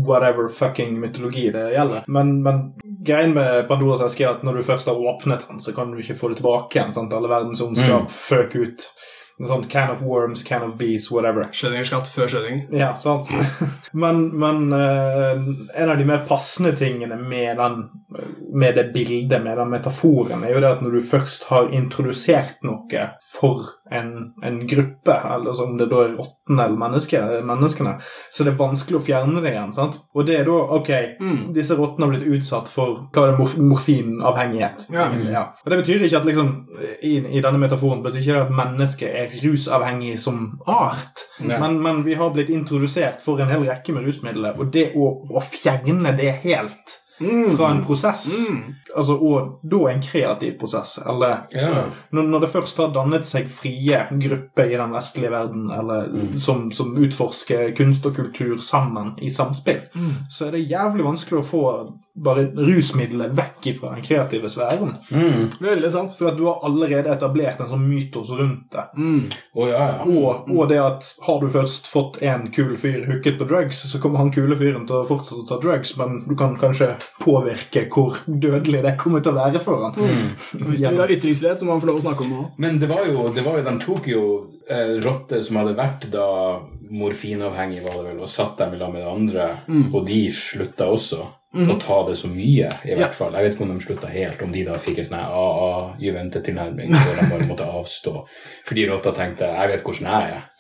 whatever 0.07 0.51
fucking 0.53 0.99
mytologi 1.01 1.47
det 1.55 1.69
gjelder. 1.74 2.05
Men, 2.11 2.36
men 2.45 2.61
greien 3.07 3.34
med 3.38 3.65
Pandoras 3.72 4.03
eske 4.05 4.28
er 4.28 4.36
at 4.36 4.45
når 4.45 4.59
du 4.59 4.67
først 4.67 4.91
har 4.91 4.99
åpnet 5.13 5.47
den, 5.47 5.63
så 5.63 5.74
kan 5.78 5.91
du 5.91 6.01
ikke 6.03 6.19
få 6.19 6.32
det 6.34 6.41
tilbake 6.41 6.78
igjen. 6.78 6.93
sant? 6.95 7.15
Alle 7.15 7.32
verdens 7.32 7.63
ondskap 7.63 8.11
føk 8.11 8.59
ut. 8.59 8.88
Sånn 9.47 9.63
can 9.71 9.89
of 9.93 10.03
worms, 10.05 10.43
can 10.45 10.65
of 10.65 10.75
bees, 10.77 11.07
whatever. 11.11 11.47
Skjønningerskatt 11.55 12.09
før 12.11 12.29
skjønning. 12.31 12.65
Ja, 12.77 12.93
sant. 13.01 13.31
Men, 14.01 14.21
men 14.39 14.69
uh, 14.71 15.35
en 15.75 15.89
av 15.91 15.97
de 15.99 16.05
mer 16.07 16.21
passende 16.23 16.71
tingene 16.79 17.17
med, 17.19 17.57
den, 17.59 17.81
med 18.55 18.77
det 18.79 18.85
bildet, 18.93 19.41
med 19.43 19.59
den 19.59 19.73
metaforen, 19.73 20.45
er 20.47 20.53
jo 20.53 20.61
det 20.63 20.69
at 20.77 20.85
når 20.85 20.95
du 20.95 21.01
først 21.09 21.49
har 21.49 21.73
introdusert 21.75 22.61
noe 22.63 23.09
for 23.33 23.67
en, 23.91 24.11
en 24.43 24.59
gruppe, 24.67 25.15
eller 25.35 25.61
om 25.63 25.77
det 25.77 25.89
da 25.91 26.03
er 26.05 26.13
rottene 26.15 26.65
eller 26.65 26.77
menneske, 26.79 27.19
menneskene, 27.47 27.93
så 28.31 28.43
det 28.47 28.53
er 28.53 28.59
vanskelig 28.59 28.99
å 28.99 29.03
fjerne 29.03 29.41
det 29.43 29.51
igjen. 29.53 29.73
sant? 29.75 29.99
Og 30.15 30.25
det 30.27 30.39
er 30.39 30.45
da 30.47 30.57
ok, 30.77 30.91
Mm. 31.21 31.53
disse 31.53 31.75
rottene 31.77 32.07
har 32.07 32.13
blitt 32.15 32.27
utsatt 32.39 32.67
for 32.71 33.07
hva 33.11 33.23
er 33.27 33.31
det, 33.31 33.37
morf 33.39 33.57
morfinavhengighet. 33.57 34.87
Ja. 34.93 35.09
Ja. 35.31 35.43
Og 35.65 35.71
det 35.71 35.79
betyr 35.83 36.05
ikke 36.07 36.21
at 36.21 36.25
liksom, 36.29 36.49
i, 37.03 37.13
i 37.37 37.41
denne 37.43 37.59
metaforen 37.61 38.03
betyr 38.03 38.21
ikke 38.21 38.37
det 38.37 38.45
at 38.47 38.55
mennesket 38.61 39.09
er 39.21 39.35
rusavhengig 39.43 40.15
som 40.21 40.59
art. 40.67 41.25
Men, 41.39 41.79
men 41.83 42.03
vi 42.07 42.15
har 42.19 42.31
blitt 42.35 42.49
introdusert 42.53 43.21
for 43.23 43.39
en 43.41 43.51
hel 43.51 43.67
rekke 43.67 43.93
med 43.95 44.05
rusmidler, 44.07 44.57
og 44.59 44.71
det 44.73 44.91
å, 44.95 45.11
å 45.31 45.43
fjerne 45.43 46.15
det 46.17 46.33
helt 46.45 46.97
Mm. 47.22 47.55
fra 47.57 47.72
en 47.72 47.84
prosess, 47.86 48.49
Mm. 48.49 48.76
altså, 48.97 49.13
og 49.22 49.59
da 49.72 49.78
en 49.91 50.01
kreativ 50.01 50.57
prosess, 50.59 50.97
eller 51.05 51.38
Ja. 51.55 51.84
når, 52.11 52.24
når 52.24 52.39
det 52.39 52.49
først 52.49 52.78
har 52.78 52.91
dannet 52.93 53.26
seg 53.26 53.47
frie 53.49 54.07
grupper 54.19 54.63
i 54.74 54.78
den 54.78 54.91
vestlige 54.91 55.32
verden, 55.32 55.69
eller 55.72 56.09
som, 56.39 56.72
som 56.72 56.95
utforsker 56.97 57.76
kunst 57.78 58.05
og 58.05 58.15
kultur 58.15 58.57
sammen 58.57 59.13
i 59.22 59.30
samspill, 59.30 59.82
så 60.30 60.47
er 60.47 60.51
det 60.51 60.67
jævlig 60.69 61.05
vanskelig 61.05 61.39
å 61.39 61.45
få 61.45 61.63
bare 62.14 62.43
rusmiddelet 62.55 63.32
vekk 63.38 63.68
fra 63.80 63.93
den 63.95 64.03
kreative 64.03 64.49
sfæren. 64.51 64.95
Mm. 65.12 65.47
Veldig 65.64 65.91
sant. 65.91 66.16
For 66.18 66.32
at 66.32 66.38
du 66.38 66.45
har 66.49 66.59
allerede 66.68 67.12
etablert 67.14 67.62
en 67.64 67.70
sånn 67.72 67.86
mytos 67.88 68.34
rundt 68.36 68.74
det. 68.74 68.84
Mm. 68.97 69.22
Oh, 69.55 69.70
ja, 69.70 69.86
ja. 69.93 70.07
Og, 70.07 70.49
og 70.51 70.68
det 70.72 70.82
at 70.84 71.07
har 71.28 71.39
du 71.41 71.47
først 71.53 71.88
fått 71.91 72.20
en 72.26 72.49
kul 72.53 72.76
fyr 72.80 73.05
hooket 73.07 73.39
på 73.39 73.47
drugs, 73.47 73.84
så 73.88 74.01
kommer 74.03 74.22
han 74.22 74.34
kule 74.36 74.57
fyren 74.59 74.86
til 74.89 74.99
å 74.99 75.07
fortsette 75.07 75.45
å 75.45 75.47
ta 75.47 75.59
drugs, 75.64 75.95
men 75.99 76.22
du 76.28 76.36
kan 76.39 76.57
kanskje 76.59 76.93
påvirke 77.24 77.88
hvor 77.91 78.20
dødelig 78.28 78.84
det 78.86 78.97
kommer 78.99 79.24
til 79.24 79.34
å 79.34 79.39
være 79.39 79.64
for 79.64 79.88
han. 79.88 79.97
Mm. 79.97 80.30
Hvis 80.68 80.84
du 80.84 80.89
vil 80.89 81.03
ha 81.03 81.09
ytringsfrihet, 81.16 81.62
så 81.62 81.68
må 81.68 81.78
han 81.78 81.84
få 81.84 81.91
lov 81.93 82.01
å 82.01 82.05
snakke 82.09 82.28
om 82.28 82.34
det 82.34 82.41
òg. 82.43 82.62
Men 82.66 82.80
det 82.82 82.91
var 82.91 83.07
jo, 83.07 83.28
det 83.36 83.47
var 83.47 83.59
jo 83.59 83.68
de 83.72 83.78
tok 83.82 84.12
jo 84.12 84.24
eh, 84.68 84.97
rotter 85.05 85.43
som 85.45 85.62
hadde 85.62 85.78
vært 85.80 86.09
da 86.12 86.30
morfinavhengige, 86.91 87.86
var 87.86 88.01
det 88.01 88.09
vel, 88.09 88.24
og 88.26 88.32
satt 88.32 88.57
dem 88.59 88.76
i 88.76 88.82
lag 88.82 88.91
med 88.91 89.05
de 89.05 89.12
andre, 89.12 89.51
og 89.93 90.01
de 90.09 90.26
slutta 90.36 90.89
også 90.91 91.24
å 91.51 91.75
ta 91.79 91.97
det 92.07 92.15
så 92.15 92.29
mye, 92.31 92.69
i 92.87 92.95
hvert 92.95 93.15
fall. 93.15 93.33
Jeg 93.35 93.43
vet 93.43 93.55
ikke 93.57 93.65
om 93.65 93.73
de 93.73 93.83
slutta 93.83 94.11
helt, 94.11 94.41
om 94.41 94.53
de 94.53 94.63
da 94.63 94.77
fikk 94.79 95.01
en 95.01 95.09
sånn 95.09 95.19
AA-Juventet-tilnærming, 95.19 96.95
hvor 96.95 97.17
de 97.17 97.27
bare 97.33 97.47
måtte 97.49 97.67
avstå. 97.67 98.13
Fordi 98.69 98.87
rotta 98.87 99.11
tenkte 99.11 99.51
'jeg 99.51 99.73
vet 99.73 99.83
hvordan 99.83 100.07
jeg 100.11 100.31
er'. 100.37 100.50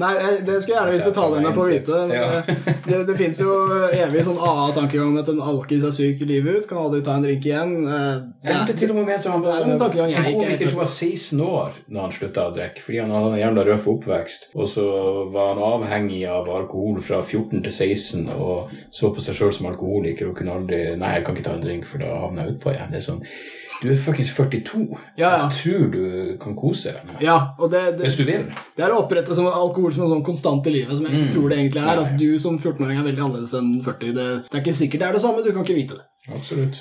Nei, 0.00 0.12
det 0.40 0.54
skulle 0.62 0.72
jeg 0.72 0.78
gjerne 0.78 0.92
visst 0.94 1.08
detaljene 1.10 1.50
på 1.52 1.64
vite. 1.68 1.98
Ja. 2.12 2.28
Det, 2.46 2.76
det, 2.86 3.00
det 3.10 3.16
fins 3.18 3.40
jo 3.42 3.52
evig 3.92 4.24
sånn 4.24 4.38
AA-tankegang 4.40 5.10
om 5.10 5.18
at 5.20 5.28
en 5.32 5.42
alkis 5.52 5.84
er 5.84 5.92
syk 5.94 6.22
livet 6.28 6.62
ut, 6.62 6.68
kan 6.70 6.80
aldri 6.80 7.02
ta 7.04 7.16
en 7.18 7.26
drink 7.26 7.44
igjen. 7.48 7.74
Eh, 7.84 8.22
Det 8.46 8.54
er 8.56 8.78
til 8.78 8.94
og 8.94 9.00
med 9.00 9.10
med 9.12 9.24
som 9.24 9.36
han 9.36 9.44
var 9.44 9.66
en 9.66 9.76
er 9.76 10.28
komiker 10.32 10.70
som 10.72 10.80
var 10.80 10.88
16 10.90 11.40
år 11.44 11.80
når 11.88 12.06
han 12.06 12.16
slutta 12.16 12.46
å 12.48 12.54
drikke, 12.56 12.84
fordi 12.84 13.02
han 13.02 13.12
hadde 13.14 13.32
en 13.34 13.42
jævla 13.42 13.66
røff 13.68 13.88
oppvekst. 13.92 14.48
Og 14.56 14.70
så 14.72 14.86
var 15.34 15.52
han 15.52 15.64
avhengig 15.68 16.22
av 16.30 16.48
alkohol 16.48 17.00
fra 17.04 17.20
14 17.22 17.62
til 17.66 17.72
16 17.72 18.30
og 18.32 18.72
så 18.90 19.12
på 19.12 19.24
seg 19.24 19.36
sjøl 19.36 19.52
som 19.56 19.68
alkoholiker 19.72 20.30
og 20.30 20.38
kunne 20.38 20.56
aldri 20.56 20.80
Nei, 20.96 21.16
jeg 21.16 21.24
kan 21.26 21.36
ikke 21.36 21.44
ta 21.48 21.56
en 21.56 21.64
drink, 21.64 21.84
for 21.88 22.02
da 22.02 22.14
havner 22.22 22.46
jeg 22.46 22.56
utpå 22.56 22.72
igjen. 22.72 22.92
Det 22.92 23.00
er 23.02 23.06
sånn 23.10 23.22
Du 23.82 23.88
er 23.90 23.98
faktisk 23.98 24.36
42. 24.38 24.84
Ja, 25.18 25.30
ja. 25.32 25.48
Jeg 25.50 25.56
tror 25.58 25.88
du 25.90 26.36
kan 26.42 26.54
kose 26.58 26.92
deg 26.94 27.08
nå. 27.08 27.16
Ja, 27.24 27.36
det, 27.58 27.80
det, 27.98 28.06
Hvis 28.06 28.18
du 28.20 28.22
vil. 28.28 28.44
det 28.78 28.84
er 28.86 28.94
å 28.94 29.00
opprette 29.02 29.34
som 29.34 29.48
alkohol 29.50 29.92
som 29.94 30.06
en 30.06 30.14
sånn 30.14 30.24
konstant 30.26 30.68
i 30.70 30.76
livet, 30.76 30.94
som 30.96 31.08
jeg 31.08 31.18
ikke 31.18 31.34
tror 31.34 31.50
det 31.50 31.58
egentlig 31.58 31.82
er. 31.82 31.90
Altså, 31.96 32.14
du 32.20 32.38
som 32.38 32.60
14-åring 32.60 33.00
er 33.02 33.08
veldig 33.10 33.24
annerledes 33.26 33.56
enn 33.58 33.72
40. 33.82 34.14
Det, 34.14 34.28
det 34.46 34.58
er 34.58 34.62
ikke 34.64 34.78
sikkert 34.78 35.02
det 35.02 35.08
er 35.10 35.18
det 35.18 35.24
samme, 35.26 35.42
du 35.42 35.50
kan 35.50 35.66
ikke 35.66 35.78
vite 35.80 35.98
det. 35.98 36.06
Absolutt. 36.30 36.78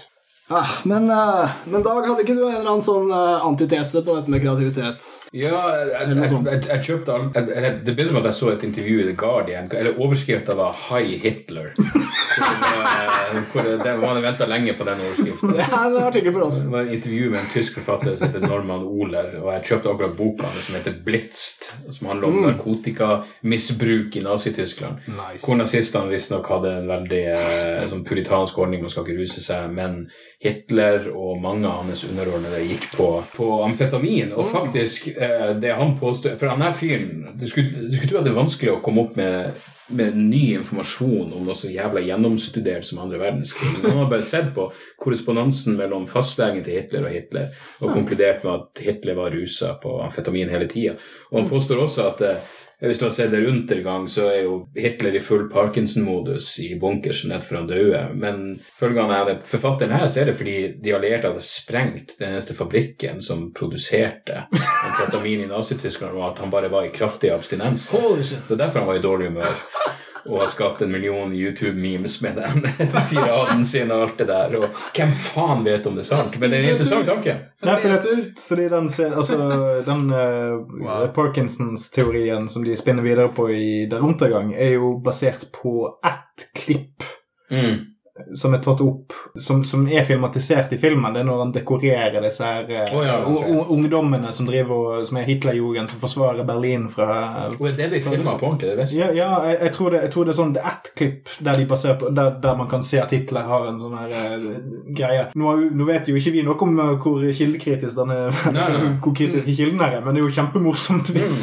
Ja, 0.51 0.61
men, 0.83 1.09
eh, 1.09 1.57
men 1.71 1.83
Dag, 1.85 2.05
hadde 2.05 2.25
ikke 2.25 2.35
du 2.35 2.43
en 2.45 2.53
eller 2.59 2.69
annen 2.75 2.85
sånn 2.85 3.09
eh, 3.15 3.45
antitese 3.47 4.03
på 4.05 4.17
dette 4.17 4.31
med 4.33 4.43
kreativitet? 4.43 5.09
Ja, 5.33 5.59
jeg, 5.79 6.09
jeg, 6.17 6.63
jeg, 6.67 6.81
kjøpte 6.83 7.13
jeg, 7.35 7.75
Det 7.85 7.93
begynner 7.95 8.11
med 8.17 8.25
at 8.25 8.33
jeg 8.33 8.35
så 8.35 8.49
et 8.51 8.63
intervju 8.67 8.97
i 8.99 9.03
The 9.07 9.13
Guardian, 9.15 9.69
eller 9.71 9.95
overskrifta 9.99 10.53
var 10.59 10.73
'High 10.75 11.21
Hitler'. 11.23 11.71
Hvor 13.51 13.63
var- 13.63 13.97
hvor 13.97 14.07
man 14.07 14.09
hadde 14.15 14.21
venta 14.27 14.45
lenge 14.45 14.73
på 14.73 14.83
den 14.83 14.99
overskriften. 15.05 15.49
Det 15.55 15.59
er 15.59 15.85
en 15.87 16.03
artikkel 16.03 16.33
for 16.33 16.41
oss. 16.41 16.55
Det 16.55 16.71
var 16.71 16.81
et 16.81 16.91
intervju 16.97 17.29
med 17.29 17.39
en 17.39 17.45
tysk 17.53 17.73
forfatter 17.79 18.15
som 18.15 18.27
heter 18.27 18.47
Norman 18.47 18.83
Ohler, 18.83 19.29
og 19.43 19.53
jeg 19.53 19.63
kjøpte 19.69 19.89
akkurat 19.93 20.17
boka 20.17 20.43
hans 20.43 20.65
som 20.65 20.75
heter 20.75 20.93
'Blitzt', 21.05 21.71
som 21.91 22.07
handler 22.07 22.27
om 22.27 22.33
narkotikamisbruk 22.45 24.15
i 24.15 24.19
Nazi-Tyskland. 24.23 24.95
Nice. 25.07 25.45
Hvor 25.47 25.55
nazistene 25.57 26.09
visstnok 26.11 26.47
hadde 26.47 26.73
en 26.77 26.87
veldig 26.87 27.21
eh, 27.31 27.87
sånn 27.89 28.03
puritansk 28.07 28.57
ordning, 28.57 28.81
man 28.81 28.89
skal 28.89 29.03
ikke 29.07 29.19
ruse 29.21 29.41
seg, 29.43 29.71
men 29.71 30.09
Hitler 30.41 31.07
og 31.15 31.41
mange 31.41 31.67
av 31.69 31.83
hans 31.85 32.03
underordnede 32.03 32.63
gikk 32.67 32.89
på, 32.97 33.23
på 33.35 33.63
amfetamin. 33.63 34.31
Og 34.33 34.45
faktisk, 34.51 35.07
eh, 35.07 35.20
det 35.61 35.75
han 35.77 35.93
påstår 35.99 36.37
For 36.39 36.49
her 36.49 36.73
fyren 36.75 37.35
Du 37.39 37.47
skulle, 37.47 37.85
du 37.87 37.93
skulle 37.95 38.09
tro 38.09 38.19
at 38.19 38.25
det 38.25 38.33
er 38.33 38.41
vanskelig 38.41 38.73
å 38.73 38.81
komme 38.85 39.05
opp 39.05 39.19
med 39.19 39.53
med 39.91 40.17
ny 40.17 40.53
informasjon 40.55 41.33
om 41.35 41.45
noe 41.45 41.55
så 41.57 41.69
jævla 41.71 42.01
gjennomstudert 42.05 42.85
som 42.87 43.01
andre 43.03 43.19
verdenskrig. 43.21 43.73
Men 43.81 43.91
han 43.91 43.99
har 44.03 44.11
bare 44.11 44.27
sett 44.27 44.51
på 44.55 44.69
korrespondansen 45.01 45.75
mellom 45.79 46.07
fastlegen 46.09 46.63
til 46.65 46.79
Hitler 46.79 47.07
og 47.07 47.15
Hitler, 47.15 47.51
og 47.81 47.93
konkludert 47.95 48.45
med 48.45 48.53
at 48.53 48.83
Hitler 48.85 49.19
var 49.19 49.35
rusa 49.35 49.73
på 49.81 49.97
amfetamin 50.05 50.51
hele 50.53 50.69
tida. 50.71 50.97
Og 51.31 51.41
han 51.41 51.51
påstår 51.51 51.83
også 51.83 52.07
at 52.11 52.25
eh, 52.27 52.51
hvis 52.81 52.97
du 52.97 53.05
har 53.05 53.11
sett 53.13 53.31
det 53.31 53.43
rundt 53.45 53.71
en 53.71 53.83
gang, 53.85 54.07
så 54.09 54.25
er 54.31 54.39
jo 54.47 54.55
Hitler 54.73 55.13
i 55.13 55.21
full 55.21 55.43
Parkinson-modus 55.51 56.55
i 56.63 56.71
bunkersen 56.81 57.33
rett 57.33 57.45
før 57.45 57.59
han 57.59 57.69
døde. 57.69 58.01
Men 58.17 58.41
følgende 58.79 59.19
det 59.27 59.35
forfatteren 59.45 59.93
her, 59.93 60.07
så 60.09 60.23
er 60.23 60.31
det 60.31 60.37
fordi 60.39 60.55
de 60.81 60.95
allierte 60.97 61.29
hadde 61.29 61.45
sprengt 61.45 62.15
den 62.17 62.33
eneste 62.33 62.57
fabrikken 62.57 63.21
som 63.21 63.51
produserte 63.53 64.47
amfetamin 64.49 65.45
i 65.45 65.49
Nazi-Tyskland, 65.51 66.17
og 66.17 66.31
at 66.31 66.41
han 66.41 66.53
bare 66.53 66.71
var 66.73 66.87
i 66.87 66.93
kraftig 66.95 67.29
abstinens. 67.35 67.91
Så 67.91 68.57
derfor 68.57 68.81
han 68.81 68.89
var 68.89 68.97
i 68.97 69.05
dårlig 69.05 69.29
humør. 69.29 69.61
Og 70.27 70.41
har 70.41 70.49
skapt 70.51 70.81
en 70.85 70.91
million 70.91 71.33
YouTube-memes 71.33 72.17
med 72.21 72.41
den 72.41 72.65
tiraden 73.09 73.63
sin 73.65 73.91
og 73.91 74.03
alt 74.07 74.17
det 74.21 74.27
der. 74.29 74.57
Og 74.59 74.83
hvem 74.97 75.13
faen 75.13 75.63
vet 75.65 75.87
om 75.89 75.97
det 75.97 76.05
er 76.05 76.09
sant? 76.11 76.35
Men 76.41 76.53
det 76.53 76.59
er 76.59 76.67
en 76.67 76.75
interessant 76.75 77.09
tanke. 77.09 77.37
Nei, 77.65 77.77
for 77.83 77.95
det, 77.95 78.17
fordi 78.47 78.67
den, 78.73 78.91
altså, 79.11 79.39
den 79.87 80.05
eh, 80.17 81.07
Parkinsons-teorien 81.15 82.49
som 82.51 82.65
de 82.65 82.77
spinner 82.77 83.05
videre 83.05 83.31
på 83.33 83.49
i 83.53 83.87
Der 83.91 84.05
Untergang, 84.05 84.53
er 84.53 84.75
jo 84.77 84.95
basert 85.03 85.49
på 85.55 85.89
ett 86.05 86.47
klipp 86.57 87.09
Mm. 87.51 87.90
Som 88.35 88.55
er 88.55 88.61
tatt 88.63 88.81
opp, 88.83 89.15
som, 89.35 89.63
som 89.67 89.85
er 89.89 90.05
filmatisert 90.07 90.73
i 90.73 90.79
filmen. 90.81 91.13
Det 91.13 91.23
er 91.23 91.27
når 91.27 91.43
han 91.45 91.53
dekorerer 91.55 92.19
disse 92.23 92.45
her 92.45 92.69
oh, 92.93 93.03
ja, 93.05 93.17
okay. 93.27 93.57
ungdommene 93.75 94.31
som 94.35 94.47
driver 94.49 94.75
og, 94.75 95.07
som 95.07 95.19
er 95.21 95.27
Hitlerjugend, 95.29 95.91
som 95.91 96.01
forsvarer 96.01 96.47
Berlin 96.47 96.87
fra 96.91 97.49
Og 97.57 97.67
det 97.77 97.89
blir 97.91 98.03
filma 98.05 98.35
på 98.39 98.51
ordentlig, 98.51 98.87
ja, 98.97 99.11
ja 99.15 99.29
jeg, 99.45 99.57
jeg, 99.61 99.73
tror 99.77 99.93
det, 99.93 100.03
jeg 100.05 100.13
tror 100.15 100.27
det 100.27 100.33
er 100.33 100.39
sånn 100.39 100.55
det 100.55 100.63
er 100.63 100.71
ett 100.71 100.91
klipp 100.97 101.33
der 101.39 101.59
de 101.59 101.67
på 101.69 101.79
der, 102.09 102.33
der 102.43 102.57
man 102.59 102.69
kan 102.71 102.83
se 102.85 102.99
at 103.01 103.13
Hitler 103.13 103.47
har 103.47 103.67
en 103.69 103.79
sånn 103.81 103.95
her 103.97 104.11
uh, 104.11 104.47
greie. 104.95 105.27
Nå, 105.39 105.53
nå 105.77 105.87
vet 105.87 106.09
jo 106.09 106.17
ikke 106.19 106.33
vi 106.35 106.43
noe 106.45 106.57
om 106.61 106.79
uh, 106.79 106.93
hvor 107.01 107.23
kildekritisk 107.23 107.97
denne 107.97 108.19
Nei, 108.53 108.67
nei. 108.75 108.91
hvor 109.03 109.15
kritiske 109.17 109.55
kilden 109.57 109.81
er, 109.83 109.99
men 110.03 110.15
det 110.15 110.23
er 110.23 110.27
jo 110.27 110.35
kjempemorsomt 110.35 111.11
hvis, 111.15 111.37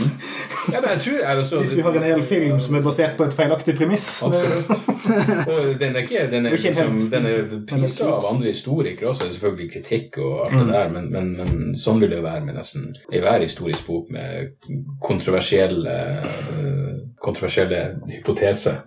Ja, 0.72 0.82
men 0.82 0.90
jeg 0.94 1.04
tror 1.06 1.18
jeg 1.22 1.42
også, 1.44 1.62
hvis 1.62 1.74
vi 1.76 1.84
har 1.86 1.98
en 2.00 2.08
hel 2.08 2.24
film 2.26 2.60
som 2.62 2.78
er 2.78 2.84
basert 2.84 3.16
på 3.18 3.26
et 3.28 3.36
feilaktig 3.36 3.74
premiss. 3.78 4.08
Absolutt. 4.26 4.68
Og 5.48 5.80
den 5.80 5.96
er 5.96 6.04
ikke 6.04 6.26
Den 6.30 6.46
er 6.46 6.56
ikke 6.56 6.67
liksom, 6.68 7.00
den 7.12 7.28
er 7.28 7.42
prisa 7.68 8.08
av 8.12 8.28
andre 8.30 8.52
historikere 8.52 9.10
også. 9.10 9.24
Det 9.24 9.30
er 9.30 9.36
selvfølgelig 9.36 9.70
kritikk 9.74 10.18
og 10.22 10.40
alt 10.46 10.58
det 10.60 10.68
der, 10.72 10.94
men, 10.94 11.10
men, 11.14 11.34
men 11.38 11.76
sånn 11.78 12.00
vil 12.02 12.12
det 12.12 12.20
jo 12.20 12.28
være 12.28 12.44
med 12.46 12.58
nesten 12.60 12.90
enhver 13.12 13.44
historisk 13.44 13.86
bok 13.88 14.12
med 14.14 14.54
kontroversielle 15.04 15.98
eh, 16.22 16.98
kontroversielle 17.18 18.00
hypoteser. 18.08 18.82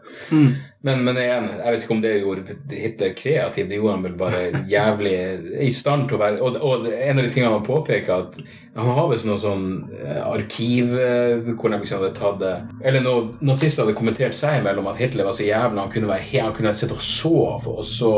Men, 0.81 1.03
men 1.05 1.17
igjen, 1.19 1.47
jeg 1.59 1.73
vet 1.73 1.83
ikke 1.83 1.93
om 1.93 2.01
det 2.01 2.13
gjorde 2.15 2.55
Hitler 2.73 3.11
kreativ. 3.17 3.67
Det 3.69 3.77
gjorde 3.77 3.95
han 3.97 4.05
vel 4.07 4.15
bare 4.17 4.63
jævlig 4.71 5.15
i 5.67 5.69
stand 5.75 6.07
til 6.09 6.17
å 6.17 6.21
være 6.23 6.41
Og, 6.41 6.57
og 6.57 6.87
en 6.89 7.19
av 7.19 7.25
de 7.25 7.29
tingene 7.29 7.53
han 7.53 7.67
påpeker, 7.67 8.23
at 8.23 8.39
han 8.85 8.97
har 8.97 9.09
visst 9.11 9.27
noe 9.27 9.39
sånn 9.41 9.65
eh, 9.95 10.21
arkiv 10.25 10.95
eh, 10.97 11.51
hvor 11.55 11.71
de 11.71 11.79
liksom 11.81 12.01
hadde 12.01 12.13
tatt 12.17 12.39
det 12.41 12.53
Eller 12.87 13.03
når 13.05 13.29
nazister 13.45 13.85
hadde 13.85 13.95
kommentert 13.97 14.37
seg 14.37 14.59
imellom 14.59 14.89
at 14.91 14.99
Hitler 15.01 15.27
var 15.27 15.35
så 15.37 15.45
jævla 15.45 15.85
Han 15.85 15.93
kunne 15.93 16.09
være 16.11 16.27
helt, 16.31 16.45
han 16.49 16.55
kunne 16.57 16.73
sitte 16.77 16.97
og 16.97 17.05
sove, 17.05 17.75
og 17.77 17.85
så 17.87 18.11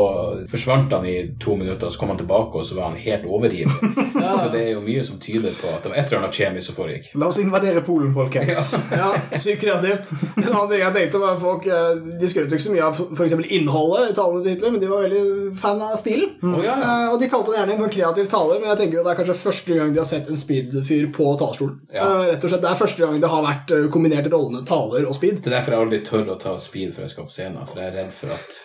forsvant 0.50 0.92
han 0.94 1.06
i 1.08 1.16
to 1.40 1.56
minutter, 1.58 1.86
og 1.88 1.94
så 1.94 2.00
kom 2.00 2.12
han 2.14 2.20
tilbake, 2.20 2.60
og 2.60 2.66
så 2.66 2.78
var 2.78 2.90
han 2.90 3.00
helt 3.00 3.26
overgiven. 3.28 3.72
Så 4.24 4.48
det 4.52 4.60
er 4.62 4.70
jo 4.72 4.80
mye 4.82 5.02
som 5.04 5.18
tyder 5.20 5.52
på 5.58 5.68
at 5.68 5.84
det 5.84 5.90
var 5.92 5.98
et 6.00 6.08
eller 6.08 6.22
annet 6.22 6.36
kjemisk 6.38 6.70
som 6.70 6.76
foregikk. 6.78 7.10
La 7.20 7.28
oss 7.28 7.38
invadere 7.42 7.82
Polen, 7.84 8.12
folkens. 8.16 8.72
Ja, 8.94 9.10
sykt 9.40 9.60
kreativt. 9.62 10.10
En 10.38 10.48
annen 10.48 10.70
ting 10.70 10.80
jeg 10.80 10.94
tenkte 10.96 11.20
var 11.20 11.34
at 11.36 11.42
folk 11.42 11.66
eh, 11.68 11.98
De 12.20 12.30
skrøt 12.30 12.52
ikke 12.52 12.64
så 12.64 12.72
mye 12.72 12.86
av 12.86 13.00
f.eks. 13.04 13.36
innholdet 13.58 14.12
i 14.12 14.16
talene 14.16 14.42
til 14.44 14.54
Hitler, 14.54 14.74
men 14.74 14.82
de 14.82 14.90
var 14.90 15.04
veldig 15.04 15.52
fan 15.60 15.82
av 15.84 15.96
stilen. 16.00 16.34
Å, 16.40 16.62
ja. 16.64 16.76
Eh, 16.78 17.06
og 17.12 17.18
de 17.20 17.30
kalte 17.32 17.52
det 17.52 17.60
gjerne 17.60 17.76
en 17.76 17.84
sånn 17.84 17.94
kreativ 17.98 18.30
tale, 18.32 18.58
men 18.60 18.70
jeg 18.72 18.80
tenker 18.80 18.98
jo 18.98 19.04
det 19.06 19.12
er 19.14 19.20
kanskje 19.20 19.38
første 19.42 19.78
gang 19.80 19.92
de 19.94 20.02
har 20.02 20.08
sett 20.08 20.30
en 20.30 20.40
speed-fyr 20.54 21.12
på 21.12 21.36
talerstolen. 21.36 21.80
Ja. 21.92 22.02
Eh, 22.02 22.26
rett 22.32 22.44
og 22.44 22.50
slett, 22.50 22.62
Det 22.62 22.70
er 22.70 22.78
første 22.78 23.02
gang 23.02 23.20
det 23.20 23.30
har 23.30 23.42
vært 23.42 23.70
eh, 23.74 23.88
kombinert 23.90 24.30
rollene 24.32 24.64
taler 24.66 25.06
og 25.08 25.14
speed. 25.14 25.42
Det 25.42 25.50
er 25.50 25.58
derfor 25.58 25.74
jeg 25.74 25.86
aldri 25.86 26.04
tør 26.04 26.30
å 26.34 26.40
ta 26.40 26.58
speed 26.58 26.94
før 26.94 27.06
jeg 27.06 27.14
skal 27.14 27.28
på 27.28 27.34
scenen, 27.34 27.66
for 27.66 27.80
jeg 27.80 27.92
er 27.92 27.98
redd 28.02 28.14
for 28.14 28.34
at 28.34 28.60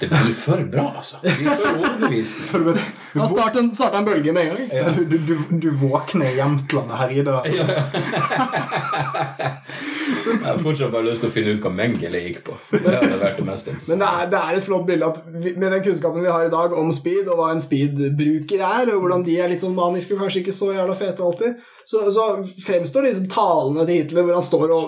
det 0.00 0.08
blir 0.08 0.34
for 0.36 0.64
bra, 0.72 0.92
altså. 0.96 1.16
Det 1.22 1.32
blir 1.38 1.48
for 1.48 1.78
overbevisende. 1.78 2.74
Han 3.14 3.28
starta 3.28 3.98
en, 3.98 4.04
bølge 4.04 4.32
med 4.32 4.42
en 4.42 4.56
gang. 4.56 4.68
Ja. 4.72 4.90
du, 4.96 5.18
du, 5.18 5.36
du 5.62 5.70
våkner 5.80 6.26
i 6.28 6.36
Jämtland 6.36 6.90
og 6.90 6.98
herjer. 6.98 7.24
Ja, 7.24 7.42
ja. 7.46 7.64
Jeg 10.32 10.44
har 10.44 10.58
fortsatt 10.62 10.92
bare 10.92 11.06
lyst 11.06 11.22
til 11.22 11.30
å 11.30 11.32
finne 11.32 11.54
ut 11.56 11.64
hva 11.64 11.72
Mengele 11.72 12.20
gikk 12.24 12.42
på. 12.46 12.56
Det 12.72 12.82
hadde 12.84 13.18
vært 13.20 13.38
det 13.40 13.46
mest 13.46 13.70
Men 13.88 14.02
det 14.02 14.08
er, 14.08 14.30
det 14.32 14.40
er 14.40 14.58
et 14.58 14.66
flott 14.66 14.86
bilde 14.88 15.08
at 15.08 15.20
vi, 15.28 15.54
med 15.56 15.68
den 15.76 15.84
kunnskapen 15.86 16.24
vi 16.24 16.32
har 16.32 16.46
i 16.46 16.52
dag 16.52 16.74
om 16.78 16.92
speed, 16.94 17.28
og 17.28 17.40
hva 17.40 17.52
en 17.54 17.62
speedbruker 17.62 18.64
er, 18.66 18.92
og 18.92 19.04
hvordan 19.04 19.24
de 19.26 19.38
er 19.40 19.52
litt 19.52 19.64
sånn 19.64 19.76
maniske 19.76 20.16
og 20.16 20.24
kanskje 20.24 20.42
ikke 20.42 20.56
så 20.56 20.72
jævla 20.74 20.96
fete 20.98 21.24
alltid, 21.24 21.62
så, 21.84 22.02
så 22.14 22.26
fremstår 22.66 23.08
disse 23.08 23.26
talene 23.32 23.84
til 23.88 24.02
Hitler 24.02 24.26
hvor 24.26 24.36
han 24.38 24.44
står 24.46 24.74
og 24.76 24.84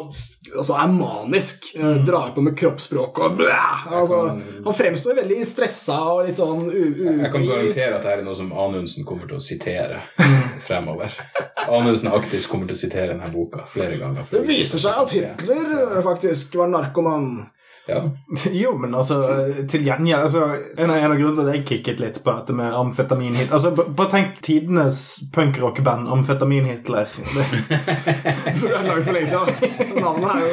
altså, 0.59 0.77
er 0.79 0.93
manisk, 0.95 1.71
Mm. 1.75 2.05
drar 2.07 2.31
på 2.35 2.41
med 2.45 2.55
kroppsspråk 2.59 3.19
og 3.19 3.37
blæ. 3.39 3.57
Altså, 3.91 4.19
han 4.65 4.77
fremstår 4.77 5.17
veldig 5.19 5.41
stressa 5.49 5.97
og 6.13 6.21
litt 6.29 6.37
sånn 6.39 6.69
u... 6.69 6.83
u 6.95 7.07
Jeg 7.19 7.31
kan 7.33 7.47
garantere 7.49 7.97
at 7.99 8.05
det 8.07 8.13
er 8.13 8.23
noe 8.27 8.37
som 8.39 8.53
Anundsen 8.53 9.05
kommer 9.09 9.27
til 9.27 9.41
å 9.41 9.43
sitere 9.43 10.03
fremover. 10.65 11.13
Anundsen 11.69 12.13
aktivt 12.15 12.47
kommer 12.51 12.69
til 12.71 12.77
å 12.77 12.81
sitere 12.85 13.09
denne 13.15 13.31
boka 13.33 13.65
flere 13.73 13.99
ganger. 14.01 14.29
det 14.31 14.45
viser 14.47 14.83
seg 14.83 15.03
at 15.03 15.15
Hitler 15.17 15.75
eh, 15.81 16.01
faktisk 16.05 16.55
var 16.61 16.71
narkoman. 16.73 17.31
Ja. 17.89 17.99
Jo, 18.63 18.71
men 18.81 18.95
altså, 18.97 19.19
til 19.69 19.85
gjengjeld 19.85 20.23
altså, 20.29 20.45
en, 20.79 20.91
av, 20.91 20.97
en 20.97 21.13
av 21.13 21.19
grunnene 21.19 21.37
til 21.37 21.49
at 21.51 21.57
jeg 21.59 21.65
kicket 21.69 22.01
litt 22.01 22.21
på 22.25 22.33
dette 22.39 22.57
med 22.57 22.73
amfetamin-Hitler 22.79 23.53
altså, 23.59 23.73
Bare 23.77 24.11
tenk 24.15 24.39
tidenes 24.47 25.03
punkrockband 25.35 26.09
Amfetamin-Hitler. 26.17 27.13
Det- 27.13 27.51
Det 28.65 28.71
er 28.73 28.87
langt 28.89 29.05
for 29.05 29.13
lenge 29.13 29.29
siden. 29.29 29.49
Navnet 30.05 30.31
er 30.33 30.41
jo 30.41 30.49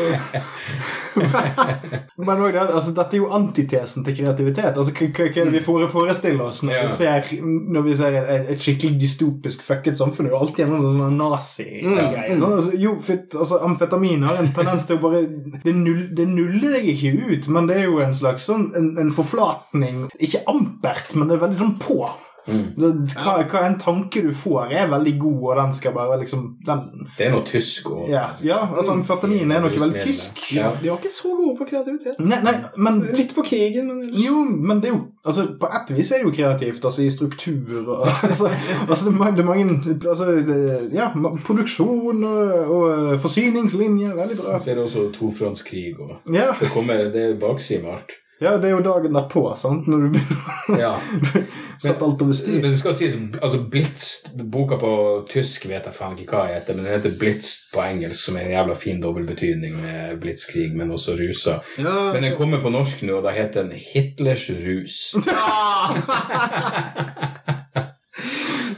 Men 2.22 2.30
også 2.42 2.52
det, 2.52 2.62
altså, 2.76 2.92
dette 2.96 3.16
er 3.18 3.20
jo 3.22 3.30
antitesen 3.36 4.06
til 4.06 4.16
kreativitet. 4.20 4.78
Altså, 4.78 4.94
hva, 4.96 5.26
er 5.28 5.34
det 5.50 5.54
vi 5.56 5.62
forestiller 5.66 6.44
oss 6.46 6.62
når 6.64 6.76
Ja. 6.76 6.84
vi 6.88 6.94
ser, 6.96 7.32
når 7.76 7.82
vi 7.88 7.96
ser 8.00 8.18
et, 8.22 8.52
et 8.54 8.62
skikkelig 8.64 9.00
dystopisk 9.02 9.64
fucket 9.66 9.98
samfunn? 10.00 10.28
Det 10.28 10.32
er 10.32 10.36
jo 10.38 10.42
alltid 10.46 10.66
en 10.68 10.86
sånn 10.86 11.18
nazi-greie. 11.20 12.38
Sånn, 12.40 12.56
altså, 12.60 12.76
jo, 12.80 12.94
fit, 13.04 13.36
altså, 13.36 13.60
amfetamin 13.68 14.24
har 14.28 14.40
en 14.44 14.52
tendens 14.56 14.86
til 14.88 15.00
å 15.00 15.04
bare 15.04 15.24
Det, 15.66 15.74
null, 15.76 16.06
det 16.16 16.28
nuller 16.30 16.78
deg 16.78 16.92
ikke 16.94 17.14
ut, 17.22 17.48
men 17.52 17.70
det 17.70 17.78
er 17.80 17.88
jo 17.90 18.02
en 18.04 18.16
slags 18.16 18.48
sånn 18.50 18.70
en, 18.78 18.92
en 19.02 19.14
forflatning. 19.16 20.08
Ikke 20.20 20.44
ampert, 20.52 21.16
men 21.16 21.30
det 21.30 21.38
er 21.38 21.46
veldig 21.46 21.62
sånn 21.62 21.78
på. 21.82 22.00
Det, 22.46 22.88
hva, 23.22 23.36
hva 23.46 23.60
en 23.68 23.76
tanke 23.80 24.22
du 24.26 24.32
får, 24.34 24.72
er 24.74 24.88
veldig 24.89 25.12
god, 25.22 25.42
og 25.52 25.60
den 25.60 25.74
skal 25.78 25.94
bare 25.94 26.16
liksom 26.20 26.46
den, 26.66 26.80
Det 27.18 27.28
er 27.28 27.36
noe 27.36 27.44
tysk 27.46 27.92
og 27.94 28.08
ja, 28.10 28.24
ja, 28.42 28.58
altså 28.76 28.96
amfetamin 28.96 29.52
er 29.54 29.62
noe 29.62 29.70
veldig 29.70 30.02
tysk. 30.08 30.39
Ja. 30.56 30.72
De 30.82 30.89
var 30.89 30.98
ikke 30.98 31.12
så 31.14 31.36
gode 31.38 31.54
på 31.60 31.68
kreativitet. 31.70 32.18
Nei, 32.20 32.39
nei, 32.44 32.56
men 32.82 32.98
Litt 33.14 33.36
på 33.38 33.44
krigen, 33.46 33.88
men 33.92 34.02
ellers 34.08 34.24
Jo, 34.26 34.42
men 34.50 34.82
det 34.82 34.89
er 34.89 34.96
jo 34.96 35.02
altså, 35.24 35.46
På 35.62 35.70
ett 35.70 35.94
vis 35.94 36.12
er 36.12 36.24
det 36.24 36.30
jo 36.32 36.34
kreativt, 36.39 36.86
altså 36.89 37.04
i 37.06 37.12
struktur 37.14 37.84
og 37.86 38.08
altså, 38.32 38.50
altså, 38.88 39.06
det, 39.06 39.14
er 39.14 39.20
mange- 39.20 39.36
det 39.38 39.46
er 39.46 39.50
mange 39.52 39.96
altså, 40.10 40.26
det, 40.50 40.60
Ja, 40.98 41.12
produksjon 41.46 42.24
og, 42.24 42.74
og 42.78 43.20
forsyningslinjer. 43.22 44.16
Veldig 44.18 44.38
bra. 44.42 44.58
Så 44.60 44.72
er 44.74 44.76
det 44.82 44.84
også 44.88 45.06
tofrontskrig 45.16 45.94
og 46.00 46.18
Ja, 46.34 46.52
Det 46.60 46.70
kommer, 46.74 47.06
det 47.14 47.24
er 47.30 47.38
bakside 47.39 47.84
med 47.86 47.92
alt. 48.00 48.18
Ja, 48.42 48.56
det 48.58 48.72
er 48.72 48.74
jo 48.74 48.82
dagen 48.86 49.14
derpå, 49.14 49.44
sant, 49.60 49.86
når 49.92 50.08
du 50.08 50.16
begynner 50.16 50.82
Ja. 50.82 50.96
satt 51.82 52.02
alt 52.02 52.22
over 52.22 52.34
styr. 52.34 52.62
Men 52.62 52.72
det 52.72 52.80
skal 52.80 52.96
sies, 52.98 53.16
altså 53.42 53.60
Blitz, 53.70 54.08
boka 54.54 54.78
på 54.82 54.92
tysk 55.30 55.66
vet 55.70 55.88
jeg 55.89 55.98
faen 55.98 56.18
ikke 56.18 56.38
hva 56.38 56.48
jeg 56.50 56.60
heter, 56.60 56.78
men 56.78 56.88
den 56.88 56.96
heter 56.96 57.16
Blitz 57.22 57.52
på 57.74 57.84
engelsk, 57.86 58.22
som 58.26 58.38
er 58.38 58.48
en 58.48 58.56
jævla 58.56 58.76
fin 58.78 59.02
dobbeltbetydning 59.02 59.78
med 59.82 60.18
blitzkrig, 60.22 60.72
men 60.78 60.94
også 60.94 61.18
rusa. 61.20 61.60
Ja, 61.78 62.12
Men 62.14 62.26
den 62.26 62.38
kommer 62.38 62.62
på 62.62 62.74
norsk 62.74 63.02
nå, 63.06 63.20
og 63.20 63.26
da 63.26 63.34
heter 63.36 63.66
den 63.66 63.78
Hitlers 63.78 64.50
rus. 64.66 65.02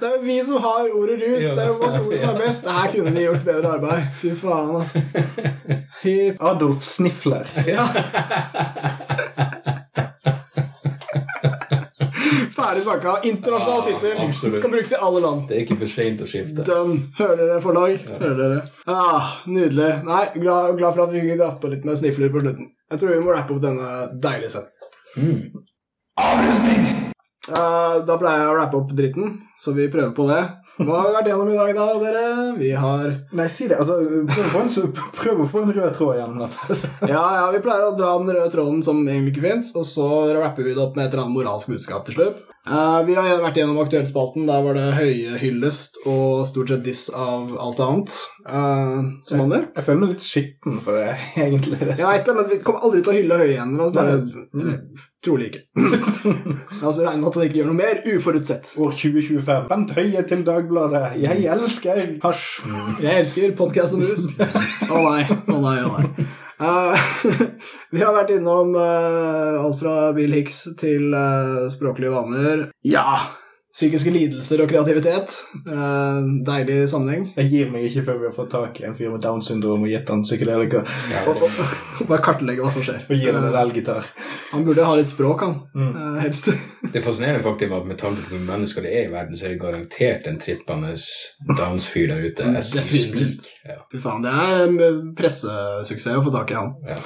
Det 0.04 0.10
er 0.10 0.16
jo 0.18 0.26
vi 0.26 0.34
som 0.44 0.58
har 0.60 0.88
ordet 0.92 1.16
rus. 1.22 1.46
Det 1.48 1.62
er 1.64 1.70
jo 1.70 1.78
vårt 1.80 2.02
ord 2.02 2.16
som 2.18 2.34
er 2.34 2.40
best. 2.42 2.66
Det 2.66 2.74
her 2.76 2.90
kunne 2.92 3.12
vi 3.16 3.22
gjort 3.24 3.46
bedre 3.46 3.70
arbeid. 3.78 4.10
Fy 4.20 4.34
faen, 4.36 4.76
altså. 4.82 5.00
Adolf 6.52 6.84
Snifler. 6.84 7.48
Ja. 7.68 7.88
Ferdig 12.54 12.84
snakka. 12.86 13.16
Internasjonal 13.26 13.80
Ja, 13.80 13.86
tittel. 13.88 14.18
absolutt. 14.28 14.62
Kan 14.62 14.72
brukes 14.72 14.92
i 14.92 15.00
alle 15.02 15.20
land. 15.24 15.48
Det 15.50 15.58
er 15.58 15.66
ikke 15.66 15.78
for 15.80 15.88
seint 15.94 16.22
å 16.22 16.28
skifte. 16.30 16.66
Done. 16.68 17.00
Hører 17.18 17.38
dere, 17.42 17.60
forlag? 17.62 17.98
Hører 18.22 18.38
dere? 18.42 18.62
Ah, 18.88 19.32
nydelig. 19.48 19.92
Nei, 20.06 20.24
glad, 20.36 20.78
glad 20.78 20.94
for 20.96 21.04
at 21.08 21.12
vi 21.16 21.22
fikk 21.26 21.62
på 21.62 21.72
litt 21.74 21.86
med 21.86 21.98
snifler 21.98 22.30
på 22.34 22.44
slutten. 22.46 22.70
Jeg 22.92 23.00
tror 23.02 23.10
vi 23.16 23.24
må 23.26 23.34
rappe 23.34 23.56
opp 23.56 23.62
denne 23.64 23.90
deilige 24.22 24.54
sendingen. 24.54 24.80
Mm. 25.18 25.64
Eh, 27.44 27.96
da 28.08 28.16
pleier 28.22 28.40
jeg 28.40 28.52
å 28.54 28.58
rappe 28.60 28.78
opp 28.80 28.92
dritten, 28.96 29.34
så 29.60 29.74
vi 29.76 29.90
prøver 29.92 30.14
på 30.16 30.28
det. 30.30 30.44
Hva 30.74 30.96
har 30.98 31.06
vi 31.06 31.14
vært 31.14 31.28
gjennom 31.30 31.50
i 31.52 31.58
dag, 31.58 31.72
da, 31.78 31.84
dere? 32.02 32.22
Vi 32.58 32.72
har 32.74 33.12
Nei, 33.38 33.46
si 33.52 33.68
det. 33.70 33.78
Altså, 33.78 34.00
prøv, 34.26 34.56
en, 34.58 34.96
prøv 35.14 35.44
å 35.44 35.50
få 35.52 35.62
en 35.62 35.74
rød 35.76 35.92
tråd. 36.00 36.22
Altså. 36.26 36.90
Ja, 37.14 37.22
ja, 37.38 37.44
vi 37.54 37.62
pleier 37.62 37.92
å 37.92 37.94
dra 37.98 38.16
den 38.18 38.34
røde 38.34 38.50
tråden 38.56 38.82
som 38.86 39.04
egentlig 39.06 39.36
ikke 39.36 39.46
fins, 39.46 39.70
og 39.78 39.86
så 39.86 40.08
rapper 40.34 40.66
vi 40.66 40.74
det 40.74 40.82
opp 40.82 40.98
med 40.98 41.06
et 41.06 41.14
eller 41.14 41.28
annet 41.28 41.38
moralsk 41.38 41.70
budskap 41.76 42.08
til 42.10 42.18
slutt. 42.18 42.42
Eh, 42.64 43.00
vi 43.04 43.16
har 43.18 43.42
vært 43.44 43.58
gjennom 43.60 43.80
Aktuellspalten. 43.82 44.46
Der 44.48 44.62
var 44.64 44.78
det 44.78 44.86
høye 44.96 45.40
hyllest 45.42 45.98
og 46.08 46.46
stort 46.48 46.72
sett 46.72 46.86
diss 46.86 47.10
av 47.12 47.52
alt 47.60 47.82
annet. 47.84 48.14
Uh, 48.44 49.24
som 49.24 49.40
andre 49.40 49.62
Jeg 49.72 49.86
føler 49.86 50.00
meg 50.02 50.10
litt 50.12 50.24
skitten 50.26 50.80
for 50.84 51.00
det, 51.00 51.14
egentlig. 51.46 51.80
Det. 51.80 51.98
Jeg 52.00 52.08
vet 52.08 52.26
det, 52.28 52.36
men 52.36 52.48
vi 52.50 52.60
kommer 52.64 52.84
aldri 52.88 53.02
til 53.04 53.12
å 53.12 53.18
hylle 53.18 53.40
høye 53.42 53.50
igjen. 53.54 53.74
Bare, 53.96 54.16
trolig 55.24 55.50
ikke. 55.52 55.64
Jeg 56.24 56.84
har 56.84 56.98
regne 57.00 57.20
med 57.20 57.30
at 57.30 57.40
det 57.40 57.50
ikke 57.50 57.60
gjør 57.62 57.70
noe 57.72 57.80
mer 57.80 58.02
uforutsett. 58.14 58.72
År 58.80 58.96
2025. 59.00 59.68
Bent 59.72 59.94
Høie 59.98 60.24
til 60.28 60.46
Dagbladet. 60.48 61.04
Jeg 61.24 61.48
elsker 61.52 62.02
hasj. 62.24 62.48
Jeg 63.04 63.26
elsker 63.26 63.58
podkast 63.60 64.00
om 64.00 64.08
rus. 64.08 64.28
Å 64.40 65.04
nei, 65.04 65.28
å 65.52 65.60
nei, 65.64 65.78
å 65.84 65.94
nei. 65.98 66.28
Eh, 66.64 67.00
vi 67.94 68.04
har 68.04 68.16
vært 68.16 68.34
innom 68.38 68.76
eh, 68.80 69.60
alt 69.60 69.80
fra 69.82 69.96
Bill 70.16 70.36
Hicks 70.38 70.64
til 70.80 71.12
eh, 71.18 71.64
språklige 71.74 72.14
vaner. 72.14 72.68
Ja! 72.88 73.43
Psykiske 73.74 74.12
lidelser 74.14 74.62
og 74.62 74.68
kreativitet. 74.70 75.32
Eh, 75.66 76.26
deilig 76.46 76.76
sammenheng. 76.92 77.24
Jeg 77.40 77.50
gir 77.50 77.72
meg 77.74 77.88
ikke 77.88 78.04
før 78.06 78.20
vi 78.20 78.28
har 78.28 78.36
fått 78.36 78.52
tak 78.54 78.78
i 78.78 78.84
en 78.86 78.94
fyr 78.94 79.10
med 79.10 79.24
Downs 79.24 79.50
syndrom 79.50 79.82
og 79.82 79.90
gitt 79.90 80.12
han 80.14 80.22
psykedelika. 80.22 80.84
Og, 81.24 81.40
og, 81.48 81.56
og 82.04 82.12
bare 82.12 82.22
kartlegge 82.22 82.62
hva 82.62 82.70
som 82.76 82.86
skjer. 82.86 83.02
Og 83.08 83.18
gi 83.18 83.32
han 83.32 83.40
en 83.40 83.58
elgitar. 83.64 84.06
Han 84.52 84.68
burde 84.68 84.86
ha 84.86 84.94
litt 85.00 85.10
språk, 85.10 85.42
han. 85.48 85.58
Mm. 85.74 85.90
eh, 85.90 86.20
helst. 86.22 86.52
Det 86.94 87.02
er 87.02 87.08
fascinerende 87.08 87.42
faktisk 87.42 87.74
at 87.74 87.90
med 87.90 87.98
tanke 87.98 88.22
på 88.22 88.36
hvor 88.36 88.46
mennesker 88.52 88.86
det 88.86 88.94
er 88.94 89.08
i 89.08 89.12
verden, 89.16 89.40
så 89.40 89.48
er 89.48 89.56
det 89.56 89.62
garantert 89.64 90.30
en 90.30 90.38
trippende 90.38 90.94
Downs-fyr 91.58 92.12
der 92.12 92.22
ute. 92.28 92.52
we 92.54 92.64
Definitivt. 92.78 93.50
Ja. 93.66 93.80
Fy 93.90 94.04
faen, 94.04 94.22
det 94.22 94.38
er 94.38 95.02
pressesuksess 95.18 96.20
å 96.20 96.26
få 96.28 96.38
tak 96.38 96.54
i 96.54 96.60
han. 96.60 96.76
Ja. 96.86 97.02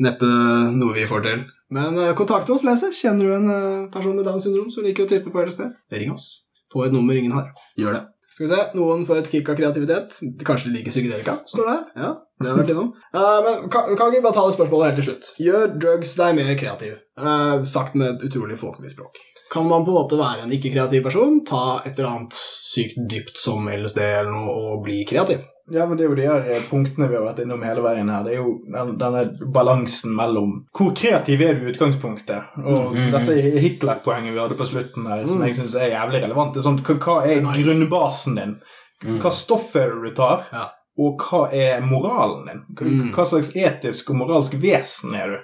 Neppe 0.00 0.28
noe 0.72 0.94
vi 0.96 1.04
får 1.08 1.26
til. 1.26 1.44
Men 1.72 1.98
eh, 2.00 2.14
kontakt 2.16 2.48
oss, 2.52 2.64
leser. 2.64 2.94
Kjenner 2.96 3.28
du 3.28 3.34
en 3.36 3.50
eh, 3.52 3.90
person 3.92 4.16
med 4.16 4.26
Downs 4.28 4.46
syndrom 4.46 4.70
som 4.72 4.86
liker 4.86 5.06
å 5.06 5.10
trippe 5.10 5.32
på 5.32 5.44
LSD? 5.44 5.66
Ring 5.92 6.14
oss. 6.14 6.46
På 6.72 6.86
et 6.86 6.94
nummer 6.94 7.16
ingen 7.16 7.34
har. 7.36 7.52
Gjør 7.80 7.98
det. 7.98 8.02
Skal 8.32 8.46
vi 8.46 8.52
se, 8.54 8.60
Noen 8.78 9.02
får 9.04 9.18
et 9.20 9.30
kick 9.34 9.50
av 9.52 9.58
kreativitet. 9.58 10.14
Kanskje 10.48 10.70
de 10.70 10.78
liker 10.78 10.94
psykedelika, 10.94 11.34
står 11.48 11.66
det 11.68 11.74
her. 11.74 11.82
Ja, 12.00 12.12
det 12.40 12.48
har 12.48 12.60
vært 12.62 12.72
innom. 12.72 12.88
Uh, 13.12 13.40
men 13.44 13.66
kan, 13.72 13.90
kan 13.98 14.14
vi 14.14 14.22
bare 14.24 14.36
ta 14.38 14.46
det 14.46 14.54
spørsmålet 14.56 14.88
helt 14.88 15.00
til 15.02 15.08
slutt? 15.10 15.28
Gjør 15.44 15.74
drugs 15.84 16.14
deg 16.16 16.38
mer 16.40 16.54
kreativ? 16.56 16.96
Uh, 17.20 17.60
sagt 17.68 17.98
med 18.00 18.24
utrolig 18.24 18.56
folkelig 18.60 18.94
språk. 18.94 19.20
Kan 19.52 19.66
man 19.68 19.84
på 19.84 19.90
en 19.92 19.98
måte 20.00 20.16
være 20.16 20.46
en 20.46 20.52
ikke-kreativ 20.56 21.02
person, 21.04 21.42
ta 21.44 21.82
et 21.84 21.98
eller 21.98 22.08
annet 22.08 22.32
sykt 22.40 22.96
dypt 23.10 23.36
som 23.36 23.66
LSD 23.68 23.98
eller 24.00 24.30
noe, 24.32 24.48
og 24.72 24.84
bli 24.86 25.02
kreativ? 25.04 25.42
Ja, 25.70 25.84
men 25.86 25.96
Det 25.96 26.04
er 26.04 26.08
jo 26.08 26.14
de 26.18 26.24
her 26.26 26.46
eh, 26.50 26.62
punktene 26.70 27.06
vi 27.08 27.14
har 27.16 27.22
vært 27.26 27.42
innom 27.44 27.62
hele 27.62 27.82
veien 27.84 28.08
her. 28.10 28.24
Det 28.24 28.32
er 28.32 28.40
jo 28.40 28.54
denne 28.98 29.20
balansen 29.54 30.14
mellom 30.16 30.56
Hvor 30.74 30.90
kreativ 30.96 31.40
er 31.44 31.54
du 31.54 31.66
i 31.68 31.72
utgangspunktet? 31.72 32.48
Og 32.64 32.94
Mhm. 32.96 33.10
dette 33.12 33.36
Hitler-poenget 33.62 34.32
vi 34.34 34.40
hadde 34.40 34.56
på 34.58 34.66
slutten 34.66 35.06
her, 35.06 35.26
som 35.26 35.38
Mm. 35.40 35.46
jeg 35.46 35.56
syns 35.56 35.74
er 35.76 35.90
jævlig 35.92 36.22
relevant. 36.24 36.52
Det 36.54 36.64
er 36.64 36.68
sånn, 36.70 36.82
hva, 36.82 37.22
er 37.26 37.40
Nice. 37.42 37.66
grunnbasen 37.68 38.34
din? 38.36 38.56
Mm. 39.04 39.20
Hva 39.20 39.30
stoff 39.32 39.76
er 39.76 39.90
det 39.90 40.02
du 40.02 40.14
tar? 40.14 40.44
Ja. 40.52 40.68
Og 40.98 41.18
hva 41.18 41.52
er 41.52 41.80
moralen 41.80 42.46
din? 42.46 42.62
Mm. 42.80 43.12
hva 43.14 43.24
slags 43.24 43.52
etisk 43.54 44.10
og 44.10 44.16
moralsk 44.16 44.52
vesen 44.60 45.14
er 45.14 45.26
du? 45.26 45.38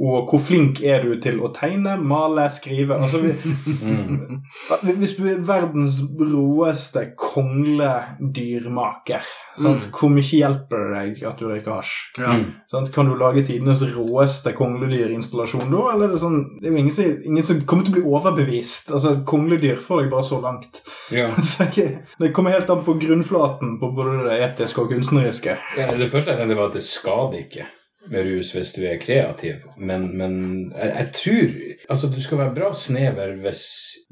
Og 0.00 0.30
hvor 0.30 0.40
flink 0.40 0.78
er 0.80 1.02
du 1.04 1.10
til 1.20 1.42
å 1.44 1.50
tegne, 1.52 1.98
male, 2.00 2.46
skrive? 2.52 2.96
Altså, 2.96 3.18
vi, 3.20 3.34
Mm. 3.80 4.40
hvis 5.00 5.12
du 5.18 5.26
er 5.28 5.42
verdens 5.44 5.98
råeste 6.16 7.02
kongledyrmaker, 7.20 9.20
sant? 9.60 9.84
Mm. 9.86 9.90
hvor 9.92 10.08
mye 10.14 10.24
hjelper 10.24 10.78
det 10.80 10.90
deg 10.94 11.10
at 11.28 11.38
du 11.40 11.44
røyker 11.50 11.72
hasj? 11.76 11.92
Mm. 12.20 12.44
Sant? 12.70 12.88
Kan 12.94 13.08
du 13.10 13.14
lage 13.20 13.42
tidenes 13.48 13.82
råeste 13.94 14.50
kongledyrinstallasjon 14.56 15.70
da, 15.72 15.80
eller 15.94 16.06
er 16.08 16.12
det 16.16 16.22
sånn 16.22 16.38
Det 16.60 16.66
er 16.68 16.72
jo 16.74 16.78
ingen 16.84 16.96
som, 16.96 17.04
ingen 17.32 17.46
som 17.50 17.56
kommer 17.68 17.84
til 17.86 17.94
å 17.94 17.96
bli 17.98 18.06
overbevist. 18.16 18.84
Altså, 18.96 19.10
Kongledyr 19.26 19.76
får 19.80 19.96
deg 20.04 20.08
bare 20.14 20.26
så 20.30 20.38
langt. 20.42 20.72
Ja. 21.14 21.26
Så 21.50 21.60
jeg, 21.76 21.88
det 22.20 22.32
kommer 22.36 22.50
helt 22.54 22.70
an 22.72 22.84
på 22.86 22.92
grunnflaten 23.00 23.68
på 23.80 23.86
både 23.96 24.10
det 24.28 24.36
etiske 24.48 24.78
og 24.84 24.88
kunstneriske. 24.94 25.52
Ja, 25.78 25.84
det 25.96 26.10
første 26.12 26.30
jeg 26.32 26.38
tenkte 26.40 26.58
var 26.58 26.66
at 26.72 26.76
det 26.78 26.86
skader 26.86 27.38
ikke 27.44 27.64
med 28.10 28.26
rus 28.26 28.52
hvis 28.54 28.72
du 28.76 28.82
er 28.86 29.00
kreativ, 29.02 29.64
men, 29.76 30.08
men 30.18 30.38
jeg, 30.74 30.90
jeg 30.96 31.10
tror 31.16 31.58
Altså, 31.90 32.10
du 32.12 32.20
skal 32.22 32.38
være 32.38 32.54
bra 32.54 32.70
snever 32.76 33.32
hvis 33.42 33.62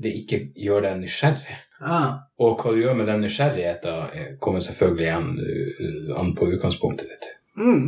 det 0.02 0.10
ikke 0.22 0.38
gjør 0.58 0.86
deg 0.86 1.00
nysgjerrig. 1.02 1.58
Ah. 1.78 2.24
Og 2.42 2.58
hva 2.58 2.72
du 2.74 2.80
gjør 2.82 2.96
med 2.98 3.06
den 3.06 3.22
nysgjerrigheten, 3.22 4.14
eh, 4.16 4.30
kommer 4.42 4.64
selvfølgelig 4.64 5.04
igjen 5.06 5.28
uh, 5.38 6.14
an 6.18 6.32
på 6.34 6.48
utgangspunktet 6.56 7.12
ditt. 7.12 7.28
Mm. 7.60 7.84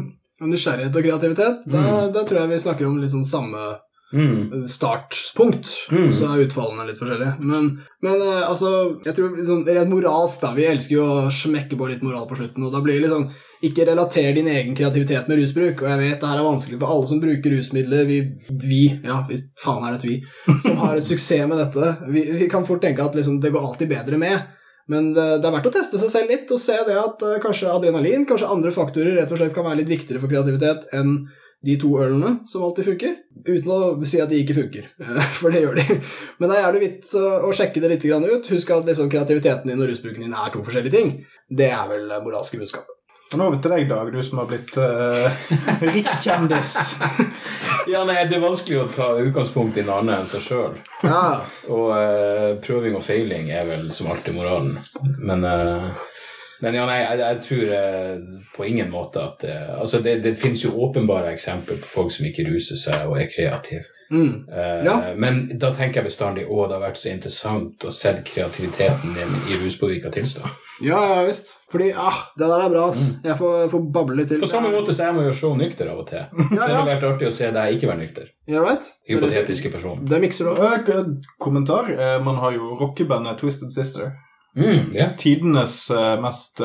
Nysgjerrighet 0.47 0.95
og 0.95 1.07
kreativitet, 1.09 1.65
da, 1.75 1.87
da 2.15 2.23
tror 2.23 2.43
jeg 2.43 2.53
vi 2.53 2.61
snakker 2.63 2.87
om 2.87 3.01
litt 3.03 3.15
sånn 3.15 3.27
samme 3.27 3.71
Mm. 4.11 4.67
startpunkt. 4.67 5.69
Mm. 5.93 6.09
Så 6.11 6.27
er 6.27 6.41
utfallene 6.43 6.89
litt 6.89 6.99
forskjellige. 6.99 7.37
Men, 7.47 7.69
men 8.03 8.25
eh, 8.25 8.43
altså, 8.43 8.99
jeg 9.07 9.15
tror 9.15 9.37
sånn, 9.47 9.63
rent 9.69 9.93
moralsk, 9.93 10.41
da. 10.43 10.51
Vi 10.57 10.67
elsker 10.67 10.97
jo 10.97 11.05
å 11.07 11.29
smekke 11.31 11.79
på 11.79 11.87
litt 11.93 12.03
moral 12.03 12.27
på 12.27 12.41
slutten. 12.41 12.65
Og 12.67 12.75
da 12.75 12.83
blir 12.83 12.99
det 12.99 13.05
litt 13.05 13.15
sånn 13.15 13.29
Ikke 13.67 13.85
relater 13.85 14.31
din 14.33 14.49
egen 14.49 14.77
kreativitet 14.77 15.27
med 15.29 15.37
rusbruk. 15.41 15.83
Og 15.83 15.91
jeg 15.91 16.01
vet 16.01 16.23
det 16.23 16.31
her 16.31 16.39
er 16.41 16.47
vanskelig 16.47 16.79
for 16.81 16.95
alle 16.95 17.11
som 17.11 17.21
bruker 17.21 17.53
rusmidler. 17.57 18.07
Vi, 18.09 18.21
vi 18.63 18.85
ja, 19.05 19.19
hvis 19.29 19.45
faen 19.61 19.85
er 19.85 19.93
det 19.95 20.01
et 20.01 20.07
vi, 20.09 20.55
som 20.65 20.79
har 20.81 20.97
et 20.97 21.09
suksess 21.09 21.45
med 21.51 21.61
dette. 21.61 21.91
Vi, 22.09 22.25
vi 22.41 22.49
kan 22.53 22.65
fort 22.65 22.81
tenke 22.85 23.05
at 23.05 23.19
liksom, 23.19 23.37
det 23.45 23.53
går 23.53 23.67
alltid 23.69 23.93
bedre 23.93 24.21
med. 24.21 24.49
Men 24.91 25.13
det, 25.15 25.27
det 25.43 25.47
er 25.47 25.55
verdt 25.55 25.69
å 25.69 25.75
teste 25.75 26.01
seg 26.01 26.11
selv 26.11 26.33
litt 26.33 26.51
og 26.51 26.59
se 26.59 26.75
det 26.89 26.97
at 26.99 27.21
uh, 27.23 27.37
kanskje 27.43 27.71
adrenalin, 27.71 28.25
kanskje 28.27 28.49
andre 28.51 28.73
faktorer 28.75 29.21
rett 29.21 29.31
og 29.31 29.39
slett 29.39 29.55
kan 29.55 29.69
være 29.69 29.83
litt 29.83 29.93
viktigere 29.93 30.23
for 30.23 30.33
kreativitet 30.33 30.89
enn 30.97 31.21
de 31.63 31.75
to 31.79 31.91
ølene 32.01 32.39
som 32.49 32.65
alltid 32.65 32.87
funker, 32.89 33.17
uten 33.45 33.71
å 33.75 33.81
si 34.09 34.23
at 34.25 34.31
de 34.33 34.39
ikke 34.41 34.57
funker. 34.57 34.87
For 35.39 35.53
det 35.53 35.61
gjør 35.61 35.77
de. 35.77 35.99
Men 36.41 36.49
det 36.49 36.57
er 36.57 36.65
jævlig 36.65 36.81
vits 36.87 37.11
å 37.21 37.51
sjekke 37.53 37.83
det 37.85 37.91
litt 37.93 38.07
ut. 38.09 38.49
Husk 38.55 38.73
at 38.73 38.89
liksom 38.89 39.13
kreativiteten 39.13 39.69
din 39.69 39.83
og 39.83 39.91
rusbruken 39.93 40.25
din 40.25 40.33
er 40.33 40.55
to 40.55 40.65
forskjellige 40.65 40.97
ting. 40.97 41.13
Det 41.53 41.69
er 41.69 41.85
vel 41.93 42.09
moralske 42.25 42.57
budskapet. 42.57 43.00
Nå 43.31 43.47
over 43.47 43.61
til 43.63 43.71
deg, 43.71 43.85
Dag, 43.87 44.09
du 44.11 44.23
som 44.27 44.41
har 44.43 44.49
blitt 44.51 44.73
uh, 44.75 45.31
rikskjendis. 45.95 46.73
Ja, 47.87 48.03
nei, 48.09 48.25
Det 48.27 48.37
er 48.37 48.43
vanskelig 48.43 48.81
å 48.81 48.87
ta 48.91 49.13
utgangspunkt 49.23 49.79
i 49.79 49.85
noe 49.87 50.01
annet 50.03 50.25
enn 50.25 50.31
seg 50.33 50.43
sjøl. 50.49 50.73
Ja, 51.07 51.39
Og 51.71 51.93
uh, 51.95 52.57
prøving 52.65 52.97
og 52.99 53.05
feiling 53.07 53.53
er 53.55 53.69
vel 53.69 53.85
som 53.95 54.11
alltid 54.11 54.35
moralen. 54.35 54.73
Men, 55.23 55.47
uh, 55.47 55.93
men 56.65 56.75
ja, 56.77 56.87
nei, 56.91 56.97
jeg, 57.05 57.21
jeg 57.23 57.39
tror 57.45 57.71
på 58.57 58.67
ingen 58.67 58.91
måte 58.93 59.23
at 59.23 59.47
det 59.47 59.55
Altså, 59.79 60.01
det, 60.05 60.17
det 60.27 60.35
finnes 60.37 60.65
jo 60.67 60.75
åpenbare 60.89 61.31
eksempler 61.33 61.79
på 61.81 61.89
folk 61.89 62.11
som 62.13 62.27
ikke 62.29 62.49
ruser 62.51 62.77
seg 62.83 63.07
og 63.07 63.15
er 63.23 63.31
kreative. 63.31 63.87
mm. 64.11 64.35
Ja. 64.85 64.97
Men 65.15 65.47
da 65.55 65.71
tenker 65.71 66.03
jeg 66.03 66.11
bestandig 66.11 66.49
å, 66.51 66.67
det 66.67 66.77
har 66.77 66.83
vært 66.83 66.99
så 67.01 67.15
interessant 67.15 67.87
å 67.87 67.95
se 67.95 68.13
kreativiteten 68.27 69.15
din 69.17 69.39
i 69.49 69.61
ruspåvirka 69.63 70.11
tilstand. 70.19 70.51
Ja, 70.85 71.01
ja 71.15 71.23
visst. 71.27 71.53
Fordi 71.71 71.91
ah, 71.93 72.23
det 72.39 72.49
der 72.51 72.65
er 72.65 72.73
bra, 72.73 72.87
ass. 72.91 73.03
Jeg 73.25 73.37
får, 73.39 73.67
får 73.73 73.85
bable 73.95 74.17
litt 74.19 74.31
til. 74.33 74.41
På 74.43 74.49
samme 74.51 74.73
måte 74.75 74.95
så 74.97 75.07
jeg 75.09 75.17
må 75.17 75.27
gjøre 75.27 75.39
show 75.39 75.55
nykter 75.59 75.93
av 75.93 76.01
og 76.03 76.09
til. 76.11 76.25
Ja, 76.25 76.49
Det 76.49 76.59
ja. 76.59 76.71
hadde 76.81 76.89
vært 76.95 77.07
artig 77.13 77.29
å 77.31 77.35
se 77.37 77.51
deg 77.55 77.77
ikke 77.77 77.91
være 77.93 78.03
nykter. 78.03 78.33
Yeah, 78.51 78.65
right? 78.65 78.89
Hypotetiske 79.11 79.71
person. 79.73 80.03
Det 80.11 80.21
mikser 80.23 80.49
du 80.51 80.57
opp. 80.57 80.91
Eh, 80.91 81.15
Kommentar. 81.43 81.93
Eh, 81.95 82.19
Man 82.25 82.41
har 82.43 82.57
jo 82.57 82.75
rockebandet 82.81 83.39
Twisted 83.43 83.73
Sister. 83.75 84.17
Mm, 84.59 84.91
ja. 84.97 85.13
Tidenes 85.15 85.85
eh, 85.95 86.17
mest 86.19 86.59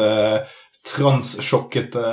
transsjokkete 0.85 2.03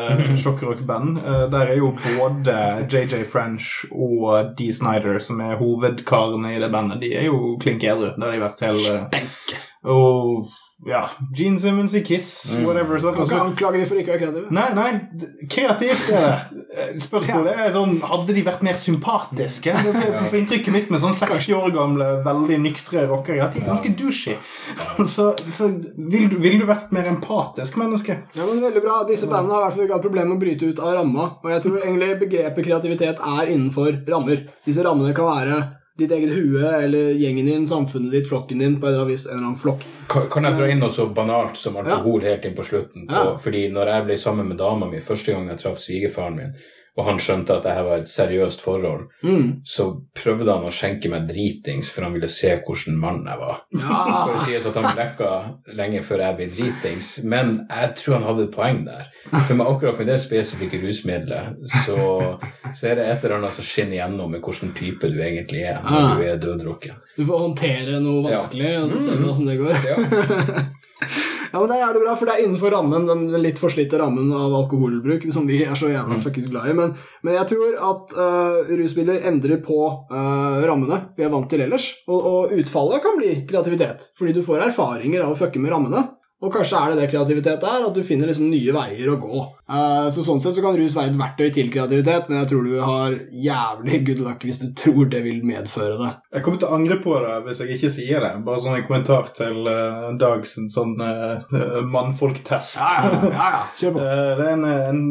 sjokkrockband. 0.40 1.18
Eh, 1.18 1.44
der 1.52 1.72
er 1.74 1.80
jo 1.80 1.92
både 1.96 2.56
JJ 2.88 3.24
French 3.28 3.84
og 3.92 4.54
Dee 4.58 4.72
Snyder, 4.72 5.18
som 5.20 5.40
er 5.44 5.58
hovedkarene 5.60 6.54
i 6.56 6.60
det 6.62 6.70
bandet, 6.72 7.00
de 7.02 7.12
er 7.18 7.28
jo 7.28 7.56
klink 7.62 7.84
edru. 7.84 8.12
Det 8.16 8.24
har 8.24 8.32
de 8.34 8.42
vært 8.42 8.64
hele 8.66 8.98
Stenke. 9.08 9.60
Og 9.92 10.46
ja, 10.86 11.04
Gene 11.34 11.60
Simmons 11.62 11.92
i 11.94 12.00
Kiss, 12.02 12.28
whatever. 12.64 12.98
sant? 12.98 13.14
Kan 13.14 13.24
ikke 13.28 13.40
anklage 13.44 13.78
de 13.78 13.84
for 13.86 14.00
ikke 14.00 14.10
å 14.10 14.16
være 14.16 14.22
kreative. 14.24 14.54
Nei, 14.56 14.68
nei, 14.74 15.46
kreativt 15.52 16.08
er 16.10 16.24
det. 16.26 16.62
Eh, 16.72 16.94
Spørsmålet 17.02 17.60
er 17.62 17.68
sånn 17.74 17.98
Hadde 18.08 18.34
de 18.34 18.42
vært 18.46 18.64
mer 18.66 18.78
sympatiske? 18.80 19.74
Det 19.84 19.92
er 19.92 20.16
for 20.24 20.38
inntrykket 20.40 20.74
mitt 20.74 20.90
med 20.90 21.02
sånn 21.04 21.14
60 21.14 21.54
år 21.58 21.74
gamle, 21.76 22.08
veldig 22.26 22.58
nyktre 22.64 23.04
rockere 23.10 23.44
at 23.44 23.54
de 23.54 23.62
er 23.62 23.68
ganske 23.70 23.92
douchey. 23.98 24.38
Så, 25.12 25.28
så 25.50 25.68
vil, 25.96 26.26
du, 26.32 26.38
vil 26.42 26.58
du 26.60 26.66
vært 26.68 26.90
mer 26.94 27.06
empatisk 27.10 27.76
menneske? 27.80 28.16
Ja, 28.36 28.46
men 28.48 28.62
veldig 28.64 28.82
bra. 28.84 28.96
Disse 29.08 29.28
bandene 29.30 29.54
har 29.56 29.62
i 29.62 29.66
hvert 29.68 29.76
fall 29.76 29.86
ikke 29.86 29.98
hatt 29.98 30.06
problemer 30.06 30.30
med 30.32 30.38
å 30.38 30.42
bryte 30.42 30.70
ut 30.72 30.82
av 30.82 30.96
ramma. 30.98 31.28
Og 31.42 31.52
jeg 31.52 31.64
tror 31.66 31.78
egentlig 31.82 32.10
begrepet 32.24 32.66
kreativitet 32.66 33.22
er 33.22 33.52
innenfor 33.54 34.02
rammer. 34.08 34.44
Disse 34.66 34.84
rammene 34.86 35.14
kan 35.16 35.28
være 35.30 35.60
ditt 35.98 36.10
eget 36.10 36.30
hue 36.32 36.68
eller 36.84 37.12
gjengen 37.12 37.46
din, 37.46 37.66
samfunnet 37.66 38.12
ditt, 38.12 38.28
flokken 38.28 38.58
din 38.58 38.80
på 38.80 38.86
en 38.86 38.92
eller 38.92 39.04
annen 39.04 39.12
vis, 39.12 39.26
en 39.26 39.36
eller 39.36 39.46
annen 39.46 39.60
flokk. 39.60 39.84
Kan, 40.08 40.28
kan 40.32 40.48
jeg 40.48 40.56
dra 40.58 40.68
inn 40.72 40.80
noe 40.80 40.92
så 40.92 41.06
banalt 41.12 41.58
som 41.60 41.76
alkohol 41.80 42.24
helt 42.24 42.46
inn 42.48 42.56
på 42.56 42.64
slutten? 42.64 43.08
På, 43.08 43.14
Ja. 43.14 43.34
Fordi 43.42 43.66
når 43.72 43.92
jeg 43.92 44.06
ble 44.08 44.16
sammen 44.18 44.48
med 44.48 44.60
dama 44.60 44.88
mi 44.88 45.02
første 45.04 45.34
gang 45.34 45.50
jeg 45.52 45.60
traff 45.60 45.82
svigerfaren 45.82 46.38
min, 46.38 46.54
og 46.96 47.06
han 47.06 47.16
skjønte 47.18 47.54
at 47.56 47.62
dette 47.64 47.82
var 47.86 47.96
et 48.02 48.08
seriøst 48.10 48.60
forhold, 48.60 49.06
Mm. 49.24 49.62
så 49.64 49.86
prøvde 50.14 50.52
han 50.52 50.66
å 50.68 50.72
skjenke 50.74 51.08
meg 51.08 51.26
dritings, 51.28 51.88
for 51.90 52.02
han 52.04 52.12
ville 52.12 52.28
se 52.28 52.50
hvordan 52.66 52.98
mann 53.00 53.24
jeg 53.24 53.38
var. 53.40 53.62
Så 53.72 54.18
skal 54.18 54.32
det 54.34 54.42
sies 54.46 54.66
at 54.66 54.74
han 54.76 54.94
blekka 54.96 55.30
lenge 55.78 56.02
før 56.04 56.18
jeg 56.26 56.36
ble 56.36 56.46
dritings, 56.52 57.12
men 57.24 57.66
jeg 57.70 57.94
tror 57.96 58.14
han 58.18 58.26
hadde 58.28 58.44
et 58.48 58.54
poeng 58.54 58.84
der. 58.84 59.08
For 59.46 59.54
med 59.54 59.66
akkurat 59.66 59.98
med 59.98 60.06
det 60.12 60.20
spesifikke 60.20 60.82
rusmiddelet, 60.84 61.56
så, 61.86 62.38
så 62.74 62.90
er 62.90 62.94
det 63.00 63.08
et 63.08 63.24
eller 63.24 63.38
annet 63.38 63.52
som 63.56 63.64
skinner 63.64 63.96
gjennom 64.02 64.30
med 64.36 64.42
hvilken 64.44 64.74
type 64.76 65.08
du 65.08 65.16
egentlig 65.22 65.64
er 65.72 65.80
når 65.82 66.02
Ah. 66.02 66.14
du 66.16 66.22
er 66.28 66.36
døddrukken. 66.44 67.00
Du 67.16 67.24
får 67.24 67.38
håndtere 67.46 68.00
noe 68.00 68.22
vanskelig, 68.28 68.76
og 68.84 68.90
så 68.90 69.00
ser 69.00 69.16
vi 69.16 69.28
åssen 69.32 69.46
det 69.48 69.58
går. 69.60 69.76
Ja. 69.88 69.96
Ja, 71.52 71.60
men 71.60 71.68
Det 71.68 71.76
er 71.76 71.82
jævlig 71.82 72.00
bra, 72.06 72.14
for 72.16 72.28
det 72.28 72.34
er 72.34 72.46
innenfor 72.46 72.72
rammen, 72.72 73.04
den 73.08 73.42
litt 73.44 73.58
forslitte 73.60 73.98
rammen 74.00 74.30
av 74.32 74.54
alkoholbruk 74.62 75.26
som 75.34 75.44
vi 75.48 75.58
er 75.66 75.76
så 75.76 75.90
jævla 75.92 76.16
fuckings 76.22 76.48
glad 76.48 76.70
i. 76.70 76.76
Men, 76.78 76.94
men 77.20 77.36
jeg 77.36 77.50
tror 77.50 77.76
at 77.90 78.14
uh, 78.16 78.72
rusmidler 78.80 79.26
endrer 79.28 79.60
på 79.64 79.76
uh, 80.08 80.64
rammene 80.64 81.02
vi 81.18 81.26
er 81.26 81.34
vant 81.34 81.50
til 81.52 81.66
ellers. 81.66 81.90
Og, 82.08 82.16
og 82.16 82.56
utfallet 82.56 83.04
kan 83.04 83.20
bli 83.20 83.34
kreativitet, 83.48 84.08
fordi 84.16 84.38
du 84.38 84.40
får 84.46 84.64
erfaringer 84.70 85.26
av 85.26 85.34
å 85.34 85.38
fucke 85.38 85.60
med 85.60 85.74
rammene. 85.74 86.06
Og 86.42 86.50
kanskje 86.50 86.78
er 86.78 86.90
det 86.90 87.04
det 87.04 87.10
kreativitet 87.12 87.62
er, 87.62 87.84
at 87.86 87.94
du 87.94 88.02
finner 88.02 88.26
liksom 88.26 88.48
nye 88.50 88.72
veier 88.74 89.12
å 89.12 89.18
gå. 89.22 89.42
Eh, 89.70 90.08
så 90.10 90.24
Sånn 90.26 90.40
sett 90.42 90.56
så 90.56 90.62
kan 90.64 90.74
rus 90.78 90.94
være 90.96 91.12
et 91.12 91.18
verktøy 91.18 91.52
til 91.54 91.68
kreativitet, 91.70 92.28
men 92.28 92.40
jeg 92.40 92.48
tror 92.50 92.66
du 92.66 92.74
har 92.82 93.14
jævlig 93.44 94.00
good 94.08 94.22
luck 94.24 94.46
hvis 94.46 94.58
du 94.62 94.68
tror 94.78 95.10
det 95.12 95.22
vil 95.22 95.42
medføre 95.46 95.98
det. 96.00 96.10
Jeg 96.34 96.44
kommer 96.46 96.62
til 96.62 96.70
å 96.70 96.78
angre 96.78 96.98
på 97.02 97.14
det 97.22 97.36
hvis 97.46 97.62
jeg 97.62 97.76
ikke 97.76 97.92
sier 97.94 98.26
det. 98.26 98.32
Bare 98.46 98.62
sånn 98.64 98.78
en 98.78 98.86
kommentar 98.88 99.30
til 99.36 99.68
uh, 99.68 100.08
Dags 100.18 100.56
sånn 100.74 100.96
uh, 100.98 101.46
mannfolktest. 101.92 102.80
ja, 102.80 102.90
ja. 103.06 103.30
ja. 103.30 103.62
Kjør 103.78 103.96
på. 103.96 104.02
Det 104.42 104.46
er 104.48 104.56
en, 104.56 104.64
en, 104.66 105.02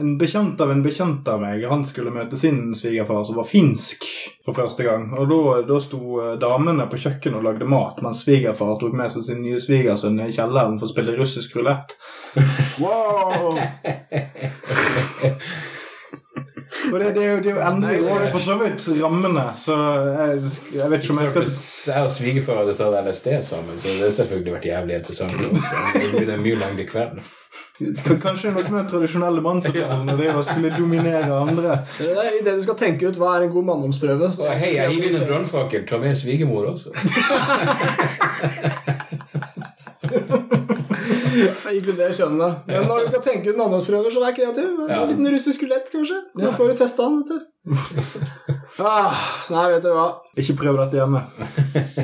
en 0.00 0.12
bekjent 0.18 0.60
av 0.62 0.72
en 0.72 0.82
bekjent 0.82 1.28
av 1.30 1.42
meg. 1.42 1.62
Han 1.70 1.84
skulle 1.86 2.14
møte 2.14 2.38
sin 2.38 2.72
svigerfar, 2.74 3.22
som 3.28 3.38
var 3.38 3.46
finsk 3.46 4.06
for 4.44 4.56
første 4.56 4.86
gang. 4.86 5.10
Og 5.20 5.28
da, 5.30 5.40
da 5.68 5.78
sto 5.82 6.18
damene 6.40 6.88
på 6.90 6.98
kjøkkenet 7.04 7.38
og 7.38 7.46
lagde 7.46 7.68
mat, 7.70 8.00
mens 8.04 8.24
svigerfar 8.24 8.78
tok 8.80 8.96
med 8.96 9.12
seg 9.12 9.26
sin 9.26 9.42
nye 9.44 9.60
svigersønn 9.62 10.18
i 10.24 10.30
kjelleren 10.34 10.79
for 10.80 10.88
å 10.88 10.92
spille 10.94 11.14
russisk 11.18 11.54
rulett. 11.58 11.94
Wow! 12.80 13.58
Og 16.92 16.96
det, 17.00 17.08
det, 17.14 17.22
er 17.22 17.30
jo- 17.34 17.40
det 17.42 17.50
er 17.50 17.54
jo 17.56 17.60
endelig 17.66 17.98
Nei, 18.06 18.30
for 18.32 18.42
så 18.42 18.54
vidt 18.60 18.84
rammene, 19.02 19.42
så 19.58 19.74
jeg, 20.06 20.38
jeg 20.74 20.90
vet 20.90 21.02
ikke 21.04 21.14
om 21.14 21.20
jeg 21.22 21.30
skal 21.34 21.46
jeg 21.94 22.06
og 22.06 22.12
svigerfar 22.14 22.60
hadde 22.62 22.74
tatt 22.78 22.96
LSD 23.04 23.28
sammen, 23.46 23.74
så 23.78 23.86
det 23.90 24.06
har 24.08 24.14
selvfølgelig 24.16 24.54
vært 24.56 24.68
jævlig 24.70 24.94
interessant. 25.00 25.34
Det 26.16 26.28
er 26.34 26.40
mye 26.42 26.58
lengre 26.62 26.86
kveld. 26.90 27.20
Kanskje 28.20 28.50
noe 28.52 28.68
med 28.74 28.88
tradisjonelle 28.90 29.40
mannsrollen 29.44 30.10
og 30.12 30.18
det 30.20 30.28
å 30.36 30.42
skulle 30.44 30.68
dominere 30.74 31.32
andre. 31.32 31.78
Så 31.96 32.10
det 32.10 32.26
er 32.26 32.42
det 32.44 32.56
du 32.58 32.64
skal 32.66 32.76
tenke 32.82 33.08
ut 33.08 33.16
hva 33.20 33.38
er 33.38 33.46
en 33.46 33.54
god 33.54 33.64
manndomsprøve. 33.70 34.28
hei, 34.60 34.74
jeg 34.76 34.86
gir 34.98 35.02
inn 35.10 35.16
en 35.22 35.28
brannfakkel. 35.30 35.82
Ta 35.88 35.96
med 36.02 36.18
svigermor 36.20 36.64
også. 36.74 36.92
Inkluder 40.70 42.12
kjønnene. 42.14 42.48
Men 42.66 42.86
når 42.88 43.04
du 43.04 43.06
skal 43.12 43.22
tenke 43.26 43.50
ut 43.52 43.58
manndomsprøver, 43.60 44.10
så 44.14 44.20
vær 44.24 44.34
kreativ. 44.36 44.68
En 44.84 44.90
Ja. 44.90 45.04
liten 45.08 45.26
russisk 45.34 45.62
rulett, 45.66 45.90
kanskje. 45.92 46.18
Da 46.38 46.50
får 46.54 46.68
du 46.72 46.74
testa 46.82 47.02
den, 47.08 47.22
vet 47.22 47.28
du. 47.30 47.38
Ah, 48.80 49.12
nei, 49.52 49.64
vet 49.74 49.82
du 49.84 49.90
hva. 49.92 50.06
Ikke 50.40 50.54
prøv 50.56 50.78
dette 50.80 50.96
hjemme. 50.96 51.20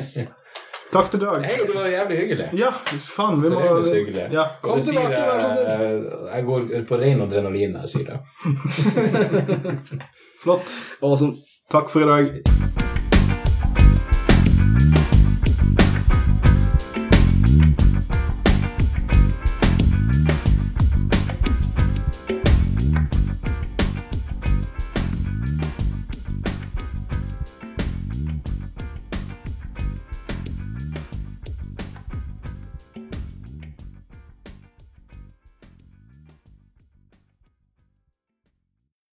Takk 0.93 1.09
til 1.11 1.19
Dag. 1.19 1.41
Hei, 1.43 1.55
det 1.65 1.73
var 1.75 1.87
jævlig 1.89 2.17
hyggelig. 2.21 2.45
Ja, 2.59 2.69
faen, 3.01 3.41
vi 3.41 3.49
må 3.51 3.59
Seriøst 3.63 3.93
hyggelig. 3.97 4.27
Ja. 4.35 4.45
Kom 4.63 4.79
tilbake, 4.81 5.23
vær 5.27 5.41
så 5.41 5.49
snill. 5.51 5.67
jeg, 5.67 6.03
jeg 6.35 6.45
går 6.51 6.61
på 6.91 6.99
ren 7.01 7.21
adrenalin 7.25 7.73
når 7.75 7.81
jeg 7.87 7.91
sier 7.95 8.05
det. 8.11 8.19
Flott. 10.43 10.71
Awesome. 11.01 11.33
Takk 11.73 11.89
for 11.91 12.05
i 12.05 12.11
dag. 12.13 12.96